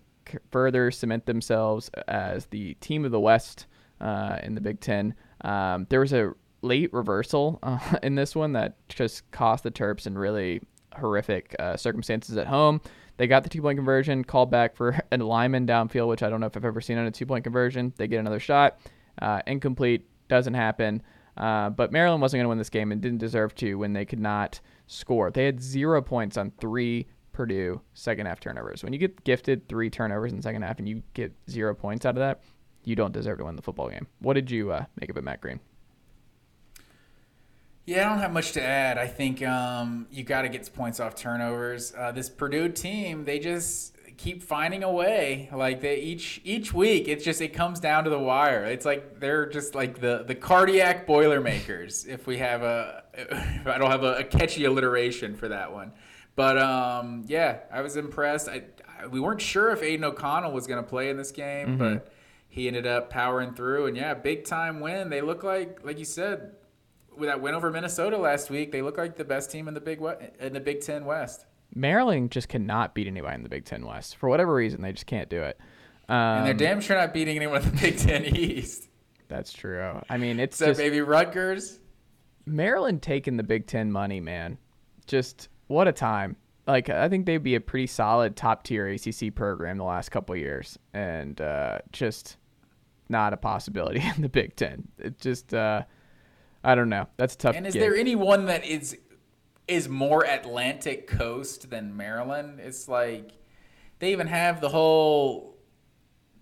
further 0.51 0.91
cement 0.91 1.25
themselves 1.25 1.89
as 2.07 2.45
the 2.47 2.75
team 2.75 3.05
of 3.05 3.11
the 3.11 3.19
West 3.19 3.67
uh, 3.99 4.37
in 4.43 4.55
the 4.55 4.61
Big 4.61 4.79
Ten. 4.79 5.13
Um, 5.41 5.87
there 5.89 5.99
was 5.99 6.13
a 6.13 6.33
late 6.61 6.93
reversal 6.93 7.59
uh, 7.63 7.79
in 8.03 8.15
this 8.15 8.35
one 8.35 8.53
that 8.53 8.75
just 8.89 9.29
cost 9.31 9.63
the 9.63 9.71
Terps 9.71 10.07
in 10.07 10.17
really 10.17 10.61
horrific 10.97 11.55
uh, 11.59 11.77
circumstances 11.77 12.37
at 12.37 12.47
home. 12.47 12.81
They 13.17 13.27
got 13.27 13.43
the 13.43 13.49
two 13.49 13.61
point 13.61 13.77
conversion, 13.77 14.23
called 14.23 14.51
back 14.51 14.75
for 14.75 14.99
a 15.11 15.17
lineman 15.17 15.67
downfield, 15.67 16.07
which 16.07 16.23
I 16.23 16.29
don't 16.29 16.39
know 16.39 16.47
if 16.47 16.57
I've 16.57 16.65
ever 16.65 16.81
seen 16.81 16.97
on 16.97 17.05
a 17.05 17.11
two 17.11 17.25
point 17.25 17.43
conversion. 17.43 17.93
They 17.97 18.07
get 18.07 18.19
another 18.19 18.39
shot, 18.39 18.79
uh, 19.21 19.41
incomplete, 19.45 20.07
doesn't 20.27 20.53
happen. 20.53 21.01
Uh, 21.37 21.69
but 21.69 21.91
Maryland 21.91 22.21
wasn't 22.21 22.39
going 22.39 22.45
to 22.45 22.49
win 22.49 22.57
this 22.57 22.69
game 22.69 22.91
and 22.91 23.01
didn't 23.01 23.19
deserve 23.19 23.55
to 23.55 23.75
when 23.75 23.93
they 23.93 24.05
could 24.05 24.19
not 24.19 24.59
score. 24.87 25.31
They 25.31 25.45
had 25.45 25.61
zero 25.61 26.01
points 26.01 26.37
on 26.37 26.51
three 26.59 27.07
Purdue 27.33 27.81
second 27.93 28.25
half 28.25 28.39
turnovers. 28.39 28.83
When 28.83 28.93
you 28.93 28.99
get 28.99 29.23
gifted 29.23 29.67
three 29.67 29.89
turnovers 29.89 30.33
in 30.33 30.41
second 30.41 30.61
half 30.61 30.79
and 30.79 30.87
you 30.87 31.03
get 31.13 31.33
zero 31.49 31.73
points 31.73 32.05
out 32.05 32.15
of 32.15 32.19
that, 32.19 32.41
you 32.83 32.95
don't 32.95 33.11
deserve 33.11 33.37
to 33.39 33.45
win 33.45 33.55
the 33.55 33.61
football 33.61 33.89
game. 33.89 34.07
What 34.19 34.33
did 34.33 34.49
you 34.49 34.71
uh, 34.71 34.85
make 34.99 35.09
of 35.09 35.17
it, 35.17 35.23
Matt 35.23 35.41
Green? 35.41 35.59
Yeah, 37.85 38.05
I 38.05 38.09
don't 38.09 38.19
have 38.19 38.31
much 38.31 38.51
to 38.53 38.61
add. 38.61 38.97
I 38.97 39.07
think 39.07 39.45
um, 39.45 40.07
you 40.11 40.23
got 40.23 40.43
to 40.43 40.49
get 40.49 40.71
points 40.73 40.99
off 40.99 41.15
turnovers. 41.15 41.93
Uh, 41.97 42.11
this 42.11 42.29
Purdue 42.29 42.69
team, 42.69 43.25
they 43.25 43.39
just 43.39 43.95
keep 44.17 44.43
finding 44.43 44.83
a 44.83 44.91
way. 44.91 45.49
Like 45.51 45.81
they 45.81 45.97
each 45.97 46.41
each 46.43 46.73
week, 46.73 47.07
it's 47.07 47.25
just 47.25 47.41
it 47.41 47.49
comes 47.49 47.79
down 47.79 48.03
to 48.03 48.09
the 48.09 48.19
wire. 48.19 48.65
It's 48.65 48.85
like 48.85 49.19
they're 49.19 49.47
just 49.47 49.73
like 49.73 49.99
the 49.99 50.23
the 50.25 50.35
cardiac 50.35 51.07
boilermakers. 51.07 52.05
if 52.05 52.27
we 52.27 52.37
have 52.37 52.61
a, 52.61 53.03
I 53.65 53.77
don't 53.77 53.91
have 53.91 54.03
a, 54.03 54.17
a, 54.17 54.23
catchy 54.23 54.65
alliteration 54.65 55.35
for 55.35 55.47
that 55.47 55.73
one, 55.73 55.91
but 56.41 56.57
um, 56.57 57.23
yeah, 57.27 57.59
I 57.71 57.81
was 57.81 57.97
impressed. 57.97 58.49
I, 58.49 58.63
I, 58.99 59.05
we 59.05 59.19
weren't 59.19 59.41
sure 59.41 59.69
if 59.69 59.83
Aidan 59.83 60.03
O'Connell 60.03 60.51
was 60.51 60.65
going 60.65 60.83
to 60.83 60.89
play 60.89 61.11
in 61.11 61.17
this 61.17 61.31
game, 61.31 61.67
mm-hmm. 61.67 61.77
but 61.77 62.11
he 62.49 62.65
ended 62.65 62.87
up 62.87 63.11
powering 63.11 63.53
through. 63.53 63.85
And 63.85 63.95
yeah, 63.95 64.15
big 64.15 64.45
time 64.45 64.79
win. 64.79 65.11
They 65.11 65.21
look 65.21 65.43
like 65.43 65.85
like 65.85 65.99
you 65.99 66.05
said 66.05 66.53
with 67.15 67.29
that 67.29 67.41
win 67.41 67.53
over 67.53 67.69
Minnesota 67.69 68.17
last 68.17 68.49
week, 68.49 68.71
they 68.71 68.81
look 68.81 68.97
like 68.97 69.17
the 69.17 69.23
best 69.23 69.51
team 69.51 69.67
in 69.67 69.75
the 69.75 69.79
Big 69.79 70.01
in 70.39 70.53
the 70.53 70.59
Big 70.59 70.81
Ten 70.81 71.05
West. 71.05 71.45
Maryland 71.75 72.31
just 72.31 72.49
cannot 72.49 72.95
beat 72.95 73.05
anybody 73.05 73.35
in 73.35 73.43
the 73.43 73.49
Big 73.49 73.65
Ten 73.65 73.85
West 73.85 74.15
for 74.15 74.27
whatever 74.27 74.55
reason. 74.55 74.81
They 74.81 74.93
just 74.93 75.05
can't 75.05 75.29
do 75.29 75.43
it. 75.43 75.59
Um, 76.09 76.15
and 76.17 76.45
they're 76.47 76.53
um, 76.53 76.57
damn 76.57 76.81
sure 76.81 76.97
not 76.97 77.13
beating 77.13 77.35
anyone 77.35 77.61
in 77.61 77.69
the 77.69 77.77
Big 77.77 77.99
Ten 77.99 78.25
East. 78.35 78.89
That's 79.27 79.53
true. 79.53 80.01
I 80.09 80.17
mean, 80.17 80.39
it's 80.39 80.57
so 80.57 80.69
just, 80.69 80.79
maybe 80.79 81.01
Rutgers. 81.01 81.77
Maryland 82.47 83.03
taking 83.03 83.37
the 83.37 83.43
Big 83.43 83.67
Ten 83.67 83.91
money, 83.91 84.19
man. 84.19 84.57
Just 85.05 85.49
what 85.71 85.87
a 85.87 85.91
time. 85.91 86.35
Like 86.67 86.89
I 86.89 87.09
think 87.09 87.25
they'd 87.25 87.37
be 87.37 87.55
a 87.55 87.61
pretty 87.61 87.87
solid 87.87 88.35
top 88.35 88.63
tier 88.63 88.87
ACC 88.87 89.33
program 89.33 89.77
the 89.77 89.83
last 89.83 90.09
couple 90.09 90.35
years, 90.35 90.77
and 90.93 91.39
uh, 91.41 91.79
just 91.91 92.37
not 93.09 93.33
a 93.33 93.37
possibility 93.37 94.01
in 94.15 94.21
the 94.21 94.29
Big 94.29 94.55
Ten. 94.55 94.87
It 94.99 95.19
just. 95.19 95.53
Uh, 95.53 95.83
I 96.63 96.75
don't 96.75 96.89
know. 96.89 97.07
That's 97.17 97.35
tough. 97.35 97.55
And 97.55 97.65
is 97.65 97.73
gig. 97.73 97.81
there 97.81 97.95
anyone 97.95 98.45
that 98.45 98.63
is 98.65 98.95
is 99.67 99.89
more 99.89 100.25
Atlantic 100.25 101.07
Coast 101.07 101.69
than 101.69 101.97
Maryland? 101.97 102.59
It's 102.59 102.87
like 102.87 103.31
they 103.99 104.11
even 104.11 104.27
have 104.27 104.61
the 104.61 104.69
whole 104.69 105.57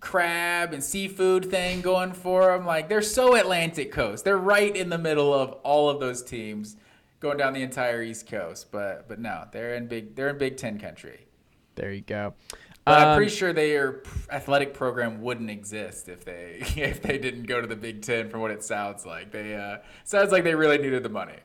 crab 0.00 0.72
and 0.72 0.82
seafood 0.82 1.50
thing 1.50 1.80
going 1.80 2.12
for 2.12 2.52
them. 2.52 2.66
Like 2.66 2.90
they're 2.90 3.00
so 3.00 3.34
Atlantic 3.34 3.92
Coast. 3.92 4.24
They're 4.24 4.36
right 4.36 4.74
in 4.74 4.90
the 4.90 4.98
middle 4.98 5.32
of 5.32 5.52
all 5.62 5.88
of 5.88 6.00
those 6.00 6.22
teams 6.22 6.76
going 7.20 7.38
down 7.38 7.52
the 7.52 7.62
entire 7.62 8.02
East 8.02 8.26
Coast. 8.26 8.72
But 8.72 9.08
but 9.08 9.18
no, 9.18 9.46
they're 9.52 9.74
in 9.74 9.86
big 9.86 10.16
they're 10.16 10.30
in 10.30 10.38
Big 10.38 10.56
Ten 10.56 10.78
country. 10.78 11.26
There 11.76 11.92
you 11.92 12.00
go. 12.00 12.34
But 12.84 12.98
um, 12.98 13.08
I'm 13.08 13.16
pretty 13.16 13.30
sure 13.30 13.52
their 13.52 14.02
athletic 14.30 14.74
program 14.74 15.20
wouldn't 15.20 15.50
exist 15.50 16.08
if 16.08 16.24
they 16.24 16.58
if 16.76 17.02
they 17.02 17.18
didn't 17.18 17.44
go 17.44 17.60
to 17.60 17.66
the 17.66 17.76
Big 17.76 18.02
Ten. 18.02 18.28
From 18.28 18.40
what 18.40 18.50
it 18.50 18.64
sounds 18.64 19.06
like, 19.06 19.30
they 19.30 19.54
uh, 19.54 19.78
sounds 20.04 20.32
like 20.32 20.44
they 20.44 20.54
really 20.54 20.78
needed 20.78 21.02
the 21.02 21.08
money. 21.08 21.36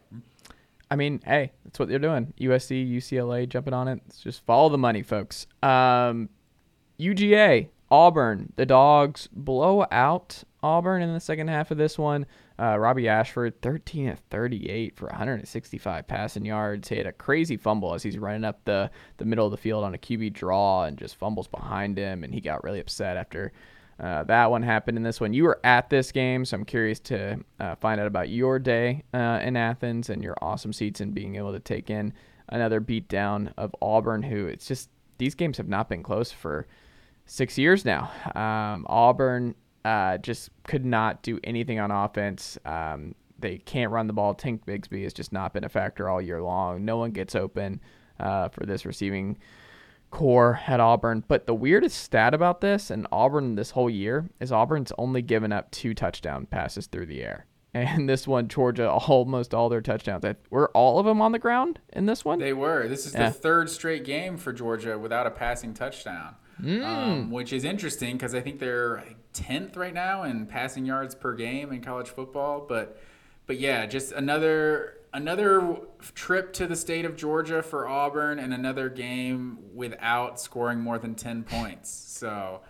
I 0.90 0.96
mean, 0.96 1.20
hey, 1.26 1.52
that's 1.64 1.80
what 1.80 1.90
they're 1.90 2.00
doing. 2.00 2.34
USC, 2.40 2.90
UCLA, 2.90 3.50
jumping 3.50 3.74
on 3.74 3.88
it. 3.88 4.02
Just 4.22 4.46
follow 4.46 4.70
the 4.70 4.78
money, 4.78 5.02
folks. 5.02 5.48
Um, 5.64 6.30
UGA, 7.00 7.70
Auburn, 7.90 8.54
the 8.56 8.68
Dogs 8.68 9.28
blow 9.32 9.86
out 9.92 10.44
Auburn 10.62 11.02
in 11.02 11.14
the 11.14 11.20
second 11.20 11.48
half 11.48 11.72
of 11.72 11.78
this 11.78 11.98
one. 11.98 12.26
Uh, 12.58 12.78
Robby 12.78 13.10
Ashford, 13.10 13.62
13 13.62 14.10
of 14.10 14.20
38 14.30 14.96
for 14.96 15.08
165 15.08 16.08
passing 16.08 16.46
yards. 16.46 16.88
He 16.88 16.96
had 16.96 17.06
a 17.06 17.12
crazy 17.12 17.58
fumble 17.58 17.94
as 17.94 18.04
he's 18.04 18.18
running 18.18 18.46
up 18.46 18.64
the, 18.64 18.90
the 19.18 19.26
middle 19.26 19.46
of 19.46 19.52
the 19.52 19.58
field 19.58 19.84
on 19.84 19.94
a 19.94 19.98
QB 19.98 20.34
draw 20.34 20.86
and 20.86 20.98
just 20.98 21.16
fumbles 21.18 21.48
behind 21.48 21.98
him. 21.98 22.24
And 22.24 22.34
he 22.34 22.40
got 22.40 22.64
really 22.64 22.80
upset 22.80 23.18
after 23.18 23.52
uh, 24.00 24.24
that 24.26 24.52
one 24.52 24.64
happened 24.64 24.98
in 24.98 25.04
this 25.04 25.22
one. 25.22 25.34
You 25.34 25.44
were 25.44 25.60
at 25.64 25.90
this 25.90 26.12
game, 26.12 26.44
so 26.46 26.58
I'm 26.58 26.66
curious 26.66 27.00
to 27.02 27.40
uh, 27.60 27.76
find 27.76 28.00
out 28.00 28.08
about 28.08 28.30
your 28.30 28.60
day 28.60 29.04
uh, 29.14 29.40
in 29.42 29.56
Athens 29.56 30.10
and 30.10 30.22
your 30.22 30.36
awesome 30.42 30.74
seats 30.74 31.00
and 31.00 31.14
being 31.14 31.36
able 31.36 31.54
to 31.54 31.60
take 31.60 31.90
in 31.90 32.14
another 32.50 32.82
beatdown 32.82 33.54
of 33.58 33.76
Auburn, 33.82 34.24
who 34.24 34.48
it's 34.48 34.68
just 34.68 34.90
these 35.18 35.36
games 35.36 35.58
have 35.58 35.70
not 35.70 35.88
been 35.88 36.04
close 36.04 36.32
for 36.32 36.68
six 37.26 37.58
years 37.58 37.86
now. 37.86 38.12
Um, 38.36 38.86
Auburn 38.90 39.56
uh, 39.86 40.18
just 40.18 40.50
could 40.64 40.84
not 40.84 41.22
do 41.22 41.40
anything 41.44 41.80
on 41.80 41.92
offense. 41.92 42.58
Um, 42.66 43.14
they 43.38 43.60
can't 43.60 43.92
run 43.92 44.08
the 44.08 44.14
ball. 44.14 44.34
Tank 44.34 44.66
Bigsby 44.66 45.04
has 45.04 45.14
just 45.14 45.32
not 45.32 45.54
been 45.54 45.64
a 45.64 45.70
factor 45.70 46.10
all 46.10 46.20
year 46.20 46.42
long. 46.42 46.84
No 46.84 46.98
one 46.98 47.12
gets 47.12 47.36
open 47.36 47.80
uh, 48.20 48.50
for 48.50 48.66
this 48.66 48.84
receiving 48.84 49.38
corps 50.10 50.60
at 50.66 50.80
Auburn. 50.80 51.24
But 51.28 51.46
the 51.46 51.54
weirdest 51.54 52.02
stat 52.02 52.34
about 52.34 52.62
this 52.62 52.90
and 52.90 53.06
Auburn 53.12 53.56
this 53.56 53.72
whole 53.72 53.90
year 53.90 54.28
is 54.40 54.52
Auburn's 54.52 54.92
only 54.98 55.22
given 55.22 55.52
up 55.52 55.70
two 55.70 55.94
touchdown 55.94 56.48
passes 56.48 56.88
through 56.88 57.06
the 57.06 57.24
air. 57.24 57.46
And 57.76 58.08
this 58.08 58.26
one, 58.26 58.48
Georgia, 58.48 58.90
almost 58.90 59.54
all 59.54 59.68
their 59.68 59.82
touchdowns. 59.82 60.24
Were 60.50 60.70
all 60.70 60.98
of 60.98 61.06
them 61.06 61.22
on 61.22 61.34
the 61.34 61.40
ground 61.40 61.80
in 61.92 62.06
this 62.06 62.24
one? 62.24 62.40
They 62.40 62.54
were. 62.54 62.88
This 62.88 63.06
is 63.06 63.14
yeah. 63.14 63.28
the 63.28 63.34
third 63.36 63.70
straight 63.70 64.06
game 64.06 64.38
for 64.38 64.54
Georgia 64.54 64.98
without 64.98 65.28
a 65.28 65.30
passing 65.30 65.74
touchdown, 65.74 66.36
mm. 66.62 66.84
um, 66.84 67.32
which 67.32 67.54
is 67.54 67.64
interesting 67.64 68.14
because 68.14 68.34
I 68.36 68.42
think 68.42 68.60
they're 68.60 69.04
10th 69.34 69.76
right 69.78 69.94
now 69.94 70.24
in 70.24 70.46
passing 70.46 70.86
yards 70.86 71.16
per 71.16 71.34
game 71.34 71.72
in 71.72 71.82
college 71.82 72.10
football. 72.10 72.66
But, 72.68 73.00
but 73.46 73.60
yeah, 73.60 73.86
just 73.86 74.12
another 74.12 74.98
another 75.14 75.78
trip 76.14 76.52
to 76.52 76.68
the 76.68 76.76
state 76.76 77.06
of 77.06 77.16
Georgia 77.16 77.64
for 77.64 77.88
Auburn 77.88 78.38
and 78.38 78.54
another 78.54 78.90
game 78.90 79.58
without 79.74 80.42
scoring 80.42 80.82
more 80.82 81.00
than 81.00 81.16
10 81.16 81.44
points. 81.44 81.90
So 81.90 82.62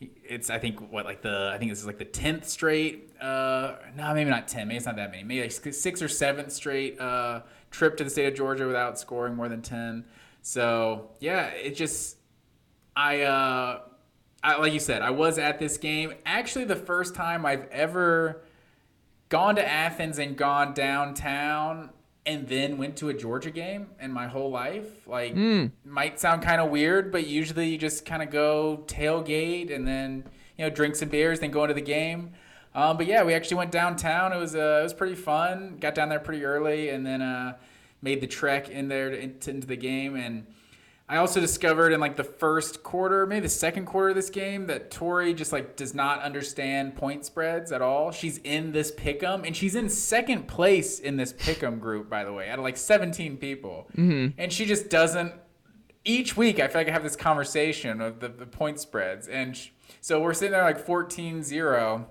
it's 0.00 0.50
I 0.50 0.58
think 0.58 0.92
what 0.92 1.04
like 1.04 1.22
the 1.22 1.50
I 1.54 1.58
think 1.58 1.70
this 1.70 1.78
is 1.78 1.86
like 1.86 1.98
the 1.98 2.04
10th 2.04 2.44
straight 2.44 3.14
uh 3.18 3.76
no 3.96 4.12
maybe 4.12 4.28
not 4.28 4.46
10 4.46 4.68
maybe 4.68 4.76
it's 4.76 4.84
not 4.84 4.96
that 4.96 5.10
many 5.10 5.24
maybe 5.24 5.40
like 5.40 5.52
6 5.52 6.02
or 6.02 6.06
7th 6.06 6.50
straight 6.50 7.00
uh 7.00 7.40
trip 7.70 7.96
to 7.98 8.04
the 8.04 8.10
state 8.10 8.26
of 8.26 8.34
Georgia 8.34 8.66
without 8.66 8.98
scoring 8.98 9.34
more 9.34 9.48
than 9.48 9.62
10. 9.62 10.04
So, 10.42 11.10
yeah, 11.20 11.46
it 11.46 11.74
just 11.74 12.16
I 12.96 13.22
uh 13.22 13.80
I, 14.42 14.58
like 14.58 14.72
you 14.72 14.80
said, 14.80 15.02
I 15.02 15.10
was 15.10 15.38
at 15.38 15.58
this 15.58 15.76
game. 15.76 16.14
Actually, 16.24 16.66
the 16.66 16.76
first 16.76 17.16
time 17.16 17.44
I've 17.44 17.66
ever 17.70 18.42
gone 19.28 19.56
to 19.56 19.68
Athens 19.68 20.18
and 20.20 20.36
gone 20.36 20.72
downtown 20.72 21.90
and 22.24 22.46
then 22.46 22.78
went 22.78 22.96
to 22.98 23.08
a 23.08 23.14
Georgia 23.14 23.50
game 23.50 23.88
in 24.00 24.12
my 24.12 24.28
whole 24.28 24.50
life. 24.50 25.06
Like, 25.06 25.34
mm. 25.34 25.72
might 25.84 26.20
sound 26.20 26.42
kind 26.42 26.60
of 26.60 26.70
weird, 26.70 27.10
but 27.10 27.26
usually 27.26 27.68
you 27.68 27.78
just 27.78 28.04
kind 28.04 28.22
of 28.22 28.30
go 28.30 28.84
tailgate 28.86 29.74
and 29.74 29.86
then 29.86 30.24
you 30.56 30.64
know 30.64 30.70
drink 30.70 30.94
some 30.94 31.08
beers, 31.08 31.40
then 31.40 31.50
go 31.50 31.64
into 31.64 31.74
the 31.74 31.80
game. 31.80 32.32
Um, 32.74 32.96
but 32.96 33.06
yeah, 33.06 33.24
we 33.24 33.34
actually 33.34 33.56
went 33.56 33.72
downtown. 33.72 34.32
It 34.32 34.38
was 34.38 34.54
uh, 34.54 34.78
it 34.80 34.84
was 34.84 34.94
pretty 34.94 35.16
fun. 35.16 35.78
Got 35.80 35.94
down 35.94 36.08
there 36.08 36.20
pretty 36.20 36.44
early, 36.44 36.90
and 36.90 37.04
then 37.04 37.22
uh, 37.22 37.56
made 38.02 38.20
the 38.20 38.26
trek 38.26 38.68
in 38.68 38.88
there 38.88 39.10
to, 39.10 39.18
into 39.18 39.66
the 39.66 39.76
game 39.76 40.14
and 40.14 40.46
I 41.08 41.18
also 41.18 41.40
discovered 41.40 41.92
in 41.92 42.00
like 42.00 42.16
the 42.16 42.24
first 42.24 42.82
quarter, 42.82 43.26
maybe 43.26 43.42
the 43.42 43.48
second 43.48 43.86
quarter 43.86 44.08
of 44.08 44.16
this 44.16 44.28
game, 44.28 44.66
that 44.66 44.90
Tori 44.90 45.34
just 45.34 45.52
like 45.52 45.76
does 45.76 45.94
not 45.94 46.20
understand 46.22 46.96
point 46.96 47.24
spreads 47.24 47.70
at 47.70 47.80
all. 47.80 48.10
She's 48.10 48.38
in 48.38 48.72
this 48.72 48.90
pick'em, 48.90 49.46
and 49.46 49.56
she's 49.56 49.76
in 49.76 49.88
second 49.88 50.48
place 50.48 50.98
in 50.98 51.16
this 51.16 51.32
pick'em 51.32 51.78
group, 51.78 52.10
by 52.10 52.24
the 52.24 52.32
way, 52.32 52.48
out 52.48 52.58
of 52.58 52.64
like 52.64 52.76
17 52.76 53.36
people, 53.36 53.88
mm-hmm. 53.96 54.38
and 54.38 54.52
she 54.52 54.64
just 54.64 54.88
doesn't. 54.90 55.32
Each 56.04 56.36
week, 56.36 56.60
I 56.60 56.68
feel 56.68 56.80
like 56.80 56.88
I 56.88 56.92
have 56.92 57.02
this 57.02 57.16
conversation 57.16 58.00
of 58.00 58.20
the, 58.20 58.28
the 58.28 58.46
point 58.46 58.80
spreads, 58.80 59.28
and 59.28 59.56
sh- 59.56 59.70
so 60.00 60.20
we're 60.20 60.34
sitting 60.34 60.52
there 60.52 60.62
like 60.62 60.84
14-0, 60.84 62.04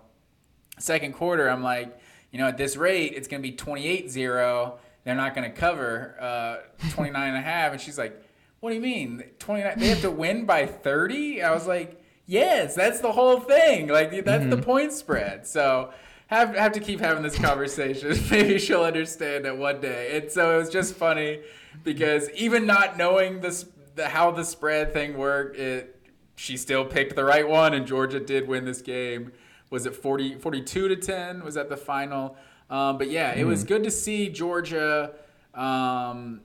second 0.80 1.14
quarter. 1.14 1.50
I'm 1.50 1.64
like, 1.64 1.98
you 2.32 2.40
know, 2.40 2.48
at 2.48 2.58
this 2.58 2.78
rate, 2.78 3.14
it's 3.16 3.28
gonna 3.28 3.42
be 3.42 3.54
28-0. 3.54 4.78
They're 5.04 5.16
not 5.16 5.36
gonna 5.36 5.50
cover 5.50 6.16
uh, 6.20 6.90
29 6.92 7.28
and 7.28 7.38
a 7.38 7.42
half, 7.42 7.74
and 7.74 7.82
she's 7.82 7.98
like 7.98 8.25
what 8.66 8.72
do 8.72 8.78
you 8.78 8.82
mean? 8.82 9.24
29 9.38 9.78
they 9.78 9.90
have 9.90 10.02
to 10.02 10.10
win 10.10 10.44
by 10.44 10.66
30 10.66 11.44
i 11.44 11.54
was 11.54 11.68
like 11.68 12.02
yes 12.26 12.74
that's 12.74 13.00
the 13.00 13.12
whole 13.12 13.40
thing. 13.40 13.90
Like 13.90 14.10
that's 14.10 14.42
mm-hmm. 14.42 14.50
the 14.50 14.58
point 14.58 14.92
spread. 14.92 15.46
So 15.46 15.94
have 16.26 16.56
have 16.56 16.72
to 16.72 16.80
keep 16.80 17.00
having 17.00 17.22
this 17.22 17.38
conversation. 17.38 18.18
Maybe 18.32 18.58
she'll 18.58 18.82
understand 18.82 19.46
it 19.46 19.56
one 19.56 19.82
day. 19.82 20.18
And 20.18 20.32
so 20.32 20.56
it 20.56 20.58
was 20.58 20.72
just 20.72 20.96
funny 20.96 21.42
because 21.84 22.28
even 22.32 22.66
not 22.66 22.98
knowing 22.98 23.42
this 23.42 23.68
the, 23.94 24.10
how 24.10 24.32
the 24.32 24.44
spread 24.44 24.94
thing 24.94 25.16
worked 25.16 25.58
it 25.58 25.92
she 26.36 26.58
still 26.58 26.86
picked 26.86 27.16
the 27.16 27.24
right 27.24 27.48
one 27.48 27.76
and 27.76 27.86
georgia 27.86 28.20
did 28.20 28.48
win 28.48 28.66
this 28.66 28.82
game. 28.82 29.32
Was 29.70 29.86
it 29.86 29.96
40 29.96 30.40
42 30.40 30.88
to 30.88 30.96
10 30.96 31.44
was 31.44 31.54
that 31.54 31.70
the 31.70 31.78
final? 31.78 32.36
Um, 32.68 32.98
but 32.98 33.12
yeah 33.12 33.32
it 33.34 33.44
mm. 33.44 33.48
was 33.50 33.64
good 33.64 33.84
to 33.84 33.92
see 33.92 34.30
georgia 34.30 35.12
um, 35.54 36.42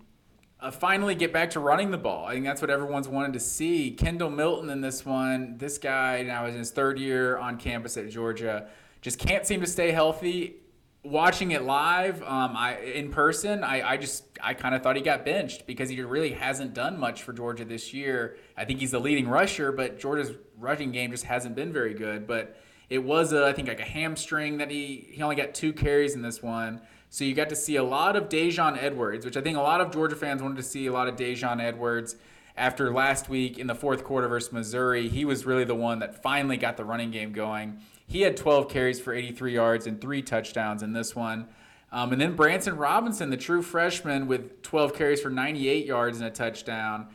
uh, 0.62 0.70
finally 0.70 1.14
get 1.14 1.32
back 1.32 1.50
to 1.50 1.60
running 1.60 1.90
the 1.90 1.98
ball. 1.98 2.26
I 2.26 2.34
think 2.34 2.44
that's 2.44 2.60
what 2.60 2.70
everyone's 2.70 3.08
wanted 3.08 3.32
to 3.32 3.40
see. 3.40 3.90
Kendall 3.92 4.30
Milton 4.30 4.70
in 4.70 4.80
this 4.80 5.06
one, 5.06 5.56
this 5.58 5.78
guy 5.78 6.22
now 6.22 6.46
is 6.46 6.54
in 6.54 6.58
his 6.58 6.70
third 6.70 6.98
year 6.98 7.38
on 7.38 7.56
campus 7.56 7.96
at 7.96 8.10
Georgia, 8.10 8.68
just 9.00 9.18
can't 9.18 9.46
seem 9.46 9.60
to 9.60 9.66
stay 9.66 9.90
healthy. 9.90 10.56
watching 11.02 11.52
it 11.52 11.62
live, 11.62 12.22
um, 12.22 12.54
I 12.56 12.78
in 12.78 13.10
person, 13.10 13.64
I, 13.64 13.90
I 13.92 13.96
just 13.96 14.24
I 14.42 14.54
kind 14.54 14.74
of 14.74 14.82
thought 14.82 14.96
he 14.96 15.02
got 15.02 15.24
benched 15.24 15.66
because 15.66 15.88
he 15.88 16.00
really 16.02 16.32
hasn't 16.32 16.74
done 16.74 16.98
much 16.98 17.22
for 17.22 17.32
Georgia 17.32 17.64
this 17.64 17.94
year. 17.94 18.36
I 18.56 18.64
think 18.64 18.80
he's 18.80 18.90
the 18.90 19.00
leading 19.00 19.28
rusher, 19.28 19.72
but 19.72 19.98
Georgia's 19.98 20.36
rushing 20.58 20.92
game 20.92 21.10
just 21.10 21.24
hasn't 21.24 21.54
been 21.54 21.72
very 21.72 21.94
good. 21.94 22.26
But 22.26 22.56
it 22.88 23.02
was 23.02 23.32
a, 23.32 23.46
I 23.46 23.52
think 23.52 23.68
like 23.68 23.80
a 23.80 23.84
hamstring 23.84 24.58
that 24.58 24.70
he 24.70 25.08
he 25.10 25.22
only 25.22 25.36
got 25.36 25.54
two 25.54 25.72
carries 25.72 26.14
in 26.14 26.22
this 26.22 26.42
one. 26.42 26.82
So 27.12 27.24
you 27.24 27.34
got 27.34 27.48
to 27.48 27.56
see 27.56 27.74
a 27.74 27.82
lot 27.82 28.14
of 28.14 28.28
Daijun 28.28 28.80
Edwards, 28.80 29.24
which 29.24 29.36
I 29.36 29.40
think 29.40 29.58
a 29.58 29.60
lot 29.60 29.80
of 29.80 29.90
Georgia 29.90 30.14
fans 30.14 30.40
wanted 30.40 30.56
to 30.58 30.62
see 30.62 30.86
a 30.86 30.92
lot 30.92 31.08
of 31.08 31.16
Daijun 31.16 31.60
Edwards 31.60 32.14
after 32.56 32.92
last 32.92 33.28
week 33.28 33.58
in 33.58 33.66
the 33.66 33.74
fourth 33.74 34.04
quarter 34.04 34.28
versus 34.28 34.52
Missouri. 34.52 35.08
He 35.08 35.24
was 35.24 35.44
really 35.44 35.64
the 35.64 35.74
one 35.74 35.98
that 35.98 36.22
finally 36.22 36.56
got 36.56 36.76
the 36.76 36.84
running 36.84 37.10
game 37.10 37.32
going. 37.32 37.80
He 38.06 38.20
had 38.20 38.36
12 38.36 38.68
carries 38.68 39.00
for 39.00 39.12
83 39.12 39.54
yards 39.54 39.86
and 39.88 40.00
three 40.00 40.22
touchdowns 40.22 40.84
in 40.84 40.92
this 40.92 41.16
one. 41.16 41.48
Um, 41.90 42.12
and 42.12 42.20
then 42.20 42.36
Branson 42.36 42.76
Robinson, 42.76 43.30
the 43.30 43.36
true 43.36 43.62
freshman, 43.62 44.28
with 44.28 44.62
12 44.62 44.94
carries 44.94 45.20
for 45.20 45.30
98 45.30 45.86
yards 45.86 46.18
and 46.18 46.28
a 46.28 46.30
touchdown. 46.30 47.08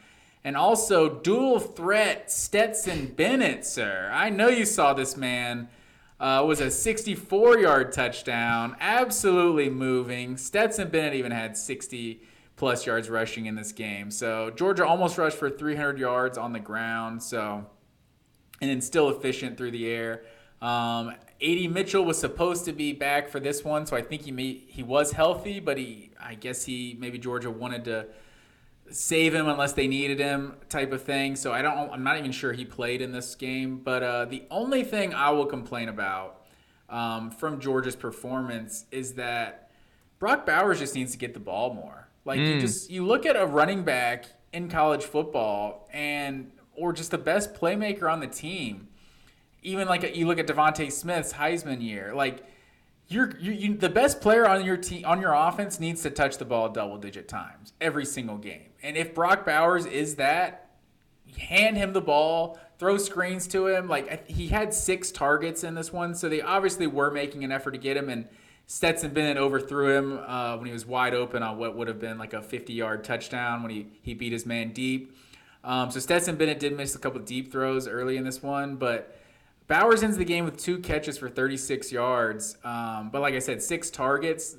And 0.44 0.58
also 0.58 1.10
dual 1.10 1.60
threat 1.60 2.30
Stetson 2.30 3.14
Bennett, 3.16 3.66
sir. 3.66 4.10
I 4.14 4.30
know 4.30 4.50
you 4.50 4.66
saw 4.66 4.94
this 4.94 5.16
man. 5.16 5.70
Uh, 6.20 6.44
was 6.48 6.62
a 6.62 6.72
64 6.72 7.60
yard 7.60 7.92
touchdown. 7.92 8.76
Absolutely 8.80 9.70
moving. 9.70 10.38
Stetson 10.38 10.90
Bennett 10.90 11.14
even 11.14 11.32
had 11.32 11.58
60 11.58 12.22
plus 12.56 12.86
yards 12.86 13.10
rushing 13.10 13.48
in 13.48 13.56
this 13.56 13.72
game. 13.72 14.10
So 14.10 14.50
Georgia 14.52 14.86
almost 14.86 15.18
rushed 15.18 15.38
for 15.38 15.50
300 15.50 16.00
yards 16.00 16.38
on 16.38 16.54
the 16.54 16.60
ground. 16.60 17.22
So, 17.22 17.66
and 18.62 18.70
then 18.70 18.82
still 18.82 19.10
efficient 19.10 19.58
through 19.58 19.72
the 19.72 19.88
air. 19.88 20.24
Um, 20.62 21.14
AD 21.42 21.70
Mitchell 21.72 22.06
was 22.06 22.18
supposed 22.18 22.64
to 22.66 22.72
be 22.72 22.94
back 22.94 23.28
for 23.28 23.42
this 23.42 23.64
one, 23.64 23.86
so 23.86 23.98
I 23.98 24.02
think 24.02 24.22
he 24.22 24.32
may, 24.32 24.64
he 24.68 24.84
was 24.84 25.12
healthy, 25.12 25.60
but 25.60 25.78
he 25.78 26.12
I 26.20 26.34
guess 26.36 26.66
he 26.66 26.96
maybe 27.00 27.18
Georgia 27.18 27.52
wanted 27.52 27.86
to 27.86 28.08
save 28.92 29.34
him 29.34 29.48
unless 29.48 29.74
they 29.74 29.88
needed 29.88 30.20
him 30.20 30.56
type 30.70 30.92
of 30.92 31.02
thing. 31.02 31.36
So 31.36 31.52
I 31.52 31.62
don't 31.62 31.92
I'm 31.92 32.04
not 32.04 32.18
even 32.18 32.32
sure 32.32 32.54
he 32.54 32.66
played 32.66 33.02
in 33.02 33.12
this 33.12 33.36
game. 33.36 33.82
But 33.84 34.04
uh, 34.04 34.26
the 34.26 34.44
only 34.50 34.84
thing 34.84 35.14
I 35.14 35.32
will 35.32 35.46
complain 35.46 35.90
about 35.90 36.42
um, 36.90 37.32
from 37.32 37.60
Georgia's 37.60 37.96
performance 37.96 38.86
is 38.92 39.14
that 39.14 39.72
Brock 40.20 40.46
Bowers 40.46 40.80
just 40.80 40.96
needs 40.96 41.12
to 41.14 41.18
get 41.18 41.34
the 41.34 41.40
ball 41.40 41.74
more. 41.74 42.08
Like 42.26 42.40
mm. 42.40 42.56
you 42.56 42.60
just 42.60 42.90
you 42.90 43.06
look 43.06 43.26
at 43.26 43.36
a 43.36 43.46
running 43.46 43.84
back 43.84 44.26
in 44.54 44.70
college 44.70 45.04
football 45.04 45.88
and 45.92 46.52
or 46.76 46.94
just 46.94 47.12
the 47.12 47.18
best 47.18 47.54
playmaker 47.54 48.12
on 48.12 48.20
the 48.20 48.28
team. 48.28 48.88
Even 49.62 49.88
like 49.88 50.16
you 50.16 50.28
look 50.28 50.38
at 50.38 50.48
DeVonta 50.48 50.92
Smith's 50.92 51.34
Heisman 51.34 51.82
year, 51.82 52.14
like 52.14 52.46
you're 53.08 53.38
you, 53.40 53.52
you, 53.52 53.78
the 53.78 53.90
best 53.90 54.22
player 54.22 54.48
on 54.48 54.66
your 54.66 54.78
team 54.78 55.06
on 55.06 55.22
your 55.22 55.34
offense 55.34 55.80
needs 55.80 56.02
to 56.04 56.10
touch 56.10 56.38
the 56.38 56.46
ball 56.46 56.70
double 56.70 56.98
digit 56.98 57.28
times 57.28 57.74
every 57.80 58.06
single 58.06 58.38
game. 58.38 58.70
And 58.82 58.98
if 58.98 59.14
Brock 59.14 59.46
Bowers 59.46 59.86
is 59.86 60.16
that, 60.16 60.70
hand 61.38 61.78
him 61.78 61.94
the 61.94 62.02
ball, 62.02 62.60
throw 62.80 62.98
screens 62.98 63.48
to 63.48 63.68
him. 63.68 63.88
Like 63.88 64.28
he 64.28 64.48
had 64.48 64.74
six 64.74 65.12
targets 65.12 65.64
in 65.64 65.76
this 65.76 65.94
one, 65.94 66.16
so 66.16 66.30
they 66.30 66.42
obviously 66.42 66.88
were 66.88 67.12
making 67.12 67.44
an 67.44 67.52
effort 67.52 67.72
to 67.72 67.78
get 67.78 67.96
him. 67.96 68.10
And 68.10 68.28
Stetson 68.68 69.14
Bennett 69.14 69.38
overthrew 69.38 69.96
him 69.96 70.20
uh, 70.26 70.58
when 70.58 70.66
he 70.66 70.74
was 70.74 70.86
wide 70.86 71.14
open 71.14 71.44
on 71.44 71.58
what 71.60 71.76
would 71.78 71.88
have 71.88 72.00
been 72.00 72.18
like 72.18 72.34
a 72.34 72.42
50 72.42 72.74
yard 72.74 73.04
touchdown 73.04 73.62
when 73.62 73.72
he 73.72 73.88
he 74.02 74.14
beat 74.14 74.32
his 74.32 74.46
man 74.46 74.72
deep. 74.72 75.16
Um, 75.64 75.90
so 75.92 76.00
Stetson 76.00 76.36
Bennett 76.36 76.60
did 76.60 76.76
miss 76.76 76.96
a 76.96 77.00
couple 77.00 77.20
deep 77.22 77.52
throws 77.52 77.88
early 77.88 78.18
in 78.18 78.24
this 78.24 78.44
one, 78.44 78.76
but 78.76 79.15
Bowers 79.68 80.04
ends 80.04 80.18
the 80.18 80.26
game 80.26 80.46
with 80.46 80.58
two 80.58 80.78
catches 80.80 81.18
for 81.18 81.30
36 81.30 81.92
yards. 81.92 82.58
Um, 82.64 83.10
but 83.12 83.22
like 83.22 83.34
I 83.34 83.40
said, 83.40 83.62
six 83.62 83.90
targets. 83.90 84.58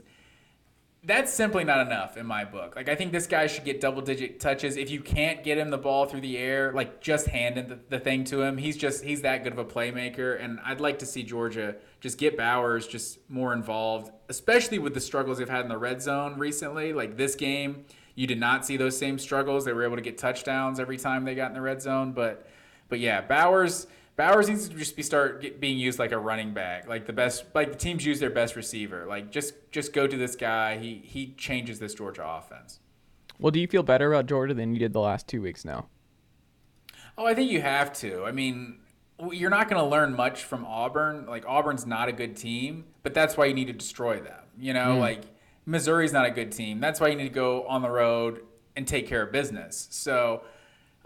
That's 1.04 1.32
simply 1.32 1.62
not 1.62 1.86
enough 1.86 2.16
in 2.16 2.26
my 2.26 2.44
book. 2.44 2.74
Like 2.74 2.88
I 2.88 2.96
think 2.96 3.12
this 3.12 3.28
guy 3.28 3.46
should 3.46 3.64
get 3.64 3.80
double 3.80 4.02
digit 4.02 4.40
touches. 4.40 4.76
If 4.76 4.90
you 4.90 5.00
can't 5.00 5.44
get 5.44 5.56
him 5.56 5.70
the 5.70 5.78
ball 5.78 6.06
through 6.06 6.22
the 6.22 6.36
air, 6.36 6.72
like 6.72 7.00
just 7.00 7.28
hand 7.28 7.56
the, 7.56 7.78
the 7.88 8.00
thing 8.00 8.24
to 8.24 8.42
him. 8.42 8.58
He's 8.58 8.76
just 8.76 9.04
he's 9.04 9.22
that 9.22 9.44
good 9.44 9.52
of 9.52 9.58
a 9.60 9.64
playmaker, 9.64 10.42
and 10.42 10.58
I'd 10.64 10.80
like 10.80 10.98
to 10.98 11.06
see 11.06 11.22
Georgia 11.22 11.76
just 12.00 12.18
get 12.18 12.36
Bowers 12.36 12.88
just 12.88 13.18
more 13.30 13.52
involved, 13.52 14.10
especially 14.28 14.80
with 14.80 14.94
the 14.94 15.00
struggles 15.00 15.38
they've 15.38 15.48
had 15.48 15.60
in 15.60 15.68
the 15.68 15.78
red 15.78 16.02
zone 16.02 16.40
recently. 16.40 16.92
Like 16.92 17.16
this 17.16 17.36
game, 17.36 17.84
you 18.16 18.26
did 18.26 18.40
not 18.40 18.66
see 18.66 18.76
those 18.76 18.98
same 18.98 19.20
struggles. 19.20 19.64
They 19.64 19.72
were 19.72 19.84
able 19.84 19.96
to 19.96 20.02
get 20.02 20.18
touchdowns 20.18 20.80
every 20.80 20.98
time 20.98 21.24
they 21.24 21.36
got 21.36 21.50
in 21.50 21.54
the 21.54 21.60
red 21.60 21.80
zone, 21.80 22.10
but 22.10 22.48
but 22.88 22.98
yeah, 22.98 23.20
Bowers 23.20 23.86
Bowers 24.16 24.48
needs 24.48 24.68
to 24.68 24.74
just 24.74 24.96
be 24.96 25.02
start 25.02 25.42
get, 25.42 25.60
being 25.60 25.78
used 25.78 25.98
like 25.98 26.12
a 26.12 26.18
running 26.18 26.54
back, 26.54 26.88
like 26.88 27.06
the 27.06 27.12
best, 27.12 27.44
like 27.54 27.72
the 27.72 27.78
teams 27.78 28.04
use 28.04 28.18
their 28.18 28.30
best 28.30 28.56
receiver. 28.56 29.06
Like 29.06 29.30
just 29.30 29.54
just 29.70 29.92
go 29.92 30.06
to 30.06 30.16
this 30.16 30.36
guy. 30.36 30.78
He 30.78 31.02
he 31.04 31.34
changes 31.36 31.78
this 31.78 31.94
Georgia 31.94 32.26
offense. 32.26 32.80
Well, 33.38 33.50
do 33.50 33.60
you 33.60 33.66
feel 33.66 33.82
better 33.82 34.12
about 34.12 34.26
Georgia 34.26 34.54
than 34.54 34.72
you 34.72 34.78
did 34.78 34.94
the 34.94 35.00
last 35.00 35.28
two 35.28 35.42
weeks 35.42 35.64
now? 35.64 35.88
Oh, 37.18 37.26
I 37.26 37.34
think 37.34 37.50
you 37.50 37.60
have 37.60 37.92
to. 37.94 38.24
I 38.24 38.32
mean, 38.32 38.78
you're 39.30 39.50
not 39.50 39.68
going 39.68 39.82
to 39.82 39.88
learn 39.88 40.14
much 40.14 40.44
from 40.44 40.64
Auburn. 40.64 41.26
Like 41.26 41.44
Auburn's 41.46 41.86
not 41.86 42.08
a 42.08 42.12
good 42.12 42.36
team, 42.36 42.84
but 43.02 43.14
that's 43.14 43.36
why 43.36 43.46
you 43.46 43.54
need 43.54 43.66
to 43.66 43.72
destroy 43.72 44.20
them. 44.20 44.42
You 44.58 44.72
know, 44.72 44.96
mm. 44.96 45.00
like 45.00 45.22
Missouri's 45.66 46.12
not 46.12 46.26
a 46.26 46.30
good 46.30 46.52
team. 46.52 46.80
That's 46.80 47.00
why 47.00 47.08
you 47.08 47.16
need 47.16 47.24
to 47.24 47.34
go 47.34 47.66
on 47.66 47.82
the 47.82 47.90
road 47.90 48.40
and 48.76 48.86
take 48.86 49.06
care 49.06 49.22
of 49.22 49.32
business. 49.32 49.88
So 49.90 50.42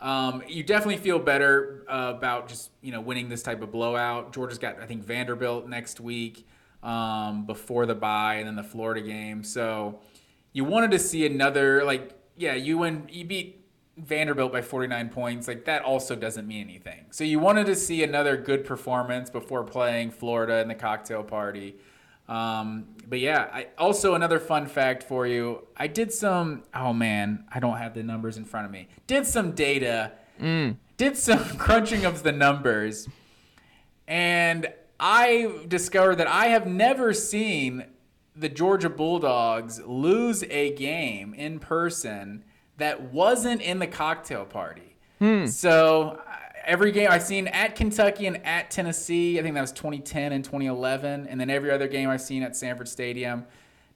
um, 0.00 0.42
you 0.48 0.62
definitely 0.62 0.96
feel 0.96 1.18
better 1.18 1.84
uh, 1.88 2.14
about 2.16 2.48
just 2.48 2.70
you 2.80 2.90
know 2.90 3.00
winning 3.00 3.28
this 3.28 3.42
type 3.42 3.62
of 3.62 3.70
blowout. 3.70 4.32
Georgia's 4.32 4.58
got 4.58 4.80
I 4.80 4.86
think 4.86 5.04
Vanderbilt 5.04 5.68
next 5.68 6.00
week 6.00 6.46
um, 6.82 7.44
before 7.44 7.86
the 7.86 7.94
bye, 7.94 8.36
and 8.36 8.48
then 8.48 8.56
the 8.56 8.62
Florida 8.62 9.02
game. 9.02 9.44
So 9.44 10.00
you 10.52 10.64
wanted 10.64 10.90
to 10.92 10.98
see 10.98 11.26
another 11.26 11.84
like 11.84 12.12
yeah 12.36 12.54
you 12.54 12.78
win 12.78 13.06
you 13.10 13.24
beat 13.24 13.60
Vanderbilt 13.98 14.52
by 14.52 14.62
49 14.62 15.10
points 15.10 15.46
like 15.46 15.66
that 15.66 15.82
also 15.82 16.16
doesn't 16.16 16.46
mean 16.46 16.68
anything. 16.68 17.04
So 17.10 17.22
you 17.22 17.38
wanted 17.38 17.66
to 17.66 17.76
see 17.76 18.02
another 18.02 18.36
good 18.38 18.64
performance 18.64 19.28
before 19.28 19.64
playing 19.64 20.12
Florida 20.12 20.60
in 20.60 20.68
the 20.68 20.74
cocktail 20.74 21.22
party. 21.22 21.76
Um, 22.30 22.86
but 23.08 23.18
yeah, 23.18 23.48
I, 23.52 23.66
also 23.76 24.14
another 24.14 24.38
fun 24.38 24.66
fact 24.66 25.02
for 25.02 25.26
you. 25.26 25.66
I 25.76 25.88
did 25.88 26.12
some. 26.12 26.62
Oh 26.72 26.92
man, 26.92 27.44
I 27.52 27.58
don't 27.58 27.76
have 27.76 27.92
the 27.92 28.04
numbers 28.04 28.36
in 28.36 28.44
front 28.44 28.66
of 28.66 28.72
me. 28.72 28.88
Did 29.08 29.26
some 29.26 29.50
data. 29.50 30.12
Mm. 30.40 30.76
Did 30.96 31.16
some 31.16 31.44
crunching 31.58 32.04
of 32.04 32.22
the 32.22 32.30
numbers, 32.30 33.08
and 34.06 34.72
I 35.00 35.52
discovered 35.66 36.16
that 36.16 36.28
I 36.28 36.46
have 36.46 36.66
never 36.68 37.12
seen 37.12 37.84
the 38.36 38.48
Georgia 38.48 38.88
Bulldogs 38.88 39.80
lose 39.84 40.44
a 40.44 40.72
game 40.74 41.34
in 41.34 41.58
person 41.58 42.44
that 42.76 43.12
wasn't 43.12 43.60
in 43.60 43.80
the 43.80 43.86
cocktail 43.88 44.44
party. 44.44 44.96
Hmm. 45.18 45.46
So 45.46 46.22
every 46.64 46.92
game 46.92 47.08
I've 47.10 47.22
seen 47.22 47.48
at 47.48 47.74
Kentucky 47.76 48.26
and 48.26 48.44
at 48.46 48.70
Tennessee, 48.70 49.38
I 49.38 49.42
think 49.42 49.54
that 49.54 49.60
was 49.60 49.72
2010 49.72 50.32
and 50.32 50.44
2011, 50.44 51.26
and 51.26 51.40
then 51.40 51.50
every 51.50 51.70
other 51.70 51.88
game 51.88 52.08
I've 52.08 52.20
seen 52.20 52.42
at 52.42 52.56
Sanford 52.56 52.88
Stadium. 52.88 53.46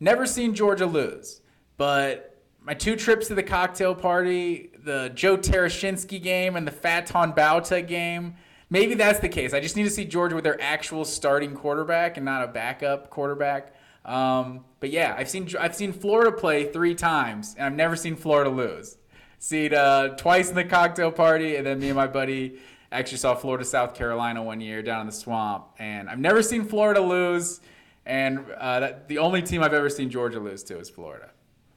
Never 0.00 0.26
seen 0.26 0.54
Georgia 0.54 0.86
lose, 0.86 1.40
but 1.76 2.36
my 2.60 2.74
two 2.74 2.96
trips 2.96 3.28
to 3.28 3.34
the 3.34 3.42
cocktail 3.42 3.94
party, 3.94 4.70
the 4.82 5.10
Joe 5.14 5.36
Tereshinski 5.36 6.22
game 6.22 6.56
and 6.56 6.66
the 6.66 6.72
Faton 6.72 7.32
Bauta 7.32 7.86
game, 7.86 8.34
maybe 8.70 8.94
that's 8.94 9.20
the 9.20 9.28
case. 9.28 9.52
I 9.52 9.60
just 9.60 9.76
need 9.76 9.84
to 9.84 9.90
see 9.90 10.04
Georgia 10.04 10.34
with 10.34 10.44
their 10.44 10.60
actual 10.60 11.04
starting 11.04 11.54
quarterback 11.54 12.16
and 12.16 12.24
not 12.24 12.42
a 12.42 12.48
backup 12.48 13.10
quarterback. 13.10 13.74
Um, 14.04 14.64
but 14.80 14.90
yeah, 14.90 15.14
I've 15.16 15.28
seen 15.28 15.48
I've 15.58 15.74
seen 15.74 15.92
Florida 15.92 16.32
play 16.32 16.72
three 16.72 16.94
times, 16.94 17.54
and 17.56 17.66
I've 17.66 17.74
never 17.74 17.96
seen 17.96 18.16
Florida 18.16 18.50
lose 18.50 18.96
seen 19.44 19.74
uh, 19.74 20.08
twice 20.16 20.48
in 20.48 20.54
the 20.54 20.64
cocktail 20.64 21.12
party, 21.12 21.56
and 21.56 21.66
then 21.66 21.78
me 21.78 21.88
and 21.88 21.96
my 21.96 22.06
buddy 22.06 22.58
actually 22.90 23.18
saw 23.18 23.34
Florida 23.34 23.64
South 23.64 23.94
Carolina 23.94 24.42
one 24.42 24.60
year 24.60 24.82
down 24.82 25.02
in 25.02 25.06
the 25.06 25.12
swamp. 25.12 25.66
And 25.78 26.08
I've 26.08 26.18
never 26.18 26.42
seen 26.42 26.64
Florida 26.64 27.00
lose, 27.00 27.60
and 28.06 28.38
uh, 28.58 28.80
that, 28.80 29.08
the 29.08 29.18
only 29.18 29.42
team 29.42 29.62
I've 29.62 29.74
ever 29.74 29.90
seen 29.90 30.08
Georgia 30.08 30.40
lose 30.40 30.62
to 30.64 30.78
is 30.78 30.88
Florida. 30.88 31.30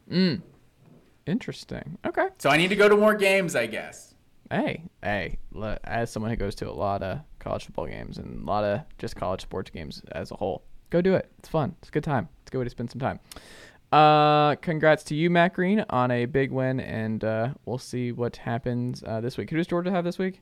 Mm. 0.10 0.42
Interesting. 1.26 1.98
Okay. 2.06 2.30
So 2.38 2.50
I 2.50 2.56
need 2.56 2.70
to 2.70 2.76
go 2.78 2.88
to 2.88 2.96
more 2.96 3.16
games, 3.16 3.54
I 3.54 3.66
guess. 3.66 4.16
Hey, 4.50 4.84
hey, 5.04 5.38
as 5.84 6.10
someone 6.10 6.32
who 6.32 6.38
goes 6.38 6.56
to 6.56 6.70
a 6.70 6.72
lot 6.72 7.04
of 7.04 7.20
college 7.40 7.66
football 7.66 7.88
games 7.88 8.18
and 8.18 8.44
a 8.44 8.46
lot 8.46 8.64
of 8.64 8.82
just 8.98 9.18
college 9.18 9.42
sports 9.42 9.70
games 9.72 10.02
as 10.14 10.32
a 10.32 10.36
whole, 10.36 10.64
go 10.90 11.02
do 11.02 11.16
it. 11.16 11.30
It's 11.40 11.50
fun. 11.50 11.76
It's 11.82 11.90
a 11.90 11.92
good 11.92 12.06
time. 12.06 12.30
It's 12.44 12.50
a 12.50 12.52
good 12.54 12.60
way 12.60 12.64
to 12.64 12.70
spend 12.70 12.90
some 12.92 13.02
time. 13.02 13.20
Uh, 13.92 14.56
congrats 14.56 15.04
to 15.06 15.16
you, 15.16 15.30
Matt 15.30 15.54
Green, 15.54 15.86
on 15.90 16.12
a 16.12 16.26
big 16.26 16.52
win, 16.52 16.80
and 16.80 17.24
uh, 17.24 17.50
we'll 17.66 17.78
see 17.78 18.12
what 18.12 18.36
happens 18.36 19.04
uh, 19.06 19.22
this 19.22 19.38
week. 19.38 19.50
Who 19.50 19.58
does 19.58 19.68
Georgia 19.68 19.92
have 19.92 20.04
this 20.04 20.18
week? 20.18 20.42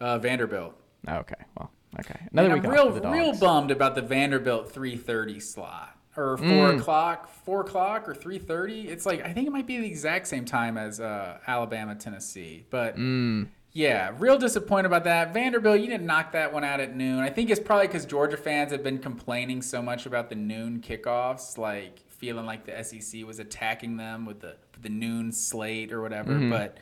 Uh, 0.00 0.18
Vanderbilt. 0.18 0.74
Okay, 1.08 1.34
well, 1.58 1.70
okay. 2.00 2.18
Another 2.32 2.54
week. 2.54 2.64
I'm 2.64 2.70
real, 2.70 3.00
real 3.10 3.38
bummed 3.38 3.70
about 3.70 3.94
the 3.94 4.02
Vanderbilt 4.02 4.72
3:30 4.72 5.42
slot 5.42 5.96
or 6.16 6.38
four 6.38 6.46
mm. 6.46 6.78
o'clock, 6.78 7.28
four 7.44 7.60
o'clock 7.60 8.08
or 8.08 8.14
3:30. 8.14 8.86
It's 8.86 9.04
like 9.04 9.22
I 9.22 9.32
think 9.32 9.46
it 9.46 9.50
might 9.50 9.66
be 9.66 9.78
the 9.78 9.86
exact 9.86 10.26
same 10.26 10.46
time 10.46 10.78
as 10.78 11.00
uh, 11.00 11.38
Alabama, 11.46 11.94
Tennessee, 11.94 12.66
but. 12.70 12.96
Mm. 12.96 13.48
Yeah, 13.72 14.14
real 14.18 14.38
disappointed 14.38 14.86
about 14.86 15.04
that. 15.04 15.34
Vanderbilt, 15.34 15.80
you 15.80 15.86
didn't 15.86 16.06
knock 16.06 16.32
that 16.32 16.50
one 16.50 16.64
out 16.64 16.80
at 16.80 16.96
noon. 16.96 17.18
I 17.18 17.28
think 17.28 17.50
it's 17.50 17.60
probably 17.60 17.86
because 17.88 18.06
Georgia 18.06 18.38
fans 18.38 18.72
have 18.72 18.82
been 18.82 18.96
complaining 18.96 19.60
so 19.60 19.82
much 19.82 20.06
about 20.06 20.30
the 20.30 20.34
noon 20.34 20.80
kickoffs, 20.80 21.58
like 21.58 22.00
feeling 22.18 22.46
like 22.46 22.64
the 22.66 22.82
SEC 22.82 23.24
was 23.24 23.38
attacking 23.38 23.96
them 23.96 24.26
with 24.26 24.40
the 24.40 24.56
with 24.72 24.82
the 24.82 24.88
noon 24.88 25.32
slate 25.32 25.92
or 25.92 26.02
whatever. 26.02 26.32
Mm-hmm. 26.32 26.50
But 26.50 26.78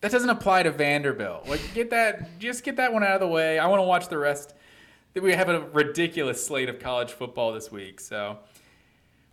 that 0.00 0.10
doesn't 0.10 0.30
apply 0.30 0.62
to 0.64 0.70
Vanderbilt. 0.70 1.46
Like, 1.48 1.60
get 1.74 1.90
that, 1.90 2.38
just 2.38 2.64
get 2.64 2.76
that 2.76 2.92
one 2.92 3.02
out 3.04 3.12
of 3.14 3.20
the 3.20 3.28
way. 3.28 3.58
I 3.58 3.66
want 3.66 3.80
to 3.80 3.84
watch 3.84 4.08
the 4.08 4.16
rest. 4.18 4.54
We 5.14 5.32
have 5.32 5.48
a 5.48 5.60
ridiculous 5.72 6.44
slate 6.46 6.68
of 6.68 6.78
college 6.78 7.10
football 7.12 7.52
this 7.52 7.70
week, 7.72 8.00
so. 8.00 8.38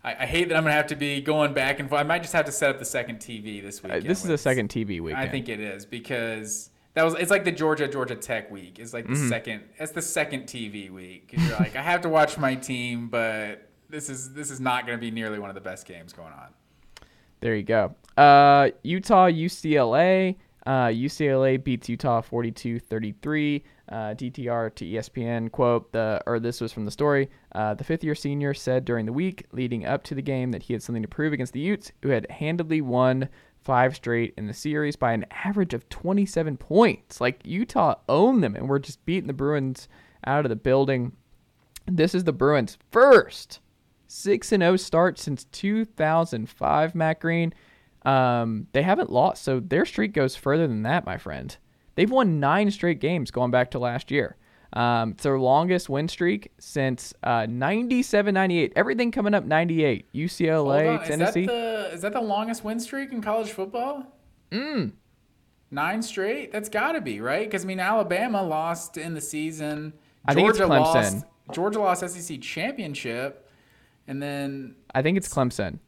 I, 0.04 0.10
I 0.20 0.26
hate 0.26 0.48
that 0.48 0.56
I'm 0.56 0.62
gonna 0.62 0.74
have 0.74 0.86
to 0.88 0.96
be 0.96 1.20
going 1.20 1.54
back 1.54 1.80
and 1.80 1.88
forth. 1.88 2.00
I 2.00 2.04
might 2.04 2.22
just 2.22 2.32
have 2.32 2.44
to 2.46 2.52
set 2.52 2.70
up 2.70 2.78
the 2.78 2.84
second 2.84 3.18
TV 3.18 3.60
this 3.60 3.80
Uh, 3.84 3.88
week. 3.94 4.04
this 4.04 4.22
is 4.22 4.30
a 4.30 4.38
second 4.38 4.68
TV 4.68 5.00
weekend. 5.00 5.16
I 5.16 5.28
think 5.28 5.48
it 5.48 5.58
is 5.58 5.84
because 5.84 6.70
that 6.94 7.02
was 7.02 7.14
it's 7.14 7.32
like 7.32 7.44
the 7.44 7.50
Georgia 7.50 7.88
Georgia 7.88 8.14
Tech 8.14 8.48
week. 8.48 8.78
It's 8.78 8.92
like 8.94 9.06
the 9.08 9.14
Mm-hmm. 9.14 9.28
second 9.28 9.62
it's 9.76 9.90
the 9.90 10.00
second 10.02 10.44
TV 10.44 10.88
week. 10.88 11.30
You're 11.36 11.58
like 11.58 11.74
I 11.74 11.82
have 11.82 12.02
to 12.02 12.08
watch 12.08 12.38
my 12.38 12.54
team, 12.54 13.08
but 13.08 13.67
this 13.90 14.08
is 14.10 14.32
this 14.32 14.50
is 14.50 14.60
not 14.60 14.86
going 14.86 14.98
to 14.98 15.00
be 15.00 15.10
nearly 15.10 15.38
one 15.38 15.50
of 15.50 15.54
the 15.54 15.60
best 15.60 15.86
games 15.86 16.12
going 16.12 16.32
on. 16.32 16.48
There 17.40 17.54
you 17.54 17.62
go. 17.62 17.94
Uh, 18.16 18.70
Utah, 18.82 19.28
UCLA. 19.28 20.36
Uh, 20.66 20.88
UCLA 20.88 21.62
beats 21.62 21.88
Utah 21.88 22.20
42-33. 22.20 23.62
Uh, 23.88 23.94
DTR 24.14 24.74
to 24.74 24.84
ESPN 24.84 25.50
quote 25.50 25.90
the 25.92 26.20
or 26.26 26.38
this 26.38 26.60
was 26.60 26.72
from 26.72 26.84
the 26.84 26.90
story. 26.90 27.30
Uh, 27.52 27.72
the 27.72 27.84
fifth-year 27.84 28.14
senior 28.14 28.52
said 28.52 28.84
during 28.84 29.06
the 29.06 29.12
week 29.12 29.46
leading 29.52 29.86
up 29.86 30.04
to 30.04 30.14
the 30.14 30.20
game 30.20 30.50
that 30.50 30.64
he 30.64 30.74
had 30.74 30.82
something 30.82 31.00
to 31.00 31.08
prove 31.08 31.32
against 31.32 31.54
the 31.54 31.60
Utes, 31.60 31.92
who 32.02 32.10
had 32.10 32.30
handedly 32.30 32.82
won 32.82 33.30
five 33.64 33.96
straight 33.96 34.34
in 34.36 34.46
the 34.46 34.52
series 34.52 34.96
by 34.96 35.12
an 35.12 35.24
average 35.30 35.72
of 35.72 35.88
27 35.88 36.58
points. 36.58 37.18
Like 37.18 37.40
Utah 37.44 37.94
owned 38.08 38.42
them, 38.42 38.54
and 38.54 38.68
we're 38.68 38.78
just 38.78 39.04
beating 39.06 39.28
the 39.28 39.32
Bruins 39.32 39.88
out 40.26 40.44
of 40.44 40.50
the 40.50 40.56
building. 40.56 41.12
This 41.86 42.14
is 42.14 42.24
the 42.24 42.32
Bruins' 42.32 42.76
first 42.90 43.60
6 44.08 44.52
and 44.52 44.62
0 44.62 44.76
start 44.76 45.18
since 45.18 45.44
2005, 45.44 46.94
Matt 46.94 47.20
Green. 47.20 47.54
Um, 48.04 48.66
they 48.72 48.82
haven't 48.82 49.10
lost, 49.10 49.44
so 49.44 49.60
their 49.60 49.84
streak 49.84 50.12
goes 50.12 50.34
further 50.34 50.66
than 50.66 50.82
that, 50.82 51.06
my 51.06 51.18
friend. 51.18 51.56
They've 51.94 52.10
won 52.10 52.40
nine 52.40 52.70
straight 52.70 53.00
games 53.00 53.30
going 53.30 53.50
back 53.50 53.70
to 53.72 53.78
last 53.78 54.10
year. 54.10 54.36
Um, 54.72 55.12
it's 55.12 55.22
their 55.22 55.38
longest 55.38 55.88
win 55.88 56.08
streak 56.08 56.52
since 56.58 57.14
uh, 57.22 57.46
97 57.48 58.34
98. 58.34 58.72
Everything 58.76 59.10
coming 59.10 59.34
up 59.34 59.44
98. 59.44 60.12
UCLA, 60.12 60.98
on, 60.98 61.06
Tennessee. 61.06 61.42
Is 61.42 61.46
that 61.46 61.52
the 61.52 61.94
is 61.94 62.02
that 62.02 62.12
the 62.12 62.20
longest 62.20 62.64
win 62.64 62.78
streak 62.78 63.12
in 63.12 63.22
college 63.22 63.50
football? 63.50 64.06
Mm. 64.50 64.92
Nine 65.70 66.02
straight. 66.02 66.52
That's 66.52 66.68
got 66.68 66.92
to 66.92 67.00
be 67.00 67.20
right 67.20 67.48
because 67.48 67.64
I 67.64 67.66
mean 67.66 67.80
Alabama 67.80 68.42
lost 68.42 68.96
in 68.96 69.14
the 69.14 69.20
season. 69.20 69.94
I 70.24 70.34
think 70.34 70.48
it's 70.48 70.58
Georgia 70.58 70.72
Clemson. 70.72 71.12
lost. 71.14 71.24
Georgia 71.52 71.80
lost 71.80 72.08
SEC 72.08 72.40
championship, 72.42 73.47
and 74.08 74.20
then 74.20 74.74
I 74.94 75.02
think 75.02 75.16
it's 75.16 75.32
Clemson. 75.32 75.78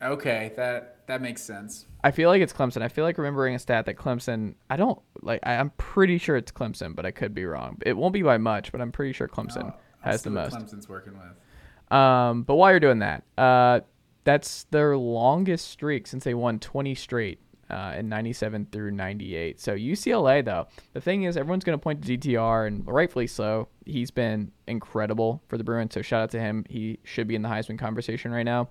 okay, 0.00 0.52
that 0.56 1.06
that 1.08 1.20
makes 1.20 1.42
sense. 1.42 1.86
I 2.02 2.10
feel 2.12 2.30
like 2.30 2.40
it's 2.40 2.52
Clemson. 2.52 2.80
I 2.80 2.88
feel 2.88 3.04
like 3.04 3.18
remembering 3.18 3.54
a 3.54 3.58
stat 3.58 3.84
that 3.86 3.96
Clemson. 3.96 4.54
I 4.70 4.76
don't 4.76 4.98
like. 5.20 5.40
I, 5.42 5.56
I'm 5.56 5.70
pretty 5.70 6.16
sure 6.16 6.36
it's 6.36 6.52
Clemson, 6.52 6.96
but 6.96 7.04
I 7.04 7.10
could 7.10 7.34
be 7.34 7.44
wrong. 7.44 7.78
It 7.84 7.96
won't 7.96 8.14
be 8.14 8.22
by 8.22 8.38
much, 8.38 8.72
but 8.72 8.80
I'm 8.80 8.92
pretty 8.92 9.12
sure 9.12 9.28
Clemson 9.28 9.64
I'll 9.64 9.80
has 10.00 10.22
the 10.22 10.30
most. 10.30 10.54
Clemson's 10.54 10.88
working 10.88 11.12
with. 11.12 11.96
Um, 11.96 12.44
but 12.44 12.54
while 12.54 12.70
you're 12.70 12.80
doing 12.80 13.00
that, 13.00 13.24
uh, 13.36 13.80
that's 14.24 14.64
their 14.70 14.96
longest 14.96 15.68
streak 15.68 16.06
since 16.06 16.24
they 16.24 16.32
won 16.32 16.58
20 16.58 16.94
straight 16.94 17.40
uh, 17.72 17.94
in 17.96 18.08
97 18.08 18.68
through 18.70 18.90
98. 18.90 19.60
So 19.60 19.74
UCLA, 19.74 20.44
though, 20.44 20.66
the 20.92 21.00
thing 21.00 21.24
is, 21.24 21.36
everyone's 21.36 21.64
going 21.64 21.78
to 21.78 21.82
point 21.82 22.04
to 22.04 22.18
DTR, 22.18 22.66
and 22.66 22.86
rightfully 22.86 23.26
so. 23.26 23.68
He's 23.86 24.10
been 24.10 24.52
incredible 24.66 25.42
for 25.48 25.56
the 25.56 25.64
Bruins, 25.64 25.94
so 25.94 26.02
shout 26.02 26.22
out 26.22 26.30
to 26.30 26.40
him. 26.40 26.64
He 26.68 26.98
should 27.04 27.26
be 27.26 27.34
in 27.34 27.42
the 27.42 27.48
Heisman 27.48 27.78
conversation 27.78 28.30
right 28.30 28.44
now. 28.44 28.68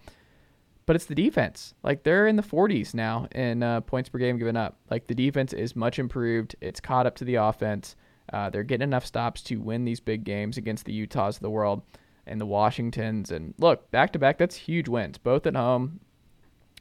But 0.86 0.96
it's 0.96 1.06
the 1.06 1.16
defense. 1.16 1.74
Like 1.84 2.04
they're 2.04 2.28
in 2.28 2.36
the 2.36 2.44
40s 2.44 2.94
now 2.94 3.28
in 3.34 3.64
uh, 3.64 3.82
points 3.82 4.10
per 4.10 4.18
game 4.18 4.38
given 4.38 4.58
up. 4.58 4.78
Like 4.90 5.08
the 5.08 5.16
defense 5.16 5.54
is 5.54 5.76
much 5.76 6.00
improved. 6.00 6.56
It's 6.60 6.80
caught 6.80 7.06
up 7.06 7.16
to 7.16 7.26
the 7.26 7.36
offense. 7.36 7.96
Uh, 8.32 8.50
they're 8.50 8.64
getting 8.64 8.88
enough 8.88 9.06
stops 9.06 9.42
to 9.44 9.58
win 9.58 9.86
these 9.86 10.00
big 10.00 10.24
games 10.24 10.58
against 10.58 10.86
the 10.86 10.94
Utahs 10.94 11.38
of 11.38 11.42
the 11.42 11.50
world 11.50 11.82
and 12.26 12.42
the 12.42 12.46
Washingtons. 12.46 13.32
And 13.32 13.54
look, 13.58 13.90
back 13.92 14.12
to 14.14 14.20
back, 14.20 14.38
that's 14.38 14.56
huge 14.56 14.88
wins, 14.88 15.18
both 15.18 15.46
at 15.46 15.56
home, 15.56 16.00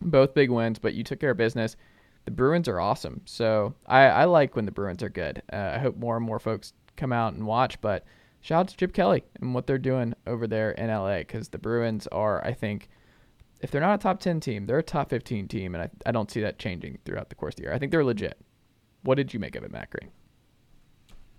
both 0.01 0.34
big 0.34 0.51
wins. 0.51 0.78
But 0.78 0.94
you 0.94 1.05
took 1.05 1.20
care 1.20 1.30
of 1.30 1.36
business. 1.36 1.76
The 2.24 2.30
Bruins 2.30 2.68
are 2.68 2.78
awesome, 2.78 3.22
so 3.24 3.74
I, 3.86 4.02
I 4.02 4.24
like 4.24 4.55
when 4.55 4.66
the 4.66 4.72
Bruins 4.72 5.02
are 5.02 5.09
good. 5.09 5.42
Uh, 5.52 5.72
I 5.74 5.78
hope 5.78 5.97
more 5.97 6.16
and 6.16 6.24
more 6.24 6.38
folks 6.38 6.72
come 6.97 7.12
out 7.12 7.32
and 7.32 7.47
watch. 7.47 7.80
But 7.80 8.05
shout 8.40 8.60
out 8.60 8.68
to 8.68 8.76
Chip 8.76 8.92
Kelly 8.92 9.24
and 9.40 9.55
what 9.55 9.66
they're 9.66 9.78
doing 9.78 10.14
over 10.26 10.47
there 10.47 10.72
in 10.72 10.88
LA 10.88 11.18
because 11.18 11.48
the 11.48 11.59
Bruins 11.59 12.06
are, 12.09 12.44
I 12.44 12.52
think, 12.52 12.88
if 13.60 13.70
they're 13.70 13.80
not 13.80 13.94
a 13.94 14.02
top 14.02 14.20
10 14.20 14.40
team, 14.40 14.66
they're 14.66 14.78
a 14.78 14.82
top 14.82 15.10
15 15.10 15.48
team, 15.48 15.74
and 15.74 15.82
I, 15.84 15.90
I 16.06 16.12
don't 16.12 16.30
see 16.30 16.40
that 16.40 16.59
changing 16.59 16.98
throughout 17.05 17.28
the 17.28 17.34
course 17.34 17.52
of 17.52 17.56
the 17.56 17.62
year. 17.64 17.72
I 17.72 17.78
think 17.78 17.92
they're 17.92 18.05
legit. 18.05 18.38
What 19.02 19.16
did 19.16 19.34
you 19.34 19.40
make 19.40 19.56
of 19.56 19.64
it, 19.64 19.72
Matt 19.72 19.90
Green? 19.90 20.10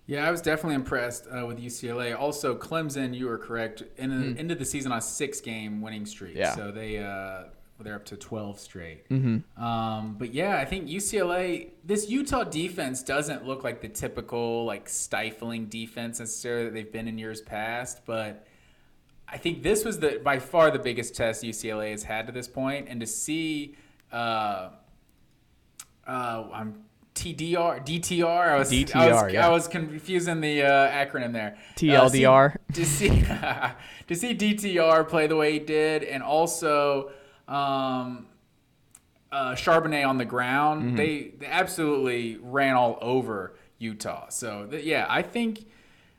Yeah, 0.07 0.27
I 0.27 0.31
was 0.31 0.41
definitely 0.41 0.75
impressed 0.75 1.27
uh, 1.27 1.45
with 1.45 1.59
UCLA. 1.59 2.19
Also, 2.19 2.55
Clemson, 2.55 3.15
you 3.15 3.27
were 3.27 3.37
correct. 3.37 3.83
In, 3.97 4.37
Into 4.37 4.55
the 4.55 4.65
season 4.65 4.91
on 4.91 4.97
a 4.97 5.01
six-game 5.01 5.81
winning 5.81 6.05
streak. 6.05 6.35
Yeah. 6.35 6.55
so 6.55 6.71
they 6.71 6.97
uh, 6.97 7.45
they're 7.83 7.95
up 7.95 8.05
to 8.05 8.17
twelve 8.17 8.59
straight. 8.59 9.07
Mm-hmm. 9.09 9.63
Um, 9.63 10.15
but 10.17 10.33
yeah, 10.33 10.57
I 10.57 10.65
think 10.65 10.87
UCLA. 10.87 11.69
This 11.83 12.09
Utah 12.09 12.43
defense 12.43 13.03
doesn't 13.03 13.45
look 13.45 13.63
like 13.63 13.81
the 13.81 13.89
typical 13.89 14.65
like 14.65 14.87
stifling 14.89 15.67
defense 15.67 16.19
necessarily 16.19 16.65
that 16.65 16.73
they've 16.73 16.91
been 16.91 17.07
in 17.07 17.17
years 17.17 17.41
past, 17.41 18.05
but. 18.05 18.47
I 19.33 19.37
think 19.37 19.63
this 19.63 19.85
was 19.85 19.97
the 19.97 20.19
by 20.21 20.39
far 20.39 20.71
the 20.71 20.79
biggest 20.79 21.15
test 21.15 21.41
UCLA 21.41 21.91
has 21.91 22.03
had 22.03 22.27
to 22.27 22.33
this 22.33 22.49
point, 22.49 22.87
and 22.89 22.99
to 22.99 23.07
see, 23.07 23.77
uh, 24.11 24.71
uh, 26.05 26.43
I'm 26.51 26.83
TDR, 27.13 27.85
DTR. 27.85 28.49
I 28.49 28.57
was 28.57 28.71
I 28.71 29.11
was, 29.11 29.33
yeah. 29.33 29.47
I 29.47 29.49
was 29.49 29.67
confusing 29.67 30.41
the 30.41 30.63
uh, 30.63 30.91
acronym 30.91 31.33
there. 31.33 31.57
TLDR. 31.75 32.55
Uh, 32.55 32.73
see- 32.73 32.73
to 32.73 32.85
see 32.85 33.09
to 34.07 34.15
see 34.15 34.35
DTR 34.35 35.07
play 35.07 35.27
the 35.27 35.35
way 35.35 35.53
he 35.53 35.59
did, 35.59 36.03
and 36.03 36.23
also 36.23 37.11
um, 37.51 38.27
uh, 39.31 39.53
Charbonnet 39.55 40.07
on 40.07 40.17
the 40.17 40.25
ground, 40.25 40.83
Mm-hmm. 40.83 40.95
they, 40.97 41.33
they 41.39 41.45
absolutely 41.45 42.37
ran 42.41 42.75
all 42.75 42.97
over 43.01 43.55
Utah. 43.79 44.29
So 44.29 44.67
th- 44.69 44.83
yeah, 44.83 45.05
I 45.09 45.21
think. 45.21 45.65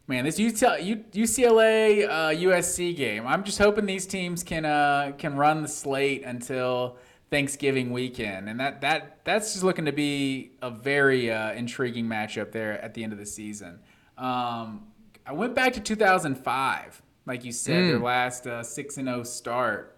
Man, 0.08 0.24
this 0.24 0.36
Utah, 0.38 0.74
U- 0.74 1.04
UCLA 1.12 2.04
uh, 2.08 2.10
USC 2.30 2.94
game. 2.96 3.24
I'm 3.24 3.44
just 3.44 3.58
hoping 3.58 3.86
these 3.86 4.04
teams 4.04 4.42
can 4.42 4.64
uh, 4.64 5.12
can 5.16 5.36
run 5.36 5.62
the 5.62 5.68
slate 5.68 6.24
until 6.24 6.96
Thanksgiving 7.30 7.92
weekend, 7.92 8.48
and 8.48 8.58
that 8.58 8.80
that 8.80 9.24
that's 9.24 9.52
just 9.52 9.62
looking 9.64 9.84
to 9.84 9.92
be 9.92 10.50
a 10.60 10.70
very 10.70 11.30
uh, 11.30 11.52
intriguing 11.52 12.06
matchup 12.06 12.50
there 12.50 12.82
at 12.82 12.94
the 12.94 13.04
end 13.04 13.12
of 13.12 13.18
the 13.20 13.24
season. 13.24 13.78
Um, 14.18 14.88
I 15.24 15.32
went 15.32 15.54
back 15.54 15.72
to 15.74 15.80
2005, 15.80 17.00
like 17.24 17.44
you 17.44 17.52
said, 17.52 17.84
their 17.84 17.98
last 18.00 18.46
uh, 18.46 18.64
six 18.64 18.96
and 18.98 19.06
zero 19.06 19.22
start, 19.22 19.96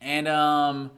and 0.00 0.28
um, 0.28 0.90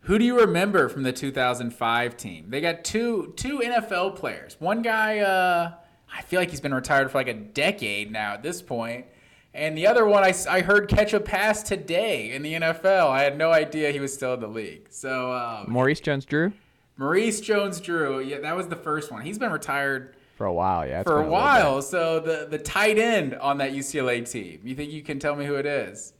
who 0.00 0.18
do 0.18 0.24
you 0.24 0.40
remember 0.40 0.88
from 0.88 1.02
the 1.02 1.12
2005 1.12 2.16
team? 2.16 2.46
They 2.48 2.60
got 2.60 2.84
two 2.84 3.32
two 3.36 3.60
NFL 3.60 4.16
players. 4.16 4.56
One 4.58 4.82
guy, 4.82 5.20
uh, 5.20 5.72
I 6.12 6.22
feel 6.22 6.40
like 6.40 6.50
he's 6.50 6.60
been 6.60 6.74
retired 6.74 7.10
for 7.10 7.18
like 7.18 7.28
a 7.28 7.34
decade 7.34 8.10
now 8.10 8.34
at 8.34 8.42
this 8.42 8.60
point. 8.62 9.06
And 9.54 9.76
the 9.76 9.86
other 9.86 10.06
one, 10.06 10.24
I, 10.24 10.34
I 10.48 10.62
heard 10.62 10.88
catch 10.88 11.12
a 11.12 11.20
pass 11.20 11.62
today 11.62 12.32
in 12.32 12.42
the 12.42 12.54
NFL. 12.54 13.10
I 13.10 13.22
had 13.22 13.36
no 13.36 13.52
idea 13.52 13.92
he 13.92 14.00
was 14.00 14.12
still 14.12 14.32
in 14.34 14.40
the 14.40 14.48
league. 14.48 14.88
So 14.90 15.32
um, 15.32 15.66
Maurice 15.68 16.00
Jones-Drew 16.00 16.52
Maurice 16.96 17.40
Jones-Drew, 17.40 18.20
yeah, 18.20 18.40
that 18.40 18.56
was 18.56 18.68
the 18.68 18.76
first 18.76 19.12
one. 19.12 19.22
He's 19.22 19.38
been 19.38 19.52
retired 19.52 20.16
for 20.36 20.46
a 20.46 20.52
while, 20.52 20.86
yeah. 20.86 21.02
for 21.02 21.22
a 21.22 21.28
while. 21.28 21.82
So 21.82 22.18
the 22.18 22.46
the 22.50 22.58
tight 22.58 22.98
end 22.98 23.34
on 23.34 23.58
that 23.58 23.72
UCLA 23.72 24.28
team. 24.28 24.60
You 24.64 24.74
think 24.74 24.90
you 24.90 25.02
can 25.02 25.18
tell 25.18 25.36
me 25.36 25.44
who 25.44 25.54
it 25.54 25.66
is? 25.66 26.14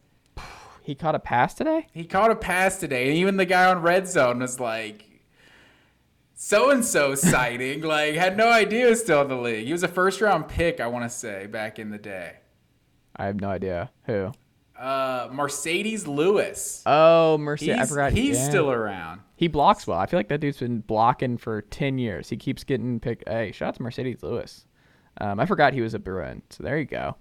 He 0.83 0.95
caught 0.95 1.15
a 1.15 1.21
pass 1.21 1.55
today. 1.55 1.87
He 1.93 2.05
caught 2.05 2.31
a 2.31 2.37
pass 2.37 2.79
today, 2.79 3.09
and 3.09 3.17
even 3.17 3.37
the 3.37 3.47
guy 3.47 3.71
on 3.71 3.83
red 3.83 4.09
zone 4.09 4.41
was 4.41 4.59
like, 4.59 5.05
"So 6.35 6.71
and 6.71 6.85
so 6.85 7.15
sighting." 7.15 7.81
like, 7.83 8.15
had 8.15 8.37
no 8.37 8.49
idea 8.51 8.85
he 8.85 8.91
was 8.91 9.01
still 9.01 9.23
in 9.23 9.29
the 9.29 9.37
league. 9.37 9.67
He 9.67 9.73
was 9.73 9.83
a 9.83 9.89
first 9.89 10.21
round 10.21 10.49
pick, 10.49 10.81
I 10.81 10.89
want 10.89 11.05
to 11.05 11.11
say, 11.11 11.47
back 11.47 11.79
in 11.79 11.91
the 11.91 11.99
day. 11.99 12.39
I 13.17 13.27
have 13.27 13.41
no 13.41 13.49
idea 13.49 13.91
who. 14.05 14.33
Uh, 14.77 15.29
Marcedes 15.29 16.09
Lewis. 16.09 16.83
Oh, 16.87 17.39
Mercy. 17.39 17.67
He's, 17.67 17.79
I 17.79 17.87
forgot. 17.87 18.13
he's 18.13 18.37
yeah. 18.37 18.49
still 18.49 18.71
around. 18.71 19.21
He 19.37 19.47
blocks 19.47 19.87
well. 19.87 19.99
I 19.99 20.07
feel 20.07 20.19
like 20.19 20.29
that 20.29 20.41
dude's 20.41 20.59
been 20.59 20.81
blocking 20.81 21.39
for 21.39 21.63
ten 21.63 21.99
years. 21.99 22.29
He 22.29 22.37
keeps 22.37 22.65
getting 22.65 22.99
picked. 22.99 23.29
Hey, 23.29 23.53
shout 23.53 23.69
out 23.69 23.75
to 23.77 23.83
Marcedes 23.83 24.23
Lewis. 24.25 24.67
Um, 25.21 25.39
I 25.39 25.47
forgot 25.47 25.75
he 25.75 25.81
was 25.81 25.95
a 25.95 26.01
Bruin. 26.01 26.43
So 26.51 26.65
there 26.65 26.79
you 26.79 26.87
go. 26.87 27.17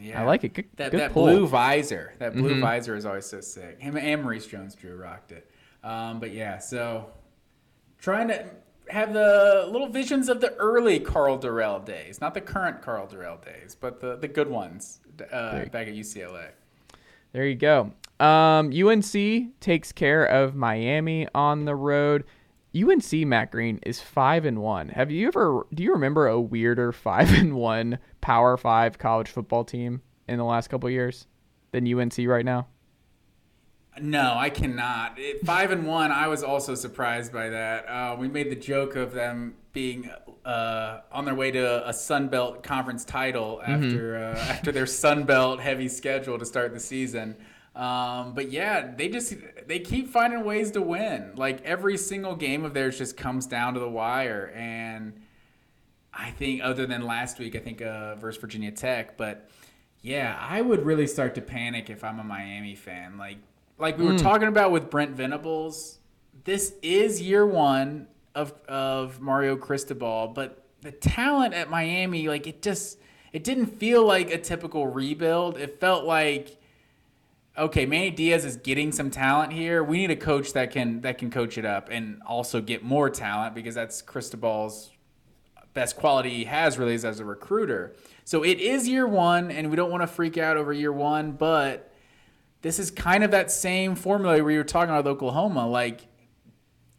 Yeah. 0.00 0.22
I 0.22 0.24
like 0.24 0.44
it. 0.44 0.54
Good, 0.54 0.66
That, 0.76 0.90
good 0.90 1.00
that. 1.00 1.10
Mm-hmm. 1.10 1.20
blue 1.20 1.46
visor, 1.46 2.14
that 2.18 2.34
blue 2.34 2.60
visor 2.60 2.94
is 2.96 3.06
always 3.06 3.26
so 3.26 3.40
sick. 3.40 3.80
Him 3.80 3.96
and 3.96 4.22
Maurice 4.22 4.46
Jones-Drew 4.46 4.96
rocked 4.96 5.32
it. 5.32 5.50
Um, 5.82 6.20
but 6.20 6.32
yeah, 6.32 6.58
so 6.58 7.06
trying 7.98 8.28
to 8.28 8.46
have 8.88 9.12
the 9.12 9.68
little 9.70 9.88
visions 9.88 10.28
of 10.28 10.40
the 10.40 10.54
early 10.56 11.00
Karl 11.00 11.38
Dorrell 11.38 11.84
days, 11.84 12.20
not 12.20 12.34
the 12.34 12.40
current 12.40 12.82
Karl 12.82 13.06
Dorrell 13.06 13.44
days, 13.44 13.76
but 13.78 14.00
the, 14.00 14.16
the 14.16 14.28
good 14.28 14.48
ones 14.48 15.00
uh, 15.32 15.64
back 15.66 15.88
at 15.88 15.94
UCLA. 15.94 16.48
There 17.32 17.46
you 17.46 17.54
go. 17.54 17.92
Um, 18.18 18.72
UNC 18.72 19.60
takes 19.60 19.92
care 19.92 20.24
of 20.24 20.54
Miami 20.54 21.28
on 21.34 21.64
the 21.64 21.74
road. 21.74 22.24
UNC 22.74 23.12
Matt 23.26 23.50
Green 23.50 23.80
is 23.84 24.00
five 24.00 24.44
and 24.44 24.60
one. 24.60 24.88
Have 24.90 25.10
you 25.10 25.26
ever? 25.26 25.66
Do 25.74 25.82
you 25.82 25.92
remember 25.92 26.28
a 26.28 26.40
weirder 26.40 26.92
five 26.92 27.32
and 27.32 27.54
one 27.54 27.98
Power 28.20 28.56
Five 28.56 28.98
college 28.98 29.28
football 29.28 29.64
team 29.64 30.02
in 30.28 30.38
the 30.38 30.44
last 30.44 30.68
couple 30.68 30.88
years 30.88 31.26
than 31.72 31.92
UNC 31.92 32.16
right 32.18 32.44
now? 32.44 32.68
No, 34.00 34.34
I 34.36 34.50
cannot. 34.50 35.18
It, 35.18 35.44
five 35.44 35.72
and 35.72 35.86
one. 35.86 36.12
I 36.12 36.28
was 36.28 36.44
also 36.44 36.74
surprised 36.74 37.32
by 37.32 37.48
that. 37.48 37.84
Uh, 37.86 38.16
we 38.18 38.28
made 38.28 38.50
the 38.50 38.56
joke 38.56 38.94
of 38.94 39.12
them 39.12 39.56
being 39.72 40.10
uh, 40.44 41.00
on 41.10 41.24
their 41.24 41.34
way 41.34 41.50
to 41.50 41.88
a 41.88 41.92
Sun 41.92 42.28
Belt 42.28 42.62
conference 42.62 43.04
title 43.04 43.60
after 43.62 44.14
mm-hmm. 44.14 44.36
uh, 44.36 44.40
after 44.52 44.70
their 44.70 44.86
Sun 44.86 45.24
Belt 45.24 45.60
heavy 45.60 45.88
schedule 45.88 46.38
to 46.38 46.46
start 46.46 46.72
the 46.72 46.80
season. 46.80 47.36
Um, 47.74 48.34
but 48.34 48.50
yeah, 48.50 48.94
they 48.96 49.08
just 49.08 49.34
they 49.66 49.78
keep 49.78 50.08
finding 50.08 50.44
ways 50.44 50.70
to 50.72 50.82
win. 50.82 51.32
Like 51.36 51.62
every 51.62 51.96
single 51.96 52.34
game 52.34 52.64
of 52.64 52.74
theirs 52.74 52.98
just 52.98 53.16
comes 53.16 53.46
down 53.46 53.74
to 53.74 53.80
the 53.80 53.88
wire. 53.88 54.52
And 54.54 55.20
I 56.12 56.30
think, 56.32 56.62
other 56.62 56.86
than 56.86 57.02
last 57.02 57.38
week, 57.38 57.54
I 57.54 57.60
think 57.60 57.80
uh, 57.80 58.16
versus 58.16 58.40
Virginia 58.40 58.72
Tech, 58.72 59.16
but 59.16 59.48
yeah, 60.02 60.36
I 60.40 60.60
would 60.60 60.84
really 60.84 61.06
start 61.06 61.34
to 61.36 61.40
panic 61.40 61.90
if 61.90 62.02
I'm 62.02 62.18
a 62.18 62.24
Miami 62.24 62.74
fan. 62.74 63.18
Like 63.18 63.38
like 63.78 63.98
we 63.98 64.06
were 64.06 64.12
mm. 64.12 64.22
talking 64.22 64.48
about 64.48 64.72
with 64.72 64.90
Brent 64.90 65.12
Venables, 65.12 65.98
this 66.44 66.74
is 66.82 67.20
year 67.20 67.46
one 67.46 68.08
of 68.34 68.52
of 68.68 69.20
Mario 69.20 69.56
Cristobal, 69.56 70.28
but 70.28 70.64
the 70.82 70.92
talent 70.92 71.54
at 71.54 71.70
Miami, 71.70 72.28
like 72.28 72.46
it 72.46 72.62
just 72.62 72.98
it 73.32 73.44
didn't 73.44 73.66
feel 73.66 74.04
like 74.04 74.30
a 74.30 74.38
typical 74.38 74.86
rebuild. 74.86 75.56
It 75.56 75.80
felt 75.80 76.04
like 76.04 76.59
okay, 77.60 77.86
Manny 77.86 78.10
Diaz 78.10 78.44
is 78.44 78.56
getting 78.56 78.90
some 78.90 79.10
talent 79.10 79.52
here. 79.52 79.84
We 79.84 79.98
need 79.98 80.10
a 80.10 80.16
coach 80.16 80.54
that 80.54 80.70
can 80.70 81.02
that 81.02 81.18
can 81.18 81.30
coach 81.30 81.58
it 81.58 81.64
up 81.64 81.88
and 81.90 82.20
also 82.26 82.60
get 82.60 82.82
more 82.82 83.10
talent 83.10 83.54
because 83.54 83.74
that's 83.74 84.02
Cristobal's 84.02 84.90
best 85.72 85.96
quality 85.96 86.30
he 86.30 86.44
has 86.44 86.78
really 86.78 86.94
is 86.94 87.04
as 87.04 87.20
a 87.20 87.24
recruiter. 87.24 87.94
So 88.24 88.42
it 88.42 88.58
is 88.58 88.88
year 88.88 89.06
one, 89.06 89.50
and 89.50 89.70
we 89.70 89.76
don't 89.76 89.90
want 89.90 90.02
to 90.02 90.06
freak 90.06 90.36
out 90.38 90.56
over 90.56 90.72
year 90.72 90.92
one, 90.92 91.32
but 91.32 91.92
this 92.62 92.78
is 92.78 92.90
kind 92.90 93.24
of 93.24 93.30
that 93.30 93.50
same 93.50 93.94
formula 93.94 94.42
where 94.42 94.52
you 94.52 94.58
were 94.58 94.64
talking 94.64 94.90
about 94.90 95.06
Oklahoma. 95.06 95.68
Like, 95.68 96.06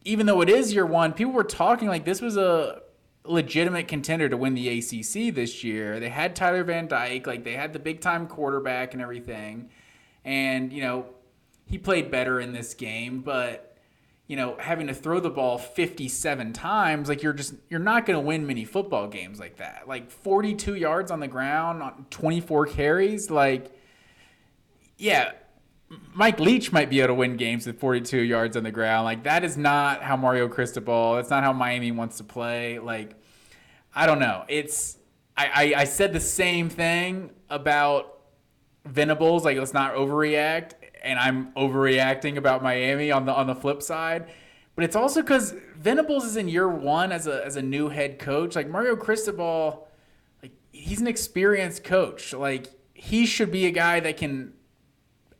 even 0.04 0.26
though 0.26 0.42
it 0.42 0.50
is 0.50 0.74
year 0.74 0.86
one, 0.86 1.14
people 1.14 1.34
were 1.34 1.44
talking 1.44 1.88
like 1.88 2.06
this 2.06 2.22
was 2.22 2.38
a 2.38 2.82
legitimate 3.26 3.88
contender 3.88 4.28
to 4.28 4.38
win 4.38 4.56
the 4.56 4.80
ACC 4.80 5.34
this 5.34 5.64
year. 5.64 6.00
They 6.00 6.10
had 6.10 6.36
Tyler 6.36 6.64
Van 6.64 6.88
Dyke, 6.88 7.28
like 7.28 7.44
they 7.44 7.54
had 7.54 7.74
the 7.74 7.80
big 7.80 8.02
time 8.02 8.26
quarterback 8.26 8.94
and 8.94 9.02
everything, 9.02 9.70
and 10.26 10.72
you 10.72 10.81
know 10.81 11.06
he 11.65 11.77
played 11.77 12.11
better 12.11 12.39
in 12.39 12.53
this 12.53 12.73
game, 12.73 13.22
but 13.22 13.77
you 14.27 14.38
know 14.38 14.56
having 14.60 14.88
to 14.88 14.93
throw 14.93 15.19
the 15.19 15.30
ball 15.30 15.57
57 15.57 16.53
times 16.53 17.10
like 17.10 17.22
you're 17.22 17.34
just 17.34 17.53
you're 17.69 17.81
not 17.81 18.06
going 18.06 18.18
to 18.18 18.26
win 18.26 18.48
many 18.48 18.64
football 18.64 19.07
games 19.07 19.41
like 19.41 19.57
that 19.57 19.89
like 19.89 20.10
42 20.10 20.76
yards 20.76 21.11
on 21.11 21.19
the 21.19 21.27
ground 21.27 21.84
on 21.84 22.06
24 22.10 22.68
carries 22.68 23.30
like 23.30 23.69
yeah 24.98 25.34
Mike 26.14 26.39
Leach 26.39 26.72
might 26.72 26.89
be 26.89 26.99
able 26.99 27.10
to 27.10 27.14
win 27.15 27.35
games 27.35 27.68
with 27.68 27.80
42 27.80 28.22
yards 28.22 28.56
on 28.56 28.64
the 28.64 28.72
ground. 28.72 29.03
Like 29.03 29.23
that 29.23 29.43
is 29.43 29.57
not 29.57 30.02
how 30.02 30.15
Mario 30.15 30.48
Cristobal. 30.48 31.15
That's 31.15 31.30
not 31.30 31.43
how 31.43 31.52
Miami 31.52 31.91
wants 31.91 32.18
to 32.18 32.23
play. 32.23 32.80
Like 32.80 33.15
I 33.93 34.06
don't 34.06 34.19
know. 34.19 34.45
It's 34.48 34.98
I, 35.35 35.73
I, 35.76 35.81
I 35.81 35.84
said 35.84 36.14
the 36.14 36.22
same 36.22 36.69
thing 36.69 37.31
about 37.49 38.11
Venables. 38.86 39.45
Like 39.45 39.58
let's 39.58 39.74
not 39.74 39.95
overreact, 39.95 40.74
and 41.03 41.20
I'm 41.20 41.52
overreacting 41.53 42.38
about 42.38 42.64
Miami 42.64 43.12
on 43.12 43.26
the 43.26 43.34
on 43.34 43.48
the 43.48 43.56
flip 43.56 43.82
side. 43.82 44.32
But 44.76 44.86
it's 44.86 44.95
also 44.95 45.22
because 45.22 45.53
Venables 45.76 46.24
is 46.26 46.38
in 46.38 46.48
year 46.48 46.68
one 46.68 47.12
as 47.12 47.28
a 47.28 47.45
as 47.45 47.56
a 47.56 47.62
new 47.62 47.90
head 47.90 48.20
coach. 48.20 48.56
Like 48.56 48.68
Mario 48.68 48.95
Cristobal, 48.95 49.88
like 50.41 50.53
he's 50.72 51.02
an 51.02 51.08
experienced 51.08 51.84
coach. 51.84 52.34
Like 52.34 52.68
he 52.94 53.26
should 53.26 53.52
be 53.52 53.66
a 53.66 53.72
guy 53.72 53.99
that 53.99 54.18
can 54.18 54.53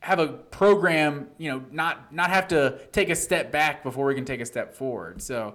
have 0.00 0.18
a 0.18 0.26
program, 0.26 1.28
you 1.38 1.50
know, 1.50 1.64
not 1.70 2.12
not 2.12 2.30
have 2.30 2.48
to 2.48 2.78
take 2.90 3.08
a 3.08 3.14
step 3.14 3.52
back 3.52 3.82
before 3.82 4.06
we 4.06 4.14
can 4.14 4.24
take 4.24 4.40
a 4.40 4.46
step 4.46 4.74
forward. 4.74 5.22
So, 5.22 5.54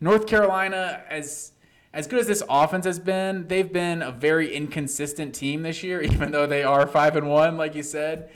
North 0.00 0.26
Carolina, 0.26 1.02
as 1.10 1.52
as 1.92 2.06
good 2.06 2.20
as 2.20 2.26
this 2.26 2.42
offense 2.48 2.84
has 2.84 2.98
been, 2.98 3.48
they've 3.48 3.72
been 3.72 4.02
a 4.02 4.10
very 4.10 4.54
inconsistent 4.54 5.34
team 5.34 5.62
this 5.62 5.82
year, 5.82 6.02
even 6.02 6.30
though 6.32 6.46
they 6.46 6.62
are 6.62 6.86
five 6.86 7.16
and 7.16 7.28
one, 7.28 7.56
like 7.56 7.74
you 7.74 7.82
said. 7.82 8.30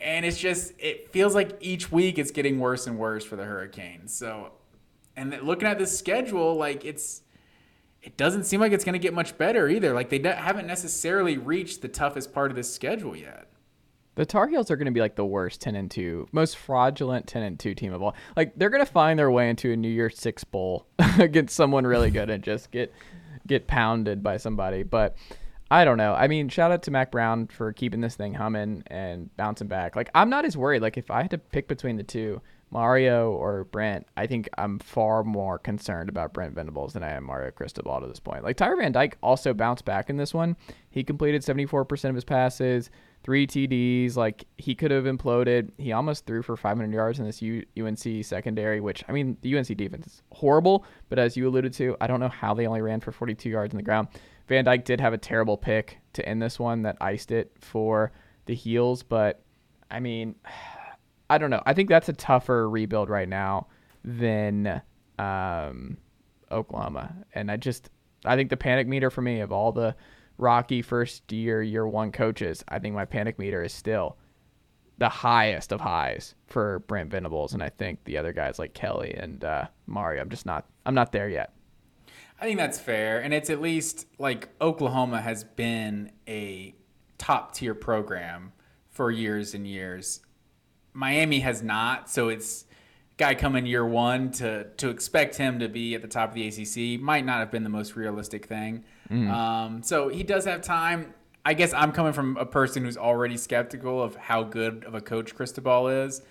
And 0.00 0.26
it's 0.26 0.38
just 0.38 0.72
it 0.78 1.10
feels 1.10 1.34
like 1.34 1.56
each 1.60 1.90
week 1.90 2.18
it's 2.18 2.30
getting 2.30 2.58
worse 2.58 2.86
and 2.86 2.98
worse 2.98 3.24
for 3.24 3.36
the 3.36 3.44
Hurricanes. 3.44 4.12
So, 4.12 4.52
and 5.16 5.36
looking 5.42 5.66
at 5.68 5.78
this 5.78 5.98
schedule, 5.98 6.54
like 6.54 6.84
it's 6.84 7.22
it 8.02 8.16
doesn't 8.16 8.44
seem 8.44 8.60
like 8.60 8.72
it's 8.72 8.84
going 8.84 8.92
to 8.92 8.98
get 8.98 9.14
much 9.14 9.36
better 9.38 9.68
either. 9.68 9.92
Like 9.94 10.10
they 10.10 10.20
haven't 10.20 10.66
necessarily 10.66 11.38
reached 11.38 11.82
the 11.82 11.88
toughest 11.88 12.32
part 12.32 12.50
of 12.50 12.56
this 12.56 12.72
schedule 12.72 13.16
yet. 13.16 13.50
The 14.16 14.26
Tar 14.26 14.48
Heels 14.48 14.70
are 14.70 14.76
going 14.76 14.86
to 14.86 14.92
be 14.92 15.00
like 15.00 15.14
the 15.14 15.26
worst 15.26 15.60
10 15.60 15.76
and 15.76 15.90
2, 15.90 16.28
most 16.32 16.56
fraudulent 16.56 17.26
10 17.26 17.42
and 17.42 17.58
2 17.58 17.74
team 17.74 17.92
of 17.92 18.02
all. 18.02 18.16
Like 18.34 18.54
they're 18.56 18.70
going 18.70 18.84
to 18.84 18.90
find 18.90 19.18
their 19.18 19.30
way 19.30 19.48
into 19.50 19.70
a 19.70 19.76
New 19.76 19.90
Year's 19.90 20.18
6 20.18 20.42
bowl 20.44 20.86
against 21.18 21.54
someone 21.54 21.86
really 21.86 22.10
good 22.10 22.30
and 22.30 22.42
just 22.42 22.70
get 22.70 22.92
get 23.46 23.66
pounded 23.66 24.22
by 24.22 24.38
somebody. 24.38 24.82
But 24.82 25.16
I 25.70 25.84
don't 25.84 25.98
know. 25.98 26.14
I 26.14 26.28
mean, 26.28 26.48
shout 26.48 26.72
out 26.72 26.82
to 26.84 26.90
Mack 26.90 27.10
Brown 27.10 27.46
for 27.46 27.72
keeping 27.72 28.00
this 28.00 28.16
thing 28.16 28.34
humming 28.34 28.84
and 28.86 29.34
bouncing 29.36 29.68
back. 29.68 29.96
Like 29.96 30.10
I'm 30.14 30.30
not 30.30 30.46
as 30.46 30.56
worried. 30.56 30.80
Like 30.80 30.96
if 30.96 31.10
I 31.10 31.22
had 31.22 31.30
to 31.32 31.38
pick 31.38 31.68
between 31.68 31.96
the 31.96 32.02
two, 32.02 32.40
Mario 32.70 33.32
or 33.32 33.64
Brent, 33.64 34.06
I 34.16 34.26
think 34.26 34.48
I'm 34.56 34.78
far 34.78 35.24
more 35.24 35.58
concerned 35.58 36.08
about 36.08 36.32
Brent 36.32 36.54
Venables 36.54 36.94
than 36.94 37.04
I 37.04 37.12
am 37.12 37.24
Mario 37.24 37.50
Cristobal 37.50 38.00
to 38.00 38.06
this 38.06 38.20
point. 38.20 38.44
Like 38.44 38.56
Tyler 38.56 38.76
Van 38.76 38.92
Dyke 38.92 39.18
also 39.22 39.52
bounced 39.52 39.84
back 39.84 40.08
in 40.08 40.16
this 40.16 40.32
one. 40.32 40.56
He 40.90 41.04
completed 41.04 41.42
74% 41.42 42.08
of 42.08 42.14
his 42.14 42.24
passes 42.24 42.90
three 43.26 43.44
TDs. 43.44 44.16
Like 44.16 44.46
he 44.56 44.74
could 44.74 44.92
have 44.92 45.04
imploded. 45.04 45.70
He 45.76 45.92
almost 45.92 46.24
threw 46.26 46.42
for 46.42 46.56
500 46.56 46.94
yards 46.94 47.18
in 47.18 47.26
this 47.26 47.42
UNC 47.42 48.24
secondary, 48.24 48.80
which 48.80 49.04
I 49.08 49.12
mean 49.12 49.36
the 49.42 49.58
UNC 49.58 49.66
defense 49.76 50.06
is 50.06 50.22
horrible. 50.32 50.86
But 51.08 51.18
as 51.18 51.36
you 51.36 51.48
alluded 51.48 51.72
to, 51.74 51.96
I 52.00 52.06
don't 52.06 52.20
know 52.20 52.28
how 52.28 52.54
they 52.54 52.68
only 52.68 52.80
ran 52.80 53.00
for 53.00 53.10
42 53.10 53.50
yards 53.50 53.74
in 53.74 53.76
the 53.76 53.82
ground. 53.82 54.08
Van 54.46 54.64
Dyke 54.64 54.84
did 54.84 55.00
have 55.00 55.12
a 55.12 55.18
terrible 55.18 55.56
pick 55.56 55.98
to 56.12 56.26
end 56.26 56.40
this 56.40 56.60
one 56.60 56.82
that 56.82 56.96
iced 57.00 57.32
it 57.32 57.50
for 57.60 58.12
the 58.46 58.54
heels, 58.54 59.02
but 59.02 59.42
I 59.90 59.98
mean, 59.98 60.36
I 61.28 61.38
don't 61.38 61.50
know. 61.50 61.62
I 61.66 61.74
think 61.74 61.88
that's 61.88 62.08
a 62.08 62.12
tougher 62.12 62.70
rebuild 62.70 63.10
right 63.10 63.28
now 63.28 63.66
than 64.04 64.80
um, 65.18 65.96
Oklahoma, 66.52 67.16
and 67.34 67.50
I 67.50 67.56
just 67.56 67.90
I 68.24 68.36
think 68.36 68.50
the 68.50 68.56
panic 68.56 68.86
meter 68.86 69.10
for 69.10 69.22
me 69.22 69.40
of 69.40 69.50
all 69.50 69.72
the 69.72 69.96
rocky 70.38 70.82
first 70.82 71.30
year, 71.32 71.62
year 71.62 71.86
one 71.86 72.12
coaches, 72.12 72.64
I 72.68 72.78
think 72.78 72.94
my 72.94 73.04
panic 73.04 73.38
meter 73.38 73.62
is 73.62 73.72
still 73.72 74.16
the 74.98 75.08
highest 75.08 75.72
of 75.72 75.80
highs 75.80 76.34
for 76.46 76.80
Brent 76.80 77.10
Venables, 77.10 77.52
and 77.52 77.62
I 77.62 77.68
think 77.68 78.04
the 78.04 78.16
other 78.16 78.32
guys 78.32 78.58
like 78.58 78.74
Kelly 78.74 79.14
and 79.14 79.44
uh, 79.44 79.66
Mario. 79.86 80.22
I'm 80.22 80.30
just 80.30 80.46
not. 80.46 80.66
I'm 80.84 80.94
not 80.94 81.12
there 81.12 81.28
yet. 81.28 81.52
I 82.40 82.44
think 82.44 82.58
that's 82.58 82.78
fair, 82.78 83.20
and 83.20 83.32
it's 83.34 83.50
at 83.50 83.60
least 83.60 84.06
like 84.18 84.48
Oklahoma 84.60 85.20
has 85.20 85.44
been 85.44 86.12
a 86.28 86.74
top 87.18 87.54
tier 87.54 87.74
program 87.74 88.52
for 88.90 89.10
years 89.10 89.54
and 89.54 89.66
years. 89.66 90.20
Miami 90.92 91.40
has 91.40 91.62
not, 91.62 92.08
so 92.08 92.28
it's 92.28 92.64
guy 93.18 93.34
coming 93.34 93.66
year 93.66 93.86
one 93.86 94.30
to 94.30 94.64
to 94.76 94.88
expect 94.88 95.36
him 95.36 95.58
to 95.58 95.68
be 95.68 95.94
at 95.94 96.02
the 96.02 96.08
top 96.08 96.30
of 96.30 96.34
the 96.34 96.46
ACC 96.46 97.00
might 97.00 97.24
not 97.24 97.38
have 97.38 97.50
been 97.50 97.64
the 97.64 97.70
most 97.70 97.96
realistic 97.96 98.46
thing. 98.46 98.84
Mm. 99.10 99.30
Um, 99.30 99.82
so 99.82 100.08
he 100.08 100.22
does 100.22 100.44
have 100.44 100.62
time. 100.62 101.14
I 101.44 101.54
guess 101.54 101.72
I'm 101.72 101.92
coming 101.92 102.12
from 102.12 102.36
a 102.36 102.46
person 102.46 102.84
who's 102.84 102.96
already 102.96 103.36
skeptical 103.36 104.02
of 104.02 104.16
how 104.16 104.42
good 104.42 104.84
of 104.84 104.94
a 104.94 105.00
coach 105.00 105.34
Cristobal 105.34 105.88
is, 105.88 106.22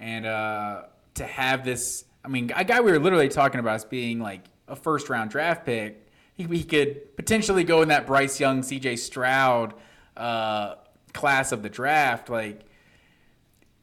and 0.00 0.26
uh, 0.26 0.82
to 1.14 1.24
have 1.24 1.64
this. 1.64 2.04
I 2.24 2.28
mean, 2.28 2.50
a 2.56 2.64
guy 2.64 2.80
we 2.80 2.90
were 2.90 2.98
literally 2.98 3.28
talking 3.28 3.60
about 3.60 3.74
as 3.74 3.84
being 3.84 4.18
like 4.18 4.40
a 4.66 4.76
first 4.76 5.08
round 5.08 5.30
draft 5.30 5.64
pick. 5.64 6.00
He, 6.36 6.64
could 6.64 7.16
potentially 7.16 7.62
go 7.62 7.82
in 7.82 7.88
that 7.88 8.08
Bryce 8.08 8.40
Young, 8.40 8.64
C.J. 8.64 8.96
Stroud 8.96 9.74
uh, 10.16 10.74
class 11.12 11.52
of 11.52 11.62
the 11.62 11.68
draft, 11.68 12.28
like 12.28 12.64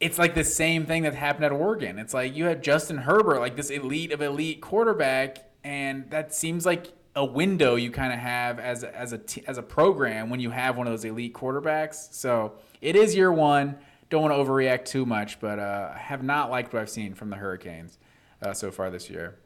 it's 0.02 0.18
like 0.18 0.34
the 0.34 0.44
same 0.44 0.84
thing 0.84 1.04
that 1.04 1.14
happened 1.14 1.44
at 1.44 1.52
Oregon. 1.52 1.98
It's 1.98 2.12
like 2.12 2.34
you 2.34 2.46
have 2.46 2.60
Justin 2.60 2.98
Herbert, 2.98 3.38
like 3.38 3.54
this 3.54 3.70
elite 3.70 4.10
of 4.10 4.20
elite 4.20 4.60
quarterback, 4.60 5.38
and 5.62 6.10
that 6.10 6.34
seems 6.34 6.66
like 6.66 6.92
a 7.14 7.24
window 7.24 7.74
you 7.76 7.90
kind 7.90 8.12
of 8.12 8.18
have 8.18 8.58
as 8.58 8.82
a, 8.84 8.96
as 8.96 9.12
a 9.12 9.18
t- 9.18 9.44
as 9.46 9.58
a 9.58 9.62
program 9.62 10.30
when 10.30 10.40
you 10.40 10.50
have 10.50 10.76
one 10.76 10.86
of 10.86 10.92
those 10.92 11.04
elite 11.04 11.34
quarterbacks. 11.34 12.12
So 12.14 12.54
it 12.80 12.96
is 12.96 13.14
year 13.14 13.32
one. 13.32 13.76
Don't 14.10 14.22
want 14.22 14.34
to 14.34 14.38
overreact 14.38 14.84
too 14.86 15.06
much, 15.06 15.40
but 15.40 15.58
uh, 15.58 15.92
I 15.94 15.98
have 15.98 16.22
not 16.22 16.50
liked 16.50 16.72
what 16.72 16.80
I've 16.82 16.90
seen 16.90 17.14
from 17.14 17.30
the 17.30 17.36
Hurricanes 17.36 17.98
uh, 18.42 18.52
so 18.52 18.70
far 18.70 18.90
this 18.90 19.08
year. 19.10 19.36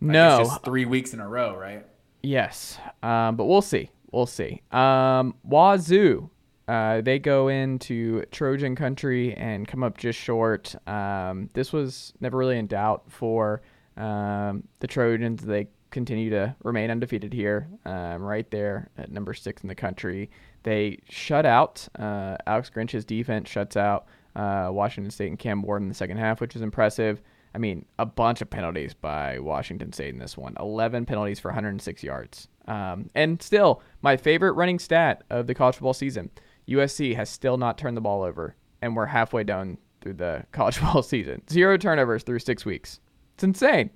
Like, 0.00 0.12
No. 0.12 0.40
it's 0.40 0.48
just 0.50 0.64
three 0.64 0.84
weeks 0.84 1.12
in 1.12 1.20
a 1.20 1.28
row, 1.28 1.56
right? 1.56 1.84
Yes, 2.22 2.78
um, 3.02 3.36
but 3.36 3.46
we'll 3.46 3.62
see. 3.62 3.90
We'll 4.12 4.26
see. 4.26 4.60
Um, 4.72 5.34
Wazoo, 5.44 6.30
uh, 6.68 7.00
they 7.00 7.18
go 7.18 7.48
into 7.48 8.24
Trojan 8.30 8.76
country 8.76 9.34
and 9.34 9.66
come 9.66 9.82
up 9.82 9.96
just 9.98 10.18
short. 10.18 10.74
Um, 10.88 11.48
this 11.54 11.72
was 11.72 12.12
never 12.20 12.36
really 12.38 12.58
in 12.58 12.66
doubt 12.66 13.04
for 13.08 13.62
um, 13.96 14.64
the 14.80 14.86
Trojans. 14.86 15.42
They 15.42 15.68
continue 15.90 16.30
to 16.30 16.54
remain 16.62 16.90
undefeated 16.90 17.32
here, 17.32 17.68
um, 17.84 18.22
right 18.22 18.50
there 18.50 18.90
at 18.96 19.10
number 19.10 19.34
six 19.34 19.62
in 19.62 19.68
the 19.68 19.74
country. 19.74 20.30
They 20.62 20.98
shut 21.08 21.46
out 21.46 21.86
uh, 21.98 22.36
Alex 22.46 22.70
Grinch's 22.70 23.04
defense, 23.04 23.48
shuts 23.48 23.76
out 23.76 24.06
uh, 24.36 24.68
Washington 24.72 25.10
State 25.10 25.28
and 25.28 25.38
Cam 25.38 25.62
Ward 25.62 25.82
in 25.82 25.88
the 25.88 25.94
second 25.94 26.18
half, 26.18 26.40
which 26.40 26.56
is 26.56 26.62
impressive. 26.62 27.20
I 27.54 27.58
mean, 27.58 27.84
a 27.98 28.06
bunch 28.06 28.40
of 28.42 28.50
penalties 28.50 28.94
by 28.94 29.38
Washington 29.38 29.92
State 29.92 30.14
in 30.14 30.18
this 30.18 30.36
one. 30.36 30.54
11 30.60 31.06
penalties 31.06 31.40
for 31.40 31.48
106 31.48 32.02
yards. 32.02 32.48
Um, 32.68 33.10
and 33.14 33.42
still, 33.42 33.82
my 34.02 34.16
favorite 34.16 34.52
running 34.52 34.78
stat 34.78 35.24
of 35.30 35.46
the 35.46 35.54
college 35.54 35.74
football 35.76 35.94
season 35.94 36.30
USC 36.68 37.16
has 37.16 37.28
still 37.28 37.56
not 37.56 37.76
turned 37.76 37.96
the 37.96 38.00
ball 38.00 38.22
over, 38.22 38.54
and 38.80 38.94
we're 38.94 39.06
halfway 39.06 39.42
done 39.42 39.78
through 40.00 40.14
the 40.14 40.44
college 40.52 40.78
football 40.78 41.02
season. 41.02 41.42
Zero 41.50 41.76
turnovers 41.76 42.22
through 42.22 42.38
six 42.38 42.64
weeks. 42.64 43.00
It's 43.34 43.44
insane. 43.44 43.90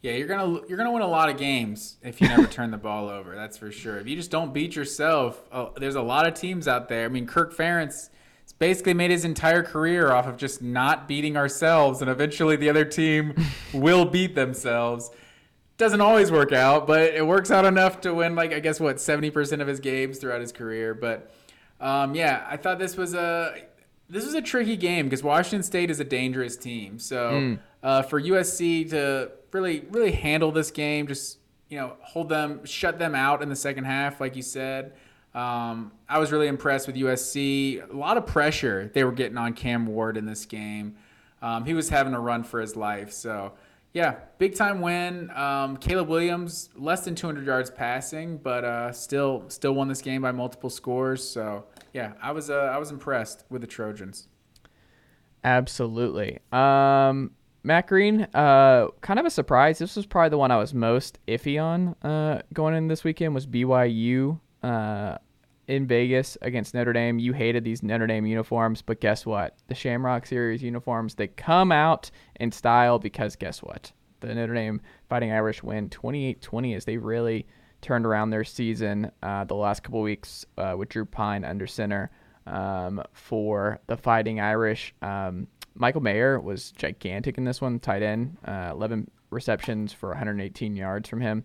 Yeah, 0.00 0.12
you're 0.12 0.28
gonna 0.28 0.60
you're 0.68 0.78
gonna 0.78 0.92
win 0.92 1.02
a 1.02 1.08
lot 1.08 1.28
of 1.28 1.36
games 1.36 1.96
if 2.02 2.20
you 2.20 2.28
never 2.28 2.46
turn 2.46 2.70
the 2.70 2.78
ball 2.78 3.08
over. 3.08 3.34
That's 3.34 3.58
for 3.58 3.72
sure. 3.72 3.98
If 3.98 4.06
you 4.06 4.14
just 4.14 4.30
don't 4.30 4.54
beat 4.54 4.76
yourself, 4.76 5.42
oh, 5.50 5.72
there's 5.76 5.96
a 5.96 6.02
lot 6.02 6.26
of 6.26 6.34
teams 6.34 6.68
out 6.68 6.88
there. 6.88 7.04
I 7.04 7.08
mean, 7.08 7.26
Kirk 7.26 7.52
Ferentz 7.52 8.10
has 8.42 8.52
basically 8.58 8.94
made 8.94 9.10
his 9.10 9.24
entire 9.24 9.64
career 9.64 10.12
off 10.12 10.28
of 10.28 10.36
just 10.36 10.62
not 10.62 11.08
beating 11.08 11.36
ourselves, 11.36 12.00
and 12.00 12.08
eventually 12.08 12.54
the 12.54 12.70
other 12.70 12.84
team 12.84 13.34
will 13.74 14.04
beat 14.04 14.36
themselves. 14.36 15.10
Doesn't 15.78 16.00
always 16.00 16.30
work 16.30 16.52
out, 16.52 16.86
but 16.86 17.14
it 17.14 17.26
works 17.26 17.50
out 17.50 17.64
enough 17.64 18.00
to 18.02 18.14
win 18.14 18.36
like 18.36 18.52
I 18.52 18.60
guess 18.60 18.78
what 18.78 19.00
seventy 19.00 19.30
percent 19.30 19.62
of 19.62 19.66
his 19.66 19.80
games 19.80 20.18
throughout 20.18 20.40
his 20.40 20.52
career. 20.52 20.94
But 20.94 21.32
um, 21.80 22.14
yeah, 22.14 22.46
I 22.48 22.56
thought 22.56 22.78
this 22.78 22.96
was 22.96 23.14
a 23.14 23.62
this 24.08 24.24
was 24.24 24.34
a 24.34 24.42
tricky 24.42 24.76
game 24.76 25.06
because 25.06 25.24
Washington 25.24 25.64
State 25.64 25.90
is 25.90 25.98
a 25.98 26.04
dangerous 26.04 26.56
team. 26.56 27.00
So 27.00 27.58
uh, 27.82 28.02
for 28.02 28.20
USC 28.22 28.90
to 28.90 29.32
really 29.52 29.84
really 29.90 30.12
handle 30.12 30.52
this 30.52 30.70
game, 30.70 31.06
just 31.06 31.38
you 31.68 31.78
know 31.78 31.96
hold 32.00 32.28
them, 32.28 32.64
shut 32.64 32.98
them 32.98 33.14
out 33.14 33.42
in 33.42 33.48
the 33.48 33.56
second 33.56 33.84
half, 33.84 34.20
like 34.20 34.36
you 34.36 34.42
said. 34.42 34.92
Um, 35.34 35.92
I 36.08 36.18
was 36.18 36.32
really 36.32 36.48
impressed 36.48 36.86
with 36.86 36.96
USC. 36.96 37.90
A 37.90 37.96
lot 37.96 38.16
of 38.16 38.26
pressure 38.26 38.90
they 38.94 39.04
were 39.04 39.12
getting 39.12 39.36
on 39.36 39.52
Cam 39.52 39.86
Ward 39.86 40.16
in 40.16 40.26
this 40.26 40.46
game. 40.46 40.96
Um, 41.42 41.64
he 41.64 41.74
was 41.74 41.88
having 41.88 42.14
a 42.14 42.20
run 42.20 42.42
for 42.42 42.60
his 42.60 42.74
life. 42.76 43.12
So 43.12 43.52
yeah, 43.92 44.16
big 44.38 44.54
time 44.54 44.80
win. 44.80 45.30
Um, 45.30 45.76
Caleb 45.76 46.08
Williams 46.08 46.70
less 46.76 47.04
than 47.04 47.14
200 47.14 47.46
yards 47.46 47.70
passing, 47.70 48.38
but 48.38 48.64
uh, 48.64 48.92
still 48.92 49.44
still 49.48 49.74
won 49.74 49.88
this 49.88 50.02
game 50.02 50.22
by 50.22 50.32
multiple 50.32 50.70
scores. 50.70 51.22
So 51.28 51.64
yeah, 51.92 52.12
I 52.22 52.32
was 52.32 52.50
uh, 52.50 52.54
I 52.54 52.78
was 52.78 52.90
impressed 52.90 53.44
with 53.50 53.60
the 53.60 53.66
Trojans. 53.66 54.28
Absolutely. 55.44 56.40
Um, 56.52 57.30
Matt 57.68 57.86
Green, 57.86 58.22
uh, 58.32 58.86
kind 59.02 59.20
of 59.20 59.26
a 59.26 59.30
surprise. 59.30 59.78
This 59.78 59.94
was 59.94 60.06
probably 60.06 60.30
the 60.30 60.38
one 60.38 60.50
I 60.50 60.56
was 60.56 60.72
most 60.72 61.18
iffy 61.28 61.62
on 61.62 61.88
uh, 62.02 62.40
going 62.54 62.74
in 62.74 62.88
this 62.88 63.04
weekend 63.04 63.34
was 63.34 63.46
BYU 63.46 64.40
uh, 64.62 65.18
in 65.66 65.86
Vegas 65.86 66.38
against 66.40 66.72
Notre 66.72 66.94
Dame. 66.94 67.18
You 67.18 67.34
hated 67.34 67.64
these 67.64 67.82
Notre 67.82 68.06
Dame 68.06 68.24
uniforms, 68.24 68.80
but 68.80 69.02
guess 69.02 69.26
what? 69.26 69.58
The 69.66 69.74
Shamrock 69.74 70.24
Series 70.24 70.62
uniforms, 70.62 71.14
they 71.14 71.26
come 71.26 71.70
out 71.70 72.10
in 72.40 72.52
style 72.52 72.98
because 72.98 73.36
guess 73.36 73.62
what? 73.62 73.92
The 74.20 74.34
Notre 74.34 74.54
Dame 74.54 74.80
Fighting 75.10 75.30
Irish 75.30 75.62
win 75.62 75.90
28-20 75.90 76.74
as 76.74 76.86
they 76.86 76.96
really 76.96 77.46
turned 77.82 78.06
around 78.06 78.30
their 78.30 78.44
season 78.44 79.12
uh, 79.22 79.44
the 79.44 79.54
last 79.54 79.82
couple 79.82 80.00
weeks 80.00 80.46
uh, 80.56 80.74
with 80.74 80.88
Drew 80.88 81.04
Pyne 81.04 81.44
under 81.44 81.66
center 81.66 82.10
um, 82.46 83.02
for 83.12 83.78
the 83.88 83.96
Fighting 83.98 84.40
Irish. 84.40 84.94
Um, 85.02 85.48
Michael 85.78 86.02
Mayer 86.02 86.40
was 86.40 86.72
gigantic 86.72 87.38
in 87.38 87.44
this 87.44 87.60
one, 87.60 87.78
tight 87.78 88.02
end, 88.02 88.36
uh, 88.44 88.70
11 88.72 89.10
receptions 89.30 89.92
for 89.92 90.10
118 90.10 90.76
yards 90.76 91.08
from 91.08 91.20
him. 91.20 91.44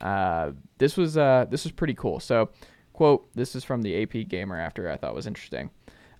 Uh, 0.00 0.52
this 0.78 0.96
was 0.96 1.16
uh, 1.16 1.46
this 1.48 1.64
was 1.64 1.72
pretty 1.72 1.94
cool. 1.94 2.18
So, 2.20 2.50
quote, 2.92 3.32
this 3.34 3.54
is 3.54 3.64
from 3.64 3.82
the 3.82 4.02
AP 4.02 4.28
Gamer 4.28 4.58
after 4.58 4.90
I 4.90 4.96
thought 4.96 5.14
was 5.14 5.26
interesting. 5.26 5.70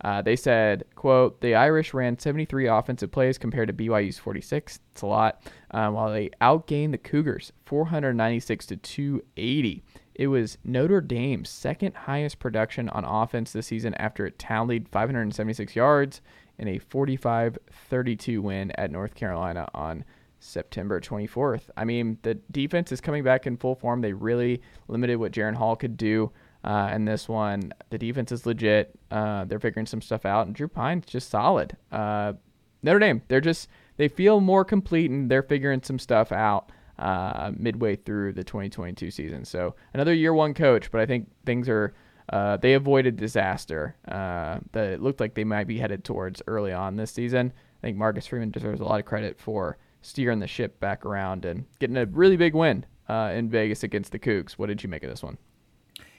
Uh, 0.03 0.21
they 0.21 0.35
said, 0.35 0.85
quote, 0.97 1.41
the 1.41 1.55
Irish 1.55 1.95
ran 1.95 2.19
73 2.19 2.67
offensive 2.67 3.13
plays 3.13 3.39
compared 3.39 3.69
to 3.69 3.73
BYU's 3.73 4.19
46. 4.19 4.81
It's 4.91 5.03
a 5.03 5.07
lot. 5.07 5.43
Um, 5.71 5.95
while 5.95 6.11
they 6.11 6.31
outgained 6.41 6.91
the 6.91 6.99
Cougars 6.99 7.53
496 7.67 8.67
to 8.67 8.77
280. 8.77 9.85
It 10.15 10.27
was 10.27 10.59
Notre 10.65 11.01
Dame's 11.01 11.49
second 11.49 11.95
highest 11.95 12.39
production 12.39 12.89
on 12.91 13.05
offense 13.05 13.53
this 13.53 13.69
season 13.69 13.95
after 13.95 14.27
it 14.27 14.39
tallied 14.39 14.89
576 14.89 15.75
yards 15.75 16.21
in 16.59 16.69
a 16.69 16.79
45 16.79 17.59
32 17.89 18.43
win 18.43 18.71
at 18.73 18.91
North 18.91 19.15
Carolina 19.15 19.69
on 19.75 20.05
September 20.39 21.01
24th. 21.01 21.71
I 21.77 21.85
mean, 21.85 22.19
the 22.23 22.35
defense 22.51 22.91
is 22.93 23.01
coming 23.01 23.23
back 23.23 23.47
in 23.47 23.57
full 23.57 23.75
form. 23.75 24.01
They 24.01 24.13
really 24.13 24.61
limited 24.89 25.17
what 25.17 25.33
Jaren 25.33 25.55
Hall 25.55 25.77
could 25.77 25.97
do. 25.97 26.33
Uh, 26.65 26.97
this 26.99 27.29
one, 27.29 27.73
the 27.91 27.99
defense 27.99 28.31
is 28.33 28.47
legit. 28.47 28.99
Uh, 29.11 29.45
they're 29.45 29.61
figuring 29.61 29.87
some 29.87 30.01
stuff 30.01 30.25
out, 30.25 30.47
and 30.47 30.55
Drew 30.55 30.69
Pyne's 30.69 31.07
just 31.07 31.31
solid. 31.31 31.77
Uh, 31.91 32.35
Notre 32.83 32.99
Dame, 32.99 33.23
they're 33.29 33.41
just 33.41 33.69
they 33.97 34.09
feel 34.09 34.41
more 34.41 34.65
complete, 34.65 35.11
and 35.11 35.31
they're 35.31 35.43
figuring 35.43 35.83
some 35.83 35.99
stuff 35.99 36.33
out 36.33 36.71
uh, 36.99 37.51
midway 37.57 37.97
through 37.97 38.33
the 38.33 38.45
2022 38.45 39.11
season. 39.11 39.45
So 39.45 39.75
another 39.95 40.15
year 40.15 40.35
one 40.35 40.55
coach, 40.55 40.91
but 40.91 41.01
I 41.01 41.07
think 41.07 41.31
things 41.45 41.69
are 41.69 41.95
uh, 42.29 42.57
they 42.57 42.75
avoided 42.75 43.17
disaster 43.17 43.97
uh, 44.09 44.59
that 44.73 44.91
it 44.91 45.03
looked 45.03 45.21
like 45.21 45.35
they 45.35 45.45
might 45.45 45.67
be 45.67 45.79
headed 45.79 46.05
towards 46.05 46.43
early 46.47 46.73
on 46.73 46.97
this 46.97 47.11
season. 47.11 47.53
I 47.83 47.87
think 47.87 47.97
Marcus 47.97 48.27
Freeman 48.27 48.51
deserves 48.51 48.81
a 48.81 48.85
lot 48.85 49.01
of 49.01 49.07
credit 49.07 49.39
for 49.39 49.79
steering 50.03 50.39
the 50.39 50.47
ship 50.47 50.81
back 50.81 51.05
around 51.05 51.45
and 51.45 51.65
getting 51.79 51.97
a 51.97 52.07
really 52.07 52.37
big 52.37 52.55
win 52.55 52.85
in 53.09 53.51
Vegas 53.51 53.83
against 53.83 54.13
the 54.13 54.19
Cougs. 54.19 54.53
What 54.53 54.69
did 54.69 54.83
you 54.83 54.89
make 54.89 55.03
of 55.03 55.11
this 55.11 55.23
one? 55.23 55.37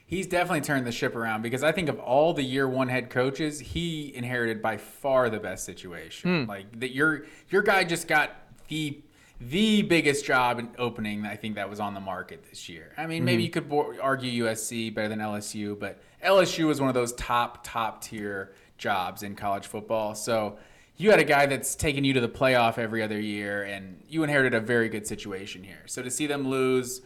He's 0.05 0.27
definitely 0.27 0.61
turned 0.61 0.85
the 0.85 0.91
ship 0.91 1.15
around 1.15 1.41
because 1.41 1.63
I 1.63 1.71
think 1.71 1.89
of 1.89 1.97
all 1.99 2.33
the 2.33 2.43
year 2.43 2.67
one 2.67 2.87
head 2.89 3.09
coaches, 3.09 3.59
he 3.59 4.13
inherited 4.13 4.61
by 4.61 4.77
far 4.77 5.29
the 5.29 5.39
best 5.39 5.65
situation. 5.65 6.45
Like 6.45 6.79
that, 6.81 6.91
your 6.93 7.25
your 7.49 7.61
guy 7.63 7.83
just 7.83 8.07
got 8.07 8.31
the 8.67 9.01
the 9.49 9.81
biggest 9.81 10.25
job 10.25 10.59
in 10.59 10.69
opening. 10.77 11.25
I 11.25 11.35
think 11.35 11.55
that 11.55 11.69
was 11.69 11.79
on 11.79 11.93
the 11.93 11.99
market 11.99 12.45
this 12.49 12.69
year. 12.69 12.93
I 12.97 13.07
mean, 13.07 13.25
maybe 13.25 13.43
you 13.43 13.49
could 13.49 13.71
argue 14.01 14.45
USC 14.45 14.93
better 14.93 15.09
than 15.09 15.19
LSU, 15.19 15.77
but 15.77 16.01
LSU 16.23 16.67
was 16.67 16.79
one 16.79 16.89
of 16.89 16.95
those 16.95 17.13
top 17.13 17.63
top 17.63 18.03
tier 18.03 18.53
jobs 18.77 19.23
in 19.23 19.35
college 19.35 19.67
football. 19.67 20.15
So 20.15 20.57
you 20.97 21.09
had 21.09 21.19
a 21.19 21.23
guy 21.23 21.45
that's 21.45 21.75
taking 21.75 22.03
you 22.03 22.13
to 22.13 22.21
the 22.21 22.29
playoff 22.29 22.77
every 22.77 23.01
other 23.01 23.19
year, 23.19 23.63
and 23.63 24.03
you 24.07 24.23
inherited 24.23 24.53
a 24.53 24.59
very 24.59 24.89
good 24.89 25.07
situation 25.07 25.63
here. 25.63 25.83
So 25.85 26.01
to 26.01 26.11
see 26.11 26.27
them 26.27 26.47
lose 26.47 27.01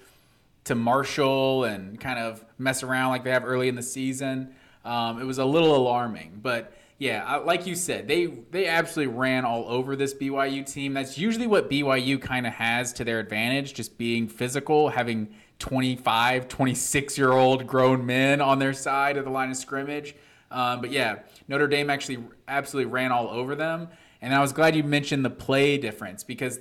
to 0.68 0.76
Marshall 0.76 1.64
and 1.64 1.97
kind 1.99 2.19
of 2.19 2.43
mess 2.57 2.84
around 2.84 3.11
like 3.11 3.23
they 3.23 3.31
have 3.31 3.45
early 3.45 3.69
in 3.69 3.76
the 3.76 3.81
season. 3.81 4.53
Um, 4.84 5.22
it 5.22 5.26
was 5.26 5.38
a 5.38 5.45
little 5.45 5.76
alarming, 5.76 6.39
but 6.41 6.73
yeah, 6.99 7.38
like 7.38 7.68
you 7.68 7.76
said, 7.76 8.07
they 8.07 8.26
they 8.26 8.65
absolutely 8.65 9.14
ran 9.14 9.45
all 9.45 9.65
over 9.68 9.95
this 9.95 10.15
BYU 10.15 10.65
team. 10.65 10.94
That's 10.94 11.18
usually 11.18 11.45
what 11.45 11.69
BYU 11.69 12.19
kind 12.19 12.48
of 12.48 12.53
has 12.53 12.91
to 12.94 13.03
their 13.03 13.19
advantage, 13.19 13.76
just 13.76 13.98
being 13.99 14.28
physical, 14.28 14.90
having 14.90 15.36
25, 15.60 16.48
26 16.48 17.18
year 17.18 17.32
old 17.32 17.68
grown 17.68 18.06
men 18.06 18.41
on 18.41 18.57
their 18.57 18.74
side 18.74 19.18
of 19.18 19.26
the 19.26 19.32
line 19.32 19.52
of 19.52 19.57
scrimmage. 19.57 20.15
Um, 20.49 20.82
but 20.82 20.91
yeah, 20.91 21.19
Notre 21.48 21.68
Dame 21.68 21.90
actually 21.90 22.24
absolutely 22.48 22.91
ran 22.91 23.11
all 23.11 23.28
over 23.28 23.53
them. 23.53 23.90
And 24.22 24.34
I 24.34 24.40
was 24.40 24.52
glad 24.52 24.76
you 24.76 24.84
mentioned 24.84 25.24
the 25.24 25.30
play 25.30 25.78
difference 25.78 26.24
because 26.24 26.60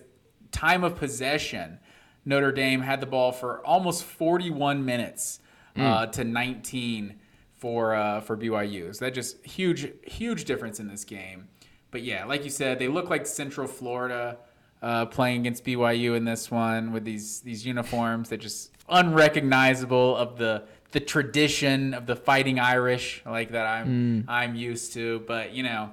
time 0.51 0.85
of 0.85 0.97
possession, 0.97 1.79
Notre 2.27 2.53
Dame 2.53 2.81
had 2.81 3.01
the 3.01 3.07
ball 3.07 3.33
for 3.33 3.65
almost 3.65 4.05
41 4.05 4.85
minutes 4.85 5.41
uh, 5.77 6.07
to 6.07 6.25
19 6.25 7.21
for 7.59 7.95
uh, 7.95 8.21
for 8.21 8.37
BYU. 8.37 8.95
So 8.95 9.05
that 9.05 9.15
just 9.15 9.45
huge 9.45 9.91
huge 10.03 10.45
difference 10.45 10.81
in 10.81 10.89
this 10.89 11.05
game. 11.05 11.49
But 11.91 12.03
yeah, 12.03 12.25
like 12.25 12.45
you 12.45 12.51
said, 12.51 12.79
they 12.79 12.89
look 12.89 13.11
like 13.11 13.27
Central 13.27 13.67
Florida 13.67 14.39
uh, 14.83 15.07
playing 15.07 15.41
against 15.41 15.65
BYU 15.65 16.17
in 16.17 16.25
this 16.25 16.51
one 16.51 16.93
with 16.93 17.05
these 17.05 17.41
these 17.41 17.65
uniforms 17.65 18.29
that 18.29 18.39
just 18.39 18.73
unrecognizable 18.89 20.17
of 20.17 20.39
the 20.39 20.65
the 20.93 21.01
tradition 21.01 21.95
of 21.95 22.07
the 22.07 22.17
Fighting 22.17 22.59
Irish 22.59 23.23
like 23.27 23.51
that 23.51 23.67
I'm 23.67 24.25
I'm 24.29 24.55
used 24.55 24.93
to. 24.95 25.21
But 25.27 25.53
you 25.53 25.63
know, 25.63 25.91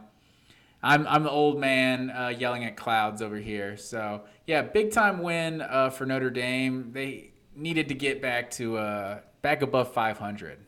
I'm 0.81 1.07
I'm 1.07 1.23
the 1.23 1.31
old 1.31 1.59
man 1.59 2.09
uh, 2.09 2.27
yelling 2.37 2.65
at 2.65 2.75
clouds 2.75 3.21
over 3.21 3.37
here. 3.37 3.77
So 3.77 4.23
yeah, 4.45 4.61
big 4.61 4.91
time 4.91 5.21
win 5.21 5.61
uh, 5.61 5.89
for 5.89 6.05
Notre 6.05 6.29
Dame. 6.29 6.91
They 6.91 7.31
needed 7.55 7.87
to 7.89 7.95
get 7.95 8.21
back 8.21 8.51
to 8.51 8.77
uh, 8.77 9.19
back 9.41 9.61
above 9.61 9.93
500. 9.93 10.59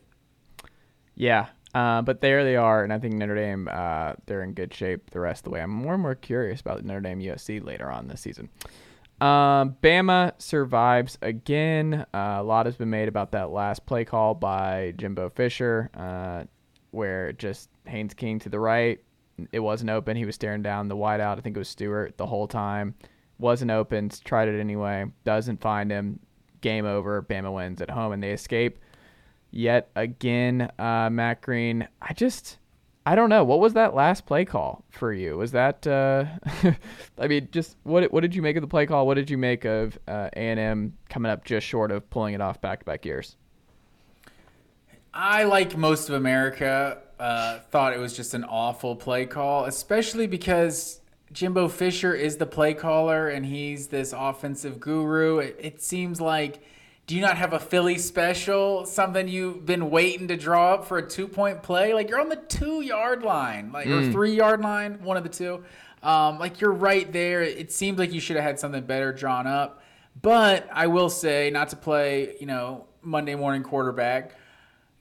Yeah, 1.16 1.46
uh, 1.74 2.02
but 2.02 2.20
there 2.20 2.44
they 2.44 2.56
are, 2.56 2.84
and 2.84 2.92
I 2.92 2.98
think 2.98 3.14
Notre 3.14 3.34
Dame 3.34 3.68
uh, 3.72 4.14
they're 4.26 4.42
in 4.42 4.52
good 4.52 4.72
shape 4.72 5.10
the 5.10 5.20
rest 5.20 5.40
of 5.40 5.44
the 5.44 5.50
way. 5.50 5.60
I'm 5.60 5.70
more 5.70 5.94
and 5.94 6.02
more 6.02 6.14
curious 6.14 6.60
about 6.60 6.84
Notre 6.84 7.00
Dame 7.00 7.20
USC 7.20 7.64
later 7.64 7.90
on 7.90 8.08
this 8.08 8.20
season. 8.20 8.48
Um, 9.20 9.76
Bama 9.82 10.32
survives 10.38 11.18
again. 11.22 12.06
Uh, 12.12 12.36
a 12.38 12.42
lot 12.42 12.66
has 12.66 12.76
been 12.76 12.90
made 12.90 13.08
about 13.08 13.32
that 13.32 13.50
last 13.50 13.86
play 13.86 14.04
call 14.04 14.34
by 14.34 14.92
Jimbo 14.96 15.30
Fisher, 15.30 15.90
uh, 15.94 16.44
where 16.90 17.32
just 17.32 17.70
Haynes 17.86 18.14
King 18.14 18.38
to 18.40 18.48
the 18.48 18.60
right. 18.60 19.00
It 19.52 19.60
wasn't 19.60 19.90
open. 19.90 20.16
He 20.16 20.24
was 20.24 20.34
staring 20.34 20.62
down 20.62 20.88
the 20.88 20.96
wideout. 20.96 21.38
I 21.38 21.40
think 21.40 21.56
it 21.56 21.58
was 21.58 21.68
Stewart 21.68 22.16
the 22.16 22.26
whole 22.26 22.46
time. 22.46 22.94
Wasn't 23.38 23.70
open. 23.70 24.10
Tried 24.24 24.48
it 24.48 24.60
anyway. 24.60 25.06
Doesn't 25.24 25.60
find 25.60 25.90
him. 25.90 26.20
Game 26.60 26.86
over. 26.86 27.22
Bama 27.22 27.52
wins 27.52 27.82
at 27.82 27.90
home 27.90 28.12
and 28.12 28.22
they 28.22 28.32
escape. 28.32 28.78
Yet 29.50 29.90
again, 29.94 30.70
uh, 30.78 31.08
Matt 31.10 31.40
Green. 31.40 31.88
I 32.02 32.12
just 32.12 32.58
I 33.06 33.14
don't 33.14 33.30
know. 33.30 33.44
What 33.44 33.60
was 33.60 33.74
that 33.74 33.94
last 33.94 34.26
play 34.26 34.44
call 34.44 34.84
for 34.90 35.12
you? 35.12 35.36
Was 35.36 35.52
that 35.52 35.86
uh, 35.86 36.24
I 37.18 37.28
mean, 37.28 37.48
just 37.52 37.76
what 37.84 38.12
what 38.12 38.20
did 38.20 38.34
you 38.34 38.42
make 38.42 38.56
of 38.56 38.62
the 38.62 38.68
play 38.68 38.84
call? 38.84 39.06
What 39.06 39.14
did 39.14 39.30
you 39.30 39.38
make 39.38 39.64
of 39.64 39.96
uh, 40.08 40.28
A&M 40.36 40.92
coming 41.08 41.30
up 41.30 41.44
just 41.44 41.66
short 41.66 41.92
of 41.92 42.08
pulling 42.10 42.34
it 42.34 42.40
off 42.40 42.60
back-to-back 42.60 43.06
years? 43.06 43.36
I, 45.14 45.44
like 45.44 45.76
most 45.76 46.08
of 46.10 46.16
America, 46.16 46.98
uh, 47.18 47.60
thought 47.70 47.94
it 47.94 47.98
was 47.98 48.14
just 48.14 48.34
an 48.34 48.44
awful 48.44 48.96
play 48.96 49.24
call, 49.24 49.64
especially 49.64 50.26
because 50.26 51.00
Jimbo 51.32 51.68
Fisher 51.68 52.12
is 52.12 52.36
the 52.36 52.44
play 52.44 52.74
caller 52.74 53.28
and 53.28 53.46
he's 53.46 53.86
this 53.86 54.12
offensive 54.14 54.78
guru. 54.78 55.38
It, 55.38 55.56
it 55.60 55.80
seems 55.80 56.20
like– 56.20 56.60
do 57.06 57.14
you 57.14 57.20
not 57.20 57.38
have 57.38 57.52
a 57.52 57.60
Philly 57.60 57.98
special? 57.98 58.84
Something 58.84 59.28
you've 59.28 59.64
been 59.64 59.90
waiting 59.90 60.28
to 60.28 60.36
draw 60.36 60.74
up 60.74 60.86
for 60.86 60.98
a 60.98 61.08
two 61.08 61.28
point 61.28 61.62
play? 61.62 61.94
Like 61.94 62.08
you're 62.08 62.20
on 62.20 62.28
the 62.28 62.36
two 62.36 62.80
yard 62.80 63.22
line, 63.22 63.70
like 63.72 63.86
mm. 63.86 64.08
or 64.08 64.12
three 64.12 64.34
yard 64.34 64.60
line, 64.60 65.02
one 65.02 65.16
of 65.16 65.22
the 65.22 65.28
two. 65.28 65.64
Um, 66.02 66.38
like 66.38 66.60
you're 66.60 66.72
right 66.72 67.10
there. 67.12 67.42
It 67.42 67.72
seems 67.72 67.98
like 67.98 68.12
you 68.12 68.20
should 68.20 68.36
have 68.36 68.44
had 68.44 68.58
something 68.58 68.84
better 68.84 69.12
drawn 69.12 69.46
up. 69.46 69.82
But 70.20 70.68
I 70.72 70.88
will 70.88 71.10
say, 71.10 71.50
not 71.50 71.68
to 71.70 71.76
play, 71.76 72.36
you 72.40 72.46
know, 72.46 72.86
Monday 73.02 73.34
morning 73.34 73.62
quarterback. 73.62 74.32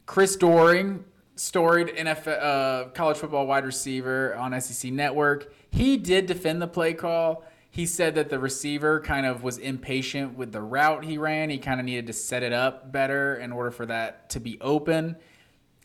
Chris 0.06 0.36
Doering, 0.36 1.04
storied 1.36 1.88
NFL 1.88 2.40
uh, 2.42 2.90
college 2.90 3.18
football 3.18 3.48
wide 3.48 3.66
receiver 3.66 4.36
on 4.36 4.60
SEC 4.62 4.92
Network, 4.92 5.52
he 5.72 5.98
did 5.98 6.28
defend 6.28 6.62
the 6.62 6.68
play 6.68 6.94
call 6.94 7.44
he 7.76 7.86
said 7.86 8.16
that 8.16 8.30
the 8.30 8.40
receiver 8.40 9.02
kind 9.02 9.26
of 9.26 9.44
was 9.44 9.58
impatient 9.58 10.38
with 10.38 10.54
the 10.54 10.62
route 10.62 11.04
he 11.04 11.18
ran. 11.18 11.50
He 11.50 11.58
kind 11.58 11.78
of 11.78 11.86
needed 11.86 12.08
to 12.08 12.14
set 12.14 12.42
it 12.42 12.54
up 12.54 12.90
better 12.90 13.36
in 13.36 13.52
order 13.52 13.70
for 13.70 13.86
that 13.88 14.30
to 14.30 14.40
be 14.40 14.58
open. 14.62 15.18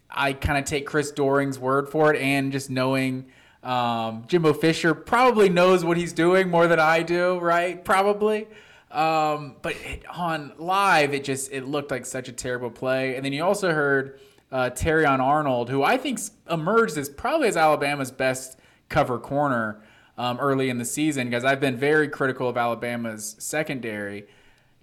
I 0.09 0.35
kind 0.35 0.57
of 0.57 0.67
take 0.67 0.87
Chris 0.87 1.11
Doering's 1.11 1.59
word 1.59 1.89
for 1.89 2.15
it, 2.15 2.23
and 2.23 2.53
just 2.53 2.71
knowing 2.71 3.27
um, 3.65 4.23
Jimbo 4.29 4.53
Fisher 4.53 4.95
probably 4.95 5.49
knows 5.49 5.85
what 5.85 5.97
he's 5.97 6.13
doing 6.13 6.49
more 6.49 6.69
than 6.69 6.79
I 6.79 7.03
do, 7.03 7.41
right? 7.41 7.85
Probably. 7.85 8.47
Um, 8.93 9.57
but 9.61 9.75
it, 9.85 10.05
on 10.09 10.53
live, 10.59 11.13
it 11.13 11.25
just 11.25 11.51
it 11.51 11.67
looked 11.67 11.91
like 11.91 12.07
such 12.07 12.29
a 12.29 12.33
terrible 12.33 12.71
play. 12.71 13.17
And 13.17 13.25
then 13.25 13.33
you 13.33 13.43
also 13.43 13.73
heard 13.73 14.21
uh, 14.53 14.71
Terrion 14.71 15.19
Arnold, 15.19 15.69
who 15.69 15.83
I 15.83 15.97
think 15.97 16.21
emerged 16.49 16.97
as 16.97 17.09
probably 17.09 17.49
as 17.49 17.57
Alabama's 17.57 18.13
best 18.13 18.61
cover 18.89 19.19
corner 19.19 19.83
um, 20.21 20.39
early 20.39 20.69
in 20.69 20.77
the 20.77 20.85
season 20.85 21.31
because 21.31 21.47
I've 21.47 21.61
been 21.61 21.79
very 21.79 22.07
critical 22.07 22.47
of 22.47 22.59
Alabama's 22.59 23.37
secondary. 23.39 24.27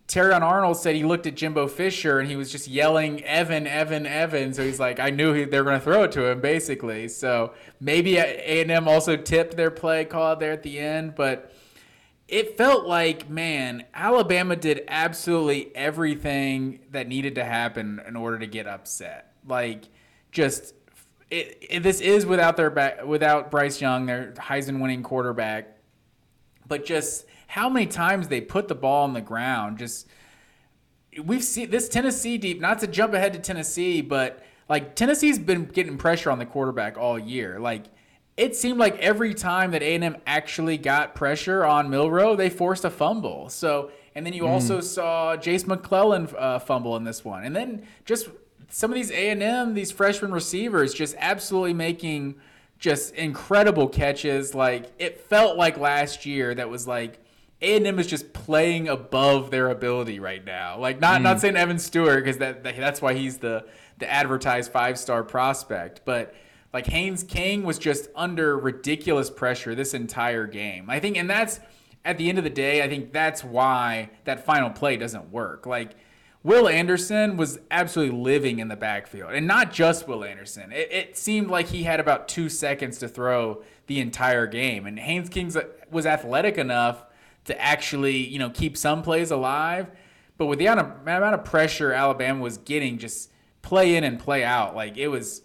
Terrion 0.07 0.41
Arnold 0.41 0.77
said 0.77 0.95
he 0.95 1.03
looked 1.03 1.27
at 1.27 1.35
Jimbo 1.35 1.67
Fisher 1.67 2.17
and 2.17 2.27
he 2.27 2.35
was 2.35 2.51
just 2.51 2.67
yelling 2.67 3.23
Evan, 3.23 3.67
Evan, 3.67 4.07
Evan. 4.07 4.51
So 4.55 4.63
he's 4.63 4.79
like, 4.79 4.99
I 4.99 5.11
knew 5.11 5.33
he, 5.33 5.43
they 5.43 5.59
were 5.59 5.63
going 5.63 5.77
to 5.77 5.83
throw 5.83 6.03
it 6.03 6.11
to 6.13 6.25
him, 6.25 6.41
basically. 6.41 7.07
So 7.07 7.53
maybe 7.79 8.17
A&M 8.17 8.87
also 8.87 9.15
tipped 9.15 9.55
their 9.55 9.69
play 9.69 10.05
call 10.05 10.35
there 10.37 10.53
at 10.53 10.63
the 10.63 10.79
end, 10.79 11.13
but 11.13 11.53
it 12.27 12.57
felt 12.57 12.87
like, 12.87 13.29
man, 13.29 13.85
Alabama 13.93 14.55
did 14.55 14.85
absolutely 14.87 15.71
everything 15.75 16.79
that 16.89 17.07
needed 17.07 17.35
to 17.35 17.45
happen 17.45 18.01
in 18.07 18.15
order 18.15 18.39
to 18.39 18.47
get 18.47 18.65
upset. 18.65 19.33
Like, 19.47 19.83
just 20.31 20.73
it, 21.29 21.57
it, 21.69 21.83
this 21.83 22.01
is 22.01 22.25
without 22.25 22.57
their 22.57 22.69
back, 22.69 23.05
without 23.05 23.51
Bryce 23.51 23.81
Young, 23.81 24.05
their 24.05 24.33
Heisman 24.37 24.81
winning 24.81 25.03
quarterback. 25.03 25.77
But 26.67 26.85
just 26.85 27.25
how 27.47 27.69
many 27.69 27.85
times 27.85 28.27
they 28.27 28.41
put 28.41 28.67
the 28.67 28.75
ball 28.75 29.03
on 29.03 29.13
the 29.13 29.21
ground, 29.21 29.77
just 29.77 30.07
we've 31.23 31.43
seen 31.43 31.69
this 31.69 31.89
Tennessee 31.89 32.37
deep. 32.37 32.61
Not 32.61 32.79
to 32.79 32.87
jump 32.87 33.13
ahead 33.13 33.33
to 33.33 33.39
Tennessee, 33.39 34.01
but 34.01 34.43
like 34.69 34.95
Tennessee's 34.95 35.39
been 35.39 35.65
getting 35.65 35.97
pressure 35.97 36.31
on 36.31 36.39
the 36.39 36.45
quarterback 36.45 36.97
all 36.97 37.17
year. 37.17 37.59
Like 37.59 37.85
it 38.37 38.55
seemed 38.55 38.77
like 38.77 38.97
every 38.99 39.33
time 39.33 39.71
that 39.71 39.81
A&M 39.81 40.17
actually 40.27 40.77
got 40.77 41.15
pressure 41.15 41.65
on 41.65 41.89
Milroe, 41.89 42.35
they 42.35 42.49
forced 42.49 42.85
a 42.85 42.89
fumble. 42.89 43.49
So, 43.49 43.91
and 44.13 44.25
then 44.25 44.33
you 44.33 44.43
mm. 44.43 44.49
also 44.49 44.79
saw 44.79 45.35
Jase 45.35 45.65
McClellan 45.65 46.29
uh, 46.37 46.59
fumble 46.59 46.95
in 46.97 47.03
this 47.03 47.25
one, 47.25 47.43
and 47.43 47.55
then 47.55 47.87
just 48.05 48.29
some 48.69 48.91
of 48.91 48.95
these 48.95 49.11
A 49.11 49.29
and 49.29 49.41
M, 49.41 49.73
these 49.73 49.91
freshman 49.91 50.31
receivers, 50.31 50.93
just 50.93 51.15
absolutely 51.19 51.73
making 51.73 52.35
just 52.79 53.13
incredible 53.15 53.87
catches. 53.87 54.53
Like 54.53 54.91
it 54.99 55.19
felt 55.21 55.57
like 55.57 55.77
last 55.77 56.25
year 56.25 56.53
that 56.55 56.69
was 56.69 56.87
like 56.87 57.19
A 57.61 57.77
and 57.77 57.87
M 57.87 57.99
is 57.99 58.07
just 58.07 58.33
playing 58.33 58.87
above 58.87 59.51
their 59.51 59.69
ability 59.69 60.19
right 60.19 60.43
now. 60.43 60.77
Like 60.77 60.99
not 60.99 61.21
mm. 61.21 61.23
not 61.23 61.41
saying 61.41 61.55
Evan 61.55 61.79
Stewart 61.79 62.23
because 62.23 62.37
that, 62.37 62.63
that 62.63 62.77
that's 62.77 63.01
why 63.01 63.13
he's 63.13 63.37
the 63.37 63.65
the 63.99 64.09
advertised 64.09 64.71
five 64.71 64.99
star 64.99 65.23
prospect, 65.23 66.01
but 66.05 66.35
like 66.73 66.85
Haynes 66.87 67.23
King 67.23 67.63
was 67.63 67.79
just 67.79 68.09
under 68.15 68.57
ridiculous 68.57 69.29
pressure 69.29 69.73
this 69.73 69.93
entire 69.93 70.45
game. 70.45 70.89
I 70.89 70.99
think, 70.99 71.17
and 71.17 71.29
that's 71.29 71.59
at 72.05 72.17
the 72.17 72.29
end 72.29 72.37
of 72.37 72.43
the 72.43 72.49
day, 72.49 72.83
I 72.83 72.87
think 72.87 73.11
that's 73.11 73.43
why 73.43 74.11
that 74.25 74.45
final 74.45 74.69
play 74.69 74.97
doesn't 74.97 75.31
work. 75.31 75.65
Like 75.65 75.95
Will 76.47 76.69
Anderson 76.69 77.35
was 77.35 77.59
absolutely 77.69 78.17
living 78.17 78.59
in 78.59 78.69
the 78.69 78.77
backfield, 78.77 79.33
and 79.33 79.45
not 79.45 79.73
just 79.73 80.07
Will 80.07 80.23
Anderson. 80.23 80.71
It, 80.71 80.89
it, 80.93 81.17
seemed 81.17 81.49
like 81.49 81.67
he 81.67 81.83
had 81.83 81.99
about 81.99 82.29
two 82.29 82.47
seconds 82.47 82.99
to 82.99 83.09
throw 83.09 83.63
the 83.87 83.99
entire 83.99 84.47
game, 84.47 84.85
and 84.85 84.97
Haynes 84.97 85.27
King 85.27 85.53
was 85.91 86.05
athletic 86.05 86.57
enough 86.57 87.03
to 87.43 87.61
actually, 87.61 88.15
you 88.15 88.39
know, 88.39 88.49
keep 88.49 88.77
some 88.77 89.01
plays 89.01 89.29
alive. 89.29 89.87
But 90.37 90.45
with 90.45 90.57
the 90.59 90.67
amount 90.67 91.35
of 91.35 91.43
pressure 91.43 91.91
Alabama 91.91 92.41
was 92.41 92.59
getting, 92.59 92.97
just 92.97 93.29
play 93.61 93.97
in 93.97 94.05
and 94.05 94.17
play 94.17 94.45
out, 94.45 94.73
like 94.73 94.95
it 94.95 95.09
was, 95.09 95.41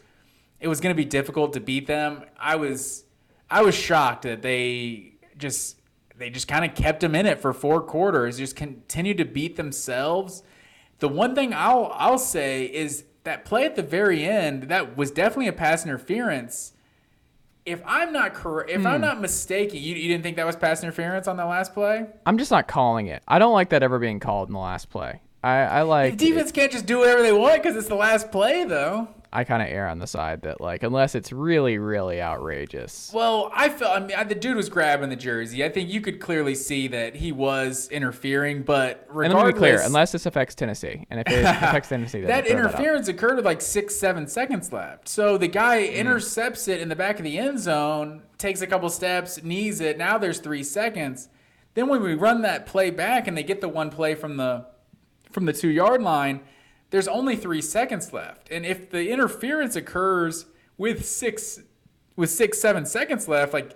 it 0.61 0.69
was 0.69 0.81
going 0.81 0.95
to 0.95 0.97
be 0.97 1.05
difficult 1.05 1.53
to 1.55 1.61
beat 1.61 1.89
them. 1.89 2.23
I 2.39 2.55
was, 2.55 3.03
I 3.51 3.63
was 3.63 3.75
shocked 3.75 4.23
that 4.23 4.43
they 4.43 5.15
just, 5.37 5.81
they 6.17 6.31
just 6.31 6.47
kind 6.47 6.65
of 6.65 6.77
kept 6.77 7.01
them 7.01 7.17
in 7.17 7.27
it 7.27 7.41
for 7.41 7.53
four 7.53 7.81
quarters, 7.81 8.39
just 8.39 8.55
continued 8.55 9.19
to 9.19 9.25
beat 9.25 9.57
themselves 9.57 10.45
the 11.03 11.09
one 11.09 11.35
thing 11.35 11.53
I'll 11.53 11.93
I'll 11.97 12.17
say 12.17 12.65
is 12.65 13.05
that 13.25 13.45
play 13.45 13.65
at 13.65 13.75
the 13.75 13.83
very 13.83 14.25
end 14.25 14.65
that 14.65 14.97
was 14.97 15.11
definitely 15.11 15.49
a 15.49 15.53
pass 15.53 15.85
interference. 15.85 16.75
If 17.67 17.83
I'm 17.85 18.13
not 18.13 18.35
correct, 18.35 18.71
if 18.71 18.83
hmm. 18.83 18.87
I'm 18.87 19.01
not 19.01 19.21
mistaken, 19.21 19.79
you, 19.79 19.97
you 19.97 20.09
didn't 20.09 20.23
think 20.23 20.37
that 20.37 20.47
was 20.47 20.55
pass 20.55 20.81
interference 20.81 21.27
on 21.27 21.37
the 21.37 21.45
last 21.45 21.75
play? 21.75 22.07
I'm 22.25 22.39
just 22.39 22.53
not 22.53 22.69
calling 22.69 23.09
it. 23.09 23.21
I 23.27 23.41
don't 23.41 23.53
like 23.53 23.71
that 23.71 23.83
ever 23.83 23.99
being 23.99 24.21
called 24.21 24.49
in 24.49 24.53
the 24.53 24.61
last 24.61 24.91
play. 24.91 25.21
I, 25.43 25.59
I 25.59 25.83
like. 25.83 26.19
The 26.19 26.31
defense 26.31 26.51
it, 26.51 26.55
can't 26.55 26.73
just 26.73 26.87
do 26.87 26.99
whatever 26.99 27.23
they 27.23 27.33
want 27.33 27.63
because 27.63 27.77
it's 27.77 27.89
the 27.89 27.95
last 27.95 28.31
play, 28.31 28.65
though. 28.65 29.09
I 29.35 29.45
kind 29.45 29.63
of 29.63 29.69
err 29.69 29.89
on 29.89 29.99
the 29.99 30.07
side 30.07 30.43
that 30.43 30.61
like 30.61 30.83
unless 30.83 31.15
it's 31.15 31.33
really 31.33 31.79
really 31.79 32.21
outrageous. 32.21 33.11
Well, 33.15 33.51
I 33.55 33.71
felt 33.71 33.97
I 33.97 34.05
mean 34.05 34.29
the 34.29 34.35
dude 34.35 34.57
was 34.57 34.69
grabbing 34.69 35.09
the 35.09 35.17
jersey. 35.17 35.65
I 35.65 35.71
think 35.71 35.89
you 35.89 36.03
could 36.03 36.21
clearly 36.21 36.55
see 36.55 36.89
that 36.89 37.17
he 37.17 37.33
was 37.33 37.89
interfering, 37.89 38.63
but 38.63 39.07
regardless, 39.09 39.25
and 39.25 39.35
let 39.35 39.47
me 39.47 39.53
be 39.53 39.59
clear, 39.59 39.81
unless 39.81 40.13
this 40.13 40.27
affects 40.27 40.55
Tennessee, 40.55 41.07
and 41.09 41.21
if 41.21 41.29
it 41.29 41.45
affects 41.45 41.89
Tennessee, 41.89 42.21
that 42.21 42.47
interference 42.47 43.07
that 43.07 43.17
occurred 43.17 43.37
with 43.37 43.47
like 43.47 43.63
six 43.63 43.97
seven 43.97 44.27
seconds 44.27 44.71
left. 44.71 45.09
So 45.09 45.39
the 45.39 45.49
guy 45.49 45.79
mm. 45.79 45.95
intercepts 45.95 46.69
it 46.69 46.83
in 46.83 46.91
the 46.91 46.97
back 46.97 47.19
of 47.19 47.25
the 47.25 47.39
end 47.39 47.59
zone, 47.59 48.23
takes 48.37 48.61
a 48.61 48.67
couple 48.67 48.91
steps, 48.91 49.43
knees 49.43 49.81
it. 49.81 49.97
Now 49.97 50.19
there's 50.19 50.41
three 50.41 50.63
seconds. 50.63 51.31
Then 51.73 51.89
when 51.89 52.03
we 52.03 52.13
run 52.13 52.43
that 52.43 52.67
play 52.67 52.91
back 52.91 53.27
and 53.27 53.35
they 53.35 53.43
get 53.43 53.63
the 53.63 53.69
one 53.69 53.89
play 53.89 54.15
from 54.15 54.37
the 54.37 54.67
from 55.33 55.47
the 55.47 55.53
two 55.53 55.71
yard 55.71 56.03
line 56.03 56.41
there's 56.93 57.09
only 57.09 57.37
three 57.37 57.63
seconds 57.63 58.13
left. 58.13 58.51
And 58.51 58.65
if 58.65 58.91
the 58.91 59.11
interference 59.11 59.75
occurs 59.77 60.47
with 60.77 61.05
six 61.05 61.61
with 62.15 62.31
six, 62.31 62.61
seven 62.61 62.85
seconds 62.85 63.27
left, 63.27 63.55
like 63.55 63.75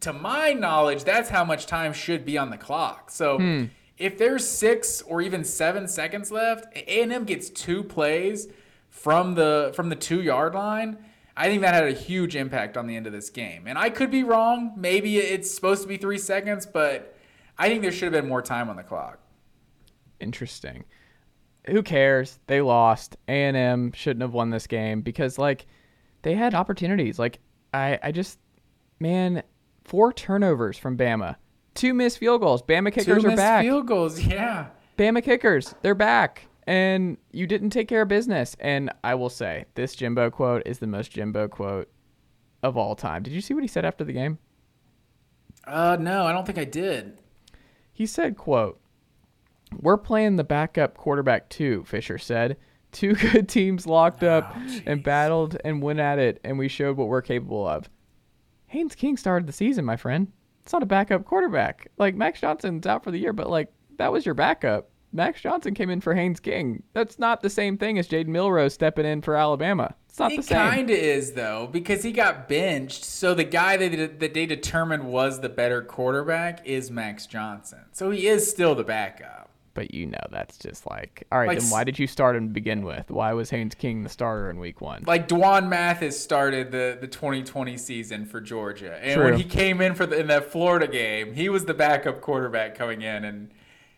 to 0.00 0.12
my 0.12 0.52
knowledge, 0.52 1.02
that's 1.02 1.30
how 1.30 1.44
much 1.44 1.66
time 1.66 1.94
should 1.94 2.26
be 2.26 2.36
on 2.36 2.50
the 2.50 2.58
clock. 2.58 3.10
So 3.10 3.38
hmm. 3.38 3.64
if 3.96 4.18
there's 4.18 4.46
six 4.46 5.00
or 5.00 5.22
even 5.22 5.42
seven 5.44 5.88
seconds 5.88 6.30
left, 6.30 6.66
A&M 6.76 7.24
gets 7.24 7.48
two 7.48 7.82
plays 7.82 8.48
from 8.90 9.34
the 9.34 9.72
from 9.74 9.88
the 9.88 9.96
two 9.96 10.20
yard 10.20 10.54
line. 10.54 10.98
I 11.38 11.46
think 11.46 11.62
that 11.62 11.72
had 11.72 11.84
a 11.84 11.92
huge 11.92 12.36
impact 12.36 12.76
on 12.76 12.86
the 12.86 12.96
end 12.96 13.06
of 13.06 13.14
this 13.14 13.30
game. 13.30 13.66
And 13.66 13.78
I 13.78 13.88
could 13.88 14.10
be 14.10 14.24
wrong. 14.24 14.74
Maybe 14.76 15.16
it's 15.16 15.50
supposed 15.50 15.82
to 15.82 15.88
be 15.88 15.96
three 15.96 16.18
seconds, 16.18 16.66
but 16.66 17.16
I 17.56 17.68
think 17.68 17.80
there 17.80 17.92
should 17.92 18.12
have 18.12 18.22
been 18.22 18.28
more 18.28 18.42
time 18.42 18.68
on 18.68 18.76
the 18.76 18.82
clock. 18.82 19.20
Interesting 20.20 20.84
who 21.68 21.82
cares? 21.82 22.38
They 22.46 22.60
lost. 22.60 23.16
A 23.28 23.32
and 23.32 23.56
M 23.56 23.92
shouldn't 23.92 24.22
have 24.22 24.32
won 24.32 24.50
this 24.50 24.66
game 24.66 25.00
because 25.02 25.38
like 25.38 25.66
they 26.22 26.34
had 26.34 26.54
opportunities. 26.54 27.18
Like 27.18 27.40
I, 27.72 27.98
I 28.02 28.12
just 28.12 28.38
man, 29.00 29.42
four 29.84 30.12
turnovers 30.12 30.76
from 30.78 30.96
Bama 30.96 31.36
Two 31.78 31.94
missed 31.94 32.18
field 32.18 32.40
goals. 32.40 32.60
Bama 32.60 32.86
Two 32.92 33.00
kickers 33.00 33.24
are 33.24 33.28
missed 33.28 33.36
back. 33.36 33.62
field 33.62 33.86
goals. 33.86 34.20
Yeah. 34.20 34.66
Bama 34.96 35.22
kickers, 35.22 35.76
they're 35.82 35.94
back. 35.94 36.48
And 36.66 37.16
you 37.30 37.46
didn't 37.46 37.70
take 37.70 37.86
care 37.86 38.02
of 38.02 38.08
business. 38.08 38.56
And 38.58 38.90
I 39.04 39.14
will 39.14 39.30
say, 39.30 39.64
this 39.76 39.94
Jimbo 39.94 40.30
quote 40.30 40.64
is 40.66 40.80
the 40.80 40.88
most 40.88 41.12
Jimbo 41.12 41.46
quote 41.46 41.88
of 42.64 42.76
all 42.76 42.96
time. 42.96 43.22
Did 43.22 43.32
you 43.32 43.40
see 43.40 43.54
what 43.54 43.62
he 43.62 43.68
said 43.68 43.84
after 43.84 44.02
the 44.02 44.12
game? 44.12 44.38
Uh, 45.64 45.96
no, 46.00 46.24
I 46.26 46.32
don't 46.32 46.44
think 46.44 46.58
I 46.58 46.64
did. 46.64 47.18
He 47.92 48.06
said, 48.06 48.36
quote, 48.36 48.80
We're 49.76 49.96
playing 49.96 50.36
the 50.36 50.44
backup 50.44 50.96
quarterback 50.96 51.48
too, 51.48 51.84
Fisher 51.86 52.18
said. 52.18 52.56
Two 52.92 53.14
good 53.32 53.48
teams 53.48 53.86
locked 53.86 54.22
up 54.22 54.54
oh, 54.56 54.80
and 54.86 55.02
battled 55.02 55.56
and 55.64 55.82
went 55.82 56.00
at 56.00 56.18
it, 56.18 56.40
and 56.44 56.58
we 56.58 56.68
showed 56.68 56.96
what 56.96 57.08
we're 57.08 57.22
capable 57.22 57.66
of. 57.66 57.88
Haynes 58.66 58.94
King 58.94 59.16
started 59.16 59.46
the 59.46 59.52
season, 59.52 59.84
my 59.84 59.96
friend. 59.96 60.32
It's 60.62 60.72
not 60.72 60.82
a 60.82 60.86
backup 60.86 61.24
quarterback. 61.24 61.88
Like 61.96 62.14
Max 62.14 62.40
Johnson's 62.40 62.86
out 62.86 63.02
for 63.02 63.10
the 63.10 63.18
year, 63.18 63.32
but 63.32 63.48
like 63.48 63.72
that 63.96 64.12
was 64.12 64.26
your 64.26 64.34
backup. 64.34 64.90
Max 65.12 65.40
Johnson 65.40 65.74
came 65.74 65.88
in 65.88 66.00
for 66.00 66.14
Haynes 66.14 66.40
King. 66.40 66.82
That's 66.92 67.18
not 67.18 67.40
the 67.40 67.48
same 67.48 67.78
thing 67.78 67.98
as 67.98 68.08
Jaden 68.08 68.28
Milrose 68.28 68.72
stepping 68.72 69.06
in 69.06 69.22
for 69.22 69.34
Alabama. 69.36 69.94
It's 70.08 70.18
not 70.18 70.30
the 70.30 70.42
same. 70.42 70.58
It 70.58 70.70
kind 70.70 70.90
of 70.90 70.96
is 70.96 71.32
though, 71.32 71.68
because 71.72 72.02
he 72.02 72.12
got 72.12 72.48
benched. 72.48 73.04
So 73.04 73.34
the 73.34 73.44
guy 73.44 73.76
that 73.76 74.20
that 74.20 74.34
they 74.34 74.44
determined 74.44 75.04
was 75.04 75.40
the 75.40 75.48
better 75.48 75.80
quarterback 75.82 76.66
is 76.66 76.90
Max 76.90 77.26
Johnson. 77.26 77.84
So 77.92 78.10
he 78.10 78.26
is 78.26 78.50
still 78.50 78.74
the 78.74 78.84
backup. 78.84 79.37
But 79.78 79.94
you 79.94 80.06
know 80.06 80.18
that's 80.32 80.58
just 80.58 80.90
like, 80.90 81.22
all 81.30 81.38
right, 81.38 81.46
Like 81.46 81.60
then 81.60 81.70
why 81.70 81.84
did 81.84 82.00
you 82.00 82.08
start 82.08 82.34
him 82.34 82.48
to 82.48 82.52
begin 82.52 82.82
with? 82.82 83.12
Why 83.12 83.32
was 83.32 83.50
Haynes 83.50 83.76
King 83.76 84.02
the 84.02 84.08
starter 84.08 84.50
in 84.50 84.58
week 84.58 84.80
one? 84.80 85.04
Like 85.06 85.28
Dwan 85.28 85.68
Mathis 85.68 86.18
started 86.18 86.72
the, 86.72 86.98
the 87.00 87.06
2020 87.06 87.76
season 87.76 88.26
for 88.26 88.40
Georgia, 88.40 88.98
and 89.00 89.14
True. 89.14 89.24
when 89.26 89.36
he 89.36 89.44
came 89.44 89.80
in 89.80 89.94
for 89.94 90.04
the, 90.04 90.18
in 90.18 90.26
that 90.26 90.50
Florida 90.50 90.88
game, 90.88 91.32
he 91.34 91.48
was 91.48 91.66
the 91.66 91.74
backup 91.74 92.20
quarterback 92.20 92.74
coming 92.74 93.02
in, 93.02 93.24
and 93.24 93.52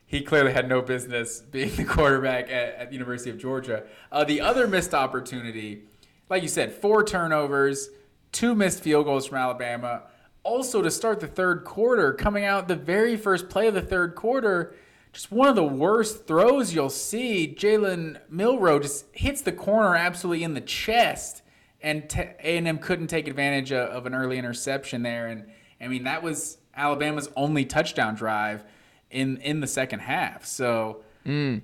he 0.04 0.20
clearly 0.20 0.52
had 0.52 0.68
no 0.68 0.82
business 0.82 1.40
being 1.40 1.74
the 1.76 1.84
quarterback 1.84 2.50
at, 2.50 2.74
at 2.74 2.88
the 2.88 2.92
University 2.92 3.30
of 3.30 3.38
Georgia. 3.38 3.84
Uh, 4.12 4.22
the 4.22 4.42
other 4.42 4.68
missed 4.68 4.92
opportunity, 4.92 5.84
like 6.28 6.42
you 6.42 6.48
said, 6.48 6.74
four 6.74 7.02
turnovers, 7.02 7.88
two 8.32 8.54
missed 8.54 8.82
field 8.82 9.06
goals 9.06 9.28
from 9.28 9.38
Alabama. 9.38 10.02
Also, 10.42 10.82
to 10.82 10.90
start 10.90 11.20
the 11.20 11.26
third 11.26 11.64
quarter, 11.64 12.12
coming 12.12 12.44
out 12.44 12.68
the 12.68 12.76
very 12.76 13.16
first 13.16 13.48
play 13.48 13.66
of 13.66 13.72
the 13.72 13.80
third 13.80 14.14
quarter, 14.14 14.74
just 15.12 15.32
one 15.32 15.48
of 15.48 15.56
the 15.56 15.64
worst 15.64 16.26
throws 16.26 16.72
you'll 16.72 16.90
see. 16.90 17.52
Jalen 17.56 18.20
Milroe 18.28 18.78
just 18.78 19.06
hits 19.12 19.42
the 19.42 19.52
corner 19.52 19.96
absolutely 19.96 20.44
in 20.44 20.54
the 20.54 20.60
chest, 20.60 21.42
and 21.80 22.08
t- 22.08 22.20
A&M 22.20 22.78
couldn't 22.78 23.08
take 23.08 23.26
advantage 23.26 23.72
of, 23.72 23.88
of 23.90 24.06
an 24.06 24.14
early 24.14 24.38
interception 24.38 25.02
there. 25.02 25.26
And 25.26 25.46
I 25.80 25.88
mean, 25.88 26.04
that 26.04 26.22
was 26.22 26.58
Alabama's 26.74 27.28
only 27.36 27.64
touchdown 27.64 28.14
drive 28.14 28.64
in 29.10 29.38
in 29.38 29.60
the 29.60 29.66
second 29.66 30.00
half. 30.00 30.46
So 30.46 31.02
mm. 31.26 31.62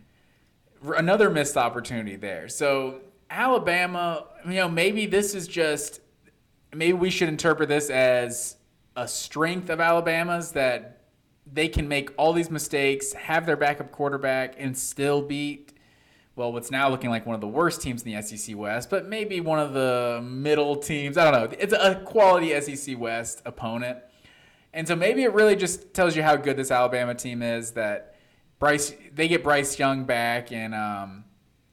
r- 0.84 0.94
another 0.94 1.30
missed 1.30 1.56
opportunity 1.56 2.16
there. 2.16 2.48
So 2.48 3.00
Alabama, 3.30 4.26
you 4.44 4.54
know, 4.54 4.68
maybe 4.68 5.06
this 5.06 5.34
is 5.34 5.46
just 5.46 6.00
maybe 6.74 6.94
we 6.94 7.10
should 7.10 7.28
interpret 7.28 7.68
this 7.68 7.90
as 7.90 8.56
a 8.96 9.06
strength 9.06 9.70
of 9.70 9.80
Alabama's 9.80 10.52
that 10.52 10.95
they 11.50 11.68
can 11.68 11.88
make 11.88 12.10
all 12.16 12.32
these 12.32 12.50
mistakes, 12.50 13.12
have 13.12 13.46
their 13.46 13.56
backup 13.56 13.92
quarterback, 13.92 14.54
and 14.58 14.76
still 14.76 15.22
beat 15.22 15.76
well, 16.36 16.52
what's 16.52 16.70
now 16.70 16.90
looking 16.90 17.08
like 17.08 17.24
one 17.24 17.34
of 17.34 17.40
the 17.40 17.48
worst 17.48 17.80
teams 17.80 18.02
in 18.02 18.14
the 18.14 18.22
SEC 18.22 18.54
West, 18.56 18.90
but 18.90 19.08
maybe 19.08 19.40
one 19.40 19.58
of 19.58 19.72
the 19.72 20.22
middle 20.22 20.76
teams. 20.76 21.16
I 21.16 21.30
don't 21.30 21.50
know. 21.50 21.56
It's 21.58 21.72
a 21.72 22.02
quality 22.04 22.60
SEC 22.60 22.98
West 22.98 23.40
opponent. 23.46 23.98
And 24.74 24.86
so 24.86 24.94
maybe 24.94 25.22
it 25.22 25.32
really 25.32 25.56
just 25.56 25.94
tells 25.94 26.14
you 26.14 26.22
how 26.22 26.36
good 26.36 26.58
this 26.58 26.70
Alabama 26.70 27.14
team 27.14 27.42
is 27.42 27.72
that 27.72 28.16
Bryce 28.58 28.94
they 29.14 29.28
get 29.28 29.42
Bryce 29.42 29.78
Young 29.78 30.04
back 30.04 30.52
and 30.52 30.74
um 30.74 31.24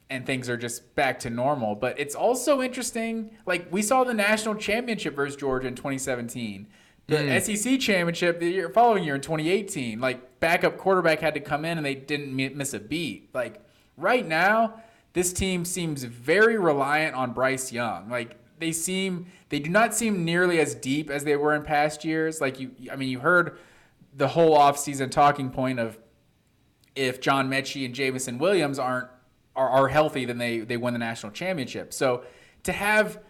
and 0.08 0.24
things 0.24 0.48
are 0.48 0.56
just 0.56 0.94
back 0.94 1.18
to 1.20 1.30
normal. 1.30 1.74
But 1.74 1.98
it's 1.98 2.14
also 2.14 2.62
interesting, 2.62 3.36
like 3.44 3.70
we 3.70 3.82
saw 3.82 4.04
the 4.04 4.14
national 4.14 4.54
championship 4.54 5.14
versus 5.14 5.36
Georgia 5.36 5.68
in 5.68 5.74
2017. 5.74 6.66
The 7.06 7.38
hmm. 7.38 7.54
SEC 7.54 7.80
championship 7.80 8.40
the 8.40 8.48
year 8.48 8.68
following 8.70 9.04
year 9.04 9.14
in 9.14 9.20
2018, 9.20 10.00
like 10.00 10.40
backup 10.40 10.78
quarterback 10.78 11.20
had 11.20 11.34
to 11.34 11.40
come 11.40 11.64
in 11.64 11.76
and 11.76 11.84
they 11.84 11.94
didn't 11.94 12.34
miss 12.34 12.72
a 12.72 12.80
beat. 12.80 13.30
Like 13.34 13.60
right 13.96 14.26
now, 14.26 14.82
this 15.12 15.32
team 15.32 15.64
seems 15.64 16.04
very 16.04 16.58
reliant 16.58 17.14
on 17.14 17.32
Bryce 17.32 17.72
Young. 17.72 18.08
Like 18.08 18.36
they 18.58 18.72
seem 18.72 19.26
they 19.50 19.58
do 19.58 19.70
not 19.70 19.94
seem 19.94 20.24
nearly 20.24 20.60
as 20.60 20.74
deep 20.74 21.10
as 21.10 21.24
they 21.24 21.36
were 21.36 21.54
in 21.54 21.62
past 21.62 22.04
years. 22.04 22.40
Like 22.40 22.58
you 22.58 22.70
I 22.90 22.96
mean 22.96 23.10
you 23.10 23.20
heard 23.20 23.58
the 24.16 24.28
whole 24.28 24.56
offseason 24.56 25.10
talking 25.10 25.50
point 25.50 25.78
of 25.78 25.98
if 26.96 27.20
John 27.20 27.50
Metchie 27.50 27.84
and 27.84 27.94
Jameson 27.94 28.38
Williams 28.38 28.78
aren't 28.78 29.08
are, 29.56 29.68
are 29.68 29.88
healthy, 29.88 30.24
then 30.24 30.38
they 30.38 30.60
they 30.60 30.76
win 30.76 30.94
the 30.94 30.98
national 30.98 31.32
championship. 31.32 31.92
So 31.92 32.24
to 32.62 32.72
have 32.72 33.20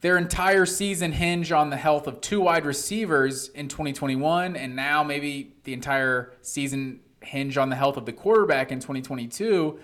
their 0.00 0.16
entire 0.16 0.64
season 0.64 1.12
hinge 1.12 1.50
on 1.50 1.70
the 1.70 1.76
health 1.76 2.06
of 2.06 2.20
two 2.20 2.40
wide 2.40 2.64
receivers 2.64 3.48
in 3.48 3.68
2021, 3.68 4.56
and 4.56 4.76
now 4.76 5.02
maybe 5.02 5.54
the 5.64 5.72
entire 5.72 6.32
season 6.40 7.00
hinge 7.20 7.58
on 7.58 7.68
the 7.68 7.76
health 7.76 7.96
of 7.96 8.06
the 8.06 8.12
quarterback 8.12 8.70
in 8.70 8.78
2022. 8.78 9.78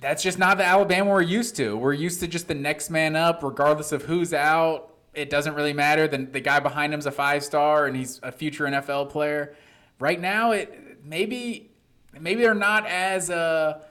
That's 0.00 0.22
just 0.22 0.38
not 0.38 0.58
the 0.58 0.64
Alabama 0.64 1.10
we're 1.10 1.22
used 1.22 1.56
to. 1.56 1.76
We're 1.76 1.92
used 1.92 2.20
to 2.20 2.26
just 2.26 2.48
the 2.48 2.54
next 2.54 2.90
man 2.90 3.16
up, 3.16 3.42
regardless 3.42 3.92
of 3.92 4.02
who's 4.02 4.34
out. 4.34 4.92
It 5.14 5.30
doesn't 5.30 5.54
really 5.54 5.72
matter. 5.72 6.08
The, 6.08 6.18
the 6.18 6.40
guy 6.40 6.60
behind 6.60 6.92
him's 6.92 7.06
a 7.06 7.12
five 7.12 7.44
star 7.44 7.86
and 7.86 7.96
he's 7.96 8.18
a 8.22 8.32
future 8.32 8.64
NFL 8.64 9.10
player. 9.10 9.54
Right 10.00 10.20
now, 10.20 10.52
it 10.52 11.04
maybe 11.04 11.70
maybe 12.18 12.42
they're 12.42 12.54
not 12.54 12.86
as 12.86 13.30
uh, 13.30 13.82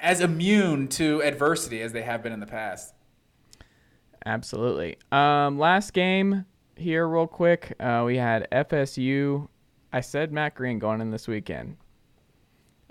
as 0.00 0.20
immune 0.20 0.88
to 0.88 1.22
adversity 1.22 1.80
as 1.80 1.92
they 1.92 2.02
have 2.02 2.22
been 2.22 2.32
in 2.32 2.40
the 2.40 2.46
past. 2.46 2.94
Absolutely. 4.26 4.96
Um, 5.10 5.58
last 5.58 5.92
game 5.92 6.44
here, 6.76 7.06
real 7.06 7.26
quick. 7.26 7.74
Uh, 7.80 8.02
we 8.06 8.16
had 8.16 8.48
FSU. 8.50 9.48
I 9.92 10.00
said 10.00 10.32
Matt 10.32 10.54
Green 10.54 10.78
going 10.78 11.00
in 11.00 11.10
this 11.10 11.28
weekend. 11.28 11.76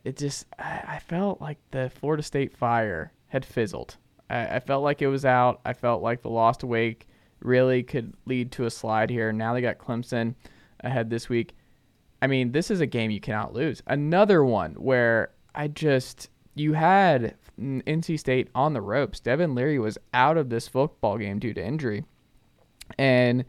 It 0.03 0.17
just, 0.17 0.45
I, 0.59 0.83
I 0.87 0.99
felt 0.99 1.41
like 1.41 1.57
the 1.71 1.91
Florida 1.99 2.23
State 2.23 2.55
fire 2.55 3.11
had 3.27 3.45
fizzled. 3.45 3.97
I, 4.29 4.55
I 4.55 4.59
felt 4.59 4.83
like 4.83 5.01
it 5.01 5.07
was 5.07 5.25
out. 5.25 5.61
I 5.65 5.73
felt 5.73 6.01
like 6.01 6.21
the 6.21 6.29
lost 6.29 6.63
wake 6.63 7.07
really 7.39 7.83
could 7.83 8.13
lead 8.25 8.51
to 8.53 8.65
a 8.65 8.69
slide 8.69 9.09
here. 9.09 9.31
Now 9.31 9.53
they 9.53 9.61
got 9.61 9.77
Clemson 9.77 10.35
ahead 10.81 11.09
this 11.09 11.29
week. 11.29 11.55
I 12.21 12.27
mean, 12.27 12.51
this 12.51 12.69
is 12.69 12.81
a 12.81 12.85
game 12.85 13.11
you 13.11 13.19
cannot 13.19 13.53
lose. 13.53 13.81
Another 13.87 14.43
one 14.43 14.73
where 14.73 15.31
I 15.55 15.67
just 15.67 16.29
you 16.55 16.73
had 16.73 17.35
NC 17.61 18.19
State 18.19 18.49
on 18.55 18.73
the 18.73 18.81
ropes. 18.81 19.19
Devin 19.19 19.55
Leary 19.55 19.79
was 19.79 19.97
out 20.13 20.37
of 20.37 20.49
this 20.49 20.67
football 20.67 21.17
game 21.17 21.39
due 21.39 21.53
to 21.53 21.63
injury, 21.63 22.03
and 22.97 23.45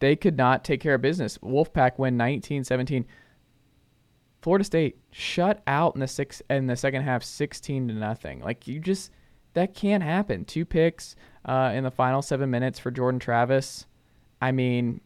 they 0.00 0.16
could 0.16 0.36
not 0.36 0.64
take 0.64 0.80
care 0.80 0.94
of 0.94 1.02
business. 1.02 1.38
Wolfpack 1.38 1.98
win 1.98 2.18
19-17. 2.18 3.04
Florida 4.42 4.64
State 4.64 4.98
shut 5.12 5.62
out 5.66 5.94
in 5.94 6.00
the 6.00 6.08
six 6.08 6.42
in 6.50 6.66
the 6.66 6.74
second 6.74 7.02
half, 7.02 7.22
16 7.22 7.88
to 7.88 7.94
nothing. 7.94 8.40
Like 8.40 8.66
you 8.66 8.80
just 8.80 9.12
that 9.54 9.74
can't 9.74 10.02
happen. 10.02 10.44
Two 10.44 10.64
picks 10.64 11.14
uh, 11.44 11.72
in 11.74 11.84
the 11.84 11.90
final 11.90 12.22
seven 12.22 12.50
minutes 12.50 12.78
for 12.78 12.90
Jordan 12.90 13.20
Travis. 13.20 13.86
I 14.40 14.50
mean, 14.50 15.00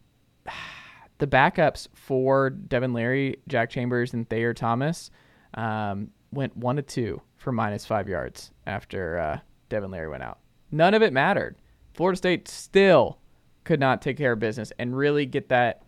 the 1.18 1.26
backups 1.26 1.88
for 1.94 2.50
Devin 2.50 2.94
Leary, 2.94 3.36
Jack 3.48 3.70
Chambers, 3.70 4.14
and 4.14 4.28
Thayer 4.28 4.54
Thomas 4.54 5.10
um, 5.54 6.10
went 6.32 6.56
one 6.56 6.76
to 6.76 6.82
two 6.82 7.20
for 7.46 7.52
minus 7.52 7.86
five 7.86 8.08
yards 8.08 8.50
after 8.66 9.20
uh, 9.20 9.38
Devin 9.68 9.92
Leary 9.92 10.08
went 10.08 10.24
out. 10.24 10.40
None 10.72 10.94
of 10.94 11.02
it 11.02 11.12
mattered. 11.12 11.54
Florida 11.94 12.16
State 12.16 12.48
still 12.48 13.18
could 13.62 13.78
not 13.78 14.02
take 14.02 14.16
care 14.16 14.32
of 14.32 14.40
business 14.40 14.72
and 14.80 14.96
really 14.96 15.26
get 15.26 15.48
that. 15.50 15.84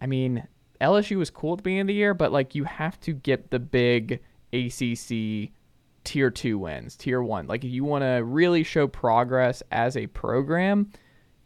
I 0.00 0.06
mean, 0.06 0.46
LSU 0.80 1.16
was 1.16 1.28
cool 1.28 1.54
at 1.54 1.56
the 1.56 1.62
beginning 1.64 1.80
of 1.80 1.86
the 1.88 1.94
year, 1.94 2.14
but 2.14 2.30
like 2.30 2.54
you 2.54 2.62
have 2.62 3.00
to 3.00 3.14
get 3.14 3.50
the 3.50 3.58
big 3.58 4.20
ACC 4.52 5.50
tier 6.04 6.30
two 6.30 6.56
wins, 6.56 6.94
tier 6.94 7.20
one. 7.20 7.48
Like 7.48 7.64
if 7.64 7.72
you 7.72 7.82
want 7.82 8.02
to 8.02 8.22
really 8.24 8.62
show 8.62 8.86
progress 8.86 9.64
as 9.72 9.96
a 9.96 10.06
program, 10.06 10.92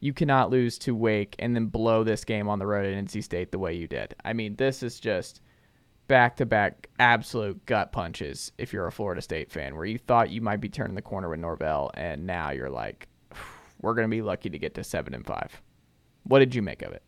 you 0.00 0.12
cannot 0.12 0.50
lose 0.50 0.76
to 0.80 0.94
Wake 0.94 1.34
and 1.38 1.56
then 1.56 1.64
blow 1.64 2.04
this 2.04 2.26
game 2.26 2.46
on 2.46 2.58
the 2.58 2.66
road 2.66 2.84
at 2.84 3.06
NC 3.06 3.24
State 3.24 3.52
the 3.52 3.58
way 3.58 3.72
you 3.72 3.88
did. 3.88 4.14
I 4.22 4.34
mean, 4.34 4.56
this 4.56 4.82
is 4.82 5.00
just 5.00 5.40
back 6.10 6.36
to 6.38 6.44
back 6.44 6.88
absolute 6.98 7.64
gut 7.66 7.92
punches 7.92 8.50
if 8.58 8.72
you're 8.72 8.88
a 8.88 8.90
Florida 8.92 9.22
State 9.22 9.48
fan, 9.52 9.76
where 9.76 9.84
you 9.84 9.96
thought 9.96 10.28
you 10.28 10.40
might 10.40 10.60
be 10.60 10.68
turning 10.68 10.96
the 10.96 11.02
corner 11.02 11.28
with 11.28 11.38
Norvell, 11.38 11.92
and 11.94 12.26
now 12.26 12.50
you're 12.50 12.68
like, 12.68 13.06
we're 13.80 13.94
going 13.94 14.08
to 14.08 14.10
be 14.10 14.20
lucky 14.20 14.50
to 14.50 14.58
get 14.58 14.74
to 14.74 14.82
seven 14.82 15.14
and 15.14 15.24
five. 15.24 15.62
What 16.24 16.40
did 16.40 16.52
you 16.52 16.62
make 16.62 16.82
of 16.82 16.90
it? 16.92 17.04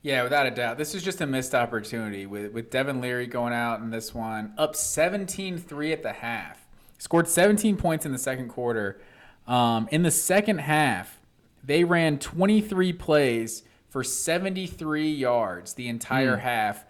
Yeah, 0.00 0.22
without 0.22 0.46
a 0.46 0.50
doubt. 0.50 0.78
This 0.78 0.94
is 0.94 1.02
just 1.02 1.20
a 1.20 1.26
missed 1.26 1.54
opportunity 1.54 2.24
with, 2.24 2.52
with 2.52 2.70
Devin 2.70 3.02
Leary 3.02 3.26
going 3.26 3.52
out 3.52 3.80
in 3.80 3.90
this 3.90 4.14
one, 4.14 4.54
up 4.56 4.74
17 4.74 5.58
3 5.58 5.92
at 5.92 6.02
the 6.02 6.14
half. 6.14 6.66
Scored 6.96 7.28
17 7.28 7.76
points 7.76 8.06
in 8.06 8.12
the 8.12 8.18
second 8.18 8.48
quarter. 8.48 8.98
Um, 9.46 9.88
in 9.90 10.02
the 10.02 10.10
second 10.10 10.60
half, 10.60 11.20
they 11.62 11.84
ran 11.84 12.18
23 12.18 12.94
plays 12.94 13.62
for 13.90 14.02
73 14.02 15.10
yards 15.10 15.74
the 15.74 15.88
entire 15.88 16.36
Hmm. 16.36 16.42
half. 16.44 16.86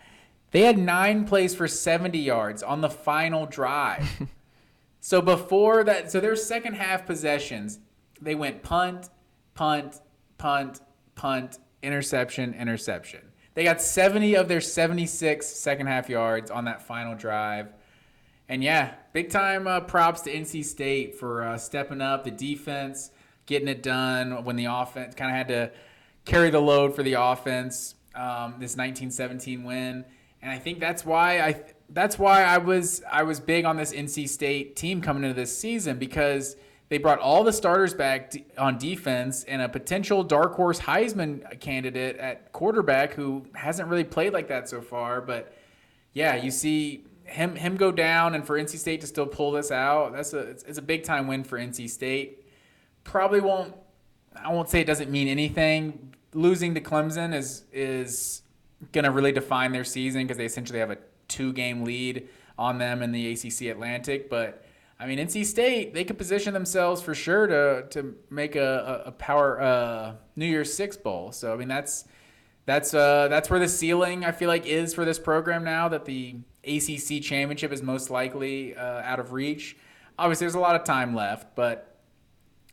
They 0.51 0.63
had 0.63 0.79
nine 0.79 1.25
plays 1.25 1.55
for 1.55 1.69
70 1.69 2.19
yards 2.19 2.63
on 2.63 2.81
the 2.81 2.91
final 2.91 3.47
drive. 3.47 4.09
so 5.01 5.21
before 5.23 5.85
that, 5.85 6.11
so 6.11 6.21
their 6.21 6.37
second 6.37 6.75
half 6.75 7.07
possessions, 7.07 7.79
they 8.21 8.35
went 8.35 8.63
punt, 8.63 9.11
punt, 9.55 10.01
punt, 10.39 10.81
punt, 11.15 11.59
interception, 11.83 12.55
interception. 12.55 13.21
They 13.55 13.65
got 13.65 13.81
70 13.81 14.35
of 14.37 14.49
their 14.49 14.61
76 14.61 15.47
second 15.47 15.87
half 15.87 16.09
yards 16.09 16.51
on 16.51 16.65
that 16.65 16.83
final 16.83 17.15
drive. 17.15 17.73
And 18.49 18.65
yeah, 18.65 18.95
big 19.13 19.31
time 19.31 19.67
uh, 19.67 19.81
props 19.81 20.23
to 20.23 20.35
NC 20.35 20.65
State 20.65 21.15
for 21.15 21.43
uh, 21.43 21.59
stepping 21.59 22.01
up 22.01 22.25
the 22.25 22.31
defense, 22.31 23.11
getting 23.47 23.69
it 23.69 23.83
done 23.83 24.45
when 24.45 24.57
the 24.57 24.65
offense 24.65 25.15
kind 25.15 25.31
of 25.31 25.37
had 25.37 25.49
to 25.49 25.71
carry 26.25 26.51
the 26.51 26.61
load 26.61 26.95
for 26.95 27.03
the 27.03 27.15
offense. 27.15 27.95
Um, 28.15 28.55
this 28.59 28.77
1917 28.77 29.63
win, 29.63 30.05
and 30.43 30.51
I 30.51 30.59
think 30.59 30.81
that's 30.81 31.05
why 31.05 31.41
I 31.41 31.63
that's 31.89 32.19
why 32.19 32.43
I 32.43 32.59
was 32.59 33.03
I 33.11 33.23
was 33.23 33.41
big 33.41 33.65
on 33.65 33.77
this 33.77 33.93
NC 33.93 34.29
State 34.29 34.77
team 34.77 35.01
coming 35.01 35.25
into 35.25 35.35
this 35.35 35.57
season 35.57 35.99
because 35.99 36.57
they 36.89 36.99
brought 36.99 37.21
all 37.21 37.45
the 37.45 37.53
starters 37.53 37.95
back 37.95 38.33
on 38.59 38.77
defense 38.77 39.45
and 39.45 39.63
a 39.63 39.69
potential 39.69 40.25
dark 40.25 40.55
horse 40.55 40.81
Heisman 40.81 41.61
candidate 41.61 42.17
at 42.17 42.53
quarterback 42.53 43.13
who 43.15 43.47
hasn't 43.55 43.89
really 43.89 44.05
played 44.05 44.33
like 44.33 44.49
that 44.49 44.69
so 44.69 44.81
far, 44.81 45.21
but 45.21 45.55
yeah, 46.13 46.35
you 46.35 46.51
see 46.51 47.05
him 47.25 47.55
him 47.55 47.77
go 47.77 47.93
down, 47.93 48.35
and 48.35 48.45
for 48.45 48.59
NC 48.59 48.77
State 48.79 49.01
to 49.03 49.07
still 49.07 49.27
pull 49.27 49.53
this 49.53 49.71
out, 49.71 50.13
that's 50.13 50.33
a 50.33 50.39
it's, 50.39 50.63
it's 50.65 50.79
a 50.79 50.83
big 50.83 51.05
time 51.05 51.27
win 51.27 51.45
for 51.45 51.59
NC 51.59 51.89
State. 51.89 52.45
Probably 53.05 53.41
won't. 53.41 53.75
I 54.37 54.53
won't 54.53 54.69
say 54.69 54.81
it 54.81 54.87
doesn't 54.87 55.11
mean 55.11 55.29
anything. 55.29 56.15
Losing 56.35 56.75
to 56.75 56.81
Clemson 56.81 57.35
is 57.35 57.65
is 57.73 58.43
going 58.93 59.05
to 59.05 59.11
really 59.11 59.33
define 59.33 59.73
their 59.73 59.85
season 59.85 60.23
because 60.23 60.37
they 60.37 60.45
essentially 60.45 60.79
have 60.79 60.91
a 60.91 60.99
two 61.29 61.53
game 61.53 61.85
lead 61.85 62.29
on 62.59 62.79
them 62.79 63.03
in 63.03 63.13
the 63.13 63.33
ACC 63.33 63.63
Atlantic. 63.63 64.29
But 64.29 64.65
I 64.99 65.07
mean, 65.07 65.19
NC 65.19 65.47
State 65.47 65.95
they 65.95 66.05
could 66.05 66.19
position 66.19 66.53
themselves 66.53 67.01
for 67.01 67.15
sure 67.15 67.47
to 67.47 67.87
to 67.91 68.15
make 68.29 68.57
a 68.57 69.03
a, 69.07 69.13
power 69.13 69.61
uh, 69.61 70.15
New 70.37 70.47
Year's 70.47 70.73
Six 70.73 70.97
bowl. 70.97 71.33
So 71.33 71.53
I 71.53 71.57
mean 71.57 71.69
that's 71.69 72.05
that's 72.67 72.93
uh, 72.95 73.29
that's 73.29 73.49
where 73.49 73.59
the 73.59 73.69
ceiling 73.69 74.25
I 74.25 74.33
feel 74.33 74.49
like 74.49 74.67
is 74.67 74.95
for 74.95 75.05
this 75.05 75.19
program 75.19 75.65
now 75.65 75.89
that 75.89 76.05
the 76.05 76.37
ACC 76.65 77.23
championship 77.23 77.73
is 77.73 77.83
most 77.83 78.11
likely 78.11 78.77
uh, 78.77 79.01
out 79.03 79.21
of 79.21 79.33
reach. 79.33 79.77
Obviously, 80.19 80.45
there's 80.45 80.55
a 80.55 80.61
lot 80.61 80.77
of 80.77 80.85
time 80.85 81.15
left, 81.15 81.57
but 81.57 81.99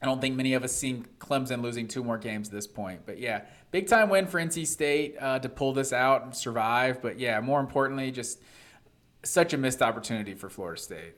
I 0.02 0.06
don't 0.06 0.20
think 0.20 0.36
many 0.36 0.54
of 0.54 0.64
us 0.64 0.74
seen 0.74 1.08
Clemson 1.20 1.62
losing 1.62 1.88
two 1.88 2.04
more 2.04 2.18
games 2.18 2.50
at 2.50 2.54
this 2.54 2.68
point. 2.68 3.02
But 3.06 3.20
yeah, 3.20 3.44
big 3.72 3.88
time 3.88 4.10
win 4.10 4.28
for 4.28 4.40
NC 4.40 4.68
State 4.68 5.16
uh, 5.20 5.40
to 5.40 5.50
pull 5.50 5.74
this 5.74 5.94
out 5.94 6.24
and 6.24 6.36
survive. 6.36 7.02
But 7.02 7.20
yeah, 7.20 7.40
more 7.40 7.60
importantly, 7.60 8.12
just 8.12 8.42
such 9.24 9.54
a 9.54 9.58
missed 9.58 9.82
opportunity 9.82 10.34
for 10.34 10.50
Florida 10.50 10.82
State. 10.82 11.16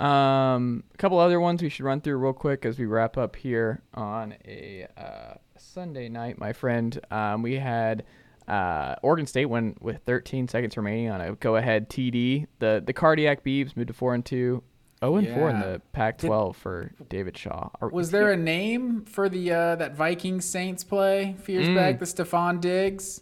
Um, 0.00 0.82
a 0.92 0.96
couple 0.96 1.18
other 1.18 1.38
ones 1.38 1.62
we 1.62 1.68
should 1.68 1.84
run 1.84 2.00
through 2.00 2.16
real 2.16 2.32
quick 2.32 2.66
as 2.66 2.78
we 2.78 2.86
wrap 2.86 3.16
up 3.16 3.36
here 3.36 3.82
on 3.94 4.34
a 4.44 4.86
uh, 4.96 5.34
Sunday 5.56 6.08
night, 6.08 6.38
my 6.38 6.52
friend. 6.52 6.98
Um, 7.12 7.42
we 7.42 7.54
had 7.54 8.04
uh, 8.48 8.96
Oregon 9.02 9.26
State 9.26 9.46
win 9.46 9.76
with 9.80 10.02
13 10.04 10.48
seconds 10.48 10.76
remaining 10.76 11.10
on 11.10 11.20
a 11.20 11.34
go-ahead 11.36 11.88
TD. 11.88 12.46
The 12.58 12.82
the 12.84 12.92
cardiac 12.92 13.44
Beavs 13.44 13.76
moved 13.76 13.88
to 13.88 13.94
four 13.94 14.14
and 14.14 14.24
two. 14.24 14.62
0 15.00 15.16
and 15.16 15.28
4 15.28 15.50
in 15.50 15.60
the 15.60 15.82
Pac-12 15.92 16.54
for 16.56 16.90
David 17.08 17.36
Shaw. 17.36 17.68
Are- 17.80 17.88
Was 17.88 18.10
there 18.10 18.32
a 18.32 18.36
name 18.36 19.04
for 19.04 19.28
the 19.28 19.50
uh, 19.52 19.76
that 19.76 19.94
Vikings 19.94 20.44
Saints 20.44 20.84
play 20.84 21.36
few 21.42 21.56
years 21.60 21.68
Mm. 21.68 21.74
back? 21.74 21.98
The 21.98 22.06
Stefon 22.06 22.60
Diggs, 22.60 23.20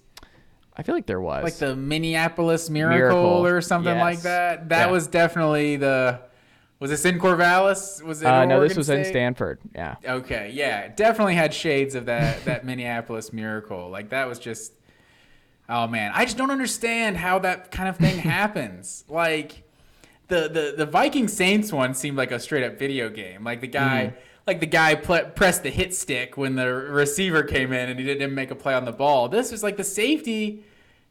I 0.77 0.83
feel 0.83 0.95
like 0.95 1.07
there 1.07 1.21
was. 1.21 1.43
like 1.45 1.57
the 1.57 1.75
Minneapolis 1.77 2.71
Miracle, 2.71 2.99
Miracle. 2.99 3.47
or 3.47 3.61
something 3.61 3.99
like 3.99 4.21
that. 4.23 4.69
That 4.71 4.87
Yeah. 4.87 4.93
was 4.93 5.07
definitely 5.07 5.77
the. 5.77 6.21
Was 6.79 6.91
this 6.91 7.05
in 7.05 7.21
Corvallis? 7.21 8.03
Was 8.03 8.23
it? 8.23 8.27
uh, 8.27 8.45
no, 8.45 8.61
this 8.61 8.77
was 8.77 8.91
in 8.91 9.05
Stanford. 9.05 9.61
Yeah. 9.73 9.95
Okay, 10.05 10.51
yeah, 10.53 10.89
definitely 10.89 11.37
had 11.37 11.55
shades 11.55 11.95
of 11.95 12.07
that 12.07 12.45
that 12.45 12.65
Minneapolis 12.67 13.33
miracle. 13.33 13.89
Like 13.89 14.09
that 14.11 14.27
was 14.29 14.39
just 14.41 14.73
Oh 15.69 15.87
man, 15.87 16.11
I 16.15 16.25
just 16.25 16.37
don't 16.37 16.51
understand 16.51 17.17
how 17.19 17.39
that 17.41 17.71
kind 17.71 17.89
of 17.89 17.97
thing 17.99 18.19
happens. 18.37 19.05
Like 19.09 19.62
the 20.33 20.49
the 20.49 20.75
the 20.79 20.87
Viking 20.87 21.29
Saints 21.29 21.73
one 21.73 21.95
seemed 21.95 22.17
like 22.17 22.33
a 22.33 22.41
straight 22.41 22.65
up 22.65 22.79
video 22.79 23.11
game. 23.11 23.45
Like 23.45 23.61
the 23.61 23.67
guy 23.67 24.15
mm. 24.15 24.21
like 24.47 24.61
the 24.61 24.67
guy 24.67 24.95
pl- 24.95 25.31
pressed 25.35 25.63
the 25.63 25.71
hit 25.71 25.95
stick 25.95 26.37
when 26.39 26.57
the 26.57 26.73
receiver 26.73 27.43
came 27.43 27.73
in 27.73 27.91
and 27.91 28.01
he 28.01 28.07
didn't 28.07 28.35
make 28.35 28.51
a 28.51 28.55
play 28.55 28.75
on 28.75 28.87
the 28.87 28.93
ball. 28.93 29.29
This 29.29 29.53
was 29.53 29.63
like 29.63 29.77
the 29.77 29.85
safety 29.85 30.65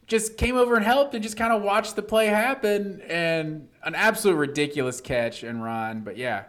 just 0.07 0.37
came 0.37 0.57
over 0.57 0.75
and 0.75 0.83
helped 0.83 1.13
and 1.13 1.23
just 1.23 1.37
kind 1.37 1.53
of 1.53 1.61
watched 1.61 1.95
the 1.95 2.01
play 2.01 2.25
happen 2.25 3.01
and 3.07 3.67
an 3.83 3.95
absolute 3.95 4.35
ridiculous 4.35 4.99
catch 4.99 5.43
and 5.43 5.63
run. 5.63 6.01
But 6.01 6.17
yeah, 6.17 6.45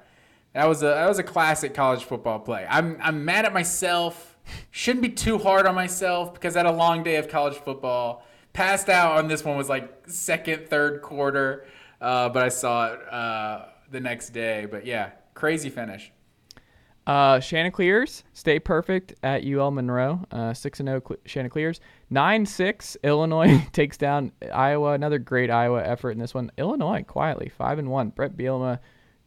that 0.55 0.67
was 0.67 0.83
a 0.83 0.87
that 0.87 1.09
was 1.09 1.19
a 1.19 1.23
classic 1.23 1.75
college 1.75 2.05
football 2.05 2.39
play. 2.39 2.67
I'm 2.69 2.97
I'm 3.03 3.25
mad 3.25 3.45
at 3.45 3.53
myself. 3.53 4.37
Shouldn't 4.71 5.03
be 5.03 5.11
too 5.11 5.39
hard 5.39 5.67
on 5.67 5.75
myself 5.75 6.33
because 6.33 6.57
I 6.57 6.61
had 6.61 6.67
a 6.67 6.73
long 6.73 7.03
day 7.03 7.17
of 7.17 7.29
college 7.29 7.57
football. 7.57 8.25
Passed 8.55 8.89
out 8.89 9.19
on 9.19 9.29
this 9.29 9.45
one 9.45 9.57
was 9.57 9.69
like 9.69 10.09
second, 10.09 10.69
third 10.69 11.01
quarter, 11.01 11.65
uh, 12.03 12.29
but 12.29 12.43
I 12.43 12.49
saw 12.51 12.93
it 12.93 13.13
uh, 13.13 13.67
the 13.91 14.01
next 14.01 14.31
day. 14.31 14.67
But 14.71 14.85
yeah, 14.85 15.11
crazy 15.33 15.71
finish. 15.71 16.13
Uh, 17.05 17.41
Chanticleers 17.41 18.23
stay 18.33 18.59
perfect 18.61 19.15
at 19.25 19.45
UL 19.45 19.71
Monroe. 19.73 20.25
Uh, 20.31 20.53
six 20.55 20.79
and 20.81 20.89
zero 20.89 21.03
Chanticleers. 21.25 21.81
Nine 22.11 22.47
six 22.47 22.97
Illinois 23.03 23.67
takes 23.73 23.97
down 23.97 24.33
Iowa. 24.53 24.93
Another 24.93 25.19
great 25.19 25.51
Iowa 25.51 25.83
effort 25.83 26.11
in 26.11 26.19
this 26.19 26.35
one. 26.35 26.53
Illinois 26.59 27.03
quietly 27.03 27.49
five 27.49 27.79
and 27.79 27.91
one. 27.91 28.11
Bret 28.11 28.37
Bielema 28.37 28.79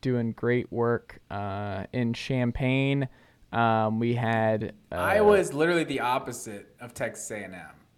doing 0.01 0.31
great 0.33 0.71
work 0.71 1.19
uh, 1.31 1.85
in 1.91 2.13
Champaign. 2.13 3.09
Um, 3.51 3.99
we 3.99 4.15
had 4.15 4.73
uh, 4.91 4.95
Iowa 4.95 5.33
is 5.33 5.53
literally 5.53 5.83
the 5.83 6.01
opposite 6.01 6.75
of 6.79 6.93
Texas 6.93 7.29
A&M. 7.31 7.53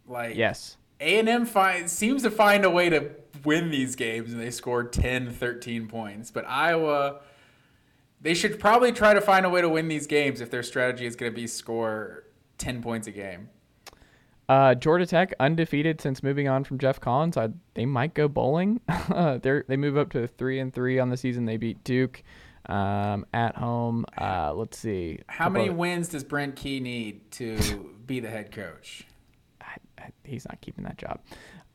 Like 0.08 0.36
Yes. 0.36 0.78
A&M 1.00 1.46
find, 1.46 1.90
seems 1.90 2.24
to 2.24 2.32
find 2.32 2.66
a 2.66 2.70
way 2.70 2.90
to 2.90 3.12
win 3.44 3.72
these 3.72 3.96
games 3.96 4.32
and 4.32 4.42
they 4.42 4.52
scored 4.52 4.94
10, 4.94 5.32
13 5.32 5.88
points. 5.88 6.32
But 6.32 6.46
Iowa, 6.48 7.22
they 8.22 8.34
should 8.34 8.60
probably 8.60 8.92
try 8.92 9.14
to 9.14 9.22
find 9.22 9.46
a 9.46 9.50
way 9.50 9.62
to 9.62 9.70
win 9.70 9.88
these 9.88 10.08
games 10.08 10.42
if 10.42 10.50
their 10.52 10.64
strategy 10.64 11.06
is 11.06 11.16
going 11.16 11.32
to 11.32 11.36
be 11.36 11.48
score 11.48 12.24
10 12.58 12.82
points 12.82 13.08
a 13.08 13.12
game. 13.12 13.50
Uh, 14.50 14.74
Georgia 14.76 15.06
Tech 15.06 15.34
undefeated 15.40 16.00
since 16.00 16.24
moving 16.24 16.48
on 16.48 16.64
from 16.64 16.78
Geoff 16.78 17.00
Collins. 17.02 17.36
I, 17.36 17.50
they 17.74 17.86
might 17.86 18.14
go 18.14 18.30
bowling. 18.30 18.80
they 19.42 19.62
they 19.68 19.76
move 19.76 19.98
up 19.98 20.12
to 20.12 20.26
three 20.26 20.60
and 20.60 20.74
three 20.74 21.00
on 21.00 21.10
the 21.10 21.18
season. 21.18 21.44
They 21.46 21.58
beat 21.58 21.84
Duke 21.84 22.24
um, 22.68 23.26
at 23.34 23.58
home. 23.58 24.06
Uh, 24.18 24.54
let's 24.54 24.78
see. 24.78 25.20
How 25.28 25.50
many 25.50 25.68
of- 25.68 25.76
wins 25.76 26.08
does 26.10 26.24
Brent 26.24 26.56
Key 26.56 26.80
need 26.80 27.30
to 27.32 27.94
be 28.06 28.22
the 28.22 28.30
head 28.30 28.54
coach? 28.54 29.06
I- 29.60 29.76
I- 29.98 30.12
he's 30.24 30.48
not 30.48 30.62
keeping 30.62 30.86
that 30.86 30.98
job. 30.98 31.20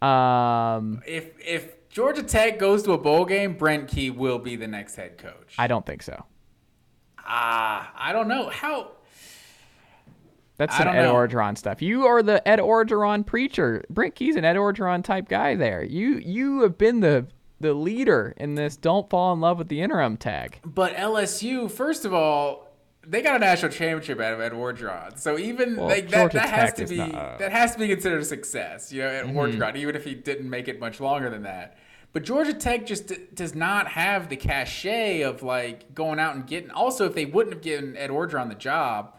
Um, 0.02 1.02
If 1.06 1.30
if 1.38 1.88
Georgia 1.88 2.22
Tech 2.22 2.58
goes 2.58 2.82
to 2.84 2.92
a 2.92 2.98
bowl 2.98 3.24
game, 3.24 3.54
Brent 3.54 3.88
Key 3.88 4.10
will 4.10 4.38
be 4.38 4.56
the 4.56 4.66
next 4.66 4.96
head 4.96 5.18
coach. 5.18 5.54
I 5.58 5.66
don't 5.66 5.84
think 5.86 6.02
so. 6.02 6.24
Ah, 7.18 7.92
I 7.96 8.12
don't 8.12 8.28
know 8.28 8.48
how. 8.48 8.92
That's 10.56 10.76
some 10.76 10.88
Ed 10.88 11.02
know. 11.02 11.14
Orgeron 11.14 11.56
stuff. 11.56 11.80
You 11.82 12.06
are 12.06 12.22
the 12.22 12.46
Ed 12.46 12.58
Orgeron 12.58 13.24
preacher. 13.26 13.84
Brent 13.90 14.14
Key's 14.14 14.36
an 14.36 14.44
Ed 14.44 14.56
Orgeron 14.56 15.02
type 15.02 15.28
guy. 15.28 15.54
There, 15.54 15.82
you 15.82 16.16
you 16.18 16.62
have 16.62 16.76
been 16.78 17.00
the 17.00 17.26
the 17.60 17.72
leader 17.74 18.34
in 18.36 18.54
this. 18.54 18.76
Don't 18.76 19.08
fall 19.08 19.32
in 19.32 19.40
love 19.40 19.58
with 19.58 19.68
the 19.68 19.80
interim 19.80 20.16
tag. 20.16 20.58
But 20.64 20.94
LSU, 20.94 21.70
first 21.70 22.04
of 22.04 22.12
all, 22.12 22.61
they 23.06 23.20
got 23.22 23.36
a 23.36 23.38
national 23.38 23.72
championship 23.72 24.20
out 24.20 24.34
of 24.34 24.40
Ed. 24.40 25.18
So 25.18 25.38
even 25.38 25.76
Well, 25.76 25.88
like 25.88 26.08
that, 26.10 26.32
that 26.32 26.48
has 26.48 26.72
to 26.74 26.86
be 26.86 26.98
not- 26.98 27.14
uh, 27.14 27.36
that 27.38 27.52
has 27.52 27.72
to 27.72 27.78
be 27.78 27.88
considered 27.88 28.20
a 28.20 28.24
success. 28.24 28.92
You 28.92 29.02
know, 29.02 29.08
Ed 29.08 29.26
Orgeron, 29.26 29.76
even 29.76 29.96
if 29.96 30.04
he 30.04 30.14
didn't 30.14 30.48
make 30.48 30.68
it 30.68 30.78
much 30.80 31.00
longer 31.00 31.28
than 31.30 31.42
that. 31.42 31.76
But 32.12 32.24
Georgia 32.24 32.52
Tech 32.52 32.84
just 32.86 33.08
d- 33.08 33.16
does 33.34 33.54
not 33.54 33.88
have 33.88 34.28
the 34.28 34.36
cachet 34.36 35.22
of 35.22 35.42
like 35.42 35.94
going 35.94 36.18
out 36.18 36.34
and 36.36 36.46
getting. 36.46 36.70
Also, 36.70 37.06
if 37.06 37.14
they 37.14 37.24
wouldn't 37.24 37.54
have 37.54 37.62
given 37.62 37.96
Ed 37.96 38.10
Orgeron 38.10 38.48
the 38.50 38.54
job, 38.54 39.16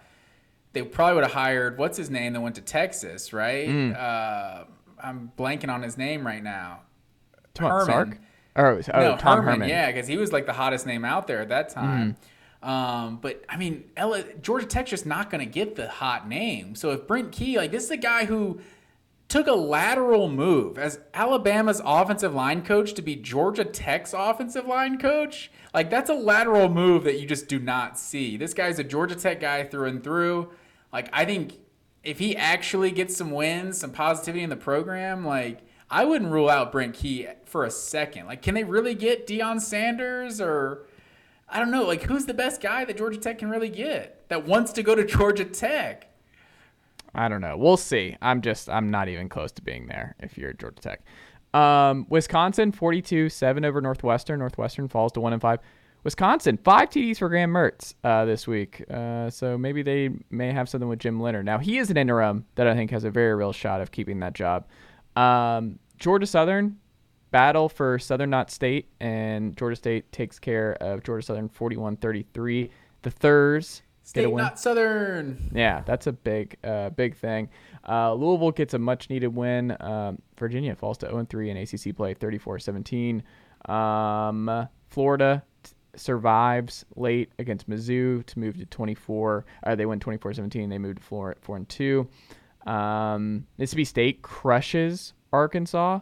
they 0.74 0.84
probably 0.84 1.16
would 1.16 1.24
have 1.24 1.34
hired 1.34 1.78
what's 1.78 1.98
his 1.98 2.10
name 2.10 2.34
that 2.34 2.42
went 2.42 2.56
to 2.56 2.62
Texas, 2.62 3.34
right? 3.34 3.68
Mm. 3.68 4.00
Uh, 4.00 4.66
I'm 5.04 5.32
blanking 5.38 5.70
on 5.70 5.82
his 5.82 5.98
name 5.98 6.26
right 6.26 6.44
now. 6.44 6.82
On, 7.60 7.70
Herman. 7.70 7.86
Sark. 7.86 8.18
Oh, 8.56 8.62
oh 8.94 9.00
no, 9.02 9.18
Tom 9.18 9.38
Herman, 9.40 9.54
Herman. 9.54 9.70
yeah, 9.70 9.92
because 9.92 10.08
he 10.08 10.18
was 10.18 10.32
like 10.32 10.46
the 10.46 10.54
hottest 10.54 10.86
name 10.86 11.04
out 11.04 11.26
there 11.28 11.42
at 11.42 11.50
that 11.50 11.70
time. 11.70 12.14
Mm-hmm. 12.14 12.33
Um, 12.64 13.18
but 13.22 13.44
I 13.50 13.58
mean, 13.58 13.84
Ella, 13.98 14.24
Georgia 14.42 14.66
Tech's 14.66 14.90
just 14.90 15.06
not 15.06 15.30
going 15.30 15.46
to 15.46 15.52
get 15.52 15.76
the 15.76 15.88
hot 15.90 16.28
name. 16.28 16.76
So 16.76 16.92
if 16.92 17.06
Brent 17.06 17.32
Key, 17.32 17.58
like 17.58 17.72
this 17.72 17.84
is 17.84 17.92
a 17.92 17.98
guy 17.98 18.26
who 18.26 18.62
took 19.28 19.48
a 19.48 19.54
lateral 19.54 20.30
move 20.30 20.78
as 20.78 21.00
Alabama's 21.14 21.82
offensive 21.84 22.34
line 22.34 22.64
coach 22.64 22.94
to 22.94 23.02
be 23.02 23.16
Georgia 23.16 23.66
Tech's 23.66 24.14
offensive 24.14 24.66
line 24.66 24.98
coach, 24.98 25.52
like 25.74 25.90
that's 25.90 26.10
a 26.10 26.14
lateral 26.14 26.70
move 26.70 27.04
that 27.04 27.20
you 27.20 27.28
just 27.28 27.48
do 27.48 27.60
not 27.60 28.00
see. 28.00 28.38
This 28.38 28.54
guy's 28.54 28.80
a 28.80 28.84
Georgia 28.84 29.16
Tech 29.16 29.42
guy 29.42 29.66
through 29.66 29.90
and 29.90 30.04
through. 30.04 30.52
Like 30.94 31.10
I 31.12 31.26
think 31.26 31.60
if 32.04 32.20
he 32.20 32.36
actually 32.36 32.92
gets 32.92 33.18
some 33.18 33.32
wins, 33.32 33.78
some 33.78 33.92
positivity 33.92 34.44
in 34.44 34.50
the 34.50 34.56
program, 34.56 35.26
like 35.26 35.62
I 35.90 36.06
wouldn't 36.06 36.32
rule 36.32 36.50
out 36.50 36.72
Brent 36.72 36.96
Key 36.96 37.28
for 37.46 37.66
a 37.66 37.72
second. 37.72 38.26
Like, 38.26 38.42
can 38.42 38.56
they 38.56 38.64
really 38.64 38.96
get 38.96 39.28
Deion 39.28 39.62
Sanders 39.62 40.42
or 40.42 40.88
I 41.54 41.60
don't 41.60 41.72
know, 41.72 41.84
like 41.84 42.02
who's 42.02 42.26
the 42.26 42.34
best 42.34 42.62
guy 42.62 42.84
that 42.84 42.98
Georgia 42.98 43.20
Tech 43.20 43.38
can 43.38 43.50
really 43.50 43.70
get 43.70 44.28
that 44.30 44.46
wants 44.46 44.74
to 44.74 44.84
go 44.84 44.96
to 44.96 45.06
Georgia 45.06 45.46
Tech? 45.46 46.08
I 47.14 47.30
don't 47.30 47.42
know. 47.42 47.56
We'll 47.56 47.78
see. 47.78 48.18
I'm 48.22 48.42
just 48.42 48.70
I'm 48.70 48.90
not 48.90 49.08
even 49.08 49.30
close 49.30 49.52
to 49.54 49.62
being 49.62 49.86
there 49.86 50.16
if 50.20 50.38
you're 50.38 50.54
Georgia 50.54 50.82
Tech. 50.82 51.02
Um, 51.54 52.08
Wisconsin 52.10 52.72
42-7 52.72 53.64
over 53.66 53.80
Northwestern. 53.80 54.40
Northwestern 54.40 54.88
falls 54.88 55.12
to 55.12 55.22
1 55.22 55.34
and 55.34 55.42
5. 55.42 55.60
Wisconsin, 56.04 56.58
five 56.58 56.90
TDs 56.90 57.18
for 57.18 57.30
Graham 57.30 57.52
Mertz 57.52 57.94
uh, 58.04 58.26
this 58.26 58.46
week. 58.46 58.84
Uh, 58.90 59.30
so 59.30 59.58
maybe 59.58 59.84
they 59.84 60.10
may 60.32 60.52
have 60.52 60.68
something 60.68 60.90
with 60.90 61.00
Jim 61.00 61.22
Leonhard. 61.22 61.46
Now, 61.46 61.60
he 61.60 61.78
is 61.78 61.90
an 61.90 61.98
interim 61.98 62.46
that 62.56 62.68
I 62.68 62.74
think 62.76 62.92
has 62.92 63.06
a 63.06 63.12
very 63.12 63.34
real 63.36 63.54
shot 63.54 63.80
of 63.80 63.92
keeping 63.92 64.20
that 64.20 64.34
job. 64.34 64.66
Um, 65.16 65.80
Georgia 65.98 66.26
Southern, 66.26 66.78
battle 67.34 67.68
for 67.68 67.98
Southern 68.00 68.30
Knott 68.30 68.52
State, 68.52 68.88
and 69.02 69.58
Georgia 69.58 69.76
State 69.76 70.10
takes 70.12 70.40
care 70.40 70.78
of 70.80 71.04
Georgia 71.04 71.26
Southern 71.26 71.50
41 71.50 71.98
33. 71.98 72.70
The 73.02 73.12
Thurs 73.12 73.82
State 74.04 74.34
not 74.34 74.60
Southern. 74.60 75.52
Yeah, 75.54 75.82
that's 75.82 76.08
a 76.08 76.14
big, 76.14 76.56
uh, 76.64 76.92
big 76.92 77.16
thing. 77.16 77.50
Uh, 77.88 78.14
Louisville 78.14 78.52
gets 78.52 78.74
a 78.76 78.80
much 78.80 79.10
needed 79.10 79.28
win. 79.28 79.76
Um, 79.80 80.22
Virginia 80.38 80.76
falls 80.76 80.98
to 81.00 81.08
0 81.08 81.26
3 81.30 81.50
in 81.50 81.58
ACC 81.58 81.96
play, 81.96 82.14
34 82.14 82.60
17. 82.60 83.24
Um, 83.66 84.68
Florida 84.90 85.44
survives 85.96 86.86
late 86.96 87.32
against 87.40 87.70
Mizzou 87.70 88.26
to 88.26 88.40
move 88.40 88.58
to 88.58 88.66
24. 88.66 89.46
Uh, 89.64 89.76
they 89.76 89.86
win 89.86 90.00
24 90.00 90.36
17. 90.36 90.70
They 90.70 90.78
move 90.78 90.98
to 90.98 91.02
4, 91.02 91.38
4 91.42 91.58
and 91.58 91.70
2. 91.70 92.08
Um, 92.68 93.48
Mississippi 93.58 93.86
State 93.86 94.22
crushes 94.22 95.14
Arkansas 95.32 96.00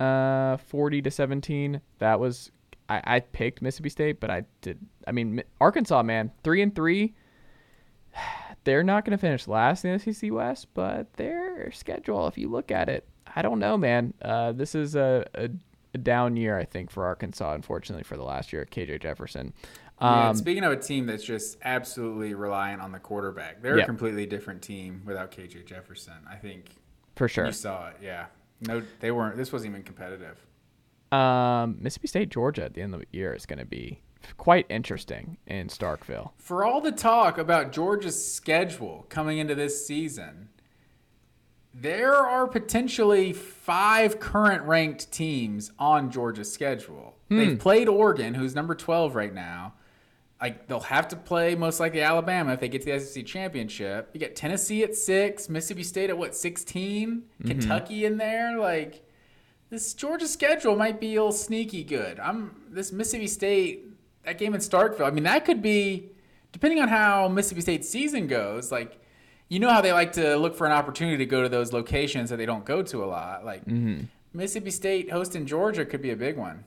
uh, 0.00 0.56
40 0.56 1.02
to 1.02 1.10
17. 1.10 1.80
That 1.98 2.20
was. 2.20 2.50
I, 2.88 3.00
I 3.04 3.20
picked 3.20 3.62
Mississippi 3.62 3.90
State, 3.90 4.20
but 4.20 4.30
I 4.30 4.44
did. 4.60 4.78
I 5.06 5.12
mean, 5.12 5.42
Arkansas, 5.60 6.02
man, 6.02 6.30
three 6.42 6.62
and 6.62 6.74
three. 6.74 7.14
They're 8.64 8.84
not 8.84 9.04
going 9.04 9.16
to 9.16 9.20
finish 9.20 9.48
last 9.48 9.84
in 9.84 9.98
the 9.98 10.12
SEC 10.12 10.30
West, 10.30 10.68
but 10.72 11.12
their 11.14 11.72
schedule, 11.72 12.28
if 12.28 12.38
you 12.38 12.48
look 12.48 12.70
at 12.70 12.88
it, 12.88 13.08
I 13.34 13.42
don't 13.42 13.58
know, 13.58 13.76
man. 13.76 14.14
Uh, 14.22 14.52
this 14.52 14.76
is 14.76 14.94
a, 14.94 15.24
a 15.34 15.48
a 15.94 15.98
down 15.98 16.36
year, 16.36 16.58
I 16.58 16.64
think, 16.64 16.90
for 16.90 17.04
Arkansas, 17.04 17.52
unfortunately, 17.54 18.04
for 18.04 18.16
the 18.16 18.24
last 18.24 18.52
year 18.52 18.62
at 18.62 18.70
KJ 18.70 19.02
Jefferson. 19.02 19.52
Um, 19.98 20.14
yeah, 20.14 20.32
speaking 20.32 20.64
of 20.64 20.72
a 20.72 20.76
team 20.76 21.06
that's 21.06 21.22
just 21.22 21.58
absolutely 21.62 22.34
reliant 22.34 22.80
on 22.80 22.92
the 22.92 22.98
quarterback, 22.98 23.62
they're 23.62 23.78
a 23.78 23.84
completely 23.84 24.26
different 24.26 24.62
team 24.62 25.02
without 25.04 25.30
KJ 25.30 25.66
Jefferson. 25.66 26.14
I 26.28 26.36
think 26.36 26.70
for 27.14 27.28
sure 27.28 27.46
you 27.46 27.52
saw 27.52 27.88
it. 27.88 27.96
Yeah, 28.02 28.26
no, 28.66 28.82
they 29.00 29.10
weren't. 29.10 29.36
This 29.36 29.52
wasn't 29.52 29.72
even 29.72 29.82
competitive. 29.82 30.38
Um, 31.12 31.76
Mississippi 31.80 32.08
State, 32.08 32.28
Georgia 32.30 32.64
at 32.64 32.74
the 32.74 32.82
end 32.82 32.94
of 32.94 33.00
the 33.00 33.06
year 33.12 33.34
is 33.34 33.44
going 33.46 33.58
to 33.58 33.66
be 33.66 34.00
quite 34.36 34.66
interesting 34.68 35.36
in 35.46 35.68
Starkville. 35.68 36.30
For 36.38 36.64
all 36.64 36.80
the 36.80 36.92
talk 36.92 37.38
about 37.38 37.72
Georgia's 37.72 38.32
schedule 38.34 39.06
coming 39.08 39.38
into 39.38 39.54
this 39.54 39.86
season, 39.86 40.48
there 41.74 42.14
are 42.14 42.46
potentially 42.46 43.32
five 43.32 44.20
current 44.20 44.62
ranked 44.64 45.10
teams 45.12 45.70
on 45.78 46.10
Georgia's 46.10 46.52
schedule. 46.52 47.16
Hmm. 47.28 47.38
They've 47.38 47.58
played 47.58 47.88
Oregon, 47.88 48.34
who's 48.34 48.54
number 48.54 48.74
12 48.74 49.14
right 49.14 49.34
now. 49.34 49.74
Like 50.42 50.66
they'll 50.66 50.80
have 50.80 51.06
to 51.08 51.16
play 51.16 51.54
most 51.54 51.78
likely 51.78 52.02
Alabama 52.02 52.52
if 52.52 52.58
they 52.58 52.68
get 52.68 52.82
to 52.82 52.92
the 52.92 52.98
SEC 52.98 53.24
championship. 53.24 54.10
You 54.12 54.18
get 54.18 54.34
Tennessee 54.34 54.82
at 54.82 54.96
six, 54.96 55.48
Mississippi 55.48 55.84
State 55.84 56.10
at 56.10 56.18
what 56.18 56.34
16, 56.34 57.08
mm-hmm. 57.08 57.48
Kentucky 57.48 58.04
in 58.04 58.16
there. 58.16 58.58
Like 58.58 59.08
this 59.70 59.94
Georgia 59.94 60.26
schedule 60.26 60.74
might 60.74 60.98
be 60.98 61.14
a 61.14 61.20
little 61.20 61.30
sneaky 61.30 61.84
good. 61.84 62.18
I'm 62.18 62.56
this 62.68 62.90
Mississippi 62.90 63.28
State 63.28 63.86
that 64.24 64.36
game 64.36 64.52
in 64.52 64.60
Starkville. 64.60 65.06
I 65.06 65.12
mean 65.12 65.22
that 65.24 65.44
could 65.44 65.62
be 65.62 66.10
depending 66.50 66.80
on 66.80 66.88
how 66.88 67.28
Mississippi 67.28 67.60
State's 67.60 67.88
season 67.88 68.26
goes. 68.26 68.72
Like 68.72 69.00
you 69.48 69.60
know 69.60 69.70
how 69.70 69.80
they 69.80 69.92
like 69.92 70.12
to 70.14 70.36
look 70.36 70.56
for 70.56 70.66
an 70.66 70.72
opportunity 70.72 71.18
to 71.18 71.26
go 71.26 71.44
to 71.44 71.48
those 71.48 71.72
locations 71.72 72.30
that 72.30 72.36
they 72.36 72.46
don't 72.46 72.64
go 72.64 72.82
to 72.82 73.04
a 73.04 73.06
lot. 73.06 73.44
Like 73.44 73.64
mm-hmm. 73.64 74.06
Mississippi 74.32 74.72
State 74.72 75.12
hosting 75.12 75.46
Georgia 75.46 75.84
could 75.84 76.02
be 76.02 76.10
a 76.10 76.16
big 76.16 76.36
one. 76.36 76.64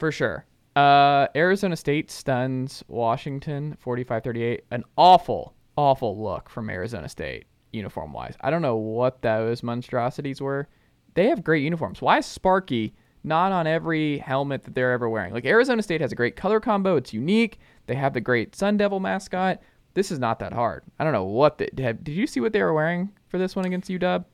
For 0.00 0.10
sure. 0.10 0.46
Uh, 0.76 1.26
Arizona 1.34 1.74
State 1.74 2.10
stuns 2.10 2.84
Washington 2.86 3.76
45-38. 3.84 4.60
An 4.70 4.84
awful, 4.96 5.54
awful 5.76 6.22
look 6.22 6.50
from 6.50 6.70
Arizona 6.70 7.08
State 7.08 7.46
uniform 7.72 8.12
wise. 8.12 8.34
I 8.42 8.50
don't 8.50 8.62
know 8.62 8.76
what 8.76 9.22
those 9.22 9.62
monstrosities 9.62 10.40
were. 10.40 10.68
They 11.14 11.28
have 11.28 11.42
great 11.42 11.64
uniforms. 11.64 12.00
Why 12.00 12.18
is 12.18 12.26
Sparky 12.26 12.94
not 13.24 13.52
on 13.52 13.66
every 13.66 14.18
helmet 14.18 14.64
that 14.64 14.74
they're 14.74 14.92
ever 14.92 15.08
wearing? 15.08 15.32
Like 15.32 15.46
Arizona 15.46 15.82
State 15.82 16.00
has 16.00 16.12
a 16.12 16.16
great 16.16 16.36
color 16.36 16.60
combo. 16.60 16.96
It's 16.96 17.12
unique. 17.12 17.58
They 17.86 17.94
have 17.94 18.12
the 18.12 18.20
great 18.20 18.54
Sun 18.54 18.76
Devil 18.76 19.00
mascot 19.00 19.60
this 19.96 20.12
is 20.12 20.18
not 20.18 20.38
that 20.40 20.52
hard. 20.52 20.84
I 20.98 21.04
don't 21.04 21.14
know 21.14 21.24
what 21.24 21.56
did. 21.56 21.74
Did 21.74 22.08
you 22.08 22.26
see 22.26 22.38
what 22.38 22.52
they 22.52 22.62
were 22.62 22.74
wearing 22.74 23.10
for 23.28 23.38
this 23.38 23.56
one 23.56 23.64
against 23.64 23.88
UW? 23.88 24.26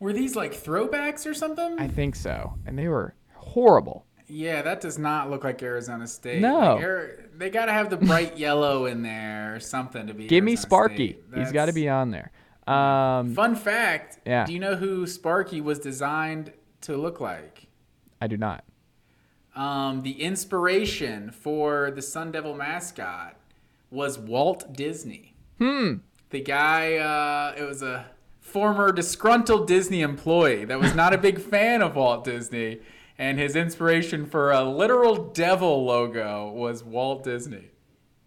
Were 0.00 0.12
these 0.12 0.34
like 0.34 0.52
throwbacks 0.52 1.30
or 1.30 1.32
something? 1.32 1.78
I 1.78 1.86
think 1.86 2.16
so, 2.16 2.54
and 2.66 2.76
they 2.76 2.88
were 2.88 3.14
horrible. 3.34 4.04
Yeah, 4.26 4.62
that 4.62 4.80
does 4.80 4.98
not 4.98 5.30
look 5.30 5.44
like 5.44 5.62
Arizona 5.62 6.06
State. 6.06 6.40
No, 6.40 6.78
they 7.36 7.50
got 7.50 7.66
to 7.66 7.72
have 7.72 7.90
the 7.90 7.96
bright 7.96 8.38
yellow 8.38 8.86
in 8.86 9.02
there 9.02 9.54
or 9.54 9.60
something 9.60 10.06
to 10.06 10.14
be. 10.14 10.26
Give 10.26 10.42
Arizona 10.42 10.44
me 10.44 10.56
Sparky. 10.56 11.18
He's 11.34 11.52
got 11.52 11.66
to 11.66 11.72
be 11.72 11.88
on 11.88 12.10
there. 12.10 12.32
Um, 12.66 13.34
fun 13.34 13.54
fact. 13.54 14.20
Yeah. 14.26 14.46
Do 14.46 14.52
you 14.52 14.58
know 14.58 14.76
who 14.76 15.06
Sparky 15.06 15.60
was 15.60 15.78
designed 15.78 16.52
to 16.82 16.96
look 16.96 17.20
like? 17.20 17.66
I 18.20 18.26
do 18.26 18.36
not. 18.36 18.64
Um, 19.54 20.02
the 20.02 20.22
inspiration 20.22 21.30
for 21.30 21.90
the 21.90 22.02
Sun 22.02 22.32
Devil 22.32 22.54
mascot 22.54 23.36
was 23.90 24.18
Walt 24.18 24.72
Disney. 24.72 25.34
Hmm. 25.58 25.96
The 26.30 26.40
guy, 26.40 26.96
uh, 26.96 27.54
it 27.56 27.62
was 27.62 27.82
a 27.82 28.06
former 28.40 28.90
disgruntled 28.92 29.68
Disney 29.68 30.00
employee 30.00 30.64
that 30.64 30.80
was 30.80 30.94
not 30.94 31.12
a 31.12 31.18
big 31.18 31.38
fan 31.50 31.82
of 31.82 31.94
Walt 31.94 32.24
Disney, 32.24 32.80
and 33.18 33.38
his 33.38 33.56
inspiration 33.56 34.26
for 34.26 34.50
a 34.52 34.62
literal 34.64 35.30
devil 35.32 35.84
logo 35.84 36.50
was 36.50 36.82
Walt 36.82 37.24
Disney. 37.24 37.70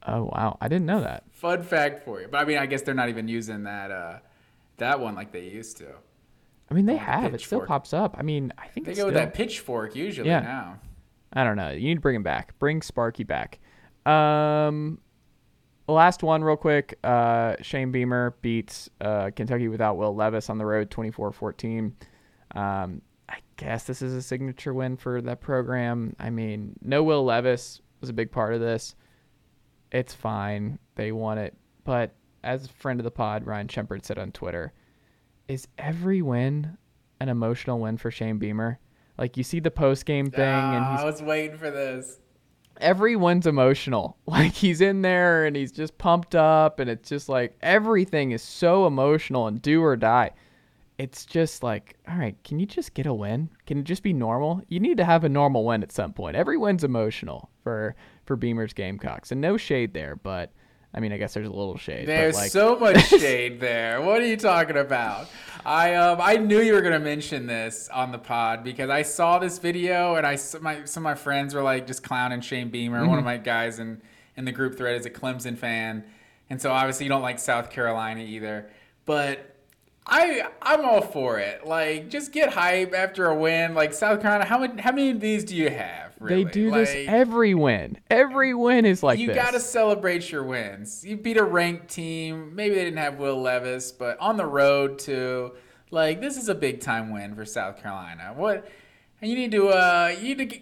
Oh 0.06 0.24
wow, 0.24 0.58
I 0.62 0.68
didn't 0.68 0.86
know 0.86 1.02
that. 1.02 1.24
Fun 1.32 1.64
fact 1.64 2.06
for 2.06 2.22
you, 2.22 2.28
but 2.30 2.38
I 2.38 2.46
mean, 2.46 2.58
I 2.58 2.66
guess 2.66 2.82
they're 2.82 2.94
not 2.94 3.10
even 3.10 3.28
using 3.28 3.64
that 3.64 3.92
uh, 3.92 4.20
that 4.78 5.00
one 5.00 5.16
like 5.16 5.32
they 5.32 5.48
used 5.48 5.78
to. 5.78 5.88
I 6.70 6.74
mean, 6.74 6.86
they 6.86 6.98
have. 6.98 7.34
It 7.34 7.42
still 7.42 7.66
pops 7.66 7.94
up. 7.94 8.16
I 8.18 8.24
mean, 8.24 8.52
I 8.58 8.68
think 8.68 8.86
they 8.86 8.92
go 8.92 8.96
still... 8.96 9.06
with 9.08 9.16
that 9.16 9.34
pitchfork 9.34 9.96
usually 9.96 10.30
yeah. 10.30 10.42
now. 10.42 10.80
I 11.34 11.44
don't 11.44 11.56
know. 11.56 11.70
You 11.72 11.88
need 11.90 11.96
to 11.96 12.02
bring 12.02 12.16
him 12.16 12.24
back. 12.24 12.58
Bring 12.60 12.82
Sparky 12.82 13.24
back. 13.24 13.60
Um, 14.06 15.00
last 15.88 16.24
one, 16.24 16.44
real 16.44 16.58
quick. 16.58 16.98
Uh, 17.04 17.56
Shane 17.62 17.92
Beamer 17.92 18.36
beats 18.42 18.90
uh, 19.02 19.32
Kentucky 19.36 19.68
without 19.68 19.98
Will 19.98 20.16
Levis 20.16 20.50
on 20.50 20.58
the 20.58 20.66
road, 20.66 20.90
24 20.90 21.34
Um, 21.34 21.62
I 22.56 23.00
guess 23.58 23.84
this 23.84 24.02
is 24.02 24.14
a 24.14 24.22
signature 24.22 24.74
win 24.74 24.98
for 24.98 25.22
that 25.22 25.42
program. 25.42 26.16
I 26.20 26.30
mean, 26.30 26.78
no 26.82 27.04
Will 27.04 27.26
Levis 27.26 27.82
was 28.00 28.10
a 28.10 28.14
big 28.14 28.32
part 28.32 28.54
of 28.54 28.60
this. 28.60 28.96
It's 29.92 30.14
fine. 30.14 30.80
They 30.96 31.12
won 31.12 31.38
it. 31.38 31.56
But 31.84 32.16
as 32.44 32.66
a 32.66 32.70
friend 32.70 33.00
of 33.00 33.04
the 33.04 33.12
pod, 33.12 33.46
Ryan 33.46 33.68
Shepard 33.68 34.06
said 34.06 34.18
on 34.18 34.32
Twitter, 34.32 34.74
is 35.48 35.68
every 35.78 36.22
win 36.22 36.78
an 37.20 37.30
emotional 37.30 37.80
win 37.80 37.98
for 37.98 38.12
Shane 38.12 38.38
Beamer? 38.38 38.80
Like 39.18 39.38
you 39.38 39.44
see 39.44 39.60
the 39.60 39.72
post 39.72 40.06
game 40.06 40.30
thing, 40.30 40.44
and 40.44 40.86
ah, 40.86 40.92
he's, 40.92 41.02
I 41.02 41.06
was 41.06 41.22
waiting 41.22 41.58
for 41.58 41.72
this 41.72 42.20
everyone's 42.80 43.48
emotional. 43.48 44.18
Like 44.28 44.54
he's 44.54 44.82
in 44.82 45.02
there 45.02 45.46
and 45.46 45.56
he's 45.56 45.72
just 45.72 45.98
pumped 45.98 46.36
up 46.36 46.80
and 46.80 46.90
it's 46.90 47.10
just 47.10 47.28
like 47.28 47.58
everything 47.62 48.32
is 48.32 48.42
so 48.42 48.86
emotional 48.86 49.48
and 49.48 49.60
do 49.60 49.82
or 49.82 49.96
die. 49.96 50.32
It's 50.98 51.26
just 51.26 51.62
like, 51.62 51.96
all 52.10 52.18
right, 52.18 52.36
can 52.44 52.60
you 52.60 52.66
just 52.66 52.96
get 52.96 53.06
a 53.06 53.14
win? 53.14 53.50
Can 53.68 53.78
it 53.78 53.84
just 53.84 54.02
be 54.02 54.14
normal? 54.14 54.62
You 54.68 54.80
need 54.80 54.98
to 54.98 55.06
have 55.06 55.24
a 55.24 55.30
normal 55.30 55.64
win 55.64 55.84
at 55.84 55.92
some 55.92 56.12
point. 56.12 56.36
Every 56.36 56.58
win's 56.58 56.84
emotional 56.84 57.50
for 57.64 57.96
for 58.26 58.36
Beamer's 58.36 58.74
Gamecocks. 58.74 59.32
And 59.32 59.40
no 59.40 59.58
shade 59.58 59.94
there, 59.94 60.16
but 60.16 60.52
I 60.94 61.00
mean, 61.00 61.12
I 61.12 61.18
guess 61.18 61.36
there's 61.36 61.48
a 61.48 61.52
little 61.52 61.78
shade. 61.78 62.08
There's 62.08 62.36
like... 62.36 62.50
so 62.50 62.76
much 62.78 63.08
shade 63.10 63.60
there. 63.60 64.02
What 64.02 64.22
are 64.22 64.26
you 64.26 64.38
talking 64.38 64.78
about? 64.78 65.28
I 65.64 65.94
um 65.96 66.20
I 66.22 66.38
knew 66.38 66.60
you 66.62 66.74
were 66.74 66.82
gonna 66.82 67.00
mention 67.00 67.46
this 67.46 67.90
on 67.90 68.12
the 68.12 68.18
pod 68.18 68.64
because 68.64 68.90
I 68.90 69.04
saw 69.04 69.38
this 69.38 69.60
video 69.60 70.16
and 70.16 70.26
I 70.26 70.40
my 70.62 70.86
some 70.86 71.02
of 71.02 71.04
my 71.04 71.16
friends 71.16 71.54
were 71.54 71.62
like 71.62 71.86
just 71.86 72.02
clowning 72.02 72.42
Shane 72.42 72.70
Beamer. 72.70 73.02
Mm-hmm. 73.02 73.10
One 73.10 73.20
of 73.20 73.26
mm-hmm. 73.26 73.34
my 73.34 73.38
guys 73.38 73.78
in 73.78 74.02
in 74.36 74.46
the 74.46 74.52
group 74.52 74.78
thread 74.78 75.00
is 75.00 75.06
a 75.06 75.12
Clemson 75.12 75.58
fan, 75.58 76.04
and 76.50 76.60
so 76.60 76.72
obviously 76.72 77.06
you 77.06 77.10
don't 77.10 77.22
like 77.22 77.38
South 77.38 77.70
Carolina 77.70 78.22
either. 78.22 78.72
But 79.06 79.57
I 80.08 80.48
I'm 80.62 80.86
all 80.86 81.02
for 81.02 81.38
it. 81.40 81.68
Like, 81.68 82.10
just 82.10 82.32
get 82.32 82.54
hype 82.54 82.94
after 82.94 83.28
a 83.28 83.36
win. 83.36 83.74
Like 83.74 83.94
South 83.94 84.22
Carolina, 84.22 84.46
how 84.46 84.60
many 84.60 84.82
how 84.82 84.92
many 84.92 85.12
of 85.12 85.20
these 85.20 85.44
do 85.44 85.56
you 85.56 85.70
have? 85.70 86.16
Really? 86.20 86.46
They 86.46 86.52
do 86.52 86.72
like, 86.72 86.86
this 86.88 87.08
every 87.08 87.54
win. 87.54 87.98
Every 88.10 88.54
win 88.54 88.86
is 88.86 89.04
like 89.04 89.20
you 89.20 89.28
this. 89.28 89.36
got 89.36 89.52
to 89.52 89.60
celebrate 89.60 90.32
your 90.32 90.44
wins. 90.44 91.06
You 91.06 91.18
beat 91.18 91.38
a 91.38 91.44
ranked 91.44 91.90
team. 91.90 92.56
Maybe 92.56 92.76
they 92.76 92.86
didn't 92.86 93.00
have 93.00 93.20
Will 93.20 93.40
Levis, 93.42 93.92
but 93.92 94.18
on 94.20 94.38
the 94.38 94.46
road 94.46 94.98
too. 94.98 95.54
Like 95.92 96.22
this 96.22 96.38
is 96.38 96.50
a 96.50 96.56
big 96.56 96.80
time 96.80 97.12
win 97.12 97.36
for 97.36 97.46
South 97.46 97.82
Carolina. 97.82 98.34
What? 98.36 98.68
And 99.22 99.30
you 99.30 99.38
need 99.38 99.52
to 99.52 99.70
uh 99.70 100.16
you 100.18 100.24
need 100.24 100.38
to 100.38 100.46
get, 100.46 100.62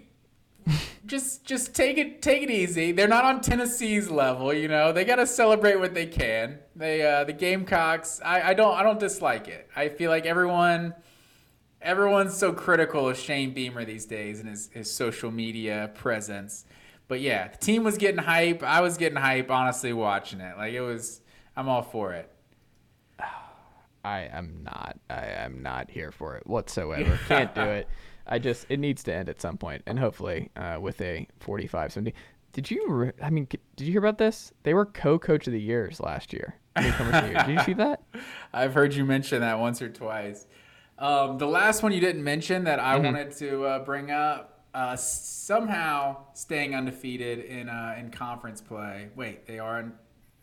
just 1.05 1.45
just 1.45 1.75
take 1.75 1.97
it 1.97 2.21
take 2.21 2.43
it 2.43 2.49
easy. 2.49 2.91
They're 2.91 3.07
not 3.07 3.25
on 3.25 3.41
Tennessee's 3.41 4.09
level, 4.09 4.53
you 4.53 4.67
know. 4.67 4.91
They 4.91 5.05
got 5.05 5.17
to 5.17 5.27
celebrate 5.27 5.75
what 5.77 5.93
they 5.93 6.05
can. 6.05 6.59
They 6.75 7.05
uh 7.05 7.23
the 7.23 7.33
Gamecocks. 7.33 8.21
I 8.23 8.49
I 8.49 8.53
don't 8.53 8.75
I 8.75 8.83
don't 8.83 8.99
dislike 8.99 9.47
it. 9.47 9.69
I 9.75 9.89
feel 9.89 10.09
like 10.09 10.25
everyone 10.25 10.95
everyone's 11.85 12.35
so 12.35 12.51
critical 12.51 13.07
of 13.07 13.17
Shane 13.17 13.53
Beamer 13.53 13.85
these 13.85 14.05
days 14.05 14.39
and 14.39 14.49
his, 14.49 14.69
his 14.73 14.91
social 14.91 15.31
media 15.31 15.91
presence. 15.93 16.65
But 17.07 17.21
yeah, 17.21 17.49
the 17.49 17.57
team 17.57 17.83
was 17.83 17.97
getting 17.97 18.17
hype. 18.23 18.63
I 18.63 18.81
was 18.81 18.97
getting 18.97 19.17
hype, 19.17 19.51
honestly, 19.51 19.93
watching 19.93 20.41
it. 20.41 20.57
Like 20.57 20.73
it 20.73 20.81
was, 20.81 21.21
I'm 21.55 21.69
all 21.69 21.83
for 21.83 22.13
it. 22.13 22.31
I 24.03 24.21
am 24.21 24.63
not. 24.63 24.97
I 25.09 25.25
am 25.27 25.61
not 25.61 25.91
here 25.91 26.11
for 26.11 26.35
it 26.35 26.47
whatsoever. 26.47 27.19
Can't 27.27 27.53
do 27.53 27.61
it. 27.61 27.87
I 28.27 28.39
just 28.39 28.65
it 28.69 28.79
needs 28.79 29.03
to 29.03 29.13
end 29.13 29.29
at 29.29 29.41
some 29.41 29.57
point, 29.57 29.83
and 29.85 29.99
hopefully 29.99 30.49
uh, 30.55 30.77
with 30.81 30.99
a 31.01 31.27
45 31.39 31.93
70. 31.93 32.13
Did 32.53 32.71
you? 32.71 32.85
Re- 32.87 33.11
I 33.21 33.29
mean, 33.29 33.47
did 33.49 33.85
you 33.85 33.91
hear 33.91 33.99
about 33.99 34.17
this? 34.17 34.53
They 34.63 34.73
were 34.73 34.85
co-coach 34.85 35.45
of 35.47 35.53
the 35.53 35.61
years 35.61 35.99
last 35.99 36.31
year. 36.31 36.55
Newcomers 36.81 37.15
of 37.15 37.23
the 37.23 37.29
year. 37.29 37.43
Did 37.45 37.55
you 37.55 37.63
see 37.63 37.73
that? 37.73 38.01
I've 38.53 38.73
heard 38.73 38.93
you 38.93 39.05
mention 39.05 39.41
that 39.41 39.59
once 39.59 39.81
or 39.81 39.89
twice. 39.89 40.47
Um, 40.97 41.37
the 41.37 41.47
last 41.47 41.83
one 41.83 41.91
you 41.91 41.99
didn't 41.99 42.23
mention 42.23 42.63
that 42.63 42.79
I 42.79 42.97
wanted 42.97 43.31
to 43.37 43.65
uh, 43.65 43.79
bring 43.79 44.11
up, 44.11 44.63
uh, 44.73 44.95
somehow 44.95 46.17
staying 46.33 46.73
undefeated 46.73 47.39
in 47.39 47.67
uh, 47.67 47.95
in 47.99 48.09
conference 48.11 48.61
play. 48.61 49.09
Wait, 49.15 49.45
they 49.45 49.59
are. 49.59 49.79
In, 49.81 49.93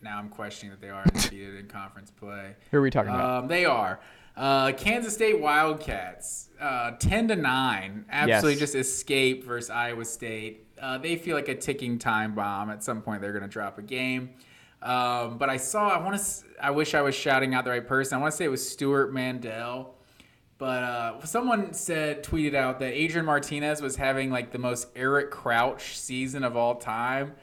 now 0.01 0.19
I'm 0.19 0.29
questioning 0.29 0.71
that 0.71 0.81
they 0.81 0.89
are 0.89 1.01
undefeated 1.01 1.55
in 1.55 1.67
conference 1.67 2.11
play. 2.11 2.55
Who 2.71 2.77
are 2.77 2.81
we 2.81 2.91
talking 2.91 3.09
about? 3.09 3.43
Um, 3.43 3.47
they 3.47 3.65
are. 3.65 3.99
Uh, 4.35 4.71
Kansas 4.71 5.13
State 5.13 5.39
Wildcats, 5.39 6.49
uh, 6.59 6.91
ten 6.91 7.27
to 7.27 7.35
nine, 7.35 8.05
absolutely 8.09 8.53
Yes. 8.53 8.59
just 8.59 8.75
escape 8.75 9.45
versus 9.45 9.69
Iowa 9.69 10.05
State. 10.05 10.67
Uh, 10.81 10.97
they 10.97 11.15
feel 11.15 11.35
like 11.35 11.47
a 11.49 11.55
ticking 11.55 11.99
time 11.99 12.33
bomb. 12.33 12.69
At 12.69 12.83
some 12.83 13.01
point, 13.01 13.21
they're 13.21 13.31
going 13.31 13.43
to 13.43 13.47
drop 13.49 13.77
a 13.77 13.81
game. 13.83 14.31
Um, 14.81 15.37
but 15.37 15.49
I 15.49 15.57
saw. 15.57 15.89
I 15.89 15.97
want 16.03 16.19
to. 16.19 16.25
I 16.61 16.71
wish 16.71 16.93
I 16.93 17.01
was 17.01 17.15
shouting 17.15 17.53
out 17.53 17.63
the 17.63 17.71
right 17.71 17.87
person. 17.87 18.17
I 18.17 18.21
want 18.21 18.31
to 18.31 18.37
say 18.37 18.45
it 18.45 18.49
was 18.49 18.67
Stewart 18.67 19.13
Mandel. 19.13 19.95
But 20.57 20.83
uh, 20.83 21.25
someone 21.25 21.73
said, 21.73 22.23
tweeted 22.23 22.53
out 22.53 22.79
that 22.79 22.93
Adrian 22.93 23.25
Martinez 23.25 23.81
was 23.81 23.95
having 23.97 24.29
like 24.29 24.51
the 24.51 24.59
most 24.59 24.87
Eric 24.95 25.29
Crouch 25.29 25.97
season 25.97 26.43
of 26.43 26.55
all 26.55 26.75
time. 26.75 27.33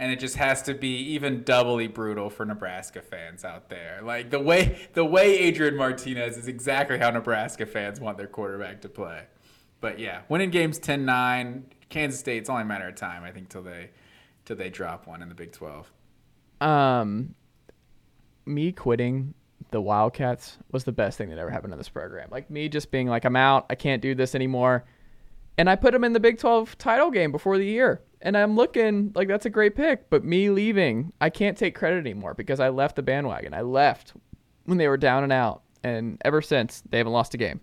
And 0.00 0.10
it 0.10 0.18
just 0.18 0.36
has 0.36 0.62
to 0.62 0.72
be 0.72 0.96
even 1.12 1.44
doubly 1.44 1.86
brutal 1.86 2.30
for 2.30 2.46
Nebraska 2.46 3.02
fans 3.02 3.44
out 3.44 3.68
there. 3.68 4.00
Like 4.02 4.30
the 4.30 4.40
way 4.40 4.88
the 4.94 5.04
way 5.04 5.38
Adrian 5.38 5.76
Martinez 5.76 6.38
is 6.38 6.48
exactly 6.48 6.98
how 6.98 7.10
Nebraska 7.10 7.66
fans 7.66 8.00
want 8.00 8.16
their 8.16 8.26
quarterback 8.26 8.80
to 8.80 8.88
play. 8.88 9.24
But 9.82 9.98
yeah, 9.98 10.22
winning 10.28 10.50
games 10.50 10.78
10-9, 10.78 11.64
Kansas 11.90 12.18
State, 12.18 12.38
it's 12.38 12.48
only 12.48 12.62
a 12.62 12.66
matter 12.66 12.88
of 12.88 12.94
time, 12.94 13.24
I 13.24 13.30
think, 13.30 13.50
till 13.50 13.62
they 13.62 13.90
till 14.46 14.56
they 14.56 14.70
drop 14.70 15.06
one 15.06 15.20
in 15.20 15.28
the 15.28 15.34
Big 15.34 15.52
12. 15.52 15.92
Um, 16.60 17.34
me 18.46 18.72
quitting 18.72 19.34
the 19.70 19.80
Wildcats 19.80 20.58
was 20.72 20.84
the 20.84 20.92
best 20.92 21.18
thing 21.18 21.30
that 21.30 21.38
ever 21.38 21.50
happened 21.50 21.72
to 21.72 21.76
this 21.76 21.88
program. 21.88 22.28
Like 22.30 22.50
me 22.50 22.68
just 22.68 22.90
being 22.90 23.06
like, 23.06 23.24
I'm 23.24 23.36
out. 23.36 23.66
I 23.70 23.74
can't 23.74 24.02
do 24.02 24.14
this 24.14 24.34
anymore. 24.34 24.84
And 25.60 25.68
I 25.68 25.76
put 25.76 25.92
them 25.92 26.04
in 26.04 26.14
the 26.14 26.20
Big 26.20 26.38
12 26.38 26.78
title 26.78 27.10
game 27.10 27.30
before 27.30 27.58
the 27.58 27.66
year. 27.66 28.00
And 28.22 28.34
I'm 28.34 28.56
looking 28.56 29.12
like 29.14 29.28
that's 29.28 29.44
a 29.44 29.50
great 29.50 29.76
pick. 29.76 30.08
But 30.08 30.24
me 30.24 30.48
leaving, 30.48 31.12
I 31.20 31.28
can't 31.28 31.54
take 31.54 31.74
credit 31.74 31.98
anymore 31.98 32.32
because 32.32 32.60
I 32.60 32.70
left 32.70 32.96
the 32.96 33.02
bandwagon. 33.02 33.52
I 33.52 33.60
left 33.60 34.14
when 34.64 34.78
they 34.78 34.88
were 34.88 34.96
down 34.96 35.22
and 35.22 35.30
out. 35.30 35.60
And 35.84 36.16
ever 36.24 36.40
since, 36.40 36.82
they 36.88 36.96
haven't 36.96 37.12
lost 37.12 37.34
a 37.34 37.36
game. 37.36 37.60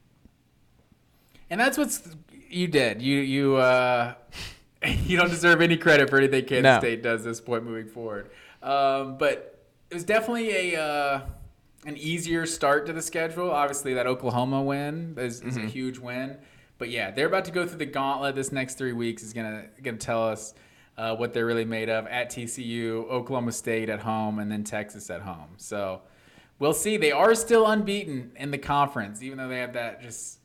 And 1.50 1.60
that's 1.60 1.76
what's 1.76 2.16
you 2.48 2.68
did. 2.68 3.02
You 3.02 3.18
you 3.18 3.56
uh, 3.56 4.14
you 4.86 5.18
don't 5.18 5.32
deserve 5.32 5.64
any 5.64 5.76
credit 5.76 6.08
for 6.08 6.20
anything 6.20 6.46
Kansas 6.46 6.64
No. 6.64 6.78
State 6.78 7.02
does 7.02 7.24
this 7.24 7.42
point 7.42 7.64
moving 7.64 7.88
forward. 7.88 8.30
Um, 8.62 9.18
but 9.18 9.66
it 9.90 9.96
was 9.96 10.04
definitely 10.04 10.76
a 10.76 10.80
uh, 10.80 11.22
an 11.88 11.98
easier 11.98 12.46
start 12.46 12.86
to 12.86 12.94
the 12.94 13.02
schedule. 13.02 13.50
Obviously, 13.50 13.96
that 13.96 14.06
Oklahoma 14.06 14.62
win 14.62 15.16
is, 15.18 15.42
is 15.42 15.58
a 15.58 15.62
huge 15.62 15.98
win. 15.98 16.38
But 16.78 16.90
yeah, 16.90 17.12
they're 17.12 17.28
about 17.28 17.46
to 17.46 17.52
go 17.52 17.66
through 17.66 17.80
the 17.80 17.86
gauntlet. 17.86 18.36
This 18.36 18.52
next 18.52 18.78
three 18.78 18.94
weeks 18.94 19.24
is 19.24 19.34
gonna 19.34 19.66
gonna 19.82 19.98
tell 19.98 20.28
us 20.28 20.54
uh, 20.98 21.16
what 21.16 21.34
they're 21.34 21.46
really 21.46 21.66
made 21.66 21.90
of 21.90 22.08
at 22.08 22.30
TCU, 22.30 23.08
Oklahoma 23.10 23.52
State 23.52 23.90
at 23.90 24.00
home, 24.00 24.40
and 24.40 24.52
then 24.52 24.64
Texas 24.64 25.10
at 25.10 25.22
home. 25.22 25.50
So 25.58 26.02
we'll 26.60 26.74
see. 26.74 26.98
They 26.98 27.12
are 27.12 27.36
still 27.36 27.66
unbeaten 27.68 28.32
in 28.36 28.52
the 28.52 28.58
conference, 28.58 29.22
even 29.22 29.38
though 29.38 29.48
they 29.48 29.60
have 29.60 29.74
that 29.74 30.02
just 30.02 30.40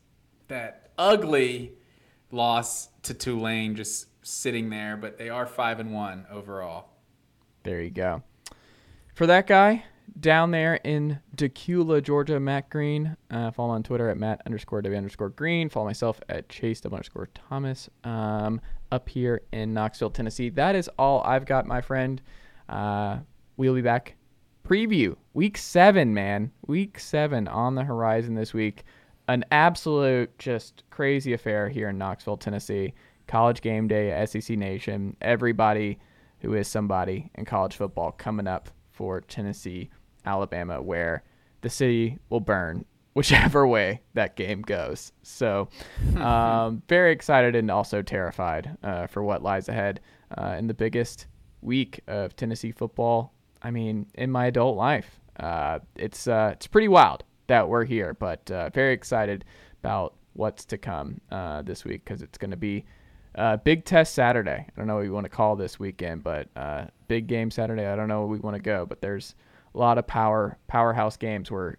that 0.47 0.91
ugly 0.97 1.73
loss 2.31 2.89
to 3.03 3.13
Tulane 3.13 3.75
just 3.75 4.07
sitting 4.25 4.69
there. 4.69 4.97
But 4.97 5.17
they 5.17 5.29
are 5.29 5.45
five 5.45 5.79
and 5.79 5.93
one 5.93 6.25
overall. 6.31 6.89
There 7.63 7.81
you 7.81 7.91
go. 7.91 8.23
For 9.13 9.27
that 9.27 9.45
guy 9.45 9.85
down 10.19 10.51
there 10.51 10.75
in 10.75 11.19
Dacula, 11.35 12.01
Georgia, 12.01 12.39
Matt 12.39 12.69
Green. 12.69 13.15
Uh, 13.31 13.51
follow 13.51 13.71
on 13.71 13.83
Twitter 13.83 14.09
at 14.09 14.17
Matt 14.17 14.41
underscore 14.45 14.81
W 14.81 14.97
underscore 14.97 15.29
Green. 15.29 15.69
Follow 15.69 15.85
myself 15.85 16.19
at 16.29 16.49
Chase 16.49 16.81
W 16.81 16.95
underscore 16.95 17.29
Thomas. 17.33 17.89
Um, 18.03 18.61
up 18.91 19.09
here 19.09 19.41
in 19.51 19.73
Knoxville, 19.73 20.11
Tennessee. 20.11 20.49
That 20.49 20.75
is 20.75 20.89
all 20.99 21.21
I've 21.23 21.45
got, 21.45 21.65
my 21.65 21.81
friend. 21.81 22.21
Uh, 22.69 23.19
we'll 23.57 23.73
be 23.73 23.81
back. 23.81 24.15
Preview 24.67 25.15
week 25.33 25.57
seven, 25.57 26.13
man. 26.13 26.51
Week 26.67 26.97
seven 26.99 27.47
on 27.47 27.75
the 27.75 27.83
horizon 27.83 28.35
this 28.35 28.53
week. 28.53 28.83
An 29.27 29.43
absolute 29.51 30.37
just 30.37 30.83
crazy 30.89 31.33
affair 31.33 31.69
here 31.69 31.89
in 31.89 31.97
Knoxville, 31.97 32.37
Tennessee. 32.37 32.93
College 33.27 33.61
game 33.61 33.87
day, 33.87 34.25
SEC 34.25 34.57
Nation. 34.57 35.15
Everybody 35.21 35.97
who 36.39 36.53
is 36.53 36.67
somebody 36.67 37.31
in 37.35 37.45
college 37.45 37.75
football 37.75 38.11
coming 38.11 38.47
up 38.47 38.69
for 38.91 39.21
Tennessee, 39.21 39.89
Alabama, 40.25 40.81
where 40.81 41.23
the 41.61 41.69
city 41.69 42.19
will 42.29 42.39
burn 42.39 42.85
whichever 43.13 43.67
way 43.67 44.01
that 44.15 44.35
game 44.35 44.61
goes. 44.61 45.11
So, 45.21 45.69
um, 46.17 46.81
very 46.89 47.11
excited 47.11 47.55
and 47.55 47.69
also 47.69 48.01
terrified 48.01 48.77
uh, 48.83 49.07
for 49.07 49.23
what 49.23 49.43
lies 49.43 49.69
ahead 49.69 49.99
uh, 50.37 50.55
in 50.57 50.67
the 50.67 50.73
biggest 50.73 51.27
week 51.61 52.01
of 52.07 52.35
Tennessee 52.35 52.71
football. 52.71 53.33
I 53.61 53.71
mean, 53.71 54.07
in 54.15 54.31
my 54.31 54.47
adult 54.47 54.75
life, 54.75 55.19
uh, 55.39 55.79
it's 55.95 56.27
uh, 56.27 56.51
it's 56.53 56.67
pretty 56.67 56.87
wild 56.87 57.23
that 57.47 57.67
we're 57.67 57.85
here, 57.85 58.13
but 58.13 58.49
uh, 58.51 58.69
very 58.69 58.93
excited 58.93 59.45
about 59.81 60.15
what's 60.33 60.65
to 60.65 60.77
come 60.77 61.21
uh, 61.31 61.61
this 61.61 61.85
week 61.85 62.03
because 62.03 62.21
it's 62.21 62.37
going 62.37 62.51
to 62.51 62.57
be 62.57 62.85
uh, 63.35 63.57
big 63.57 63.85
test 63.85 64.13
Saturday. 64.13 64.65
I 64.67 64.71
don't 64.75 64.87
know 64.87 64.95
what 64.95 65.05
you 65.05 65.13
want 65.13 65.25
to 65.25 65.29
call 65.29 65.55
this 65.55 65.79
weekend, 65.79 66.23
but 66.23 66.49
uh, 66.55 66.85
big 67.07 67.27
game 67.27 67.51
Saturday. 67.51 67.85
I 67.85 67.95
don't 67.95 68.07
know 68.07 68.19
where 68.19 68.27
we 68.27 68.39
want 68.39 68.55
to 68.55 68.61
go, 68.61 68.85
but 68.85 69.01
there's 69.01 69.35
a 69.73 69.77
lot 69.77 69.97
of 69.97 70.07
power 70.07 70.57
powerhouse 70.67 71.17
games 71.17 71.49
where 71.51 71.77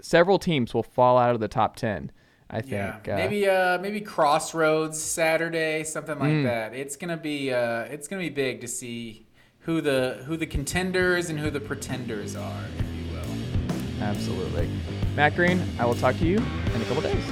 several 0.00 0.38
teams 0.38 0.74
will 0.74 0.82
fall 0.82 1.18
out 1.18 1.34
of 1.34 1.40
the 1.40 1.48
top 1.48 1.76
ten. 1.76 2.10
I 2.48 2.60
think 2.60 2.72
Yeah, 3.06 3.14
uh, 3.14 3.16
maybe 3.16 3.48
uh, 3.48 3.78
maybe 3.78 4.00
Crossroads 4.00 5.00
Saturday, 5.02 5.82
something 5.84 6.18
like 6.18 6.30
Mm. 6.30 6.42
that. 6.44 6.74
It's 6.74 6.96
gonna 6.96 7.16
be 7.16 7.52
uh, 7.52 7.82
it's 7.84 8.06
gonna 8.08 8.22
be 8.22 8.30
big 8.30 8.60
to 8.60 8.68
see 8.68 9.26
who 9.60 9.80
the 9.80 10.22
who 10.26 10.36
the 10.36 10.46
contenders 10.46 11.28
and 11.28 11.38
who 11.40 11.50
the 11.50 11.60
pretenders 11.60 12.36
are, 12.36 12.64
if 12.78 12.84
you 12.94 13.12
will. 13.12 14.02
absolutely. 14.02 14.70
Matt 15.16 15.34
Green, 15.34 15.60
I 15.80 15.86
will 15.86 15.94
talk 15.94 16.16
to 16.18 16.24
you 16.26 16.36
in 16.38 16.82
a 16.82 16.84
couple 16.84 17.02
days. 17.02 17.24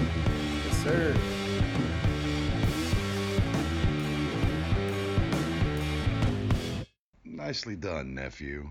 Yes, 0.67 0.83
sir. 0.83 1.15
Nicely 7.25 7.77
done, 7.77 8.15
nephew. 8.15 8.71